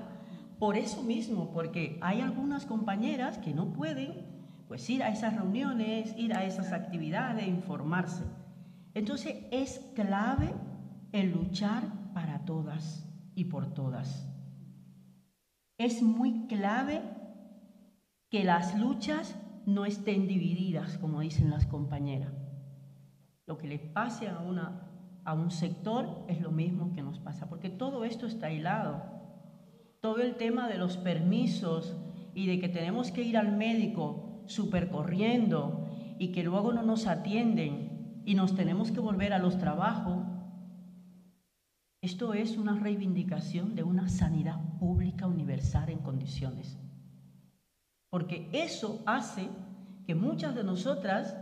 por 0.60 0.78
eso 0.78 1.04
mismo, 1.04 1.52
porque 1.52 1.98
hay 2.02 2.22
algunas 2.22 2.66
compañeras 2.66 3.40
que 3.40 3.54
no 3.54 3.74
pueden 3.74 4.26
pues 4.68 4.88
ir 4.90 5.02
a 5.02 5.10
esas 5.10 5.36
reuniones, 5.36 6.14
ir 6.18 6.34
a 6.34 6.46
esas 6.46 6.72
actividades, 6.72 7.48
informarse. 7.48 8.24
Entonces 8.94 9.46
es 9.52 9.80
clave 9.96 10.54
el 11.12 11.32
luchar 11.32 11.84
para 12.14 12.46
todas 12.46 13.06
y 13.34 13.46
por 13.46 13.74
todas. 13.74 14.28
Es 15.80 16.02
muy 16.02 16.48
clave 16.48 17.02
que 18.30 18.44
las 18.44 18.78
luchas 18.78 19.36
no 19.66 19.86
estén 19.86 20.28
divididas, 20.28 20.98
como 20.98 21.22
dicen 21.22 21.50
las 21.50 21.66
compañeras. 21.66 22.34
Lo 23.46 23.58
que 23.58 23.68
le 23.68 23.80
pase 23.80 24.28
a, 24.28 24.40
una, 24.40 24.87
a 25.28 25.34
un 25.34 25.52
sector 25.52 26.24
es 26.30 26.40
lo 26.40 26.52
mismo 26.52 26.94
que 26.94 27.04
nos 27.04 27.20
pasa, 27.20 27.50
porque 27.50 27.70
todo 27.70 28.06
esto 28.06 28.28
está 28.28 28.50
hilado. 28.50 29.04
Todo 30.00 30.20
el 30.20 30.36
tema 30.36 30.70
de 30.70 30.78
los 30.78 30.96
permisos 30.96 31.98
y 32.34 32.48
de 32.48 32.62
que 32.62 32.70
tenemos 32.70 33.12
que 33.12 33.24
ir 33.24 33.38
al 33.38 33.52
médico 33.52 34.42
supercorriendo 34.46 35.86
y 36.18 36.32
que 36.32 36.44
luego 36.44 36.72
no 36.72 36.82
nos 36.82 37.08
atienden 37.08 38.22
y 38.26 38.36
nos 38.36 38.56
tenemos 38.56 38.90
que 38.92 39.02
volver 39.02 39.34
a 39.34 39.38
los 39.38 39.58
trabajos, 39.58 40.26
esto 42.02 42.34
es 42.34 42.58
una 42.58 42.80
reivindicación 42.80 43.76
de 43.76 43.84
una 43.84 44.08
sanidad 44.08 44.78
pública 44.80 45.28
universal 45.28 45.90
en 45.90 46.00
condiciones. 46.00 46.80
Porque 48.10 48.50
eso 48.54 49.02
hace 49.06 49.50
que 50.06 50.16
muchas 50.16 50.56
de 50.56 50.64
nosotras 50.64 51.36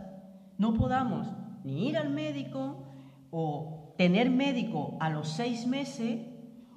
no 0.58 0.74
podamos 0.74 1.28
ni 1.62 1.88
ir 1.88 1.96
al 1.96 2.10
médico 2.10 2.82
o 3.30 3.75
tener 3.96 4.30
médico 4.30 4.96
a 5.00 5.10
los 5.10 5.28
seis 5.28 5.66
meses 5.66 6.20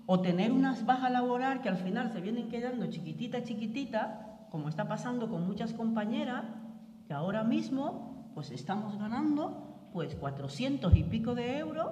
o 0.06 0.22
tener 0.22 0.52
unas 0.52 0.86
bajas 0.86 1.12
laboral 1.12 1.62
que 1.62 1.70
al 1.70 1.78
final 1.78 2.12
se 2.12 2.22
vienen 2.22 2.50
quedando 2.50 2.88
chiquitita, 2.88 3.44
chiquitita, 3.44 4.48
como 4.50 4.70
está 4.70 4.88
pasando 4.88 5.30
con 5.30 5.46
muchas 5.46 5.74
compañeras, 5.74 6.46
que 7.08 7.14
ahora 7.14 7.44
mismo 7.44 8.32
pues 8.34 8.52
estamos 8.52 8.98
ganando 8.98 9.90
pues 9.94 10.16
400 10.16 10.96
y 10.96 11.04
pico 11.04 11.36
de 11.36 11.58
euros 11.58 11.92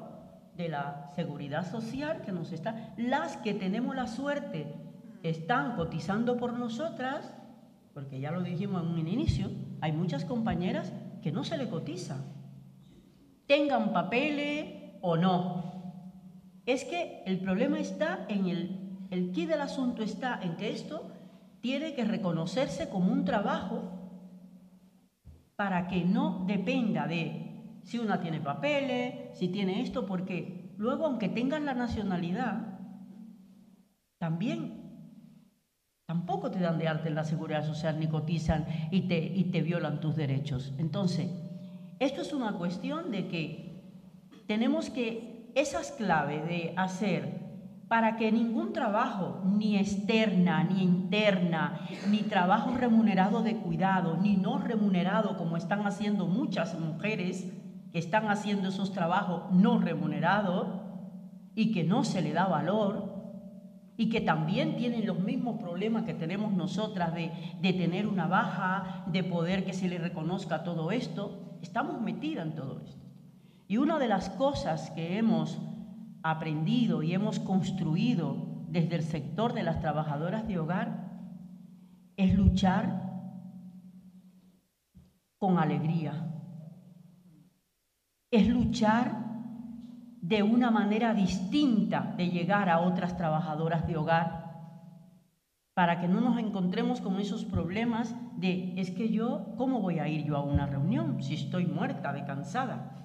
de 0.55 0.69
la 0.69 1.11
seguridad 1.15 1.69
social 1.69 2.21
que 2.23 2.31
nos 2.31 2.51
está, 2.51 2.93
las 2.97 3.37
que 3.37 3.53
tenemos 3.53 3.95
la 3.95 4.07
suerte 4.07 4.73
están 5.23 5.75
cotizando 5.75 6.37
por 6.37 6.53
nosotras, 6.53 7.33
porque 7.93 8.19
ya 8.19 8.31
lo 8.31 8.41
dijimos 8.41 8.83
en 8.83 8.89
un 8.89 9.07
inicio, 9.07 9.51
hay 9.81 9.91
muchas 9.91 10.25
compañeras 10.25 10.91
que 11.21 11.31
no 11.31 11.43
se 11.43 11.57
le 11.57 11.69
cotiza, 11.69 12.17
tengan 13.45 13.93
papeles 13.93 14.76
o 15.09 15.17
no. 15.17 16.61
Es 16.65 16.84
que 16.84 17.23
el 17.25 17.39
problema 17.39 17.79
está 17.79 18.25
en 18.27 18.47
el, 18.47 19.07
el 19.09 19.31
quid 19.31 19.49
del 19.49 19.61
asunto 19.61 20.03
está 20.03 20.39
en 20.41 20.57
que 20.57 20.71
esto 20.71 21.11
tiene 21.61 21.93
que 21.93 22.03
reconocerse 22.03 22.89
como 22.89 23.11
un 23.11 23.25
trabajo 23.25 23.97
para 25.55 25.88
que 25.88 26.03
no 26.03 26.45
dependa 26.45 27.07
de 27.07 27.81
si 27.84 27.99
una 27.99 28.19
tiene 28.19 28.41
papeles, 28.41 29.38
si 29.38 29.47
tiene 29.47 29.81
esto, 29.81 30.05
porque 30.05 30.73
luego 30.77 31.05
aunque 31.05 31.29
tengas 31.29 31.61
la 31.61 31.73
nacionalidad, 31.73 32.79
también 34.19 34.88
tampoco 36.05 36.51
te 36.51 36.59
dan 36.59 36.79
de 36.79 36.88
arte 36.88 37.09
en 37.09 37.15
la 37.15 37.23
seguridad 37.23 37.65
social 37.65 37.99
ni 37.99 38.07
cotizan 38.07 38.65
y 38.91 39.07
te, 39.07 39.17
y 39.17 39.45
te 39.45 39.61
violan 39.61 39.99
tus 39.99 40.15
derechos. 40.15 40.73
Entonces, 40.77 41.29
esto 41.99 42.21
es 42.21 42.34
una 42.34 42.53
cuestión 42.53 43.11
de 43.11 43.27
que 43.27 43.66
tenemos 44.47 44.89
que, 44.89 45.51
esas 45.55 45.91
claves 45.91 46.47
de 46.47 46.73
hacer 46.77 47.47
para 47.87 48.17
que 48.17 48.31
ningún 48.31 48.73
trabajo, 48.73 49.41
ni 49.45 49.77
externa, 49.77 50.63
ni 50.63 50.83
interna, 50.83 51.79
ni 52.09 52.19
trabajo 52.19 52.75
remunerado 52.77 53.41
de 53.41 53.55
cuidado, 53.55 54.17
ni 54.17 54.35
no 54.35 54.57
remunerado, 54.57 55.37
como 55.37 55.57
están 55.57 55.87
haciendo 55.87 56.27
muchas 56.27 56.77
mujeres, 56.79 57.51
que 57.91 57.99
están 57.99 58.29
haciendo 58.29 58.69
esos 58.69 58.91
trabajos 58.91 59.51
no 59.51 59.79
remunerados 59.79 60.67
y 61.55 61.71
que 61.71 61.83
no 61.83 62.03
se 62.03 62.21
le 62.21 62.33
da 62.33 62.45
valor 62.45 63.15
y 63.95 64.09
que 64.09 64.21
también 64.21 64.75
tienen 64.75 65.07
los 65.07 65.19
mismos 65.19 65.59
problemas 65.59 66.03
que 66.03 66.13
tenemos 66.13 66.53
nosotras 66.53 67.15
de, 67.15 67.31
de 67.61 67.73
tener 67.73 68.05
una 68.05 68.27
baja, 68.27 69.05
de 69.07 69.23
poder 69.23 69.65
que 69.65 69.73
se 69.73 69.87
le 69.87 69.97
reconozca 69.97 70.63
todo 70.63 70.91
esto, 70.91 71.57
estamos 71.61 71.99
metidas 72.01 72.45
en 72.45 72.55
todo 72.55 72.81
esto. 72.85 73.06
Y 73.68 73.77
una 73.77 73.99
de 73.99 74.07
las 74.07 74.30
cosas 74.30 74.91
que 74.91 75.18
hemos 75.18 75.60
aprendido 76.23 77.03
y 77.03 77.14
hemos 77.14 77.39
construido 77.39 78.65
desde 78.69 78.95
el 78.95 79.03
sector 79.03 79.53
de 79.53 79.64
las 79.64 79.80
trabajadoras 79.80 80.48
de 80.48 80.60
hogar 80.60 81.07
es 82.15 82.35
luchar 82.35 83.07
con 85.38 85.60
alegría, 85.60 86.14
es 88.31 88.48
luchar 88.48 89.27
de 90.22 90.44
una 90.44 90.72
manera 90.72 91.14
distinta 91.14 92.14
de 92.18 92.30
llegar 92.30 92.69
a 92.69 92.80
otras 92.80 93.15
trabajadoras 93.18 93.85
de 93.88 93.98
hogar 93.98 94.48
para 95.73 95.99
que 95.99 96.07
no 96.07 96.22
nos 96.22 96.39
encontremos 96.39 97.02
con 97.02 97.19
esos 97.19 97.45
problemas 97.45 98.15
de 98.35 98.73
es 98.77 98.89
que 98.91 99.10
yo, 99.10 99.53
¿cómo 99.57 99.80
voy 99.80 99.99
a 99.99 100.07
ir 100.07 100.26
yo 100.26 100.35
a 100.35 100.41
una 100.41 100.65
reunión 100.65 101.22
si 101.22 101.35
estoy 101.35 101.68
muerta 101.68 102.14
de 102.14 102.26
cansada? 102.26 102.96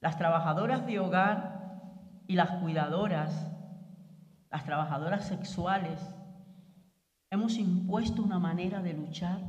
Las 0.00 0.16
trabajadoras 0.16 0.86
de 0.86 0.98
hogar 0.98 1.60
y 2.26 2.34
las 2.34 2.50
cuidadoras, 2.52 3.50
las 4.50 4.64
trabajadoras 4.64 5.26
sexuales, 5.26 6.00
hemos 7.30 7.58
impuesto 7.58 8.22
una 8.22 8.38
manera 8.38 8.80
de 8.80 8.94
luchar 8.94 9.40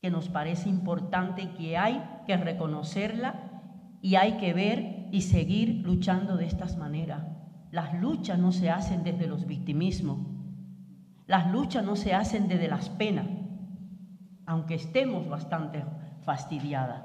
que 0.00 0.10
nos 0.10 0.28
parece 0.28 0.68
importante 0.68 1.52
que 1.54 1.76
hay 1.76 2.02
que 2.26 2.36
reconocerla 2.36 3.98
y 4.00 4.14
hay 4.14 4.38
que 4.38 4.54
ver 4.54 5.08
y 5.12 5.22
seguir 5.22 5.84
luchando 5.84 6.36
de 6.36 6.46
estas 6.46 6.76
maneras. 6.78 7.22
Las 7.70 7.94
luchas 7.94 8.38
no 8.38 8.52
se 8.52 8.70
hacen 8.70 9.02
desde 9.02 9.26
los 9.26 9.46
victimismos, 9.46 10.18
las 11.26 11.50
luchas 11.50 11.84
no 11.84 11.96
se 11.96 12.14
hacen 12.14 12.48
desde 12.48 12.68
las 12.68 12.88
penas, 12.88 13.26
aunque 14.46 14.74
estemos 14.74 15.28
bastante 15.28 15.84
fastidiadas. 16.22 17.04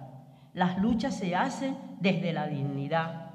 Las 0.54 0.80
luchas 0.80 1.16
se 1.16 1.36
hacen 1.36 1.76
desde 2.00 2.34
la 2.34 2.48
dignidad, 2.48 3.32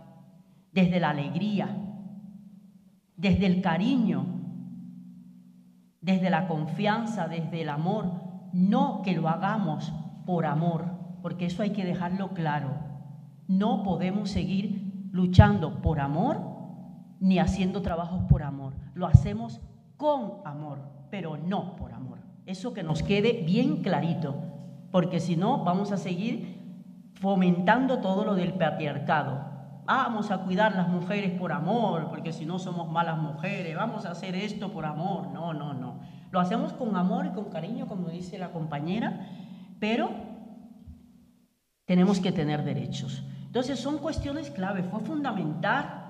desde 0.73 1.01
la 1.01 1.11
alegría, 1.11 1.77
desde 3.17 3.47
el 3.47 3.61
cariño, 3.61 4.25
desde 6.01 6.31
la 6.31 6.49
confianza, 6.49 7.29
desde 7.29 7.63
el 7.63 7.69
amor, 7.69 8.11
no 8.53 9.03
que 9.03 9.15
lo 9.15 9.29
hagamos 9.29 9.93
por 10.25 10.47
amor, 10.47 10.87
porque 11.23 11.47
eso 11.47 11.63
hay 11.63 11.71
que 11.71 11.85
dejarlo 11.85 12.31
claro. 12.31 12.71
No 13.47 13.83
podemos 13.83 14.31
seguir 14.31 15.09
luchando 15.13 15.83
por 15.83 16.01
amor 16.01 16.41
ni 17.21 17.39
haciendo 17.39 17.83
trabajos 17.83 18.23
por 18.29 18.43
amor. 18.43 18.75
Lo 18.95 19.07
hacemos 19.07 19.61
con 19.97 20.39
amor, 20.45 20.79
pero 21.11 21.37
no 21.37 21.77
por 21.77 21.93
amor. 21.93 22.19
Eso 22.47 22.73
que 22.73 22.83
nos 22.83 23.03
quede 23.03 23.45
bien 23.45 23.83
clarito, 23.83 24.35
porque 24.91 25.21
si 25.21 25.37
no 25.37 25.63
vamos 25.63 25.93
a 25.93 25.99
seguir 25.99 26.50
fomentando 27.21 27.99
todo 27.99 28.25
lo 28.25 28.35
del 28.35 28.55
patriarcado. 28.55 29.49
Vamos 29.85 30.31
a 30.31 30.39
cuidar 30.39 30.75
las 30.75 30.89
mujeres 30.89 31.39
por 31.39 31.53
amor, 31.53 32.09
porque 32.09 32.33
si 32.33 32.47
no 32.47 32.59
somos 32.59 32.91
malas 32.91 33.19
mujeres, 33.19 33.77
vamos 33.77 34.07
a 34.07 34.13
hacer 34.13 34.35
esto 34.35 34.73
por 34.73 34.87
amor. 34.87 35.29
No, 35.29 35.53
no, 35.53 35.75
no. 35.75 36.01
Lo 36.31 36.41
hacemos 36.41 36.73
con 36.73 36.97
amor 36.97 37.27
y 37.27 37.31
con 37.31 37.51
cariño, 37.51 37.87
como 37.87 38.09
dice 38.09 38.39
la 38.39 38.53
compañera, 38.53 39.29
pero 39.79 40.11
tenemos 41.85 42.21
que 42.21 42.33
tener 42.33 42.65
derechos. 42.65 43.23
Entonces 43.47 43.79
son 43.81 43.99
cuestiones 43.99 44.51
clave. 44.51 44.83
Fue 44.85 45.01
fundamental 45.01 46.05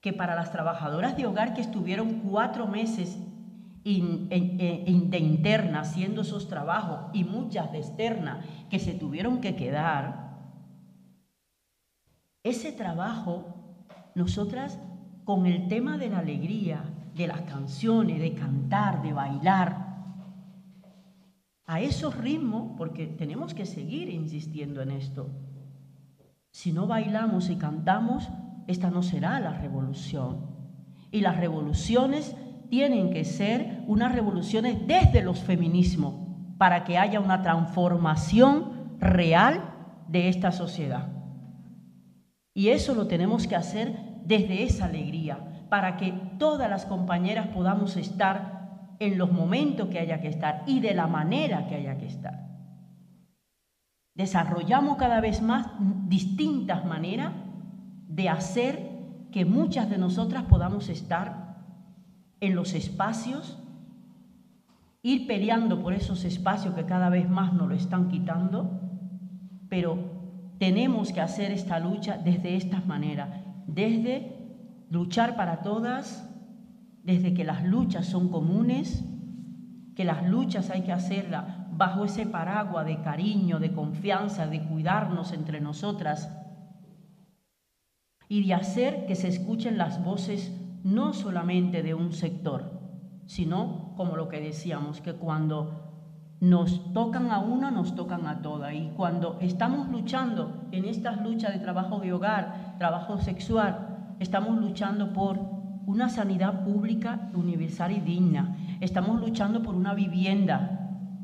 que 0.00 0.12
para 0.12 0.34
las 0.34 0.50
trabajadoras 0.50 1.16
de 1.16 1.26
hogar 1.26 1.54
que 1.54 1.60
estuvieron 1.60 2.20
cuatro 2.20 2.66
meses 2.66 3.18
de 3.96 5.18
interna 5.18 5.80
haciendo 5.80 6.22
esos 6.22 6.48
trabajos 6.48 7.10
y 7.12 7.24
muchas 7.24 7.72
de 7.72 7.78
externa 7.78 8.40
que 8.70 8.78
se 8.78 8.92
tuvieron 8.92 9.40
que 9.40 9.56
quedar, 9.56 10.28
ese 12.42 12.72
trabajo, 12.72 13.44
nosotras 14.14 14.78
con 15.24 15.46
el 15.46 15.68
tema 15.68 15.98
de 15.98 16.08
la 16.08 16.18
alegría, 16.18 16.82
de 17.14 17.26
las 17.26 17.42
canciones, 17.42 18.20
de 18.20 18.34
cantar, 18.34 19.02
de 19.02 19.12
bailar, 19.12 19.88
a 21.66 21.80
esos 21.82 22.16
ritmos, 22.16 22.72
porque 22.78 23.06
tenemos 23.06 23.52
que 23.52 23.66
seguir 23.66 24.08
insistiendo 24.08 24.80
en 24.80 24.90
esto. 24.90 25.28
Si 26.50 26.72
no 26.72 26.86
bailamos 26.86 27.50
y 27.50 27.56
cantamos, 27.56 28.26
esta 28.66 28.88
no 28.88 29.02
será 29.02 29.38
la 29.38 29.52
revolución. 29.52 30.46
Y 31.10 31.20
las 31.20 31.36
revoluciones 31.36 32.34
tienen 32.70 33.10
que 33.10 33.26
ser 33.26 33.67
unas 33.88 34.14
revoluciones 34.14 34.86
desde 34.86 35.22
los 35.22 35.40
feminismos 35.40 36.14
para 36.58 36.84
que 36.84 36.98
haya 36.98 37.20
una 37.20 37.40
transformación 37.40 38.98
real 39.00 39.64
de 40.08 40.28
esta 40.28 40.52
sociedad. 40.52 41.08
Y 42.52 42.68
eso 42.68 42.94
lo 42.94 43.06
tenemos 43.06 43.46
que 43.46 43.56
hacer 43.56 43.98
desde 44.26 44.62
esa 44.64 44.84
alegría, 44.84 45.66
para 45.70 45.96
que 45.96 46.12
todas 46.38 46.68
las 46.68 46.84
compañeras 46.84 47.46
podamos 47.48 47.96
estar 47.96 48.96
en 48.98 49.16
los 49.16 49.32
momentos 49.32 49.88
que 49.88 49.98
haya 49.98 50.20
que 50.20 50.28
estar 50.28 50.64
y 50.66 50.80
de 50.80 50.92
la 50.92 51.06
manera 51.06 51.66
que 51.66 51.76
haya 51.76 51.96
que 51.96 52.06
estar. 52.06 52.46
Desarrollamos 54.14 54.98
cada 54.98 55.22
vez 55.22 55.40
más 55.40 55.68
distintas 56.08 56.84
maneras 56.84 57.32
de 58.06 58.28
hacer 58.28 58.90
que 59.32 59.46
muchas 59.46 59.88
de 59.88 59.96
nosotras 59.96 60.44
podamos 60.44 60.90
estar 60.90 61.56
en 62.40 62.54
los 62.54 62.74
espacios, 62.74 63.58
ir 65.02 65.26
peleando 65.26 65.80
por 65.80 65.92
esos 65.92 66.24
espacios 66.24 66.74
que 66.74 66.84
cada 66.84 67.08
vez 67.08 67.28
más 67.28 67.52
nos 67.52 67.68
lo 67.68 67.74
están 67.74 68.08
quitando, 68.08 68.80
pero 69.68 69.98
tenemos 70.58 71.12
que 71.12 71.20
hacer 71.20 71.52
esta 71.52 71.78
lucha 71.78 72.18
desde 72.18 72.56
estas 72.56 72.86
maneras, 72.86 73.28
desde 73.66 74.38
luchar 74.90 75.36
para 75.36 75.62
todas, 75.62 76.28
desde 77.04 77.32
que 77.32 77.44
las 77.44 77.64
luchas 77.64 78.06
son 78.06 78.28
comunes, 78.28 79.04
que 79.94 80.04
las 80.04 80.26
luchas 80.28 80.70
hay 80.70 80.82
que 80.82 80.92
hacerlas 80.92 81.44
bajo 81.76 82.04
ese 82.04 82.26
paraguas 82.26 82.86
de 82.86 83.00
cariño, 83.02 83.60
de 83.60 83.72
confianza, 83.72 84.46
de 84.46 84.62
cuidarnos 84.62 85.32
entre 85.32 85.60
nosotras 85.60 86.30
y 88.28 88.46
de 88.46 88.54
hacer 88.54 89.06
que 89.06 89.14
se 89.14 89.28
escuchen 89.28 89.78
las 89.78 90.04
voces 90.04 90.52
no 90.84 91.12
solamente 91.14 91.82
de 91.82 91.94
un 91.94 92.12
sector, 92.12 92.80
sino, 93.26 93.87
como 93.98 94.16
lo 94.16 94.28
que 94.28 94.40
decíamos, 94.40 95.00
que 95.00 95.14
cuando 95.14 95.72
nos 96.40 96.92
tocan 96.92 97.32
a 97.32 97.40
una, 97.40 97.72
nos 97.72 97.96
tocan 97.96 98.28
a 98.28 98.40
todas. 98.42 98.72
Y 98.72 98.92
cuando 98.96 99.38
estamos 99.40 99.88
luchando 99.88 100.68
en 100.70 100.84
estas 100.84 101.20
luchas 101.20 101.52
de 101.52 101.58
trabajo 101.58 101.98
de 101.98 102.12
hogar, 102.12 102.76
trabajo 102.78 103.18
sexual, 103.18 104.14
estamos 104.20 104.56
luchando 104.60 105.12
por 105.12 105.40
una 105.84 106.08
sanidad 106.08 106.62
pública 106.64 107.28
universal 107.34 107.90
y 107.90 107.98
digna. 107.98 108.56
Estamos 108.80 109.20
luchando 109.20 109.64
por 109.64 109.74
una 109.74 109.94
vivienda 109.94 110.78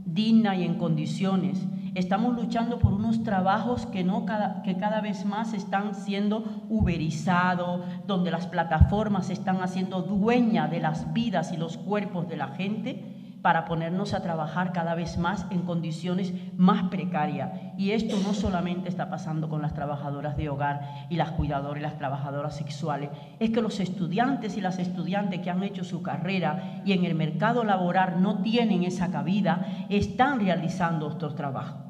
digna 0.05 0.57
y 0.57 0.65
en 0.65 0.75
condiciones. 0.75 1.65
Estamos 1.95 2.35
luchando 2.35 2.81
por 2.81 2.93
unos 2.93 3.23
trabajos 3.23 3.87
que, 3.87 4.03
no 4.03 4.27
cada, 4.27 4.63
que 4.63 4.77
cada 4.77 5.01
vez 5.01 5.25
más 5.25 5.55
están 5.55 5.95
siendo 5.95 6.45
uberizados, 6.69 7.83
donde 8.07 8.33
las 8.33 8.49
plataformas 8.49 9.31
están 9.31 9.63
haciendo 9.63 10.03
dueña 10.03 10.67
de 10.67 10.81
las 10.81 11.13
vidas 11.13 11.53
y 11.53 11.57
los 11.57 11.77
cuerpos 11.77 12.29
de 12.29 12.37
la 12.37 12.49
gente 12.49 13.14
para 13.45 13.67
ponernos 13.67 14.15
a 14.15 14.23
trabajar 14.23 14.73
cada 14.73 14.95
vez 14.95 15.19
más 15.19 15.45
en 15.51 15.67
condiciones 15.67 16.33
más 16.57 16.85
precarias. 16.85 17.51
Y 17.77 17.91
esto 17.91 18.17
no 18.23 18.33
solamente 18.33 18.89
está 18.89 19.11
pasando 19.11 19.51
con 19.51 19.61
las 19.61 19.75
trabajadoras 19.75 20.39
de 20.39 20.49
hogar 20.49 21.09
y 21.11 21.17
las 21.17 21.33
cuidadoras 21.33 21.79
y 21.79 21.83
las 21.83 21.99
trabajadoras 21.99 22.57
sexuales, 22.57 23.11
es 23.39 23.51
que 23.51 23.61
los 23.61 23.81
estudiantes 23.81 24.57
y 24.57 24.63
las 24.63 24.79
estudiantes 24.79 25.43
que 25.43 25.51
han 25.51 25.63
hecho 25.63 25.85
su 25.85 26.01
carrera 26.01 26.81
y 26.87 26.93
en 26.93 27.05
el 27.05 27.15
mercado 27.15 27.65
laboral 27.65 28.23
no 28.23 28.41
tienen 28.41 28.83
esa 28.83 29.11
cabida, 29.11 29.67
están 29.91 30.41
realizando 30.41 31.11
estos 31.11 31.35
trabajos. 31.35 31.83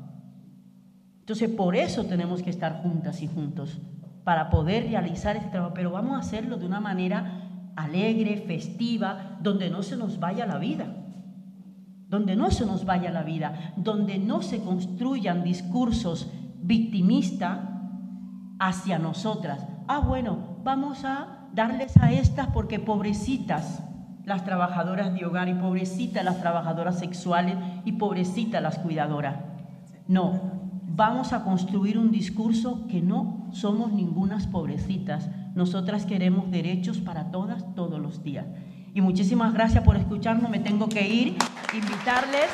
Entonces, 1.21 1.51
por 1.51 1.77
eso 1.77 2.03
tenemos 2.07 2.43
que 2.43 2.51
estar 2.51 2.83
juntas 2.83 3.23
y 3.23 3.29
juntos, 3.29 3.81
para 4.25 4.51
poder 4.51 4.89
realizar 4.89 5.37
este 5.37 5.51
trabajo, 5.51 5.75
pero 5.75 5.93
vamos 5.93 6.17
a 6.17 6.19
hacerlo 6.19 6.57
de 6.57 6.67
una 6.67 6.81
manera 6.81 7.71
alegre, 7.77 8.39
festiva, 8.39 9.39
donde 9.41 9.71
no 9.71 9.85
se 9.85 9.97
nos 9.97 10.19
vaya 10.19 10.47
la 10.47 10.59
vida 10.59 10.97
donde 12.15 12.37
no 12.37 12.53
se 12.53 12.65
nos 12.65 12.85
vaya 12.85 13.11
la 13.11 13.25
vida, 13.25 13.73
donde 13.77 14.19
no 14.19 14.41
se 14.41 14.61
construyan 14.61 15.43
discursos 15.43 16.31
victimistas 16.63 17.59
hacia 18.61 19.01
nosotras. 19.01 19.67
Ah, 19.89 19.99
bueno, 19.99 20.59
vamos 20.63 21.05
a 21.05 21.49
darles 21.53 21.97
a 21.97 22.13
estas 22.13 22.47
porque 22.49 22.79
pobrecitas 22.79 23.83
las 24.25 24.45
trabajadoras 24.45 25.13
de 25.13 25.27
hogar 25.27 25.49
y 25.49 25.55
pobrecitas 25.55 26.25
las 26.25 26.41
trabajadoras 26.41 27.01
sexuales 27.01 27.57
y 27.85 27.93
pobrecitas 27.93 28.63
las 28.63 28.79
cuidadoras. 28.79 29.37
No, 30.07 30.41
vamos 30.87 31.33
a 31.33 31.43
construir 31.43 31.99
un 31.99 32.13
discurso 32.13 32.87
que 32.87 33.03
no 33.03 33.49
somos 33.51 33.93
ningunas 33.93 34.47
pobrecitas. 34.47 35.29
Nosotras 35.57 36.07
queremos 36.07 36.49
derechos 36.53 36.99
para 36.99 37.33
todas 37.33 37.75
todos 37.75 38.01
los 38.01 38.23
días. 38.23 38.47
Y 38.97 39.01
muchísimas 39.01 39.53
gracias 39.53 39.83
por 39.83 39.97
escucharnos. 39.97 40.49
Me 40.49 40.61
tengo 40.61 40.89
que 40.89 41.05
ir. 41.05 41.37
Invitarles 41.75 42.49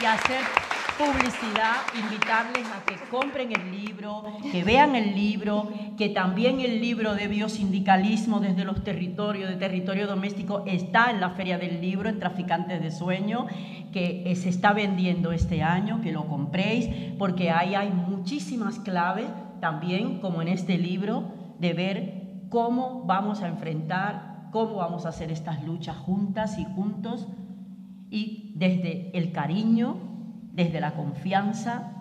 y 0.00 0.04
hacer 0.06 0.40
publicidad, 0.96 1.74
invitarles 2.00 2.64
a 2.68 2.84
que 2.84 2.94
compren 3.10 3.50
el 3.50 3.72
libro, 3.72 4.22
que 4.52 4.62
vean 4.62 4.94
el 4.94 5.16
libro, 5.16 5.68
que 5.96 6.08
también 6.08 6.60
el 6.60 6.80
libro 6.80 7.16
de 7.16 7.26
biosindicalismo 7.26 8.38
desde 8.38 8.64
los 8.64 8.84
territorios, 8.84 9.50
de 9.50 9.56
territorio 9.56 10.06
doméstico, 10.06 10.62
está 10.64 11.10
en 11.10 11.20
la 11.20 11.30
Feria 11.30 11.58
del 11.58 11.80
Libro, 11.80 12.08
en 12.08 12.20
Traficantes 12.20 12.80
de 12.80 12.92
Sueño, 12.92 13.46
que 13.92 14.32
se 14.36 14.48
está 14.48 14.72
vendiendo 14.72 15.32
este 15.32 15.64
año, 15.64 16.00
que 16.02 16.12
lo 16.12 16.26
compréis, 16.26 16.88
porque 17.18 17.50
ahí 17.50 17.74
hay 17.74 17.90
muchísimas 17.90 18.78
claves 18.78 19.26
también, 19.60 20.20
como 20.20 20.40
en 20.42 20.48
este 20.48 20.78
libro, 20.78 21.37
de 21.58 21.72
ver 21.72 22.18
cómo 22.48 23.04
vamos 23.04 23.42
a 23.42 23.48
enfrentar, 23.48 24.48
cómo 24.50 24.76
vamos 24.76 25.06
a 25.06 25.10
hacer 25.10 25.30
estas 25.30 25.62
luchas 25.64 25.96
juntas 25.96 26.58
y 26.58 26.64
juntos 26.64 27.28
y 28.10 28.52
desde 28.56 29.16
el 29.16 29.32
cariño, 29.32 29.96
desde 30.52 30.80
la 30.80 30.92
confianza 30.92 31.92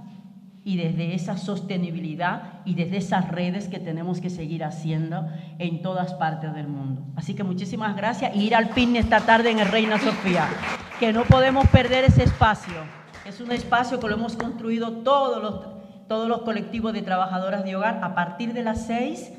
y 0.64 0.76
desde 0.76 1.16
esa 1.16 1.38
sostenibilidad 1.38 2.62
y 2.66 2.76
desde 2.76 2.98
esas 2.98 3.30
redes 3.30 3.70
que 3.70 3.80
tenemos 3.80 4.20
que 4.20 4.30
seguir 4.30 4.64
haciendo 4.64 5.26
en 5.60 5.82
todas 5.82 6.14
partes 6.16 6.54
del 6.54 6.68
mundo. 6.68 7.06
Así 7.16 7.36
que 7.36 7.44
muchísimas 7.44 7.96
gracias 7.96 8.36
y 8.36 8.42
ir 8.42 8.56
al 8.56 8.70
PIN 8.70 8.98
esta 8.98 9.22
tarde 9.22 9.52
en 9.52 9.60
el 9.60 9.68
Reina 9.70 9.98
Sofía, 9.98 10.46
que 11.00 11.14
no 11.14 11.24
podemos 11.24 11.66
perder 11.68 12.04
ese 12.04 12.24
espacio. 12.24 12.74
Es 13.26 13.40
un 13.40 13.52
espacio 13.52 14.00
que 14.00 14.08
lo 14.08 14.16
hemos 14.16 14.36
construido 14.36 14.92
todos 15.04 15.42
los, 15.42 16.08
todos 16.08 16.28
los 16.28 16.42
colectivos 16.42 16.92
de 16.92 17.02
trabajadoras 17.02 17.64
de 17.64 17.76
hogar 17.76 18.02
a 18.04 18.14
partir 18.14 18.54
de 18.54 18.64
las 18.64 18.86
seis 18.86 19.32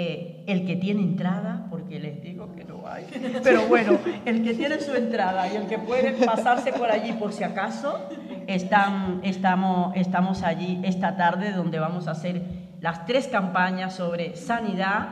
eh, 0.00 0.44
el 0.46 0.64
que 0.64 0.76
tiene 0.76 1.02
entrada, 1.02 1.66
porque 1.70 1.98
les 1.98 2.22
digo 2.22 2.54
que 2.54 2.62
no 2.62 2.86
hay, 2.86 3.04
pero 3.42 3.66
bueno, 3.66 3.98
el 4.24 4.44
que 4.44 4.54
tiene 4.54 4.78
su 4.78 4.94
entrada 4.94 5.52
y 5.52 5.56
el 5.56 5.66
que 5.66 5.76
puede 5.76 6.12
pasarse 6.24 6.72
por 6.72 6.88
allí 6.88 7.14
por 7.14 7.32
si 7.32 7.42
acaso, 7.42 7.98
están, 8.46 9.18
estamos, 9.24 9.96
estamos 9.96 10.44
allí 10.44 10.80
esta 10.84 11.16
tarde 11.16 11.50
donde 11.50 11.80
vamos 11.80 12.06
a 12.06 12.12
hacer 12.12 12.42
las 12.80 13.06
tres 13.06 13.26
campañas 13.26 13.96
sobre 13.96 14.36
sanidad, 14.36 15.08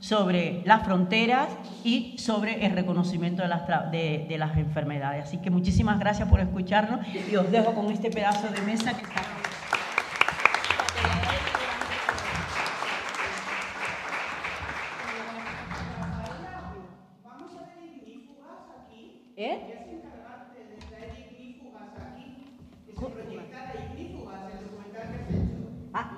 sobre 0.00 0.62
las 0.64 0.82
fronteras 0.82 1.46
y 1.84 2.18
sobre 2.18 2.66
el 2.66 2.72
reconocimiento 2.72 3.42
de 3.42 3.48
las, 3.48 3.68
de, 3.92 4.34
las 4.36 4.56
enfermedades. 4.56 5.26
Así 5.28 5.38
que 5.38 5.50
muchísimas 5.50 6.00
gracias 6.00 6.28
por 6.28 6.40
escucharnos 6.40 7.06
y 7.30 7.36
os 7.36 7.52
dejo 7.52 7.72
con 7.72 7.88
este 7.88 8.10
pedazo 8.10 8.48
de 8.48 8.60
mesa 8.62 8.94
que 8.94 9.02
está... 9.02 9.43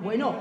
Bueno, 0.02 0.36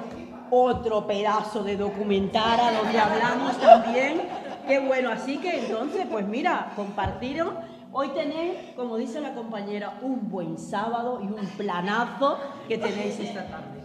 otro 0.51 1.07
pedazo 1.07 1.63
de 1.63 1.75
documental 1.75 2.59
a 2.59 2.71
donde 2.71 2.99
hablamos 2.99 3.57
también. 3.59 4.21
Qué 4.67 4.79
bueno, 4.79 5.09
así 5.09 5.37
que 5.37 5.65
entonces, 5.65 6.05
pues 6.09 6.27
mira, 6.27 6.71
compartieron. 6.75 7.55
Hoy 7.91 8.09
tenéis, 8.09 8.57
como 8.75 8.97
dice 8.97 9.21
la 9.21 9.33
compañera, 9.33 9.99
un 10.01 10.29
buen 10.29 10.57
sábado 10.57 11.19
y 11.21 11.25
un 11.25 11.47
planazo 11.57 12.37
que 12.67 12.77
tenéis 12.77 13.19
esta 13.19 13.47
tarde. 13.47 13.81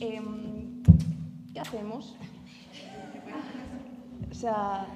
Em, 0.00 0.82
¿Qué 1.52 1.60
hacemos? 1.60 2.16
O 4.30 4.34
sea, 4.34 4.86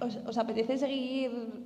¿os, 0.00 0.16
¿os 0.26 0.38
apetece 0.38 0.78
seguir? 0.78 1.65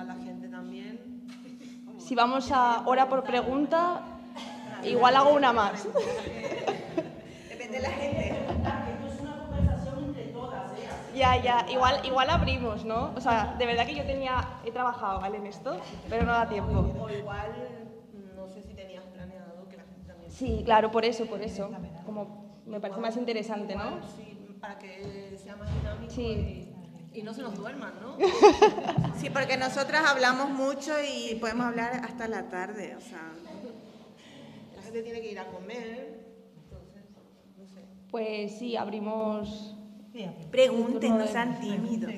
Está 0.00 0.14
la 0.14 0.24
gente 0.24 0.48
también. 0.48 0.98
Si 1.98 2.14
vamos 2.14 2.50
a 2.50 2.82
hora 2.86 3.08
por 3.08 3.22
pregunta, 3.22 4.00
igual 4.82 5.14
hago 5.14 5.34
una 5.34 5.52
más. 5.52 5.84
Depende 7.50 7.76
de 7.76 7.82
la 7.82 7.90
gente. 7.90 8.28
Esto 8.30 9.06
es 9.06 9.20
una 9.20 9.36
conversación 9.36 10.04
entre 10.06 10.24
todas, 10.28 10.72
¿eh? 10.72 10.88
Ya, 11.14 11.36
ya, 11.42 11.66
igual, 11.70 12.00
igual 12.04 12.30
abrimos, 12.30 12.84
¿no? 12.86 13.12
O 13.14 13.20
sea, 13.20 13.54
de 13.58 13.66
verdad 13.66 13.86
que 13.86 13.94
yo 13.94 14.04
tenía, 14.04 14.42
he 14.64 14.72
trabajado, 14.72 15.20
¿vale? 15.20 15.36
En 15.36 15.46
esto, 15.46 15.76
pero 16.08 16.24
no 16.24 16.32
da 16.32 16.48
tiempo. 16.48 16.96
O 16.98 17.10
igual, 17.10 17.52
no 18.34 18.48
sé 18.48 18.62
si 18.62 18.72
tenías 18.72 19.04
planeado 19.04 19.68
que 19.68 19.76
la 19.76 19.84
gente 19.84 20.06
también... 20.08 20.30
Sí, 20.30 20.62
claro, 20.64 20.90
por 20.90 21.04
eso, 21.04 21.26
por 21.26 21.42
eso. 21.42 21.70
Como 22.06 22.62
me 22.64 22.80
parece 22.80 23.00
más 23.00 23.16
interesante, 23.18 23.76
¿no? 23.76 24.00
Sí, 24.16 24.56
para 24.58 24.78
que 24.78 25.36
sea 25.36 25.54
más 25.56 25.68
dinámico 25.74 26.10
Sí. 26.10 26.69
Y, 27.20 27.22
no 27.22 27.34
se 27.34 27.42
nos 27.42 27.56
duerman, 27.56 27.92
¿no? 28.00 28.16
Sí, 29.20 29.28
porque 29.28 29.56
nosotras 29.56 30.02
hablamos 30.06 30.48
mucho 30.50 30.92
y 31.02 31.34
podemos 31.34 31.66
hablar 31.66 32.02
hasta 32.04 32.26
la 32.26 32.48
tarde, 32.48 32.96
o 32.96 33.00
sea. 33.00 33.32
La 34.76 34.82
gente 34.82 35.02
tiene 35.02 35.20
que 35.20 35.32
ir 35.32 35.38
a 35.38 35.46
comer, 35.46 36.24
entonces, 36.56 37.04
no 37.58 37.66
sé. 37.66 37.84
Pues 38.10 38.58
sí, 38.58 38.76
abrimos... 38.76 39.76
Pregunten, 40.50 41.18
no 41.18 41.26
sean 41.26 41.60
tímidos. 41.60 42.12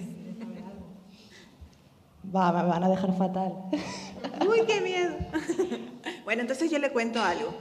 Va, 2.35 2.53
me 2.53 2.69
van 2.69 2.85
a 2.85 2.89
dejar 2.89 3.17
fatal. 3.17 3.53
Uy, 4.49 4.67
qué 4.67 4.81
miedo. 4.81 5.17
Bueno, 6.25 6.43
entonces 6.43 6.71
yo 6.71 6.79
le 6.79 6.93
cuento 6.93 7.21
algo. 7.21 7.53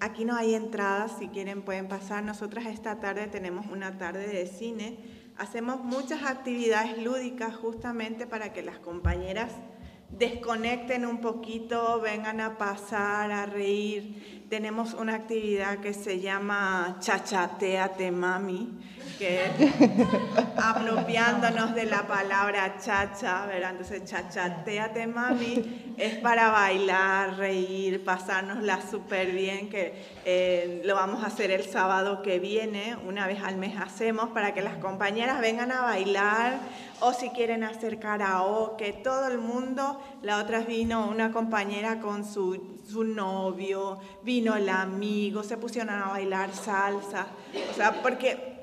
Aquí 0.00 0.24
no 0.24 0.36
hay 0.36 0.54
entradas, 0.54 1.12
si 1.18 1.28
quieren 1.28 1.62
pueden 1.62 1.86
pasar. 1.86 2.24
Nosotras 2.24 2.66
esta 2.66 2.98
tarde 2.98 3.28
tenemos 3.28 3.66
una 3.66 3.98
tarde 3.98 4.26
de 4.26 4.46
cine. 4.46 4.98
Hacemos 5.38 5.84
muchas 5.84 6.22
actividades 6.22 6.96
lúdicas 7.02 7.54
justamente 7.54 8.26
para 8.26 8.54
que 8.54 8.62
las 8.62 8.78
compañeras 8.78 9.52
desconecten 10.10 11.04
un 11.04 11.20
poquito, 11.20 12.00
vengan 12.00 12.40
a 12.40 12.56
pasar, 12.56 13.30
a 13.30 13.44
reír. 13.44 14.35
Tenemos 14.48 14.94
una 14.94 15.14
actividad 15.14 15.78
que 15.78 15.92
se 15.92 16.20
llama 16.20 16.98
Chachateate 17.00 18.12
Mami, 18.12 18.78
que 19.18 19.40
apropiándonos 20.56 21.74
de 21.74 21.86
la 21.86 22.06
palabra 22.06 22.76
chacha, 22.78 23.46
¿verdad? 23.46 23.72
Entonces, 23.72 24.04
chachateate 24.04 25.06
mami, 25.06 25.94
es 25.96 26.16
para 26.16 26.50
bailar, 26.50 27.36
reír, 27.36 28.04
pasárnosla 28.04 28.80
súper 28.88 29.32
bien, 29.32 29.68
que 29.68 29.94
eh, 30.24 30.82
lo 30.84 30.94
vamos 30.94 31.24
a 31.24 31.28
hacer 31.28 31.50
el 31.50 31.64
sábado 31.64 32.22
que 32.22 32.38
viene, 32.38 32.96
una 33.06 33.26
vez 33.26 33.42
al 33.42 33.56
mes 33.56 33.76
hacemos, 33.80 34.30
para 34.30 34.54
que 34.54 34.62
las 34.62 34.76
compañeras 34.76 35.40
vengan 35.40 35.72
a 35.72 35.82
bailar, 35.82 36.58
o 37.00 37.12
si 37.12 37.30
quieren 37.30 37.64
hacer 37.64 37.98
karaoke, 37.98 38.92
todo 38.92 39.28
el 39.28 39.38
mundo, 39.38 40.00
la 40.22 40.38
otra 40.38 40.60
vino 40.60 41.08
una 41.08 41.32
compañera 41.32 42.00
con 42.00 42.24
su, 42.24 42.75
su 42.86 43.04
novio, 43.04 43.98
vino 44.22 44.54
el 44.56 44.68
amigo, 44.68 45.42
se 45.42 45.56
pusieron 45.56 45.90
a 45.90 46.08
bailar 46.08 46.54
salsa, 46.54 47.26
o 47.70 47.74
sea, 47.74 48.02
porque 48.02 48.60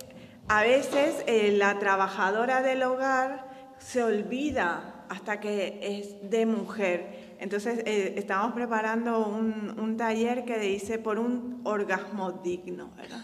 a 0.48 0.62
veces 0.62 1.24
eh, 1.28 1.54
la 1.58 1.80
trabajadora 1.80 2.62
del 2.62 2.84
hogar 2.84 3.50
se 3.78 4.04
olvida 4.04 5.06
hasta 5.10 5.40
que 5.40 5.80
es 5.82 6.30
de 6.30 6.46
mujer. 6.46 7.36
Entonces 7.40 7.80
eh, 7.86 8.14
estamos 8.18 8.54
preparando 8.54 9.28
un, 9.28 9.78
un 9.78 9.98
taller 9.98 10.46
que 10.46 10.58
dice 10.58 10.98
por 10.98 11.20
un 11.20 11.62
orgasmo 11.66 12.32
digno, 12.32 12.90
¿verdad? 12.96 13.22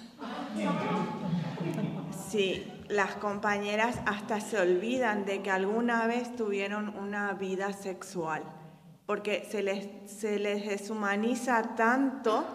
Sí, 2.29 2.65
las 2.89 3.15
compañeras 3.15 3.99
hasta 4.05 4.41
se 4.41 4.59
olvidan 4.59 5.25
de 5.25 5.41
que 5.41 5.51
alguna 5.51 6.05
vez 6.07 6.35
tuvieron 6.35 6.89
una 6.89 7.33
vida 7.33 7.71
sexual, 7.73 8.43
porque 9.09 9.43
se 9.49 9.63
les, 9.63 9.87
se 10.05 10.37
les 10.37 10.67
deshumaniza 10.67 11.75
tanto 11.75 12.45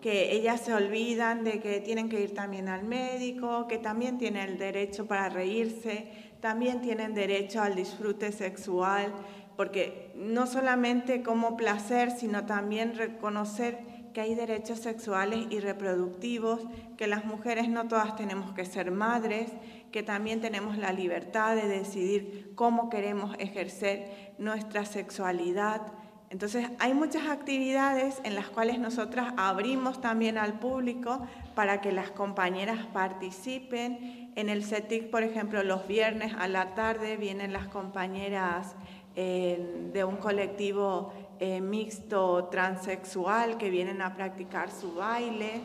que 0.00 0.30
ellas 0.30 0.60
se 0.60 0.72
olvidan 0.72 1.42
de 1.42 1.58
que 1.58 1.80
tienen 1.80 2.08
que 2.08 2.20
ir 2.20 2.32
también 2.32 2.68
al 2.68 2.84
médico, 2.84 3.66
que 3.66 3.78
también 3.78 4.16
tienen 4.16 4.50
el 4.50 4.56
derecho 4.56 5.06
para 5.06 5.28
reírse, 5.28 6.06
también 6.40 6.80
tienen 6.82 7.14
derecho 7.14 7.62
al 7.62 7.74
disfrute 7.74 8.30
sexual, 8.30 9.12
porque 9.56 10.12
no 10.14 10.46
solamente 10.46 11.24
como 11.24 11.56
placer, 11.56 12.12
sino 12.12 12.46
también 12.46 12.94
reconocer 12.94 13.80
que 14.12 14.20
hay 14.20 14.36
derechos 14.36 14.78
sexuales 14.78 15.48
y 15.50 15.58
reproductivos, 15.58 16.60
que 16.96 17.08
las 17.08 17.24
mujeres 17.24 17.68
no 17.68 17.88
todas 17.88 18.14
tenemos 18.14 18.52
que 18.52 18.64
ser 18.64 18.92
madres, 18.92 19.50
que 19.90 20.04
también 20.04 20.40
tenemos 20.40 20.78
la 20.78 20.92
libertad 20.92 21.56
de 21.56 21.66
decidir 21.66 22.52
cómo 22.54 22.88
queremos 22.88 23.34
ejercer 23.40 24.34
nuestra 24.38 24.84
sexualidad. 24.84 25.82
Entonces, 26.30 26.68
hay 26.80 26.94
muchas 26.94 27.28
actividades 27.28 28.20
en 28.24 28.34
las 28.34 28.48
cuales 28.48 28.78
nosotras 28.78 29.32
abrimos 29.36 30.00
también 30.00 30.36
al 30.36 30.58
público 30.58 31.26
para 31.54 31.80
que 31.80 31.92
las 31.92 32.10
compañeras 32.10 32.86
participen. 32.92 34.32
En 34.34 34.48
el 34.48 34.64
CETIC, 34.64 35.10
por 35.10 35.22
ejemplo, 35.22 35.62
los 35.62 35.86
viernes 35.86 36.34
a 36.36 36.48
la 36.48 36.74
tarde 36.74 37.16
vienen 37.16 37.52
las 37.52 37.68
compañeras 37.68 38.74
eh, 39.14 39.90
de 39.92 40.02
un 40.02 40.16
colectivo 40.16 41.12
eh, 41.38 41.60
mixto 41.60 42.46
transexual 42.46 43.56
que 43.56 43.70
vienen 43.70 44.02
a 44.02 44.16
practicar 44.16 44.72
su 44.72 44.94
baile. 44.94 45.60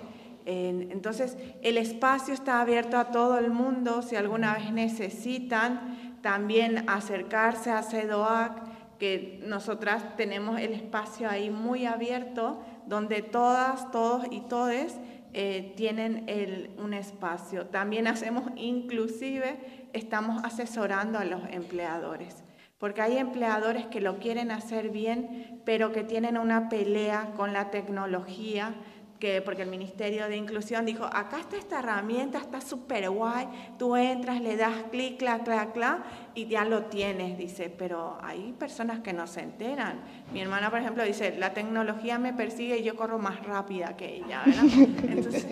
Entonces, 0.46 1.38
el 1.62 1.78
espacio 1.78 2.34
está 2.34 2.60
abierto 2.62 2.98
a 2.98 3.12
todo 3.12 3.38
el 3.38 3.52
mundo. 3.52 4.02
Si 4.02 4.16
alguna 4.16 4.56
vez 4.56 4.72
necesitan 4.72 6.20
también 6.24 6.90
acercarse 6.90 7.70
a 7.70 7.84
CEDOAC, 7.84 8.69
que 9.00 9.40
nosotras 9.46 10.16
tenemos 10.18 10.60
el 10.60 10.74
espacio 10.74 11.30
ahí 11.30 11.50
muy 11.50 11.86
abierto, 11.86 12.60
donde 12.86 13.22
todas, 13.22 13.90
todos 13.92 14.26
y 14.30 14.42
todes 14.42 14.98
eh, 15.34 15.74
tienen 15.78 16.24
el- 16.28 16.72
un 16.78 16.94
espacio. 16.94 17.68
También 17.68 18.08
hacemos, 18.08 18.44
inclusive, 18.56 19.88
estamos 19.94 20.44
asesorando 20.44 21.20
a 21.20 21.26
los 21.26 21.42
empleadores, 21.52 22.44
porque 22.78 23.02
hay 23.02 23.18
empleadores 23.18 23.86
que 23.88 24.02
lo 24.02 24.18
quieren 24.18 24.52
hacer 24.52 24.90
bien, 24.90 25.62
pero 25.66 25.92
que 25.92 26.04
tienen 26.04 26.38
una 26.38 26.68
pelea 26.70 27.32
con 27.38 27.54
la 27.54 27.70
tecnología, 27.72 28.74
que, 29.20 29.42
porque 29.42 29.64
el 29.64 29.70
Ministerio 29.70 30.28
de 30.28 30.38
Inclusión 30.38 30.86
dijo, 30.86 31.04
acá 31.04 31.40
está 31.42 31.58
esta 31.58 31.80
herramienta, 31.80 32.38
está 32.38 32.62
súper 32.62 33.10
guay, 33.10 33.48
tú 33.78 33.96
entras, 33.98 34.40
le 34.42 34.56
das 34.56 34.74
clic, 34.92 35.18
clac, 35.20 35.44
clac, 35.44 35.74
clac, 35.74 36.00
y 36.36 36.48
ya 36.48 36.64
lo 36.64 36.86
tienes, 36.86 37.38
dice, 37.38 37.70
pero 37.70 38.18
hay 38.24 38.54
personas 38.58 39.02
que 39.02 39.12
no 39.12 39.28
se 39.28 39.42
enteran. 39.42 40.00
Mi 40.34 40.40
hermana, 40.42 40.70
por 40.70 40.80
ejemplo, 40.80 41.04
dice, 41.04 41.36
la 41.38 41.54
tecnología 41.54 42.18
me 42.18 42.32
persigue 42.34 42.78
y 42.78 42.84
yo 42.84 42.96
corro 42.96 43.20
más 43.20 43.46
rápida 43.46 43.98
que 43.98 44.16
ella, 44.16 44.42
¿verdad? 44.46 44.64
Entonces, 45.10 45.46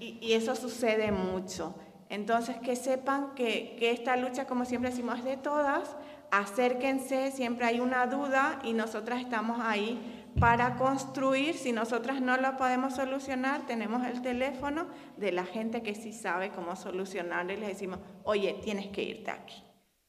y, 0.00 0.18
y- 0.20 0.32
eso 0.34 0.54
sucede 0.54 1.10
mucho. 1.10 1.74
Entonces, 2.08 2.56
que 2.58 2.76
sepan 2.76 3.34
que, 3.34 3.74
que 3.78 3.90
esta 3.90 4.16
lucha, 4.16 4.46
como 4.46 4.64
siempre 4.64 4.90
decimos, 4.90 5.18
es 5.18 5.24
de 5.24 5.36
todas, 5.38 5.96
acérquense, 6.30 7.30
siempre 7.30 7.66
hay 7.66 7.80
una 7.80 8.06
duda 8.06 8.58
y 8.64 8.72
nosotras 8.74 9.20
estamos 9.20 9.60
ahí 9.60 10.21
para 10.38 10.76
construir. 10.76 11.56
Si 11.56 11.72
nosotras 11.72 12.20
no 12.20 12.36
lo 12.36 12.56
podemos 12.56 12.94
solucionar, 12.94 13.66
tenemos 13.66 14.06
el 14.06 14.22
teléfono 14.22 14.86
de 15.16 15.32
la 15.32 15.44
gente 15.44 15.82
que 15.82 15.94
sí 15.94 16.12
sabe 16.12 16.50
cómo 16.50 16.76
solucionarlo 16.76 17.52
y 17.52 17.56
les 17.56 17.68
decimos, 17.68 18.00
oye, 18.24 18.58
tienes 18.62 18.88
que 18.88 19.02
irte 19.02 19.30
aquí. 19.30 19.62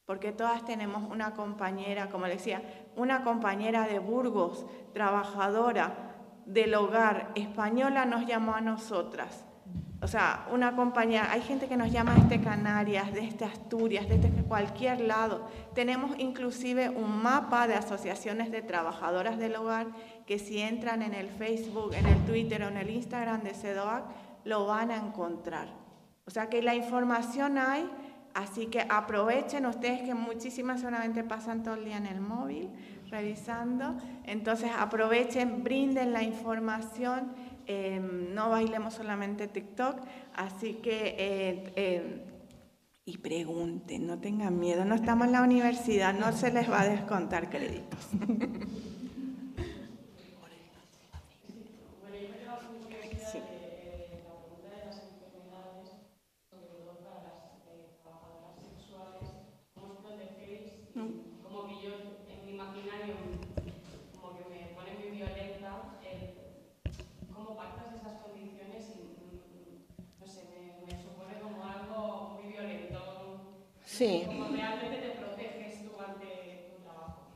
Porque 0.06 0.32
todas 0.32 0.66
tenemos 0.66 1.10
una 1.10 1.34
compañera, 1.34 2.10
como 2.10 2.26
decía, 2.26 2.62
una 2.96 3.24
compañera 3.24 3.88
de 3.88 4.00
Burgos, 4.00 4.66
trabajadora 4.94 6.16
del 6.46 6.76
hogar 6.76 7.32
española, 7.36 8.06
nos 8.06 8.26
llamó 8.26 8.54
a 8.54 8.62
nosotras. 8.62 9.46
O 10.04 10.08
sea, 10.08 10.46
una 10.52 10.76
compañía, 10.76 11.32
hay 11.32 11.40
gente 11.40 11.70
que 11.70 11.78
nos 11.78 11.90
llama 11.90 12.14
desde 12.16 12.44
Canarias, 12.44 13.14
desde 13.14 13.46
Asturias, 13.46 14.10
desde 14.10 14.30
cualquier 14.44 15.00
lado. 15.00 15.48
Tenemos 15.74 16.20
inclusive 16.20 16.90
un 16.90 17.24
mapa 17.24 17.68
de 17.68 17.76
asociaciones 17.76 18.52
de 18.52 18.62
trabajadoras 18.62 19.38
del 19.38 19.56
hogar 19.56 19.88
que 20.26 20.40
si 20.40 20.60
entran 20.60 21.04
en 21.04 21.14
el 21.14 21.30
Facebook, 21.30 21.94
en 21.94 22.06
el 22.06 22.18
Twitter 22.26 22.64
o 22.64 22.68
en 22.68 22.76
el 22.76 22.90
Instagram 22.90 23.44
de 23.44 23.54
CEDOAC, 23.54 24.04
lo 24.44 24.66
van 24.66 24.92
a 24.92 24.98
encontrar. 24.98 25.70
O 26.28 26.32
sea 26.32 26.50
que 26.50 26.62
la 26.62 26.76
información 26.76 27.58
hay, 27.58 27.90
así 28.34 28.66
que 28.66 28.86
aprovechen 28.90 29.66
ustedes 29.66 30.02
que 30.02 30.16
muchísimas 30.16 30.82
seguramente 30.82 31.24
pasan 31.24 31.64
todo 31.64 31.76
el 31.76 31.86
día 31.86 31.96
en 31.96 32.08
el 32.08 32.20
móvil 32.20 32.70
revisando. 33.10 33.96
Entonces 34.26 34.72
aprovechen, 34.78 35.64
brinden 35.64 36.12
la 36.12 36.24
información. 36.24 37.32
Eh, 37.68 38.00
no 38.00 38.50
bailemos 38.50 38.94
solamente 38.94 39.48
TikTok, 39.48 39.98
así 40.36 40.76
que 40.76 41.16
eh, 41.18 41.74
eh, 41.76 42.26
y 43.06 43.18
pregunten, 43.18 44.08
no 44.08 44.20
tengan 44.20 44.60
miedo, 44.60 44.86
no 44.86 44.96
estamos 44.96 45.28
en 45.28 45.34
la 45.34 45.42
universidad, 45.42 46.14
no 46.14 46.32
se 46.32 46.52
les 46.52 46.70
va 46.70 46.82
a 46.82 46.88
descontar 46.88 47.50
créditos. 47.50 48.00
Sí. 53.18 53.44
Como 60.94 61.62
que 61.62 61.80
yo, 61.82 61.94
en 63.06 63.32
mi 63.32 63.34
imaginario, 63.34 64.12
como 64.16 64.34
que 64.36 64.56
me 64.56 64.68
pone 64.68 64.94
muy 64.94 65.12
violenta 65.18 65.70
el 66.12 66.28
cómo 67.28 67.56
pactas 67.56 67.92
esas 67.94 68.16
condiciones 68.22 68.90
y, 68.96 69.02
mm, 69.18 70.20
no 70.20 70.28
sé, 70.28 70.46
me, 70.48 70.86
me 70.86 70.98
supone 70.98 71.36
como 71.42 71.64
algo 71.64 71.90
muy 71.98 72.46
violento. 72.48 73.04
Sí. 73.94 74.24
Como 74.26 74.48
realmente 74.48 74.98
te 74.98 75.10
proteges 75.12 75.84
tú 75.86 75.92
ante 76.02 76.68
tu 76.72 76.82
trabajo. 76.82 77.28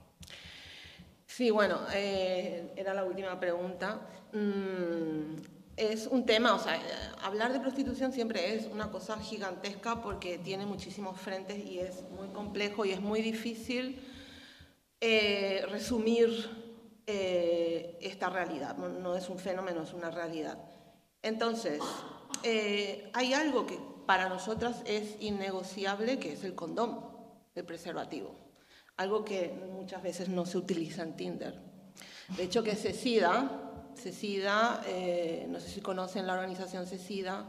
Sí, 1.27 1.51
bueno, 1.51 1.81
eh, 1.93 2.73
era 2.75 2.95
la 2.95 3.03
última 3.03 3.39
pregunta. 3.39 4.01
mm, 4.33 5.35
es 5.77 6.07
un 6.07 6.25
tema, 6.25 6.55
o 6.55 6.59
sea, 6.59 6.81
hablar 7.21 7.53
de 7.53 7.59
prostitución 7.59 8.11
siempre 8.11 8.55
es 8.55 8.65
una 8.65 8.89
cosa 8.89 9.19
gigantesca 9.19 10.01
porque 10.01 10.39
tiene 10.39 10.65
muchísimos 10.65 11.21
frentes 11.21 11.63
y 11.63 11.77
es 11.77 12.01
muy 12.09 12.29
complejo 12.29 12.83
y 12.85 12.91
es 12.91 12.99
muy 12.99 13.21
difícil 13.21 14.01
eh, 14.99 15.63
resumir 15.69 16.29
eh, 17.05 17.99
esta 18.01 18.31
realidad. 18.31 18.75
No, 18.77 19.15
es 19.15 19.29
un 19.29 19.37
fenómeno, 19.37 19.83
es 19.83 19.93
una 19.93 20.09
realidad. 20.09 20.57
Entonces, 21.21 21.79
eh, 22.41 23.11
hay 23.13 23.35
algo 23.35 23.67
que 23.67 23.77
para 24.07 24.29
nosotras 24.29 24.81
es 24.85 25.21
innegociable, 25.21 26.17
que 26.17 26.33
es 26.33 26.43
el 26.43 26.55
condón, 26.55 27.01
el 27.53 27.65
preservativo. 27.65 28.33
Algo 28.95 29.23
que 29.23 29.53
muchas 29.73 30.01
veces 30.01 30.29
no 30.29 30.45
se 30.45 30.57
utiliza 30.57 31.03
en 31.03 31.15
Tinder. 31.15 31.61
De 32.29 32.43
hecho, 32.43 32.63
que 32.63 32.75
Cecida, 32.75 33.91
Cecida, 33.95 34.81
eh, 34.87 35.45
no 35.49 35.59
sé 35.59 35.69
si 35.69 35.81
conocen 35.81 36.25
la 36.25 36.33
organización 36.33 36.87
Cecida, 36.87 37.45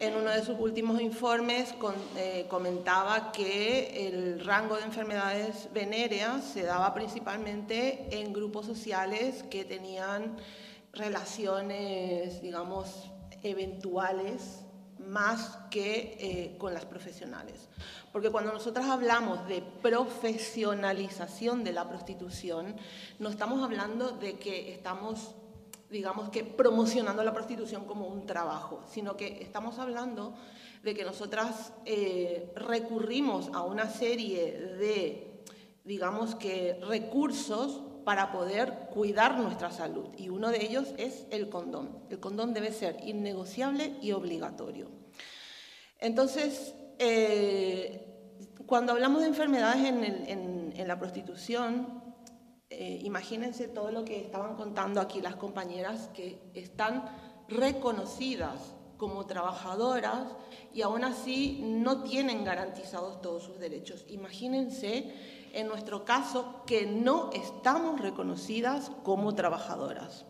en 0.00 0.16
uno 0.16 0.30
de 0.30 0.44
sus 0.44 0.58
últimos 0.58 1.00
informes 1.00 1.74
eh, 2.16 2.46
comentaba 2.48 3.30
que 3.30 4.08
el 4.08 4.44
rango 4.44 4.76
de 4.76 4.82
enfermedades 4.82 5.68
venéreas 5.72 6.42
se 6.42 6.64
daba 6.64 6.92
principalmente 6.92 8.08
en 8.10 8.32
grupos 8.32 8.66
sociales 8.66 9.44
que 9.44 9.64
tenían 9.64 10.36
relaciones, 10.92 12.42
digamos, 12.42 13.12
eventuales 13.44 14.61
más 15.08 15.58
que 15.70 16.16
eh, 16.18 16.56
con 16.58 16.74
las 16.74 16.84
profesionales. 16.84 17.68
Porque 18.12 18.30
cuando 18.30 18.52
nosotras 18.52 18.86
hablamos 18.86 19.46
de 19.48 19.62
profesionalización 19.82 21.64
de 21.64 21.72
la 21.72 21.88
prostitución, 21.88 22.76
no 23.18 23.28
estamos 23.28 23.62
hablando 23.62 24.10
de 24.12 24.38
que 24.38 24.72
estamos, 24.72 25.34
digamos 25.90 26.30
que 26.30 26.44
promocionando 26.44 27.24
la 27.24 27.32
prostitución 27.32 27.84
como 27.84 28.06
un 28.06 28.26
trabajo, 28.26 28.82
sino 28.90 29.16
que 29.16 29.42
estamos 29.42 29.78
hablando 29.78 30.34
de 30.82 30.94
que 30.94 31.04
nosotras 31.04 31.72
eh, 31.84 32.52
recurrimos 32.56 33.48
a 33.54 33.62
una 33.62 33.88
serie 33.88 34.52
de, 34.78 35.42
digamos 35.84 36.34
que, 36.34 36.78
recursos 36.86 37.80
para 38.04 38.32
poder 38.32 38.88
cuidar 38.92 39.38
nuestra 39.38 39.70
salud. 39.70 40.08
Y 40.16 40.28
uno 40.28 40.50
de 40.50 40.64
ellos 40.64 40.94
es 40.98 41.26
el 41.30 41.48
condón. 41.48 42.04
El 42.10 42.20
condón 42.20 42.54
debe 42.54 42.72
ser 42.72 42.96
innegociable 43.04 43.96
y 44.00 44.12
obligatorio. 44.12 44.90
Entonces, 45.98 46.74
eh, 46.98 48.06
cuando 48.66 48.92
hablamos 48.92 49.22
de 49.22 49.28
enfermedades 49.28 49.84
en, 49.84 50.88
la 50.88 50.98
prostitución, 50.98 52.02
eh, 52.70 53.00
imagínense 53.02 53.68
todo 53.68 53.92
lo 53.92 54.04
que 54.04 54.20
estaban 54.20 54.56
contando 54.56 55.00
aquí 55.00 55.20
las 55.20 55.36
compañeras 55.36 56.10
que 56.12 56.50
están 56.54 57.04
reconocidas 57.48 58.74
como 58.96 59.26
trabajadoras 59.26 60.28
y 60.72 60.82
aún 60.82 61.04
así 61.04 61.60
no 61.62 62.02
tienen 62.02 62.44
garantizados 62.44 63.20
todos 63.20 63.42
sus 63.42 63.58
derechos. 63.58 64.04
Imagínense 64.08 65.12
en 65.52 65.68
nuestro 65.68 66.04
caso 66.04 66.62
que 66.66 66.86
no 66.86 67.30
estamos 67.32 68.00
reconocidas 68.00 68.90
como 69.02 69.34
trabajadoras. 69.34 70.24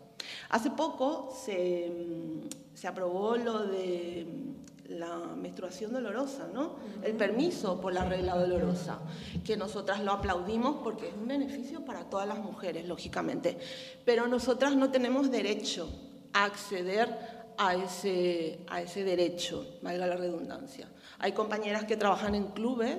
Hace 0.49 0.69
poco 0.71 1.33
se, 1.33 1.89
mm, 1.89 2.87
aprobó 2.87 3.37
lo 3.37 3.65
de 3.65 4.27
mm, 4.27 4.93
la 4.99 5.17
menstruación 5.17 5.93
dolorosa, 5.93 6.49
¿no? 6.53 6.75
El 7.01 7.13
permiso 7.13 7.79
por 7.79 7.93
la 7.93 8.03
regla 8.03 8.35
dolorosa, 8.35 8.99
que 9.45 9.55
nosotras 9.55 10.01
lo 10.01 10.11
aplaudimos 10.11 10.77
porque 10.83 11.07
es 11.07 11.13
un 11.15 11.27
beneficio 11.27 11.85
para 11.85 12.09
todas 12.09 12.27
las 12.27 12.39
mujeres, 12.39 12.85
lógicamente, 12.85 13.57
pero 14.03 14.27
nosotras 14.27 14.75
no 14.75 14.91
tenemos 14.91 15.31
derecho 15.31 15.89
a 16.33 16.43
acceder 16.43 17.43
a 17.57 17.75
ese, 17.75 18.59
a 18.67 18.81
ese 18.81 19.03
derecho, 19.03 19.77
valga 19.81 20.05
la 20.05 20.17
redundancia. 20.17 20.89
Hay 21.19 21.31
compañeras 21.31 21.85
que 21.85 21.95
trabajan 21.95 22.35
en 22.35 22.47
clubes 22.47 22.97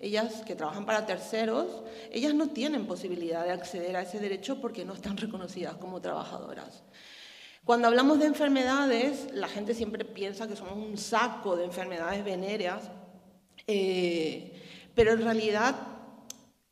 ellas 0.00 0.42
que 0.46 0.54
trabajan 0.54 0.86
para 0.86 1.06
terceros, 1.06 1.82
ellas 2.10 2.34
no 2.34 2.48
tienen 2.48 2.86
posibilidad 2.86 3.44
de 3.44 3.52
acceder 3.52 3.96
a 3.96 4.02
ese 4.02 4.18
derecho 4.18 4.60
porque 4.60 4.84
no 4.84 4.94
están 4.94 5.16
reconocidas 5.16 5.76
como 5.76 6.00
trabajadoras. 6.00 6.82
Cuando 7.64 7.88
hablamos 7.88 8.20
de 8.20 8.26
enfermedades, 8.26 9.28
la 9.32 9.48
gente 9.48 9.74
siempre 9.74 10.04
piensa 10.04 10.46
que 10.46 10.54
somos 10.54 10.76
un 10.76 10.96
saco 10.96 11.56
de 11.56 11.64
enfermedades 11.64 12.24
venéreas, 12.24 12.90
eh, 13.66 14.62
pero 14.94 15.12
en 15.12 15.22
realidad, 15.22 15.74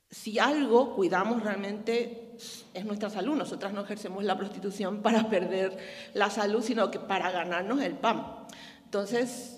si 0.09 0.39
algo 0.39 0.95
cuidamos 0.95 1.43
realmente 1.43 2.25
es 2.73 2.85
nuestra 2.85 3.11
salud. 3.11 3.37
Nosotras 3.37 3.73
no 3.73 3.83
ejercemos 3.83 4.25
la 4.25 4.37
prostitución 4.37 5.03
para 5.03 5.29
perder 5.29 5.77
la 6.15 6.31
salud, 6.31 6.63
sino 6.63 6.91
que 6.91 6.99
para 6.99 7.31
ganarnos 7.31 7.81
el 7.83 7.95
pan. 7.95 8.47
Entonces, 8.85 9.54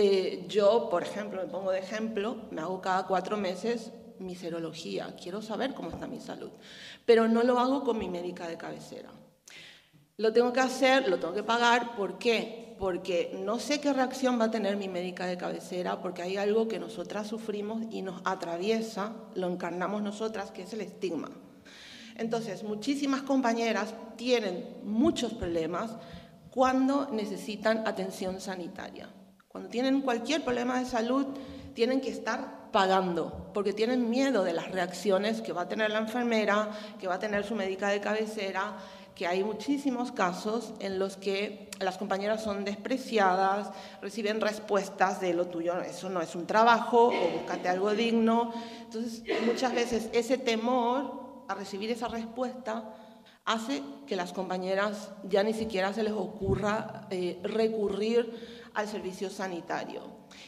eh, 0.00 0.44
yo, 0.48 0.88
por 0.88 1.02
ejemplo, 1.02 1.42
me 1.42 1.48
pongo 1.48 1.70
de 1.70 1.80
ejemplo, 1.80 2.36
me 2.50 2.62
hago 2.62 2.80
cada 2.80 3.06
cuatro 3.06 3.36
meses 3.36 3.92
mi 4.18 4.34
serología, 4.34 5.14
quiero 5.20 5.42
saber 5.42 5.74
cómo 5.74 5.90
está 5.90 6.06
mi 6.06 6.20
salud, 6.20 6.50
pero 7.04 7.28
no 7.28 7.42
lo 7.42 7.58
hago 7.58 7.84
con 7.84 7.98
mi 7.98 8.08
médica 8.08 8.48
de 8.48 8.56
cabecera. 8.56 9.10
Lo 10.16 10.32
tengo 10.32 10.52
que 10.52 10.60
hacer, 10.60 11.08
lo 11.08 11.18
tengo 11.18 11.34
que 11.34 11.42
pagar, 11.42 11.96
¿por 11.96 12.18
qué? 12.18 12.76
Porque 12.78 13.38
no 13.44 13.58
sé 13.58 13.80
qué 13.80 13.92
reacción 13.92 14.40
va 14.40 14.46
a 14.46 14.50
tener 14.50 14.76
mi 14.76 14.88
médica 14.88 15.26
de 15.26 15.36
cabecera, 15.36 16.00
porque 16.00 16.22
hay 16.22 16.38
algo 16.38 16.66
que 16.66 16.78
nosotras 16.78 17.26
sufrimos 17.26 17.82
y 17.90 18.00
nos 18.00 18.22
atraviesa, 18.24 19.12
lo 19.34 19.48
encarnamos 19.48 20.02
nosotras, 20.02 20.50
que 20.50 20.62
es 20.62 20.72
el 20.72 20.80
estigma. 20.80 21.30
Entonces, 22.16 22.62
muchísimas 22.62 23.22
compañeras 23.22 23.94
tienen 24.16 24.78
muchos 24.82 25.34
problemas 25.34 25.90
cuando 26.50 27.08
necesitan 27.10 27.86
atención 27.86 28.40
sanitaria. 28.40 29.08
Cuando 29.50 29.68
tienen 29.68 30.02
cualquier 30.02 30.44
problema 30.44 30.78
de 30.78 30.86
salud, 30.86 31.26
tienen 31.74 32.00
que 32.00 32.08
estar 32.08 32.70
pagando, 32.70 33.50
porque 33.52 33.72
tienen 33.72 34.08
miedo 34.08 34.44
de 34.44 34.52
las 34.52 34.70
reacciones 34.70 35.40
que 35.40 35.52
va 35.52 35.62
a 35.62 35.68
tener 35.68 35.90
la 35.90 35.98
enfermera, 35.98 36.70
que 37.00 37.08
va 37.08 37.16
a 37.16 37.18
tener 37.18 37.42
su 37.44 37.56
médica 37.56 37.88
de 37.88 38.00
cabecera, 38.00 38.76
que 39.12 39.26
hay 39.26 39.42
muchísimos 39.42 40.12
casos 40.12 40.72
en 40.78 41.00
los 41.00 41.16
que 41.16 41.68
las 41.80 41.98
compañeras 41.98 42.44
son 42.44 42.64
despreciadas, 42.64 43.72
reciben 44.00 44.40
respuestas 44.40 45.20
de 45.20 45.34
lo 45.34 45.48
tuyo, 45.48 45.80
eso 45.80 46.08
no 46.08 46.20
es 46.20 46.36
un 46.36 46.46
trabajo, 46.46 47.08
o 47.08 47.40
búscate 47.40 47.68
algo 47.68 47.90
digno. 47.90 48.52
Entonces, 48.82 49.24
muchas 49.44 49.74
veces 49.74 50.10
ese 50.12 50.38
temor 50.38 51.44
a 51.48 51.56
recibir 51.56 51.90
esa 51.90 52.06
respuesta 52.06 52.94
hace 53.46 53.82
que 54.06 54.14
las 54.14 54.32
compañeras 54.32 55.10
ya 55.24 55.42
ni 55.42 55.54
siquiera 55.54 55.92
se 55.92 56.04
les 56.04 56.12
ocurra 56.12 57.08
eh, 57.10 57.40
recurrir 57.42 58.59
al 58.74 58.88
servicio 58.88 59.30
sanitario. 59.30 60.02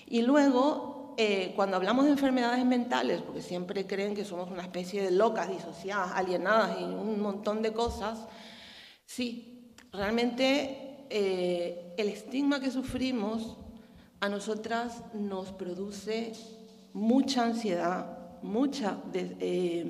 Y 0.07 0.23
luego, 0.23 1.15
eh, 1.17 1.53
cuando 1.57 1.77
hablamos 1.77 2.05
de 2.05 2.13
enfermedades 2.13 2.65
mentales, 2.65 3.23
porque 3.23 3.43
siempre 3.43 3.87
creen 3.87 4.15
que 4.15 4.25
somos 4.25 4.51
una 4.51 4.63
especie 4.63 5.03
de 5.03 5.11
locas, 5.11 5.49
disociadas, 5.49 6.13
alienadas 6.15 6.81
y 6.81 6.85
un 6.85 7.21
montón 7.21 7.63
de 7.63 7.73
cosas, 7.73 8.27
sí, 9.05 9.73
realmente 9.93 11.07
eh, 11.11 11.95
el 11.99 12.09
estigma 12.09 12.61
que 12.61 12.71
sufrimos 12.71 13.59
a 14.21 14.29
nosotras 14.29 15.03
nos 15.15 15.53
produce 15.53 16.33
mucha 16.93 17.45
ansiedad, 17.45 18.19
mucha 18.43 18.99
eh, 19.13 19.85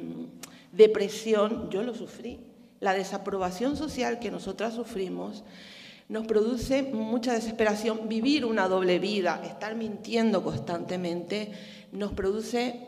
depresión, 0.73 1.71
yo 1.71 1.83
lo 1.83 1.95
sufrí. 1.95 2.41
La 2.81 2.95
desaprobación 2.95 3.77
social 3.77 4.19
que 4.19 4.31
nosotras 4.31 4.75
sufrimos 4.75 5.45
nos 6.13 6.27
produce 6.27 6.83
mucha 6.83 7.33
desesperación. 7.33 8.07
Vivir 8.07 8.45
una 8.45 8.69
doble 8.69 8.99
vida, 8.99 9.41
estar 9.45 9.75
mintiendo 9.75 10.45
constantemente, 10.45 11.51
nos 11.93 12.13
produce 12.13 12.87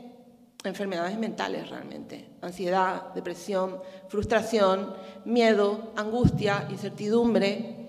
enfermedades 0.62 1.18
mentales 1.18 1.70
realmente. 1.70 2.26
Ansiedad, 2.42 3.14
depresión, 3.14 3.78
frustración, 4.09 4.92
miedo, 5.24 5.94
angustia, 5.96 6.68
incertidumbre. 6.70 7.84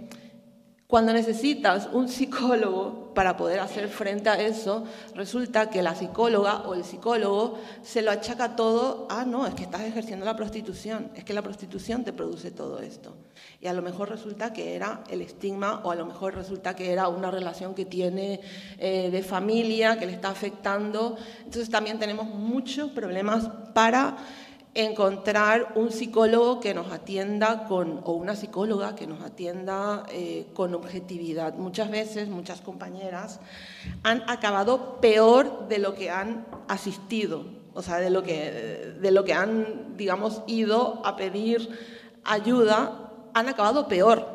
Cuando 0.87 1.13
necesitas 1.13 1.89
un 1.91 2.07
psicólogo 2.07 3.11
para 3.15 3.35
poder 3.37 3.59
hacer 3.59 3.87
frente 3.87 4.29
a 4.29 4.39
eso, 4.39 4.83
resulta 5.15 5.71
que 5.71 5.81
la 5.81 5.95
psicóloga 5.95 6.61
o 6.67 6.75
el 6.75 6.83
psicólogo 6.83 7.57
se 7.81 8.03
lo 8.03 8.11
achaca 8.11 8.55
todo, 8.55 9.07
ah, 9.09 9.25
no, 9.25 9.47
es 9.47 9.55
que 9.55 9.63
estás 9.63 9.81
ejerciendo 9.81 10.27
la 10.27 10.35
prostitución, 10.35 11.09
es 11.15 11.23
que 11.23 11.33
la 11.33 11.41
prostitución 11.41 12.03
te 12.03 12.13
produce 12.13 12.51
todo 12.51 12.79
esto. 12.79 13.15
Y 13.59 13.65
a 13.65 13.73
lo 13.73 13.81
mejor 13.81 14.09
resulta 14.09 14.53
que 14.53 14.75
era 14.75 15.03
el 15.09 15.21
estigma 15.21 15.81
o 15.83 15.89
a 15.89 15.95
lo 15.95 16.05
mejor 16.05 16.35
resulta 16.35 16.75
que 16.75 16.91
era 16.91 17.07
una 17.07 17.31
relación 17.31 17.73
que 17.73 17.85
tiene 17.85 18.41
eh, 18.77 19.09
de 19.09 19.23
familia, 19.23 19.97
que 19.97 20.05
le 20.05 20.13
está 20.13 20.29
afectando. 20.29 21.17
Entonces 21.39 21.69
también 21.71 21.97
tenemos 21.97 22.27
muchos 22.27 22.91
problemas 22.91 23.49
para 23.73 24.17
encontrar 24.75 25.71
un 25.75 25.89
psicólogo 25.89 26.59
que 26.59 26.73
nos 26.73 26.91
atienda 26.91 27.65
con, 27.65 28.01
o 28.03 28.11
una 28.11 28.35
psicóloga 28.35 28.93
que 28.93 29.07
nos 29.07 29.21
atienda 29.21 30.05
eh, 30.11 30.47
con 30.53 30.75
objetividad. 30.75 31.55
Muchas 31.55 31.89
veces, 31.89 32.27
muchas 32.27 32.59
compañeras 32.59 33.39
han 34.03 34.29
acabado 34.29 34.99
peor 34.99 35.69
de 35.69 35.79
lo 35.79 35.95
que 35.95 36.09
han 36.09 36.45
asistido, 36.67 37.45
o 37.73 37.81
sea, 37.81 37.99
de 37.99 38.09
lo 38.09 38.21
que, 38.21 38.95
de 38.99 39.11
lo 39.11 39.23
que 39.23 39.33
han, 39.33 39.95
digamos, 39.95 40.41
ido 40.45 41.01
a 41.05 41.15
pedir 41.15 41.69
ayuda 42.25 43.11
han 43.33 43.47
acabado 43.47 43.87
peor. 43.87 44.27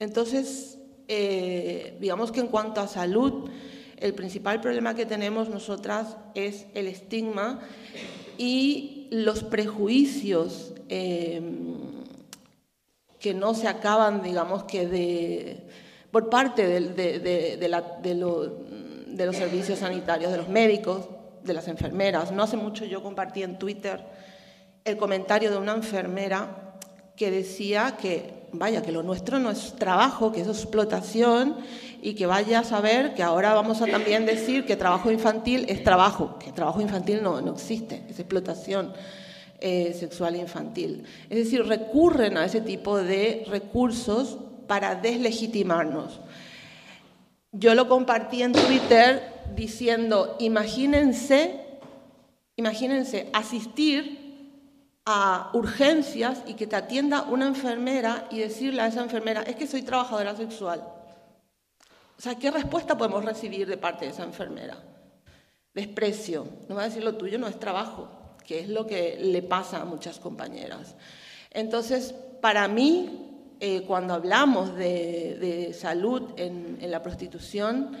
Entonces, 0.00 0.78
eh, 1.06 1.96
digamos 2.00 2.32
que 2.32 2.40
en 2.40 2.48
cuanto 2.48 2.80
a 2.80 2.88
salud, 2.88 3.48
el 3.98 4.14
principal 4.14 4.60
problema 4.60 4.94
que 4.94 5.06
tenemos 5.06 5.48
nosotras 5.48 6.16
es 6.34 6.66
el 6.74 6.88
estigma 6.88 7.60
y 8.36 8.97
los 9.10 9.44
prejuicios 9.44 10.74
eh, 10.88 11.40
que 13.18 13.34
no 13.34 13.54
se 13.54 13.68
acaban, 13.68 14.22
digamos 14.22 14.64
que 14.64 14.86
de, 14.86 15.66
por 16.10 16.30
parte 16.30 16.66
de, 16.66 17.68
los 19.26 19.36
servicios 19.36 19.80
sanitarios, 19.80 20.30
de 20.30 20.38
los 20.38 20.48
médicos, 20.48 21.08
de 21.42 21.54
las 21.54 21.68
enfermeras. 21.68 22.32
No 22.32 22.42
hace 22.42 22.56
mucho 22.56 22.84
yo 22.84 23.02
compartí 23.02 23.42
en 23.42 23.58
Twitter 23.58 24.04
el 24.84 24.96
comentario 24.96 25.50
de 25.50 25.58
una 25.58 25.74
enfermera 25.74 26.78
que 27.16 27.30
decía 27.30 27.96
que, 28.00 28.37
vaya, 28.52 28.82
que 28.82 28.92
lo 28.92 29.02
nuestro 29.02 29.38
no 29.38 29.50
es 29.50 29.74
trabajo, 29.76 30.32
que 30.32 30.40
es 30.40 30.48
explotación 30.48 31.56
y 32.02 32.14
que 32.14 32.26
vaya 32.26 32.60
a 32.60 32.64
saber 32.64 33.14
que 33.14 33.22
ahora 33.22 33.54
vamos 33.54 33.82
a 33.82 33.86
también 33.86 34.26
decir 34.26 34.64
que 34.64 34.76
trabajo 34.76 35.10
infantil 35.10 35.66
es 35.68 35.82
trabajo, 35.82 36.38
que 36.38 36.52
trabajo 36.52 36.80
infantil 36.80 37.22
no, 37.22 37.40
no 37.40 37.52
existe, 37.52 38.04
es 38.08 38.18
explotación 38.18 38.92
eh, 39.60 39.94
sexual 39.98 40.36
infantil. 40.36 41.04
Es 41.28 41.38
decir, 41.38 41.66
recurren 41.66 42.36
a 42.36 42.44
ese 42.44 42.60
tipo 42.60 42.96
de 42.98 43.44
recursos 43.48 44.38
para 44.68 44.94
deslegitimarnos. 44.94 46.20
Yo 47.50 47.74
lo 47.74 47.88
compartí 47.88 48.42
en 48.42 48.52
Twitter 48.52 49.22
diciendo, 49.56 50.36
imagínense, 50.38 51.60
imagínense 52.56 53.30
asistir 53.32 54.27
a 55.10 55.48
urgencias 55.54 56.42
y 56.46 56.52
que 56.52 56.66
te 56.66 56.76
atienda 56.76 57.22
una 57.22 57.46
enfermera 57.46 58.28
y 58.30 58.40
decirle 58.40 58.82
a 58.82 58.88
esa 58.88 59.02
enfermera, 59.02 59.40
es 59.40 59.56
que 59.56 59.66
soy 59.66 59.80
trabajadora 59.80 60.36
sexual. 60.36 60.86
O 62.18 62.20
sea, 62.20 62.34
¿qué 62.34 62.50
respuesta 62.50 62.98
podemos 62.98 63.24
recibir 63.24 63.66
de 63.66 63.78
parte 63.78 64.04
de 64.04 64.10
esa 64.10 64.24
enfermera? 64.24 64.76
Desprecio. 65.72 66.46
No 66.68 66.74
va 66.74 66.82
a 66.82 66.84
decir 66.90 67.02
lo 67.02 67.16
tuyo 67.16 67.38
no 67.38 67.48
es 67.48 67.58
trabajo, 67.58 68.10
que 68.46 68.60
es 68.60 68.68
lo 68.68 68.86
que 68.86 69.16
le 69.18 69.40
pasa 69.40 69.80
a 69.80 69.86
muchas 69.86 70.18
compañeras. 70.18 70.94
Entonces, 71.52 72.14
para 72.42 72.68
mí, 72.68 73.54
eh, 73.60 73.84
cuando 73.86 74.12
hablamos 74.12 74.76
de, 74.76 75.74
salud 75.74 76.34
en, 76.36 76.78
la 76.82 77.02
prostitución, 77.02 77.96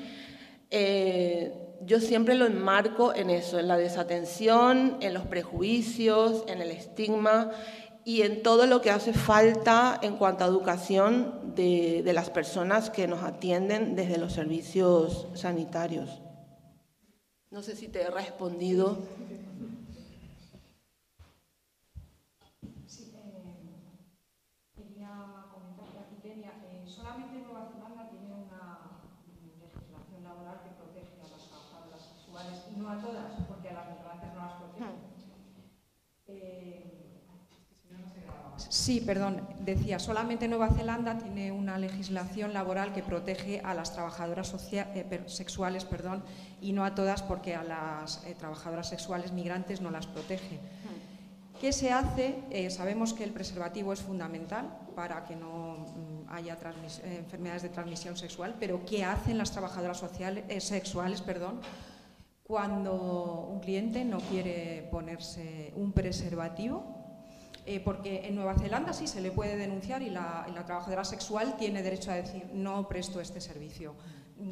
eh, 0.70 1.67
yo 1.84 2.00
siempre 2.00 2.34
lo 2.34 2.46
enmarco 2.46 3.14
en 3.14 3.30
eso, 3.30 3.58
en 3.58 3.68
la 3.68 3.76
desatención, 3.76 4.96
en 5.00 5.14
los 5.14 5.26
prejuicios, 5.26 6.44
en 6.48 6.60
el 6.60 6.70
estigma 6.70 7.50
y 8.04 8.22
en 8.22 8.42
todo 8.42 8.66
lo 8.66 8.80
que 8.80 8.90
hace 8.90 9.12
falta 9.12 9.98
en 10.02 10.16
cuanto 10.16 10.44
a 10.44 10.46
educación 10.46 11.54
de, 11.54 12.02
las 12.12 12.30
personas 12.30 12.90
que 12.90 13.06
nos 13.06 13.22
atienden 13.22 13.96
desde 13.96 14.18
los 14.18 14.32
servicios 14.32 15.28
sanitarios. 15.34 16.20
No 17.50 17.62
sé 17.62 17.76
si 17.76 17.88
te 17.88 18.02
he 18.02 18.10
respondido. 18.10 18.98
solamente 26.98 27.38
Nueva 27.38 27.70
Zelanda 27.70 28.10
tiene 28.10 28.34
una 28.34 29.04
legislación 29.70 30.24
laboral 30.24 30.60
que 30.64 30.70
protege 30.70 31.20
a 31.22 31.28
las 31.30 31.46
trabajadoras 31.46 32.02
sexuales 32.02 32.58
y 32.58 32.66
no 32.78 32.90
a 32.90 32.98
todas, 32.98 33.32
porque 33.48 33.68
a 33.68 33.72
las 33.74 33.86
migrantes 33.90 34.32
no 34.34 34.40
las 34.40 34.52
protege. 34.54 35.08
Sí, 38.68 39.00
perdón, 39.00 39.40
decía, 39.60 39.98
solamente 39.98 40.48
Nueva 40.48 40.68
Zelanda 40.70 41.16
tiene 41.16 41.52
una 41.52 41.78
legislación 41.78 42.52
laboral 42.52 42.92
que 42.92 43.02
protege 43.02 43.60
a 43.64 43.72
las 43.72 43.92
trabajadoras 43.92 44.52
eh, 44.72 45.22
sexuales 45.26 45.84
perdón, 45.84 46.24
y 46.60 46.72
no 46.72 46.84
a 46.84 46.94
todas 46.94 47.22
porque 47.22 47.54
a 47.54 47.62
las 47.62 48.24
eh, 48.24 48.34
trabajadoras 48.36 48.88
sexuales 48.88 49.32
migrantes 49.32 49.80
no 49.80 49.90
las 49.90 50.06
protege. 50.06 50.56
Hmm. 50.56 51.60
¿Qué 51.60 51.72
se 51.72 51.92
hace? 51.92 52.42
Eh, 52.50 52.70
sabemos 52.70 53.14
que 53.14 53.24
el 53.24 53.30
preservativo 53.30 53.92
es 53.92 54.00
fundamental 54.00 54.66
para 54.94 55.24
que 55.24 55.36
no 55.36 55.76
mm, 55.78 56.32
haya 56.32 56.58
enfermedades 57.04 57.62
de 57.62 57.68
transmisión 57.68 58.16
sexual, 58.16 58.56
pero 58.58 58.84
¿qué 58.84 59.04
hacen 59.04 59.38
las 59.38 59.52
trabajadoras 59.52 60.04
sexuales 60.58 61.22
perdón, 61.22 61.60
cuando 62.48 63.46
un 63.52 63.60
cliente 63.60 64.06
no 64.06 64.20
quiere 64.20 64.88
ponerse 64.90 65.70
un 65.76 65.92
preservativo 65.92 66.82
eh, 67.66 67.78
porque 67.78 68.26
en 68.26 68.34
Nueva 68.34 68.54
Zelanda 68.58 68.94
sí 68.94 69.06
se 69.06 69.20
le 69.20 69.30
puede 69.30 69.58
denunciar 69.58 70.00
y 70.00 70.08
la, 70.08 70.46
trabajadora 70.64 71.04
sexual 71.04 71.58
tiene 71.58 71.82
derecho 71.82 72.10
a 72.10 72.14
decir 72.14 72.46
no 72.54 72.88
presto 72.88 73.20
este 73.20 73.42
servicio. 73.42 73.94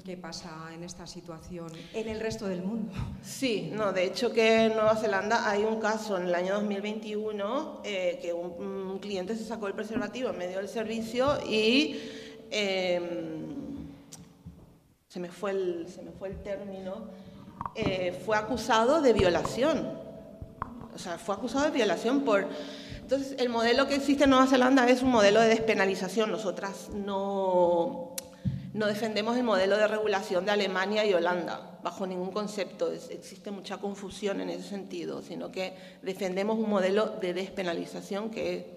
¿Qué 0.05 0.19
pasa 0.19 0.51
en 0.75 0.83
esta 0.83 1.07
situación 1.07 1.73
en 1.95 2.09
el 2.09 2.21
resto 2.21 2.47
del 2.47 2.63
mundo? 2.63 2.93
Sí, 3.23 3.71
no, 3.73 3.95
de 3.95 4.05
hecho 4.05 4.31
que 4.31 4.67
en 4.67 4.75
Nueva 4.75 4.97
Zelanda 4.97 5.49
hay 5.49 5.65
un 5.65 5.81
caso 5.81 6.19
en 6.19 6.25
el 6.25 6.35
año 6.35 6.55
2021 6.57 7.81
eh, 7.83 8.19
que 8.21 8.35
un, 8.35 8.99
cliente 8.99 9.35
se 9.37 9.45
sacó 9.45 9.69
el 9.69 9.73
preservativo 9.73 10.29
en 10.29 10.37
medio 10.37 10.59
del 10.59 10.69
servicio 10.69 11.39
y 11.49 11.99
em, 12.51 13.87
se, 15.09 15.19
me 15.19 15.31
fue 15.31 15.53
el, 15.53 15.89
se 15.89 16.03
me 16.03 16.11
fue 16.11 16.29
el 16.29 16.43
término, 16.43 17.09
eh, 17.75 18.21
fue 18.25 18.37
acusado 18.37 19.01
de 19.01 19.13
violación. 19.13 19.99
O 20.95 20.99
sea, 20.99 21.19
fue 21.19 21.35
acusado 21.35 21.67
de 21.67 21.71
violación 21.73 22.21
por 22.23 22.47
entonces, 23.07 23.37
el 23.39 23.51
modelo 23.51 23.87
que 23.87 23.95
existe 23.95 24.25
en 24.25 24.31
Nueva 24.31 24.49
Zelanda 24.49 24.85
es 24.91 25.01
un 25.01 25.11
modelo 25.11 25.41
de 25.41 25.47
despenalización. 25.47 26.29
Nosotras 26.29 26.89
no, 26.93 28.17
no 28.75 28.87
defendemos 28.89 29.37
el 29.37 29.45
modelo 29.45 29.77
de 29.77 29.87
regulación 29.87 30.45
de 30.45 30.51
Alemania 30.51 31.07
y 31.07 31.15
Holanda, 31.15 31.79
bajo 31.85 32.05
ningún 32.05 32.33
concepto. 32.33 32.91
existe 32.91 33.53
mucha 33.53 33.77
confusión 33.77 34.41
en 34.41 34.51
ese 34.51 34.69
sentido, 34.69 35.23
sino 35.23 35.53
que 35.53 35.77
defendemos 36.03 36.59
un 36.59 36.69
modelo 36.69 37.07
de 37.07 37.33
despenalización 37.33 38.29
que 38.29 38.77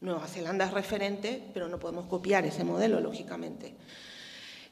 Nueva 0.00 0.26
Zelanda 0.26 0.64
es 0.64 0.72
referente, 0.72 1.40
pero 1.54 1.68
no 1.68 1.78
podemos 1.78 2.06
copiar 2.06 2.44
ese 2.44 2.64
modelo, 2.64 2.98
lógicamente. 2.98 3.76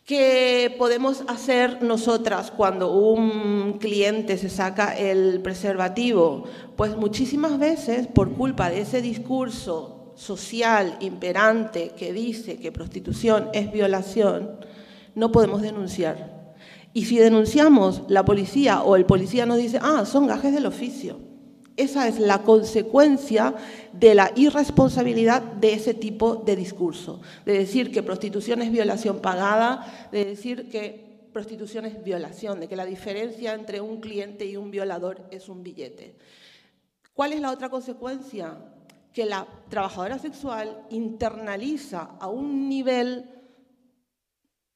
¿Qué 0.08 0.74
podemos 0.78 1.22
hacer 1.28 1.82
nosotras 1.82 2.50
cuando 2.50 2.96
un 2.96 3.74
cliente 3.74 4.38
se 4.38 4.48
saca 4.48 4.96
el 4.96 5.42
preservativo? 5.42 6.44
Pues 6.76 6.96
muchísimas 6.96 7.58
veces, 7.58 8.06
por 8.06 8.32
culpa 8.32 8.70
de 8.70 8.80
ese 8.80 9.02
discurso 9.02 10.14
social 10.16 10.96
imperante 11.00 11.90
que 11.94 12.14
dice 12.14 12.56
que 12.56 12.72
prostitución 12.72 13.50
es 13.52 13.70
violación, 13.70 14.52
no 15.14 15.30
podemos 15.30 15.60
denunciar. 15.60 16.54
Y 16.94 17.04
si 17.04 17.18
denunciamos, 17.18 18.04
la 18.08 18.24
policía 18.24 18.82
o 18.82 18.96
el 18.96 19.04
policía 19.04 19.44
nos 19.44 19.58
dice, 19.58 19.78
ah, 19.82 20.06
son 20.06 20.26
gajes 20.26 20.54
del 20.54 20.64
oficio. 20.64 21.27
Esa 21.78 22.08
es 22.08 22.18
la 22.18 22.42
consecuencia 22.42 23.54
de 23.92 24.16
la 24.16 24.32
irresponsabilidad 24.34 25.40
de 25.40 25.74
ese 25.74 25.94
tipo 25.94 26.34
de 26.34 26.56
discurso, 26.56 27.20
de 27.46 27.52
decir 27.52 27.92
que 27.92 28.02
prostitución 28.02 28.62
es 28.62 28.72
violación 28.72 29.20
pagada, 29.20 30.08
de 30.10 30.24
decir 30.24 30.68
que 30.70 31.28
prostitución 31.32 31.84
es 31.84 32.02
violación, 32.02 32.58
de 32.58 32.66
que 32.66 32.74
la 32.74 32.84
diferencia 32.84 33.54
entre 33.54 33.80
un 33.80 34.00
cliente 34.00 34.44
y 34.44 34.56
un 34.56 34.72
violador 34.72 35.22
es 35.30 35.48
un 35.48 35.62
billete. 35.62 36.16
¿Cuál 37.14 37.32
es 37.32 37.40
la 37.40 37.52
otra 37.52 37.68
consecuencia? 37.68 38.58
Que 39.12 39.24
la 39.24 39.46
trabajadora 39.68 40.18
sexual 40.18 40.84
internaliza 40.90 42.16
a 42.18 42.26
un 42.26 42.68
nivel 42.68 43.24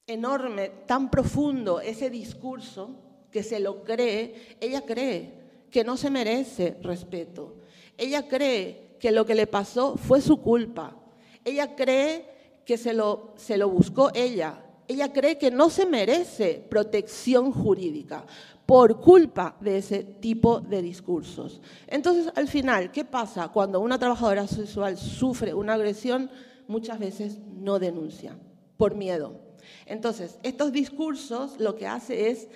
enorme, 0.07 0.71
tan 0.87 1.11
profundo, 1.11 1.81
ese 1.81 2.11
discurso, 2.11 2.95
que 3.33 3.43
se 3.43 3.59
lo 3.59 3.83
cree, 3.83 4.57
ella 4.61 4.83
cree 4.83 5.42
que 5.73 5.83
no 5.83 5.97
se 5.97 6.11
merece 6.11 6.77
respeto. 6.83 7.57
Ella 7.97 8.29
cree 8.29 8.97
que 9.01 9.11
lo 9.11 9.27
que 9.27 9.35
le 9.35 9.49
pasó 9.49 9.97
fue 9.97 10.21
su 10.21 10.41
culpa. 10.41 10.97
Ella 11.45 11.75
cree 11.75 12.61
que 12.65 12.77
se 12.77 12.93
lo, 12.93 13.33
se 13.37 13.57
lo 13.57 13.69
buscó 13.69 14.11
ella. 14.15 14.65
Ella 14.87 15.13
cree 15.13 15.39
que 15.39 15.51
no 15.51 15.71
se 15.71 15.87
merece 15.87 16.65
protección 16.69 17.51
jurídica 17.51 18.25
por 18.67 19.01
culpa 19.01 19.57
de 19.61 19.79
ese 19.79 20.05
tipo 20.05 20.61
de 20.61 20.83
discursos. 20.83 21.61
Entonces, 21.89 22.31
al 22.37 22.49
final, 22.49 22.93
¿qué 22.93 23.05
pasa 23.05 23.49
cuando 23.49 23.81
una 23.81 23.99
trabajadora 23.99 24.47
sexual 24.47 24.99
sufre 24.99 25.55
una 25.55 25.75
agresión? 25.75 26.31
Muchas 26.69 26.99
veces 26.99 27.39
no 27.51 27.79
denuncia, 27.79 28.37
por 28.77 28.95
miedo. 28.95 29.41
Entonces, 29.87 30.39
estos 30.43 30.71
discursos 30.71 31.59
lo 31.59 31.75
que 31.77 31.87
hace 31.87 32.31
es 32.31 32.49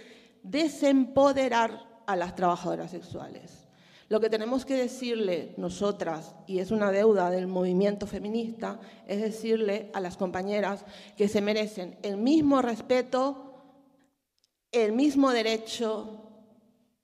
desempoderar 0.43 1.96
a 2.07 2.17
las 2.17 2.35
trabajadoras 2.35 2.91
sexuales. 2.91 3.67
Lo 4.09 4.21
que 4.21 4.31
tenemos 4.31 4.65
que 4.65 4.75
decirle 4.75 5.55
nosotras, 5.57 6.37
y 6.47 6.61
es 6.61 6.71
una 6.71 6.93
deuda 6.93 7.29
del 7.31 7.49
movimiento 7.49 8.07
feminista, 8.07 8.79
es 9.09 9.21
decirle 9.21 9.91
a 9.95 10.01
las 10.01 10.17
compañeras 10.17 10.85
que 11.17 11.29
se 11.29 11.41
merecen 11.41 11.99
el 12.03 12.17
mismo 12.17 12.63
respeto, 12.63 13.43
el 14.71 14.93
mismo 14.93 15.31
derecho 15.31 16.23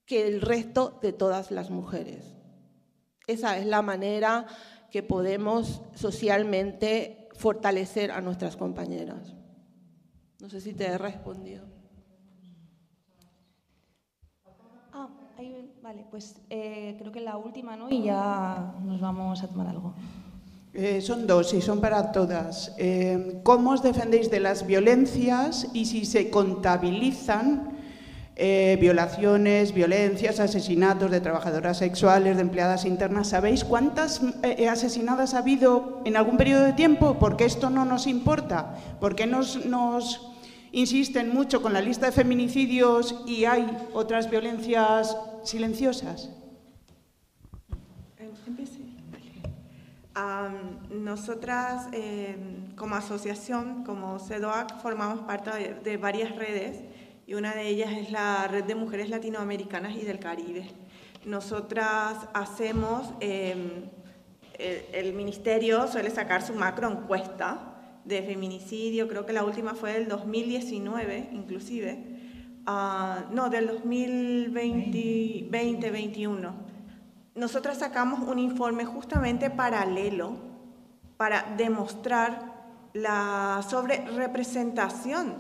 que 0.07 0.29
el 0.29 0.41
resto 0.41 0.99
de 1.03 1.13
todas 1.13 1.51
las 1.51 1.71
mujeres. 1.71 2.25
Esa 3.27 3.59
es 3.59 3.67
la 3.67 3.83
manera 3.83 4.47
que 4.91 5.03
podemos 5.03 5.81
socialmente 5.95 7.29
fortalecer 7.35 8.13
a 8.13 8.21
nuestras 8.21 8.57
compañeras. 8.57 9.35
No 10.39 10.51
sé 10.51 10.61
si 10.61 10.75
te 10.75 10.87
he 10.87 10.99
respondido. 10.99 11.65
Ah, 14.93 15.09
vale, 15.83 16.05
pues 16.11 16.37
eh, 16.49 16.97
creo 16.99 17.11
que 17.11 17.21
la 17.21 17.37
última, 17.37 17.77
¿no? 17.77 17.91
Y 17.91 18.05
ya 18.05 18.75
nos 18.85 19.01
vamos 19.01 19.43
a 19.43 19.49
tomar 19.49 19.67
algo. 19.67 19.95
Eh, 20.75 21.03
son 21.03 21.27
dos 21.27 21.53
y 21.53 21.61
son 21.61 21.81
para 21.81 22.13
todas. 22.13 22.73
Eh, 22.79 23.41
¿Cómo 23.43 23.73
os 23.73 23.83
defendéis 23.83 24.31
de 24.31 24.41
las 24.41 24.67
violencias 24.67 25.69
y 25.75 25.85
si 25.85 26.07
se 26.07 26.31
contabilizan 26.31 27.73
eh, 28.37 28.79
violaciones, 28.81 29.75
violencias, 29.75 30.41
asesinatos 30.41 31.11
de 31.11 31.21
trabajadoras 31.21 31.77
sexuales, 31.77 32.37
de 32.37 32.43
empleadas 32.43 32.87
internas? 32.87 33.29
¿Sabéis 33.29 33.65
cuántas 33.65 34.23
asesinadas 34.71 35.35
ha 35.35 35.39
habido 35.39 36.01
en 36.07 36.17
algún 36.17 36.39
periodo 36.39 36.65
de 36.65 36.73
tiempo? 36.73 37.19
Porque 37.19 37.45
esto 37.45 37.69
no 37.69 37.85
nos 37.85 38.07
importa. 38.07 38.77
¿Por 38.99 39.15
qué 39.15 39.27
nos, 39.27 39.67
nos 39.67 40.33
insisten 40.71 41.35
mucho 41.35 41.61
con 41.61 41.75
la 41.75 41.83
lista 41.83 42.07
de 42.07 42.13
feminicidios 42.13 43.23
y 43.27 43.45
hay 43.45 43.67
otras 43.93 44.31
violencias 44.31 45.15
silenciosas? 45.45 46.31
nosotras, 50.91 51.89
eh, 51.93 52.37
como 52.77 52.97
asociación, 52.97 53.85
como 53.85 54.19
CEDOAC, 54.19 54.81
formamos 54.81 55.21
parte 55.21 55.75
de, 55.83 55.97
varias 55.97 56.37
redes 56.37 56.81
y 57.27 57.35
una 57.35 57.55
de 57.55 57.69
ellas 57.69 57.93
es 57.93 58.11
la 58.11 58.47
Red 58.49 58.65
de 58.65 58.75
Mujeres 58.75 59.09
Latinoamericanas 59.09 59.97
y 59.97 60.03
del 60.03 60.19
Caribe. 60.19 60.69
Nosotras 61.25 62.29
hacemos, 62.35 63.11
em, 63.21 63.89
el, 64.59 65.13
Ministerio 65.15 65.89
suele 65.89 66.11
sacar 66.11 66.43
su 66.43 66.55
macro 66.55 66.91
encuesta 66.91 68.01
de 68.05 68.23
feminicidio, 68.23 69.09
creo 69.09 69.25
que 69.25 69.33
la 69.33 69.45
última 69.45 69.75
fue 69.75 69.93
del 69.93 70.09
2019 70.09 71.31
inclusive, 71.33 72.12
ah, 72.67 73.27
no, 73.31 73.51
del 73.51 73.69
2020-2021 73.83 76.73
nosotras 77.35 77.79
sacamos 77.79 78.21
un 78.29 78.39
informe 78.39 78.85
justamente 78.85 79.49
paralelo 79.49 80.37
para 81.17 81.55
demostrar 81.57 82.53
la 82.93 83.65
sobrerepresentación 83.67 85.35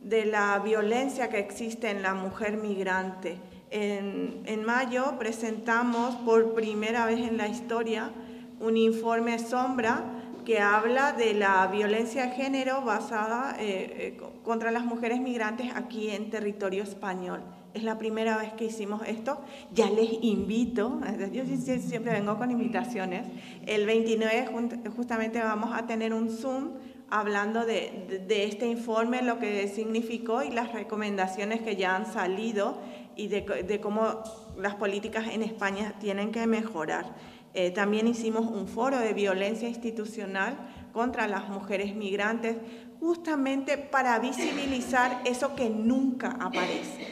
de 0.00 0.24
la 0.24 0.60
violencia 0.60 1.30
que 1.30 1.40
existe 1.40 1.90
en 1.90 2.02
la 2.02 2.14
mujer 2.14 2.58
migrante. 2.58 3.40
En, 3.70 4.64
mayo 4.64 5.18
presentamos 5.18 6.14
por 6.16 6.54
primera 6.54 7.06
vez 7.06 7.18
en 7.18 7.38
la 7.38 7.48
historia 7.48 8.12
un 8.60 8.76
informe 8.76 9.40
sombra 9.40 10.04
que 10.44 10.60
habla 10.60 11.12
de 11.12 11.34
la 11.34 11.66
violencia 11.66 12.26
de 12.26 12.32
género 12.32 12.82
basada 12.82 13.56
eh, 13.58 14.16
eh, 14.18 14.20
contra 14.42 14.70
las 14.70 14.84
mujeres 14.84 15.20
migrantes 15.20 15.70
aquí 15.74 16.10
en 16.10 16.30
territorio 16.30 16.82
español 16.82 17.42
es 17.74 17.82
la 17.84 17.98
primera 17.98 18.36
vez 18.36 18.52
que 18.52 18.66
hicimos 18.66 19.02
esto. 19.06 19.40
Ya 19.72 19.90
les 19.90 20.22
invito, 20.22 21.00
yo 21.32 21.44
siempre 21.46 22.12
vengo 22.12 22.36
con 22.36 22.50
invitaciones. 22.50 23.26
El 23.66 23.86
29 23.86 24.48
justamente 24.96 25.40
vamos 25.40 25.70
a 25.72 25.86
tener 25.86 26.12
un 26.12 26.30
Zoom 26.30 26.72
hablando 27.10 27.66
de, 27.66 28.24
este 28.28 28.66
informe, 28.66 29.22
lo 29.22 29.38
que 29.38 29.68
significó 29.68 30.42
y 30.42 30.50
las 30.50 30.72
recomendaciones 30.72 31.60
que 31.60 31.76
ya 31.76 31.94
han 31.94 32.06
salido 32.06 32.78
y 33.16 33.28
de, 33.28 33.80
cómo 33.82 34.22
las 34.56 34.76
políticas 34.76 35.26
en 35.30 35.42
España 35.42 35.94
tienen 36.00 36.32
que 36.32 36.46
mejorar. 36.46 37.14
Eh, 37.54 37.70
también 37.70 38.06
hicimos 38.08 38.46
un 38.50 38.66
foro 38.66 38.98
de 38.98 39.12
violencia 39.12 39.68
institucional 39.68 40.56
contra 40.92 41.26
las 41.26 41.48
mujeres 41.48 41.94
migrantes, 41.94 42.56
justamente 43.00 43.78
para 43.78 44.18
visibilizar 44.18 45.20
eso 45.24 45.54
que 45.54 45.68
nunca 45.68 46.36
aparece. 46.40 47.06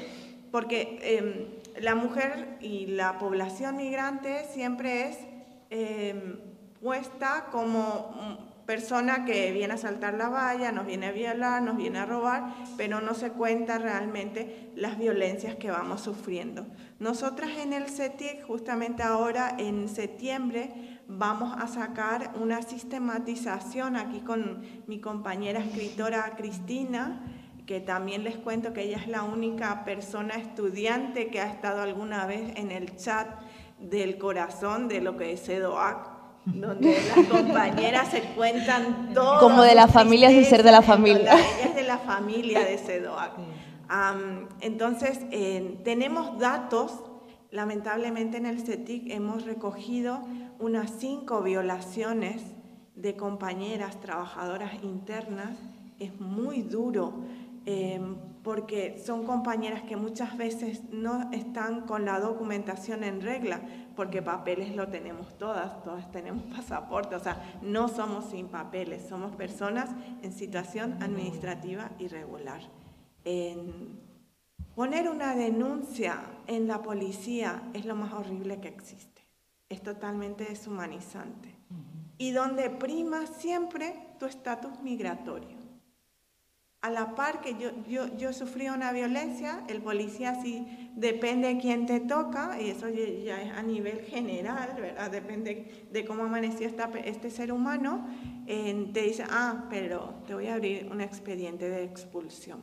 Porque 0.51 0.99
em, 1.03 1.83
la 1.83 1.95
mujer 1.95 2.57
y 2.61 2.87
la 2.87 3.19
población 3.19 3.77
migrante 3.77 4.45
siempre 4.53 5.09
es 5.09 5.19
em, 5.71 6.39
puesta 6.81 7.47
como 7.53 8.50
persona 8.71 9.25
que 9.25 9.51
viene 9.51 9.75
a 9.75 9.77
saltar 9.77 10.15
la 10.15 10.29
valla, 10.29 10.71
nos 10.71 10.87
viene 10.87 11.09
a 11.09 11.11
violar, 11.11 11.61
nos 11.61 11.77
viene 11.77 11.99
a 11.99 12.07
robar, 12.07 12.55
pero 12.77 13.01
no 13.01 13.15
se 13.15 13.33
cuenta 13.33 13.79
realmente 13.79 14.71
las 14.77 14.97
violencias 14.97 15.57
que 15.57 15.73
vamos 15.73 16.03
sufriendo. 16.03 16.69
Nosotras 17.01 17.51
en 17.59 17.73
el 17.73 17.89
CETIC, 17.89 18.45
justamente 18.47 19.03
ahora 19.03 19.57
en 19.59 19.89
septiembre, 19.89 21.01
vamos 21.09 21.53
a 21.59 21.67
sacar 21.67 22.31
una 22.41 22.63
sistematización 22.63 23.97
aquí 23.97 24.21
con 24.21 24.63
mi 24.87 25.01
compañera 25.01 25.59
escritora 25.59 26.37
Cristina, 26.37 27.25
que 27.67 27.81
también 27.81 28.23
les 28.23 28.37
cuento 28.37 28.73
que 28.73 28.83
ella 28.83 28.99
es 28.99 29.09
la 29.09 29.25
única 29.25 29.85
persona 29.85 30.35
estudiante 30.35 31.27
que 31.27 31.41
ha 31.41 31.51
estado 31.51 31.83
alguna 31.83 32.25
vez 32.25 32.53
en 32.55 32.71
el 32.71 32.95
chat 32.95 33.27
del 33.81 34.17
corazón 34.17 34.87
de 34.87 35.01
lo 35.01 35.17
que 35.17 35.33
es 35.33 35.49
EDOAC, 35.49 36.10
donde 36.45 36.97
las 37.15 37.27
compañeras 37.27 38.09
se 38.09 38.23
cuentan 38.35 39.13
todo. 39.15 39.41
Como 39.41 39.63
de 39.63 39.75
la 39.75 39.89
familia 39.89 40.31
sin 40.31 40.45
ser 40.45 40.63
de 40.63 40.73
la 40.73 40.83
familia. 40.83 41.33
Ella 41.35 41.65
es 41.65 41.75
de 41.75 41.83
la 41.83 41.99
familia 41.99 42.61
de 42.61 42.79
CEDOAC. 42.79 43.33
entonces, 44.61 45.21
tenemos 45.85 46.39
datos, 46.39 46.93
lamentablemente 47.51 48.37
en 48.39 48.47
el 48.47 48.61
CETIC 48.61 49.11
hemos 49.11 49.45
recogido 49.45 50.21
unas 50.59 50.91
cinco 50.99 51.43
violaciones 51.43 52.43
de 52.95 53.17
compañeras 53.17 54.01
trabajadoras 54.01 54.73
internas. 54.83 55.57
Es 55.99 56.19
muy 56.19 56.63
duro 56.63 57.15
Em, 57.67 58.17
porque 58.43 58.99
son 59.05 59.25
compañeras 59.25 59.83
que 59.83 59.95
muchas 59.95 60.39
veces 60.39 60.83
no 60.91 61.31
están 61.31 61.83
con 61.83 62.07
la 62.07 62.19
documentación 62.19 63.05
en 63.05 63.21
regla, 63.21 63.61
porque 64.01 64.23
papeles 64.23 64.75
lo 64.75 64.89
tenemos 64.89 65.37
todas, 65.37 65.83
todas 65.83 66.11
tenemos 66.11 66.43
pasaporte, 66.57 67.17
o 67.17 67.21
sea, 67.21 67.59
no 67.61 67.87
somos 67.87 68.31
sin 68.31 68.49
papeles, 68.49 69.07
somos 69.07 69.37
personas 69.37 69.91
en 70.23 70.33
situación 70.33 70.97
administrativa 71.03 71.91
irregular. 71.99 72.63
poner 74.75 75.11
una 75.11 75.37
denuncia 75.37 76.23
en 76.47 76.67
la 76.67 76.81
policía 76.81 77.63
es 77.75 77.85
lo 77.85 77.95
más 77.95 78.15
horrible 78.15 78.59
que 78.59 78.69
existe, 78.69 79.21
es 79.69 79.83
totalmente 79.83 80.45
deshumanizante. 80.45 81.55
Y 82.17 82.31
donde 82.31 82.71
prima 82.71 83.27
siempre 83.27 84.15
tu 84.19 84.25
estatus 84.25 84.81
migratorio 84.81 85.60
a 86.83 86.89
la 86.89 87.15
par 87.15 87.43
que 87.43 87.59
yo, 87.59 87.71
yo, 87.87 88.17
yo 88.17 88.33
sufrí 88.33 88.69
una 88.69 88.91
violencia, 88.93 89.65
el 89.69 89.83
policía 89.83 90.41
sí 90.41 90.91
depende 90.95 91.49
de 91.49 91.61
quién 91.61 91.85
te 91.85 92.01
toca, 92.01 92.59
y 92.61 92.71
eso 92.71 92.89
ya 92.89 93.43
es 93.43 93.53
a 93.53 93.63
nivel 93.63 94.01
general, 94.01 94.77
¿verdad? 94.81 95.11
Depende 95.11 95.87
de 95.91 96.05
cómo 96.07 96.25
amaneció 96.25 96.67
esta, 96.67 96.91
este 97.05 97.31
ser 97.31 97.53
humano, 97.53 98.07
te 98.47 99.03
dice, 99.03 99.25
ah, 99.29 99.67
pero 99.69 100.23
te 100.27 100.35
voy 100.35 100.47
a 100.47 100.55
abrir 100.55 100.89
un 100.91 101.03
expediente 101.03 101.69
de 101.69 101.85
expulsión. 101.85 102.61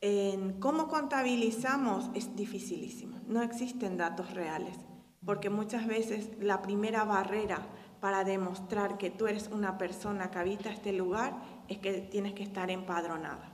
En 0.00 0.58
cómo 0.58 0.88
contabilizamos 0.88 2.10
es 2.14 2.34
dificilísimo, 2.34 3.20
no 3.28 3.42
existen 3.42 3.96
datos 3.96 4.34
reales, 4.34 4.76
porque 5.24 5.50
muchas 5.50 5.86
veces 5.86 6.30
la 6.40 6.60
primera 6.62 7.04
barrera 7.04 7.64
para 8.00 8.24
demostrar 8.24 8.98
que 8.98 9.10
tú 9.10 9.28
eres 9.28 9.48
una 9.52 9.78
persona 9.78 10.28
que 10.32 10.38
habita 10.40 10.70
este 10.70 10.92
lugar 10.92 11.36
es 11.72 11.78
que 11.78 11.92
tienes 12.00 12.34
que 12.34 12.42
estar 12.42 12.70
empadronada. 12.70 13.52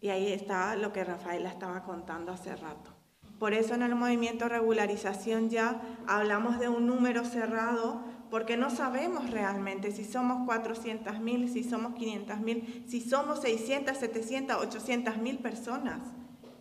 Y 0.00 0.10
ahí 0.10 0.32
está 0.32 0.76
lo 0.76 0.92
que 0.92 1.04
Rafaela 1.04 1.48
estaba 1.48 1.82
contando 1.82 2.32
hace 2.32 2.54
rato. 2.54 2.94
Por 3.38 3.52
eso 3.52 3.74
en 3.74 3.82
el 3.82 3.94
movimiento 3.94 4.48
regularización 4.48 5.48
ya 5.48 5.80
hablamos 6.06 6.58
de 6.58 6.68
un 6.68 6.86
número 6.86 7.24
cerrado 7.24 8.02
porque 8.30 8.56
no 8.56 8.68
sabemos 8.68 9.30
realmente 9.30 9.92
si 9.92 10.04
somos 10.04 10.44
400 10.44 11.20
mil, 11.20 11.48
si 11.48 11.64
somos 11.64 11.94
500 11.94 12.40
mil, 12.40 12.84
si 12.86 13.00
somos 13.00 13.40
600, 13.40 13.96
700, 13.96 14.56
800 14.56 15.16
mil 15.18 15.38
personas, 15.38 16.00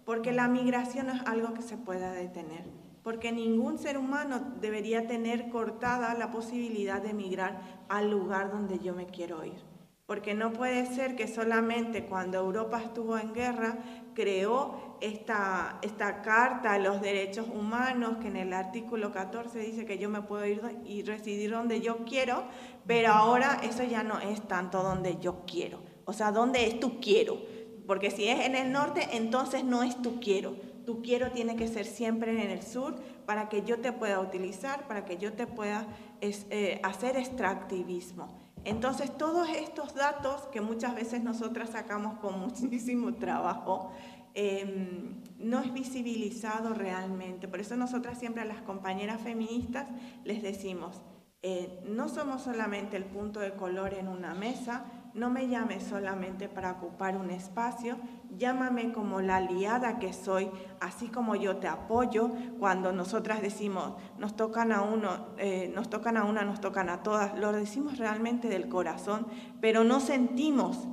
porque 0.06 0.32
la 0.32 0.48
migración 0.48 1.10
es 1.10 1.22
algo 1.26 1.54
que 1.54 1.62
se 1.62 1.78
pueda 1.78 2.12
detener, 2.12 2.64
porque 3.04 3.32
ningún 3.32 3.80
ser 3.80 3.98
humano 3.98 4.40
debería 4.62 5.08
tener 5.08 5.50
cortada 5.50 6.14
la 6.14 6.32
posibilidad 6.32 7.02
de 7.02 7.14
migrar 7.14 7.60
al 7.90 8.10
lugar 8.10 8.52
donde 8.52 8.80
yo 8.80 8.94
me 8.94 9.08
quiero 9.08 9.44
ir 9.44 9.67
porque 10.08 10.34
no 10.34 10.54
puede 10.54 10.86
ser 10.86 11.18
que 11.18 11.28
solamente 11.28 12.06
cuando 12.06 12.38
Europa 12.38 12.82
estuvo 12.82 13.18
en 13.18 13.34
guerra 13.34 13.78
creó 14.16 14.98
esta, 15.02 15.80
esta 15.82 16.22
Carta 16.22 16.74
de 16.74 16.80
los 16.80 17.02
Derechos 17.02 17.46
Humanos, 17.50 18.18
que 18.22 18.30
en 18.30 18.38
el 18.38 18.54
artículo 18.54 19.12
14 19.12 19.60
dice 19.60 19.86
que 19.86 19.98
yo 19.98 20.10
me 20.10 20.22
puedo 20.22 20.46
ir 20.46 20.62
y 20.86 21.04
residir 21.04 21.52
donde 21.52 21.82
yo 21.82 22.06
quiero, 22.06 22.46
pero 22.88 23.12
ahora 23.12 23.60
eso 23.64 23.84
ya 23.84 24.02
no 24.02 24.20
es 24.20 24.48
tanto 24.48 24.82
donde 24.82 25.18
yo 25.20 25.44
quiero, 25.46 25.82
o 26.06 26.14
sea, 26.14 26.32
donde 26.32 26.66
es 26.66 26.80
tu 26.80 27.02
quiero, 27.02 27.42
porque 27.86 28.10
si 28.10 28.30
es 28.30 28.46
en 28.46 28.56
el 28.56 28.72
norte, 28.72 29.10
entonces 29.12 29.66
no 29.66 29.84
es 29.84 30.02
tu 30.02 30.22
quiero, 30.22 30.56
tu 30.86 31.02
quiero 31.02 31.32
tiene 31.32 31.58
que 31.58 31.68
ser 31.68 31.86
siempre 31.86 32.32
en 32.32 32.50
el 32.50 32.64
sur 32.64 32.96
para 33.26 33.50
que 33.50 33.64
yo 33.64 33.82
te 33.82 33.92
pueda 33.92 34.22
utilizar, 34.22 34.88
para 34.88 35.04
que 35.04 35.18
yo 35.18 35.34
te 35.34 35.48
pueda 35.48 35.86
eh, 36.22 36.80
hacer 36.82 37.18
extractivismo. 37.18 38.47
Entonces, 38.66 39.18
todos 39.18 39.48
estos 39.50 39.94
datos 39.96 40.42
que 40.52 40.62
muchas 40.62 40.96
veces 40.96 41.24
nosotras 41.24 41.70
sacamos 41.70 42.20
con 42.20 42.40
muchísimo 42.48 43.14
trabajo, 43.16 43.92
em, 44.34 45.22
no 45.38 45.62
es 45.62 45.74
visibilizado 45.74 46.74
realmente. 46.74 47.48
Por 47.48 47.60
eso 47.60 47.76
nosotras 47.76 48.20
siempre 48.20 48.42
a 48.42 48.46
las 48.46 48.62
compañeras 48.62 49.22
feministas 49.22 49.88
les 50.24 50.42
decimos, 50.42 51.02
eh, 51.44 51.84
no 51.88 52.10
somos 52.10 52.42
solamente 52.42 52.98
el 52.98 53.06
punto 53.06 53.40
de 53.40 53.54
color 53.54 53.94
en 53.94 54.08
una 54.08 54.34
mesa, 54.34 54.86
no 55.18 55.32
me 55.32 55.48
llames 55.48 55.84
solamente 55.84 56.48
para 56.48 56.72
ocupar 56.74 57.18
un 57.18 57.32
espacio, 57.32 57.98
llámame 58.38 58.94
como 58.94 59.20
la 59.20 59.38
aliada 59.38 59.98
que 59.98 60.14
soy, 60.14 60.50
así 60.80 61.08
como 61.08 61.36
yo 61.36 61.58
te 61.58 61.68
apoyo 61.68 62.32
cuando 62.60 62.94
nosotras 62.94 63.42
decimos, 63.42 63.94
nos 64.20 64.36
tocan 64.36 64.72
a 64.72 64.84
uno, 64.84 65.30
eh, 65.38 65.72
nos 65.74 65.90
tocan 65.90 66.18
a 66.18 66.24
una, 66.24 66.44
nos 66.44 66.62
tocan 66.62 66.90
a 66.90 67.02
todas, 67.02 67.38
lo 67.38 67.52
decimos 67.52 67.98
realmente 67.98 68.48
del 68.48 68.70
corazón, 68.70 69.28
pero 69.60 69.84
no 69.84 70.00
sentimos 70.00 70.88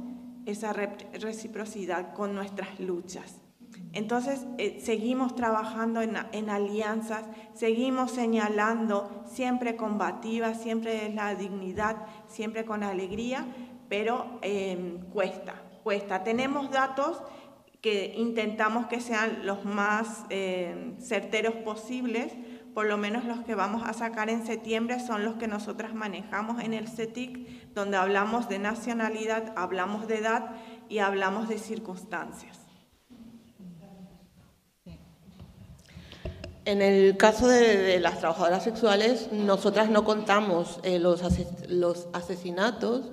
esa 0.46 0.72
reciprocidad 0.72 2.14
con 2.14 2.34
nuestras 2.34 2.80
luchas. 2.80 3.44
Entonces, 3.92 4.46
eh, 4.58 4.80
seguimos 4.80 5.36
trabajando 5.36 6.00
en, 6.02 6.50
alianzas, 6.50 7.24
seguimos 7.54 8.10
señalando, 8.10 9.24
siempre 9.26 9.76
combativa, 9.76 10.54
siempre 10.54 11.12
la 11.12 11.34
dignidad, 11.34 11.96
siempre 12.26 12.64
con 12.64 12.82
alegría, 12.82 13.46
pero 13.96 14.40
em, 14.42 14.98
cuesta, 15.12 15.54
cuesta. 15.84 16.24
Tenemos 16.24 16.68
datos 16.72 17.16
que 17.80 18.12
intentamos 18.16 18.86
que 18.86 19.00
sean 19.00 19.46
los 19.46 19.64
más 19.64 20.24
em, 20.30 20.98
certeros 21.00 21.54
posibles, 21.64 22.32
por 22.74 22.86
lo 22.86 22.96
menos 22.96 23.24
los 23.24 23.44
que 23.44 23.54
vamos 23.54 23.84
a 23.86 23.92
sacar 23.92 24.30
en 24.30 24.44
septiembre 24.44 24.98
son 24.98 25.24
los 25.24 25.36
que 25.36 25.46
nosotras 25.46 25.94
manejamos 25.94 26.60
en 26.60 26.74
el 26.74 26.88
CETIC, 26.88 27.72
donde 27.72 27.96
hablamos 27.96 28.48
de 28.48 28.58
nacionalidad, 28.58 29.52
hablamos 29.54 30.08
de 30.08 30.16
edad 30.16 30.56
y 30.88 30.98
hablamos 30.98 31.48
de 31.48 31.58
circunstancias. 31.58 32.58
En 36.64 36.82
el 36.82 37.16
caso 37.16 37.46
de, 37.46 38.00
las 38.00 38.18
trabajadoras 38.18 38.64
sexuales, 38.64 39.30
nosotras 39.30 39.88
no 39.88 40.02
contamos 40.02 40.80
eh, 40.82 40.98
los, 40.98 41.22
los 41.68 42.08
asesinatos 42.12 43.12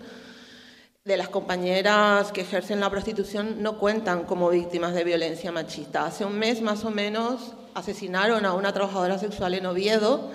de 1.03 1.17
las 1.17 1.29
compañeras 1.29 2.31
que 2.31 2.41
ejercen 2.41 2.79
la 2.79 2.91
prostitución 2.91 3.63
no 3.63 3.79
cuentan 3.79 4.23
como 4.25 4.49
víctimas 4.49 4.93
de 4.93 5.03
violencia 5.03 5.51
machista. 5.51 6.05
Hace 6.05 6.25
un 6.25 6.37
mes 6.37 6.61
más 6.61 6.85
o 6.85 6.91
menos 6.91 7.53
asesinaron 7.73 8.45
a 8.45 8.53
una 8.53 8.71
trabajadora 8.71 9.17
sexual 9.17 9.55
en 9.55 9.65
Oviedo. 9.65 10.29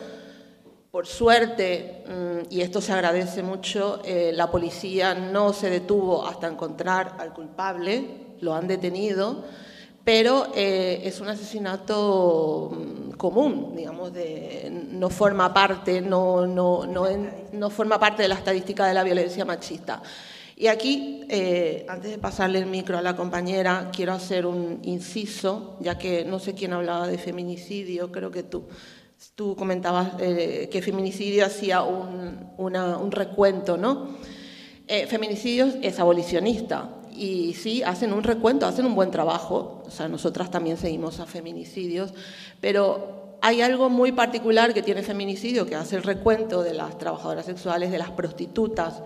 Por 0.91 1.07
suerte, 1.07 2.03
mm, 2.09 2.53
y 2.53 2.63
esto 2.63 2.81
se 2.81 2.93
agradece 2.93 3.45
mucho, 3.45 4.01
eh, 4.05 4.33
la 4.35 4.51
policía 4.51 5.15
no 5.15 5.53
se 5.53 5.71
detuvo 5.71 6.27
hasta 6.27 6.49
encontrar 6.49 7.15
al 7.21 7.33
culpable, 7.33 8.35
lo 8.41 8.53
han 8.53 8.67
detenido, 8.67 9.45
pero 10.03 10.49
eh, 10.53 11.03
es 11.05 11.21
un 11.21 11.29
asesinato 11.29 12.73
mm, 12.73 13.11
común, 13.13 13.77
digamos, 13.77 14.11
no 14.91 15.11
forma 15.11 15.55
parte, 15.55 16.01
no, 16.01 16.45
no 16.45 17.71
forma 17.71 18.01
parte 18.01 18.23
de 18.23 18.29
la 18.29 18.35
estadística 18.35 18.85
de 18.87 18.95
la 18.95 19.05
violencia 19.05 19.45
machista. 19.45 20.03
Y 20.59 20.69
aquí, 20.69 21.21
eh, 21.29 21.85
antes 21.87 22.11
de 22.11 22.17
pasarle 22.17 22.59
el 22.59 22.67
micro 22.67 22.97
a 22.97 23.03
la 23.03 23.15
compañera, 23.15 23.91
quiero 23.95 24.15
hacer 24.15 24.47
un 24.47 24.81
inciso, 24.85 25.77
ya 25.81 25.99
que 25.99 26.25
no 26.25 26.39
sé 26.39 26.55
quién 26.55 26.73
hablaba 26.73 27.07
de 27.07 27.19
feminicidio, 27.19 28.11
creo 28.11 28.31
que 28.31 28.43
tú. 28.43 28.65
Tú 29.35 29.55
comentabas 29.55 30.15
eh, 30.19 30.71
que 30.73 30.81
feminicidio 30.81 31.45
hacía 31.45 31.83
un, 31.83 33.13
recuento, 33.13 33.77
¿no? 33.77 34.17
Eh, 34.89 35.07
feminicidio 35.07 35.69
es 35.83 36.01
abolicionista 36.01 36.91
y 37.15 37.53
sí, 37.53 37.83
hacen 37.83 38.15
un 38.15 38.23
recuento, 38.23 38.67
hacen 38.67 38.87
un 38.87 38.95
buen 38.95 39.11
trabajo. 39.11 39.83
O 39.87 39.91
sea, 39.91 40.09
nosotras 40.09 40.51
también 40.51 40.79
seguimos 40.79 41.21
a 41.21 41.27
feminicidios, 41.27 42.15
pero 42.63 43.27
hay 43.43 43.61
algo 43.61 43.91
muy 43.91 44.13
particular 44.13 44.73
que 44.73 44.83
tiene 44.83 45.03
feminicidio, 45.03 45.67
que 45.67 45.75
hace 45.75 45.97
el 45.97 46.03
recuento 46.03 46.63
de 46.63 46.75
las 46.75 46.99
trabajadoras 46.99 47.45
sexuales, 47.45 47.91
de 47.91 47.99
las 47.99 48.11
prostitutas, 48.11 49.03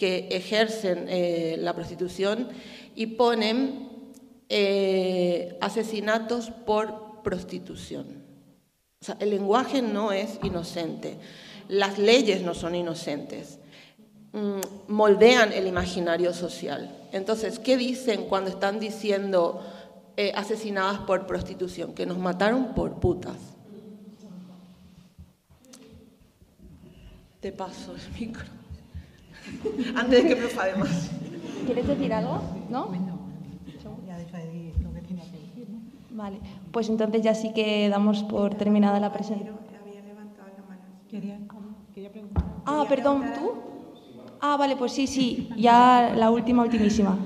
que 0.00 0.28
ejercen 0.30 1.04
eh, 1.10 1.56
la 1.58 1.74
prostitución 1.74 2.48
y 2.96 3.04
ponen 3.06 3.86
eh, 4.48 5.58
asesinatos 5.60 6.50
por 6.50 7.20
prostitución. 7.22 8.06
O 9.02 9.04
sea, 9.04 9.18
el 9.20 9.28
lenguaje 9.28 9.82
no 9.82 10.10
es 10.10 10.38
inocente, 10.42 11.18
las 11.68 11.98
leyes 11.98 12.40
no 12.40 12.54
son 12.54 12.76
inocentes, 12.76 13.58
mm, 14.32 14.60
moldean 14.88 15.52
el 15.52 15.66
imaginario 15.66 16.32
social. 16.32 16.96
Entonces, 17.12 17.58
¿qué 17.58 17.76
dicen 17.76 18.24
cuando 18.24 18.48
están 18.48 18.80
diciendo 18.80 19.60
eh, 20.16 20.32
asesinadas 20.34 21.00
por 21.00 21.26
prostitución? 21.26 21.92
Que 21.92 22.06
nos 22.06 22.16
mataron 22.16 22.74
por 22.74 23.00
putas. 23.00 23.36
Te 27.40 27.52
paso 27.52 27.94
el 27.94 28.18
micro. 28.18 28.59
Antes 29.96 30.22
de 30.22 30.28
que 30.28 30.36
me 30.36 30.44
enfade 30.44 30.76
más. 30.76 31.10
¿Quieres 31.66 31.86
decir 31.86 32.12
algo? 32.12 32.40
¿No? 32.70 32.90
Ya 34.06 34.18
de 34.18 34.72
lo 34.82 34.92
que 34.94 35.00
tenía 35.02 35.24
que 35.24 35.38
decir. 35.38 35.66
Vale, 36.10 36.38
pues 36.72 36.88
entonces 36.88 37.22
ya 37.22 37.34
sí 37.34 37.52
que 37.52 37.88
damos 37.88 38.24
por 38.24 38.54
terminada 38.54 39.00
la 39.00 39.12
presentación. 39.12 39.58
Quería, 41.08 41.38
quería 41.94 42.12
preguntar. 42.12 42.44
Ah, 42.66 42.84
perdón, 42.88 43.32
¿tú? 43.34 43.52
Ah, 44.40 44.56
vale, 44.56 44.76
pues 44.76 44.92
sí, 44.92 45.06
sí, 45.06 45.48
ya 45.56 46.12
la 46.16 46.30
última, 46.30 46.62
ultimísima. 46.62 47.18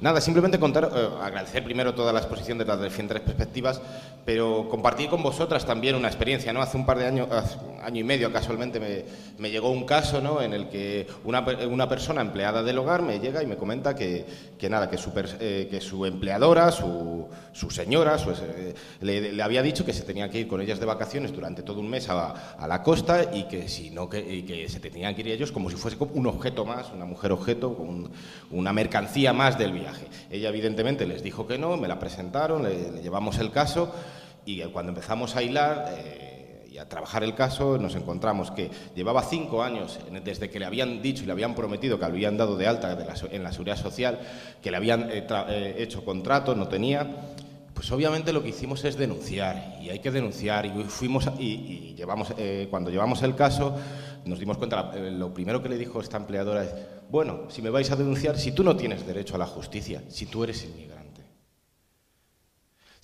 Nada, 0.00 0.20
simplemente 0.20 0.58
contar, 0.58 0.90
eh, 0.94 1.08
agradecer 1.22 1.62
primero 1.62 1.94
toda 1.94 2.12
la 2.12 2.18
exposición 2.18 2.58
de 2.58 2.64
las 2.64 2.82
diferentes 2.82 3.20
perspectivas, 3.20 3.80
pero 4.24 4.68
compartir 4.68 5.08
con 5.08 5.22
vosotras 5.22 5.64
también 5.64 5.94
una 5.94 6.08
experiencia. 6.08 6.52
¿no? 6.52 6.60
Hace 6.60 6.76
un 6.76 6.84
par 6.84 6.98
de 6.98 7.06
años, 7.06 7.28
año 7.84 8.00
y 8.00 8.04
medio 8.04 8.32
casualmente, 8.32 8.80
me, 9.38 9.50
llegó 9.50 9.70
un 9.70 9.84
caso 9.84 10.20
¿no? 10.20 10.40
en 10.40 10.52
el 10.52 10.68
que 10.68 11.06
una, 11.24 11.88
persona 11.88 12.20
empleada 12.20 12.62
del 12.62 12.78
hogar 12.78 13.02
me 13.02 13.20
llega 13.20 13.42
y 13.42 13.46
me 13.46 13.56
comenta 13.56 13.94
que, 13.94 14.26
nada, 14.68 14.88
que 14.88 14.96
su, 14.96 15.12
eh, 15.40 15.68
que 15.70 15.80
su 15.80 16.06
empleadora, 16.06 16.70
su, 16.72 17.28
señora, 17.70 18.16
eh, 18.16 18.74
le, 19.00 19.42
había 19.42 19.62
dicho 19.62 19.84
que 19.84 19.92
se 19.92 20.02
tenía 20.02 20.30
que 20.30 20.40
ir 20.40 20.48
con 20.48 20.60
ellas 20.60 20.80
de 20.80 20.86
vacaciones 20.86 21.32
durante 21.32 21.62
todo 21.62 21.80
un 21.80 21.88
mes 21.88 22.08
a, 22.08 22.56
la 22.66 22.82
costa 22.82 23.30
y 23.32 23.44
que, 23.44 23.68
si 23.68 23.90
no, 23.90 24.08
que, 24.08 24.44
que, 24.44 24.68
se 24.68 24.80
tenían 24.80 25.14
que 25.14 25.20
ir 25.20 25.28
ellos 25.28 25.52
como 25.52 25.70
si 25.70 25.76
fuese 25.76 25.96
un 26.00 26.26
objeto 26.26 26.64
más, 26.64 26.90
una 26.92 27.04
mujer 27.04 27.32
objeto, 27.32 27.68
una 28.50 28.72
mercancía 28.72 29.32
más 29.32 29.58
del 29.58 29.72
viaje. 29.72 30.06
Ella 30.30 30.48
evidentemente 30.48 31.06
les 31.06 31.22
dijo 31.22 31.46
que 31.46 31.58
no, 31.58 31.76
me 31.76 31.88
la 31.88 31.98
presentaron, 31.98 32.62
le, 32.62 33.02
llevamos 33.02 33.38
el 33.38 33.50
caso 33.50 33.94
y 34.46 34.62
cuando 34.64 34.90
empezamos 34.90 35.36
a 35.36 35.42
hilar 35.42 35.94
eh, 35.96 36.43
y 36.74 36.78
a 36.78 36.88
trabajar 36.88 37.22
el 37.22 37.36
caso 37.36 37.78
nos 37.78 37.94
encontramos 37.94 38.50
que 38.50 38.68
llevaba 38.96 39.22
cinco 39.22 39.62
años 39.62 40.00
desde 40.24 40.50
que 40.50 40.58
le 40.58 40.64
habían 40.64 41.00
dicho 41.00 41.22
y 41.22 41.26
le 41.26 41.30
habían 41.30 41.54
prometido 41.54 42.00
que 42.00 42.06
le 42.06 42.10
habían 42.10 42.36
dado 42.36 42.56
de 42.56 42.66
alta 42.66 42.98
en 43.30 43.44
la 43.44 43.52
seguridad 43.52 43.76
social, 43.76 44.18
que 44.60 44.72
le 44.72 44.76
habían 44.76 45.08
eh, 45.08 45.24
eh, 45.30 45.76
hecho 45.78 46.04
contrato, 46.04 46.56
no 46.56 46.66
tenía. 46.66 47.06
Pues 47.74 47.92
obviamente 47.92 48.32
lo 48.32 48.42
que 48.42 48.48
hicimos 48.48 48.84
es 48.84 48.96
denunciar 48.96 49.78
y 49.80 49.90
hay 49.90 50.00
que 50.00 50.10
denunciar 50.10 50.66
y 50.66 50.70
fuimos 50.88 51.30
y, 51.38 51.94
llevamos 51.96 52.34
cuando 52.70 52.90
llevamos 52.90 53.22
el 53.22 53.36
caso 53.36 53.76
nos 54.24 54.40
dimos 54.40 54.58
cuenta 54.58 54.92
lo 54.96 55.32
primero 55.32 55.62
que 55.62 55.68
le 55.68 55.78
dijo 55.78 56.00
esta 56.00 56.16
empleadora 56.16 56.64
es 56.64 56.74
bueno, 57.08 57.50
si 57.50 57.62
me 57.62 57.70
vais 57.70 57.88
a 57.92 57.96
denunciar, 57.96 58.36
si 58.36 58.50
tú 58.50 58.64
no 58.64 58.74
tienes 58.74 59.06
derecho 59.06 59.36
a 59.36 59.38
la 59.38 59.46
justicia, 59.46 60.02
si 60.08 60.26
tú 60.26 60.42
eres 60.42 60.64
inmigrante. 60.64 60.93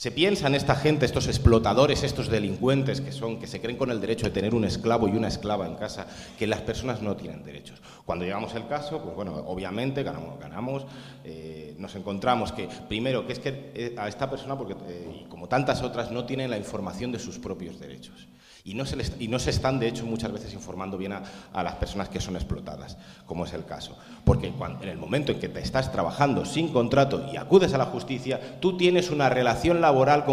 Se 0.01 0.10
piensa 0.10 0.47
en 0.47 0.55
esta 0.55 0.77
gente, 0.77 1.05
estos 1.05 1.27
explotadores, 1.27 2.05
estos 2.05 2.31
delincuentes 2.31 3.02
que 3.02 3.12
son, 3.12 3.39
que 3.39 3.47
se 3.47 3.60
creen 3.60 3.77
con 3.77 3.90
el 3.90 4.01
derecho 4.01 4.24
de 4.24 4.32
tener 4.32 4.55
un 4.55 4.64
esclavo 4.64 5.06
y 5.09 5.10
una 5.10 5.28
esclava 5.28 5.66
en 5.66 5.74
casa, 5.74 6.06
que 6.39 6.47
las 6.47 6.62
personas 6.62 7.02
no 7.02 7.16
tienen 7.16 7.44
derechos. 7.44 7.82
Cuando 8.06 8.24
llegamos 8.24 8.55
el 8.55 8.66
caso, 8.66 9.02
pues 9.02 9.14
bueno, 9.14 9.35
obviamente 9.47 10.02
ganamos, 10.02 10.40
ganamos 10.40 10.86
eh, 11.22 11.74
nos 11.77 11.94
encontramos 11.97 12.51
que, 12.51 12.66
primero, 12.89 13.27
que 13.27 13.35
es 13.35 13.40
que 13.40 13.72
eh, 13.74 13.94
a 13.98 14.09
esta 14.09 14.31
persona, 14.31 14.56
porque, 14.56 14.74
eh, 14.89 15.27
como 15.28 15.48
tantas 15.48 15.82
otras, 15.82 16.10
no 16.10 16.24
tienen 16.24 16.48
la 16.48 16.56
información 16.56 17.12
de 17.12 17.18
sus 17.18 17.39
propios 17.39 17.78
derechos. 17.78 18.27
Y 18.64 18.74
no, 18.74 18.85
se 18.85 18.97
y 19.18 19.28
no 19.28 19.39
se 19.39 19.51
están, 19.51 19.78
de 19.78 19.89
hecho, 19.89 20.05
muchas 20.05 20.32
veces 20.32 20.52
informando 20.52 20.98
bien 20.98 21.12
a, 21.12 21.62
las 21.62 21.74
personas 21.77 22.09
que 22.09 22.20
son 22.20 22.36
explotadas, 22.36 22.98
como 23.24 23.44
es 23.44 23.52
el 23.52 23.64
caso. 23.64 23.97
Porque 24.25 24.49
en 24.49 24.89
el 24.89 24.99
momento 24.99 25.33
en 25.33 25.41
que 25.41 25.49
te 25.49 25.61
estás 25.61 25.91
trabajando 25.93 26.45
sin 26.45 26.69
contrato 26.69 27.27
y 27.33 27.37
acudes 27.37 27.75
a 27.75 27.79
la 27.79 27.87
justicia, 27.87 28.59
tú 28.61 28.77
tienes 28.77 29.11
una 29.11 29.29
relación 29.29 29.81
laboral 29.81 30.25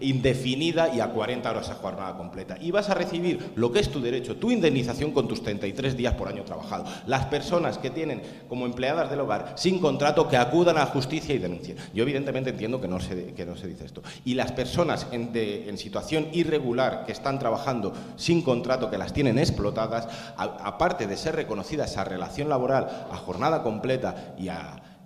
indefinida 0.00 0.94
y 0.94 1.00
a 1.00 1.08
40 1.08 1.50
horas 1.50 1.70
a 1.70 1.74
jornada 1.74 2.16
completa. 2.16 2.56
Y 2.60 2.70
vas 2.70 2.90
a 2.90 2.94
recibir 2.94 3.52
lo 3.56 3.72
que 3.72 3.80
es 3.80 3.90
tu 3.90 4.00
derecho, 4.00 4.36
tu 4.36 4.50
indemnización 4.50 5.12
con 5.12 5.26
tus 5.28 5.42
33 5.42 5.96
días 5.96 6.14
por 6.14 6.28
año 6.28 6.44
trabajado. 6.44 6.84
Las 7.06 7.26
personas 7.26 7.78
que 7.78 7.90
tienen 7.90 8.22
como 8.48 8.66
empleadas 8.66 9.10
del 9.10 9.20
hogar 9.20 9.54
sin 9.56 9.78
contrato 9.78 10.28
que 10.28 10.36
acudan 10.36 10.76
a 10.76 10.80
la 10.80 10.86
justicia 10.86 11.34
y 11.34 11.38
denuncien. 11.38 11.76
Yo 11.94 12.02
evidentemente 12.02 12.50
entiendo 12.50 12.80
que 12.80 12.88
no 12.88 13.00
se, 13.00 13.32
que 13.34 13.46
no 13.46 13.56
se 13.56 13.66
dice 13.66 13.84
esto. 13.84 14.02
Y 14.24 14.34
las 14.34 14.52
personas 14.52 15.06
en, 15.12 15.30
en 15.34 15.78
situación 15.78 16.28
irregular 16.32 17.04
que 17.06 17.12
están 17.12 17.38
trabajando 17.38 17.92
sin 18.16 18.42
contrato, 18.42 18.90
que 18.90 18.98
las 18.98 19.12
tienen 19.12 19.38
explotadas, 19.38 20.08
aparte 20.36 21.06
de 21.06 21.16
ser 21.16 21.36
reconocida 21.36 21.84
esa 21.84 22.04
relación 22.04 22.48
laboral 22.48 23.06
a 23.10 23.16
jornada 23.30 23.62
completa 23.62 24.34
y, 24.36 24.48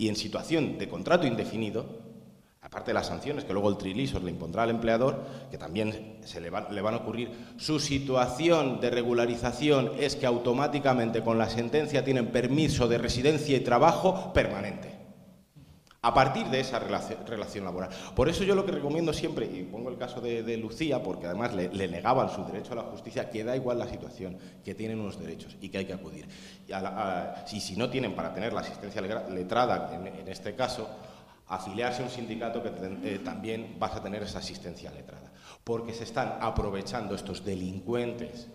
y 0.03 0.09
en 0.09 0.17
situación 0.17 0.79
de 0.79 0.89
contrato 0.89 1.27
indefinido, 1.27 1.85
aparte 2.63 2.91
de 2.91 2.95
las 2.95 3.09
sanciones 3.09 3.45
que 3.45 3.53
luego 3.53 3.69
el 3.69 3.77
Trilisor 3.77 4.23
le 4.23 4.31
impondrá 4.31 4.63
al 4.63 4.71
empleador, 4.71 5.23
que 5.51 5.59
también 5.59 6.21
se 6.25 6.41
le, 6.41 6.51
le, 6.71 6.81
van 6.81 6.95
a 6.95 6.97
ocurrir, 6.97 7.31
su 7.59 7.79
situación 7.79 8.81
de 8.81 8.89
regularización 8.89 9.93
es 9.99 10.17
que 10.17 10.25
automáticamente 10.25 11.23
con 11.23 11.37
la 11.37 11.51
sentencia 11.51 12.03
tienen 12.03 12.29
permiso 12.29 12.89
de 12.89 12.97
residencia 12.97 13.59
y 13.59 13.61
trabajo 13.61 14.33
permanente 14.33 14.94
a 16.05 16.13
partir 16.13 16.47
de 16.49 16.61
esa 16.61 16.79
relación, 16.79 17.65
laboral. 17.65 17.89
Por 18.15 18.29
eso 18.29 18.45
yo 18.45 18.55
lo 18.55 18.67
que 18.67 18.73
recomiendo 18.73 19.15
siempre, 19.15 19.47
y 19.47 19.63
pongo 19.63 19.89
el 19.89 19.97
caso 19.97 20.21
de, 20.21 20.57
Lucía, 20.59 21.03
porque 21.03 21.27
además 21.27 21.55
le, 21.55 21.89
negaban 21.89 22.29
su 22.29 22.45
derecho 22.45 22.75
a 22.75 22.77
la 22.77 22.83
justicia, 22.83 23.31
que 23.31 23.43
da 23.43 23.57
igual 23.57 23.79
la 23.79 23.89
situación, 23.89 24.37
que 24.63 24.75
tienen 24.75 25.01
unos 25.01 25.19
derechos 25.19 25.57
y 25.63 25.71
que 25.71 25.79
hay 25.79 25.87
que 25.87 25.95
acudir. 25.95 26.29
Y 27.51 27.61
si, 27.61 27.75
no 27.77 27.89
tienen 27.89 28.15
para 28.15 28.35
tener 28.35 28.53
la 28.53 28.61
asistencia 28.61 29.01
letrada, 29.01 29.95
en, 29.95 30.29
este 30.29 30.55
caso, 30.55 30.91
afiliarse 31.49 32.03
a 32.03 32.05
un 32.05 32.11
sindicato 32.11 32.63
que 32.63 32.69
eh, 32.69 33.21
también 33.25 33.77
vas 33.79 33.95
a 33.95 34.03
tener 34.03 34.23
esa 34.23 34.41
asistencia 34.41 34.91
letrada. 34.91 35.33
Porque 35.65 35.95
se 35.95 36.05
están 36.05 36.37
aprovechando 36.43 37.15
estos 37.15 37.43
delincuentes 37.47 38.51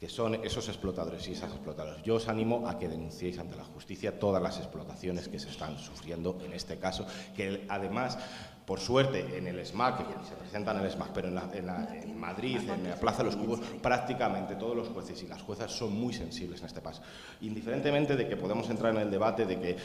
que 0.00 0.08
son 0.08 0.34
esos 0.36 0.66
explotadores 0.68 1.28
y 1.28 1.32
esas 1.32 1.52
explotadoras. 1.52 2.02
Yo 2.02 2.14
os 2.14 2.26
animo 2.26 2.66
a 2.66 2.78
que 2.78 2.88
denunciéis 2.88 3.38
ante 3.38 3.54
la 3.54 3.64
justicia 3.64 4.18
todas 4.18 4.42
las 4.42 4.56
explotaciones 4.56 5.28
que 5.28 5.38
se 5.38 5.50
están 5.50 5.78
sufriendo 5.78 6.38
en 6.42 6.54
este 6.54 6.78
caso, 6.78 7.06
que 7.36 7.66
además 7.68 8.16
por 8.70 8.78
suerte, 8.78 9.36
en 9.36 9.48
el 9.48 9.66
SMAC, 9.66 9.98
que 9.98 10.28
se 10.28 10.36
presenta 10.36 10.70
en 10.70 10.84
el 10.84 10.90
SMAC, 10.92 11.10
pero 11.12 11.26
en, 11.26 11.34
Madrid, 12.20 12.58
en 12.70 12.88
la 12.88 12.94
Plaza 12.94 13.18
de 13.18 13.24
los 13.24 13.34
Cubos, 13.34 13.58
prácticamente 13.82 14.54
todos 14.54 14.76
los 14.76 14.86
jueces 14.90 15.20
y 15.24 15.26
las 15.26 15.42
juezas 15.42 15.72
son 15.72 15.92
muy 15.92 16.12
sensibles 16.12 16.60
en 16.60 16.66
este 16.66 16.80
paso. 16.80 17.02
Indiferentemente 17.40 18.14
de 18.14 18.28
que 18.28 18.36
podamos 18.36 18.70
entrar 18.70 18.94
en 18.94 19.00
el 19.00 19.10
debate 19.10 19.44
de 19.44 19.58
que 19.58 19.76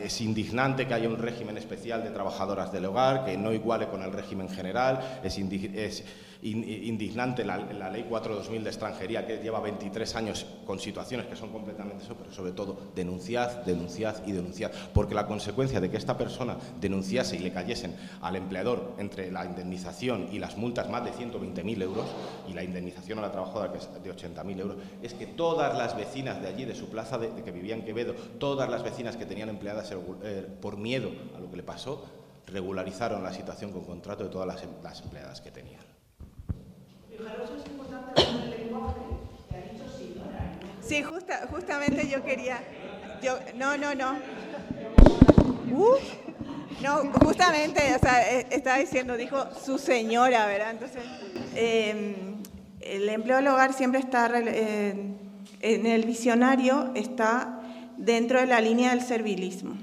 es 0.00 0.20
indignante 0.20 0.86
que 0.86 0.94
haya 0.94 1.08
un 1.08 1.18
régimen 1.18 1.58
especial 1.58 2.04
de 2.04 2.10
trabajadoras 2.10 2.70
del 2.70 2.84
hogar, 2.84 3.24
que 3.24 3.36
no 3.36 3.52
iguale 3.52 3.88
con 3.88 4.02
el 4.02 4.12
régimen 4.12 4.48
general, 4.48 5.20
es, 5.24 5.36
es 5.36 6.04
indignante 6.42 7.44
la, 7.44 7.58
Ley 7.90 8.06
4-2000 8.08 8.62
de 8.62 8.70
extranjería, 8.70 9.26
que 9.26 9.38
lleva 9.38 9.60
23 9.60 10.16
años 10.16 10.46
con 10.66 10.80
situaciones 10.80 11.26
que 11.26 11.36
son 11.36 11.50
completamente 11.50 12.04
eso, 12.04 12.16
pero 12.16 12.32
sobre 12.32 12.52
todo 12.52 12.76
denunciad, 12.94 13.64
denunciad 13.64 14.26
y 14.26 14.32
denunciad, 14.32 14.72
porque 14.92 15.14
la 15.14 15.26
consecuencia 15.26 15.80
de 15.80 15.90
que 15.90 15.96
esta 15.96 16.18
persona 16.18 16.56
denunciase 16.80 17.36
y 17.36 17.40
le 17.40 17.52
cayesen 17.52 17.94
al 18.20 18.36
empleador 18.36 18.94
entre 18.98 19.30
la 19.30 19.44
indemnización 19.44 20.28
y 20.32 20.38
las 20.38 20.56
multas 20.56 20.90
más 20.90 21.04
de 21.04 21.12
120.000 21.12 21.82
euros 21.82 22.06
y 22.48 22.54
la 22.54 22.64
indemnización 22.64 23.20
a 23.20 23.22
la 23.22 23.30
trabajadora 23.30 23.72
que 23.72 23.78
es 23.78 23.88
de 24.02 24.12
80.000 24.12 24.60
euros, 24.60 24.76
es 25.02 25.14
que 25.14 25.26
todas 25.26 25.76
las 25.78 25.96
vecinas 25.96 26.42
de 26.42 26.48
allí, 26.48 26.64
de 26.64 26.74
su 26.74 26.88
plaza 26.88 27.18
de, 27.18 27.30
que 27.42 27.52
vivía 27.52 27.74
en 27.74 27.84
Quevedo, 27.84 28.14
todas 28.38 28.68
las 28.68 28.82
vecinas 28.82 29.16
que 29.16 29.26
tenían 29.26 29.48
empleadas 29.48 29.92
eh, 29.92 30.46
por 30.60 30.76
miedo 30.76 31.10
a 31.36 31.40
lo 31.40 31.50
que 31.50 31.56
le 31.56 31.62
pasó, 31.62 32.04
regularizaron 32.46 33.22
la 33.22 33.32
situación 33.32 33.70
con 33.70 33.84
contrato 33.84 34.24
de 34.24 34.30
todas 34.30 34.46
las 34.48 35.02
empleadas 35.02 35.40
que 35.40 35.50
tenían. 35.50 35.81
Sí, 40.92 41.02
justa, 41.02 41.46
justamente 41.50 42.06
yo 42.08 42.22
quería. 42.22 42.58
Yo, 43.22 43.38
no, 43.54 43.78
no, 43.78 43.94
no. 43.94 44.18
no, 46.82 47.12
justamente, 47.24 47.94
o 47.94 47.98
sea, 47.98 48.30
eh, 48.30 48.46
estaba 48.50 48.78
diciendo, 48.78 49.16
dijo 49.16 49.46
su 49.64 49.78
señora, 49.78 50.44
¿verdad? 50.46 50.72
Entonces, 50.72 51.02
em, 51.54 52.42
el 52.80 53.08
empleo 53.08 53.36
del 53.36 53.48
hogar 53.48 53.72
siempre 53.72 54.00
está 54.00 54.30
en 54.36 55.86
el 55.86 56.04
visionario, 56.04 56.90
está 56.94 57.60
dentro 57.96 58.40
de 58.40 58.46
la 58.46 58.60
línea 58.60 58.90
del 58.90 59.00
servilismo. 59.00 59.76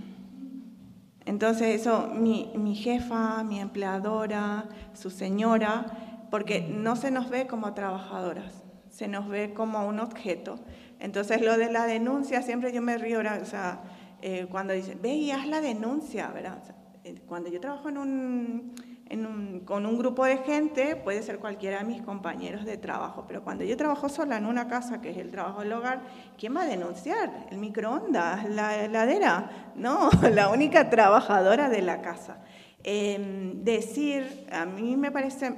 Entonces, 1.25 1.79
eso, 1.81 2.11
mi, 2.13 2.51
mi 2.55 2.75
jefa, 2.75 3.43
mi 3.43 3.59
empleadora, 3.59 4.65
su 4.93 5.09
señora, 5.09 6.08
porque 6.29 6.61
no 6.61 6.95
se 6.95 7.11
nos 7.11 7.29
ve 7.29 7.47
como 7.47 7.73
trabajadoras, 7.73 8.63
se 8.89 9.07
nos 9.07 9.27
ve 9.27 9.53
como 9.53 9.87
un 9.87 9.99
objeto. 9.99 10.59
Entonces 10.99 11.41
lo 11.41 11.57
de 11.57 11.71
la 11.71 11.85
denuncia, 11.85 12.41
siempre 12.41 12.71
yo 12.71 12.81
me 12.81 12.97
río, 12.97 13.19
o 13.19 13.45
sea, 13.45 13.81
eh, 14.21 14.47
cuando 14.51 14.73
dicen, 14.73 14.99
ve 15.01 15.13
y 15.13 15.31
haz 15.31 15.47
la 15.47 15.61
denuncia, 15.61 16.27
¿verdad? 16.27 16.61
Eh, 17.05 17.21
cuando 17.25 17.49
yo 17.49 17.61
trabajo 17.61 17.83
con 17.83 17.97
un 19.85 19.97
grupo 19.97 20.25
de 20.25 20.37
gente, 20.39 20.97
puede 20.97 21.23
ser 21.23 21.39
cualquiera 21.39 21.79
de 21.79 21.85
mis 21.85 22.01
compañeros 22.01 22.65
de 22.65 22.77
trabajo, 22.77 23.23
pero 23.27 23.43
cuando 23.43 23.63
yo 23.63 23.77
trabajo 23.77 24.09
sola 24.09 24.37
en 24.37 24.45
una 24.45 24.67
casa, 24.67 24.99
que 24.99 25.11
es 25.11 25.17
el 25.17 25.31
trabajo 25.31 25.61
del 25.61 25.71
hogar, 25.71 26.01
¿quién 26.37 26.55
va 26.55 26.63
a 26.63 26.65
denunciar? 26.65 27.47
¿El 27.49 27.59
microondas? 27.59 28.49
¿La 28.49 28.83
heladera? 28.83 29.71
No, 29.75 30.09
la 30.33 30.49
única 30.49 30.89
trabajadora 30.89 31.69
de 31.69 31.81
la 31.81 32.01
casa. 32.01 32.39
Em, 32.83 33.63
decir, 33.63 34.47
a 34.51 34.65
mí 34.65 34.95
me 34.95 35.11
parece 35.11 35.53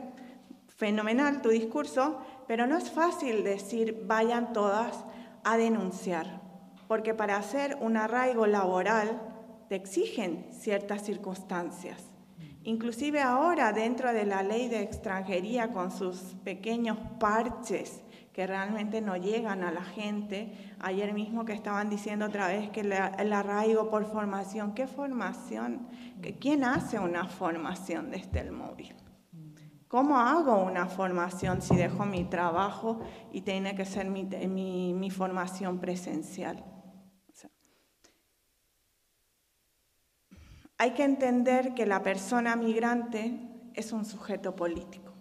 fenomenal 0.82 1.44
tu 1.44 1.49
discurso, 1.49 2.18
pero 2.48 2.66
no 2.66 2.76
es 2.76 2.90
fácil 2.90 3.44
decir 3.44 4.03
vayan 4.08 4.52
todas 4.52 5.06
a 5.44 5.56
denunciar, 5.56 6.41
porque 6.88 7.14
para 7.14 7.38
hacer 7.38 7.78
un 7.82 7.98
arraigo 7.98 8.48
laboral 8.48 9.22
te 9.70 9.76
exigen 9.76 10.48
ciertas 10.49 11.03
circunstancias. 11.03 12.02
Inclusive 12.64 13.22
ahora 13.22 13.74
dentro 13.74 14.12
de 14.12 14.26
la 14.26 14.41
ley 14.41 14.70
de 14.70 14.82
extranjería 14.82 15.72
con 15.72 15.91
sus 15.91 16.18
pequeños 16.44 16.98
parches 17.20 18.02
que 18.34 18.48
realmente 18.48 19.02
no 19.02 19.18
llegan 19.18 19.64
a 19.64 19.72
la 19.72 19.84
gente, 19.84 20.74
ayer 20.80 21.14
mismo 21.14 21.45
que 21.45 21.53
estaban 21.53 21.91
diciendo 21.91 22.26
otra 22.26 22.48
vez 22.48 22.72
que 22.72 22.80
el 22.80 23.34
arraigo 23.34 23.91
por 23.91 24.06
formación, 24.06 24.74
¿qué 24.74 24.88
formación? 24.88 25.88
¿Quién 26.40 26.64
hace 26.64 26.98
una 26.98 27.28
formación 27.28 28.10
desde 28.10 28.40
el 28.40 28.52
móvil? 28.52 28.95
¿Cómo 29.91 30.18
hago 30.18 30.55
una 30.63 30.85
formación 30.85 31.61
si 31.61 31.76
dejo 31.76 32.05
mi 32.05 32.23
trabajo 32.23 33.01
y 33.34 33.41
tiene 33.41 33.76
que 33.76 33.84
ser 33.84 34.09
mi, 34.09 35.11
formación 35.11 35.80
presencial? 35.80 36.63
hay 40.77 40.91
que 40.91 41.03
entender 41.03 41.73
que 41.76 41.85
la 41.85 42.01
persona 42.01 42.55
migrante 42.55 43.38
es 43.73 43.91
un 43.91 44.05
sujeto 44.05 44.55
político, 44.55 45.11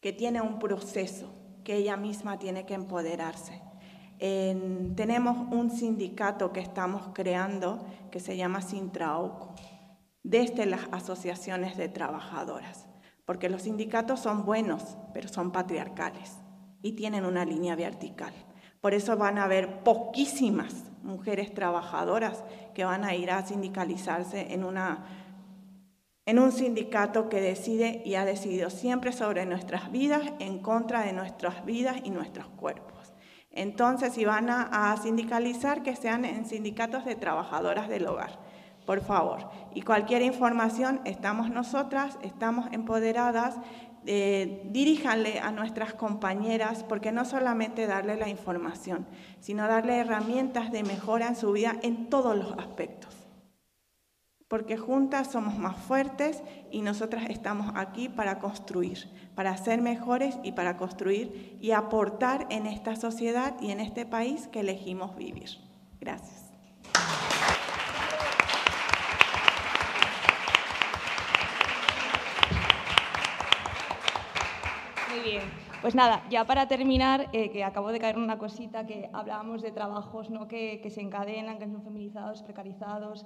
que 0.00 0.14
tiene 0.14 0.40
un 0.40 0.58
proceso, 0.58 1.30
que 1.62 1.76
ella 1.76 1.98
misma 1.98 2.38
tiene 2.38 2.64
que 2.64 2.72
empoderarse. 2.72 3.60
tenemos 4.18 5.36
un 5.52 5.70
sindicato 5.70 6.54
que 6.54 6.60
estamos 6.60 7.10
creando 7.12 7.86
que 8.10 8.18
se 8.18 8.34
llama 8.34 8.62
Sintraoco, 8.62 9.54
desde 10.22 10.64
las 10.64 10.88
asociaciones 10.90 11.76
de 11.76 11.90
trabajadoras 11.90 12.87
porque 13.28 13.50
los 13.50 13.64
sindicatos 13.64 14.20
son 14.20 14.46
buenos, 14.46 14.96
pero 15.12 15.28
son 15.28 15.52
patriarcales 15.52 16.38
y 16.80 16.92
tienen 16.92 17.26
una 17.26 17.44
línea 17.44 17.76
vertical. 17.76 18.32
Por 18.80 18.94
eso 18.94 19.18
van 19.18 19.36
a 19.36 19.44
haber 19.44 19.80
poquísimas 19.80 20.72
mujeres 21.02 21.52
trabajadoras 21.52 22.42
que 22.72 22.86
van 22.86 23.04
a 23.04 23.14
ir 23.14 23.30
a 23.30 23.46
sindicalizarse 23.46 24.54
en, 24.54 24.64
una, 24.64 25.04
en 26.24 26.38
un 26.38 26.52
sindicato 26.52 27.28
que 27.28 27.42
decide 27.42 28.00
y 28.02 28.14
ha 28.14 28.24
decidido 28.24 28.70
siempre 28.70 29.12
sobre 29.12 29.44
nuestras 29.44 29.92
vidas, 29.92 30.22
en 30.38 30.60
contra 30.60 31.02
de 31.02 31.12
nuestras 31.12 31.66
vidas 31.66 31.98
y 32.04 32.08
nuestros 32.08 32.46
cuerpos. 32.48 33.12
Entonces, 33.50 34.14
si 34.14 34.24
van 34.24 34.48
a 34.48 34.96
sindicalizar, 35.02 35.82
que 35.82 35.96
sean 35.96 36.24
en 36.24 36.46
sindicatos 36.46 37.04
de 37.04 37.14
trabajadoras 37.14 37.90
del 37.90 38.06
hogar 38.06 38.47
por 38.88 39.02
favor. 39.02 39.50
Y 39.74 39.82
cualquier 39.82 40.22
información, 40.22 41.02
estamos 41.04 41.50
nosotras, 41.50 42.18
estamos 42.22 42.72
empoderadas, 42.72 43.56
eh, 44.06 44.62
diríjanle 44.70 45.40
a 45.40 45.52
nuestras 45.52 45.92
compañeras, 45.92 46.84
porque 46.84 47.12
no 47.12 47.26
solamente 47.26 47.86
darle 47.86 48.16
la 48.16 48.30
información, 48.30 49.06
sino 49.40 49.68
darle 49.68 49.98
herramientas 49.98 50.72
de 50.72 50.84
mejora 50.84 51.28
en 51.28 51.36
su 51.36 51.52
vida 51.52 51.76
en 51.82 52.08
todos 52.08 52.34
los 52.34 52.52
aspectos. 52.52 53.14
porque 54.48 54.78
juntas 54.78 55.30
somos 55.30 55.58
más 55.58 55.76
fuertes 55.76 56.42
y 56.70 56.80
nosotras 56.80 57.24
estamos 57.28 57.70
aquí 57.74 58.08
para 58.08 58.38
construir, 58.38 59.10
para 59.34 59.54
ser 59.58 59.82
mejores 59.82 60.38
y 60.42 60.52
para 60.52 60.78
construir 60.78 61.58
y 61.60 61.72
aportar 61.72 62.46
en 62.48 62.66
esta 62.66 62.96
sociedad 62.96 63.60
y 63.60 63.72
en 63.72 63.80
este 63.80 64.06
país 64.06 64.48
que 64.48 64.60
elegimos 64.60 65.14
vivir. 65.16 65.58
Gracias. 66.00 66.46
Muy 75.18 75.30
bien. 75.30 75.42
Pues 75.80 75.94
nada, 75.94 76.22
ya 76.30 76.44
para 76.44 76.68
terminar, 76.68 77.28
eh, 77.32 77.50
que 77.50 77.64
acabo 77.64 77.90
de 77.90 77.98
caer 77.98 78.16
en 78.16 78.22
una 78.22 78.38
cosita, 78.38 78.86
que 78.86 79.10
hablábamos 79.12 79.62
de 79.62 79.72
trabajos 79.72 80.30
¿no? 80.30 80.46
que, 80.46 80.80
que 80.80 80.90
se 80.90 81.00
encadenan, 81.00 81.58
que 81.58 81.66
son 81.66 81.82
feminizados, 81.82 82.42
precarizados, 82.42 83.24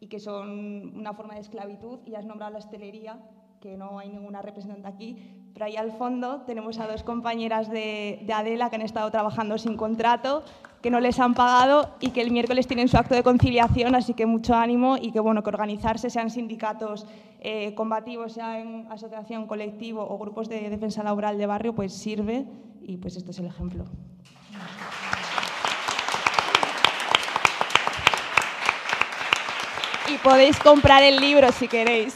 y 0.00 0.08
que 0.08 0.20
son 0.20 0.94
una 0.94 1.14
forma 1.14 1.34
de 1.34 1.40
esclavitud. 1.40 2.00
Y 2.04 2.14
has 2.14 2.26
nombrado 2.26 2.52
la 2.52 2.58
hostelería, 2.58 3.18
que 3.60 3.76
no 3.76 3.98
hay 3.98 4.10
ninguna 4.10 4.42
representante 4.42 4.86
aquí, 4.86 5.16
pero 5.54 5.64
ahí 5.64 5.76
al 5.76 5.92
fondo 5.92 6.42
tenemos 6.42 6.78
a 6.78 6.86
dos 6.86 7.02
compañeras 7.02 7.70
de, 7.70 8.20
de, 8.22 8.32
Adela 8.34 8.68
que 8.68 8.76
han 8.76 8.82
estado 8.82 9.10
trabajando 9.10 9.56
sin 9.56 9.78
contrato, 9.78 10.42
que 10.84 10.90
no 10.90 11.00
les 11.00 11.18
han 11.18 11.32
pagado 11.32 11.96
y 11.98 12.10
que 12.10 12.20
el 12.20 12.30
miércoles 12.30 12.66
tienen 12.66 12.88
su 12.88 12.98
acto 12.98 13.14
de 13.14 13.22
conciliación, 13.22 13.94
así 13.94 14.12
que 14.12 14.26
mucho 14.26 14.54
ánimo 14.54 14.98
y 15.00 15.12
que 15.12 15.20
bueno 15.20 15.42
que 15.42 15.48
organizarse, 15.48 16.10
sean 16.10 16.28
sindicatos 16.28 17.06
eh, 17.40 17.74
combativos, 17.74 18.34
sea 18.34 18.60
en 18.60 18.86
asociación, 18.92 19.46
colectivo 19.46 20.06
o 20.06 20.18
grupos 20.18 20.46
de 20.50 20.68
defensa 20.68 21.02
laboral 21.02 21.38
de 21.38 21.46
barrio, 21.46 21.74
pues 21.74 21.94
sirve 21.94 22.44
y 22.82 22.98
pues 22.98 23.16
este 23.16 23.30
es 23.30 23.38
el 23.38 23.46
ejemplo. 23.46 23.86
y 30.06 30.18
podéis 30.18 30.58
comprar 30.58 31.02
el 31.02 31.16
libro 31.16 31.50
si 31.50 31.66
queréis. 31.66 32.14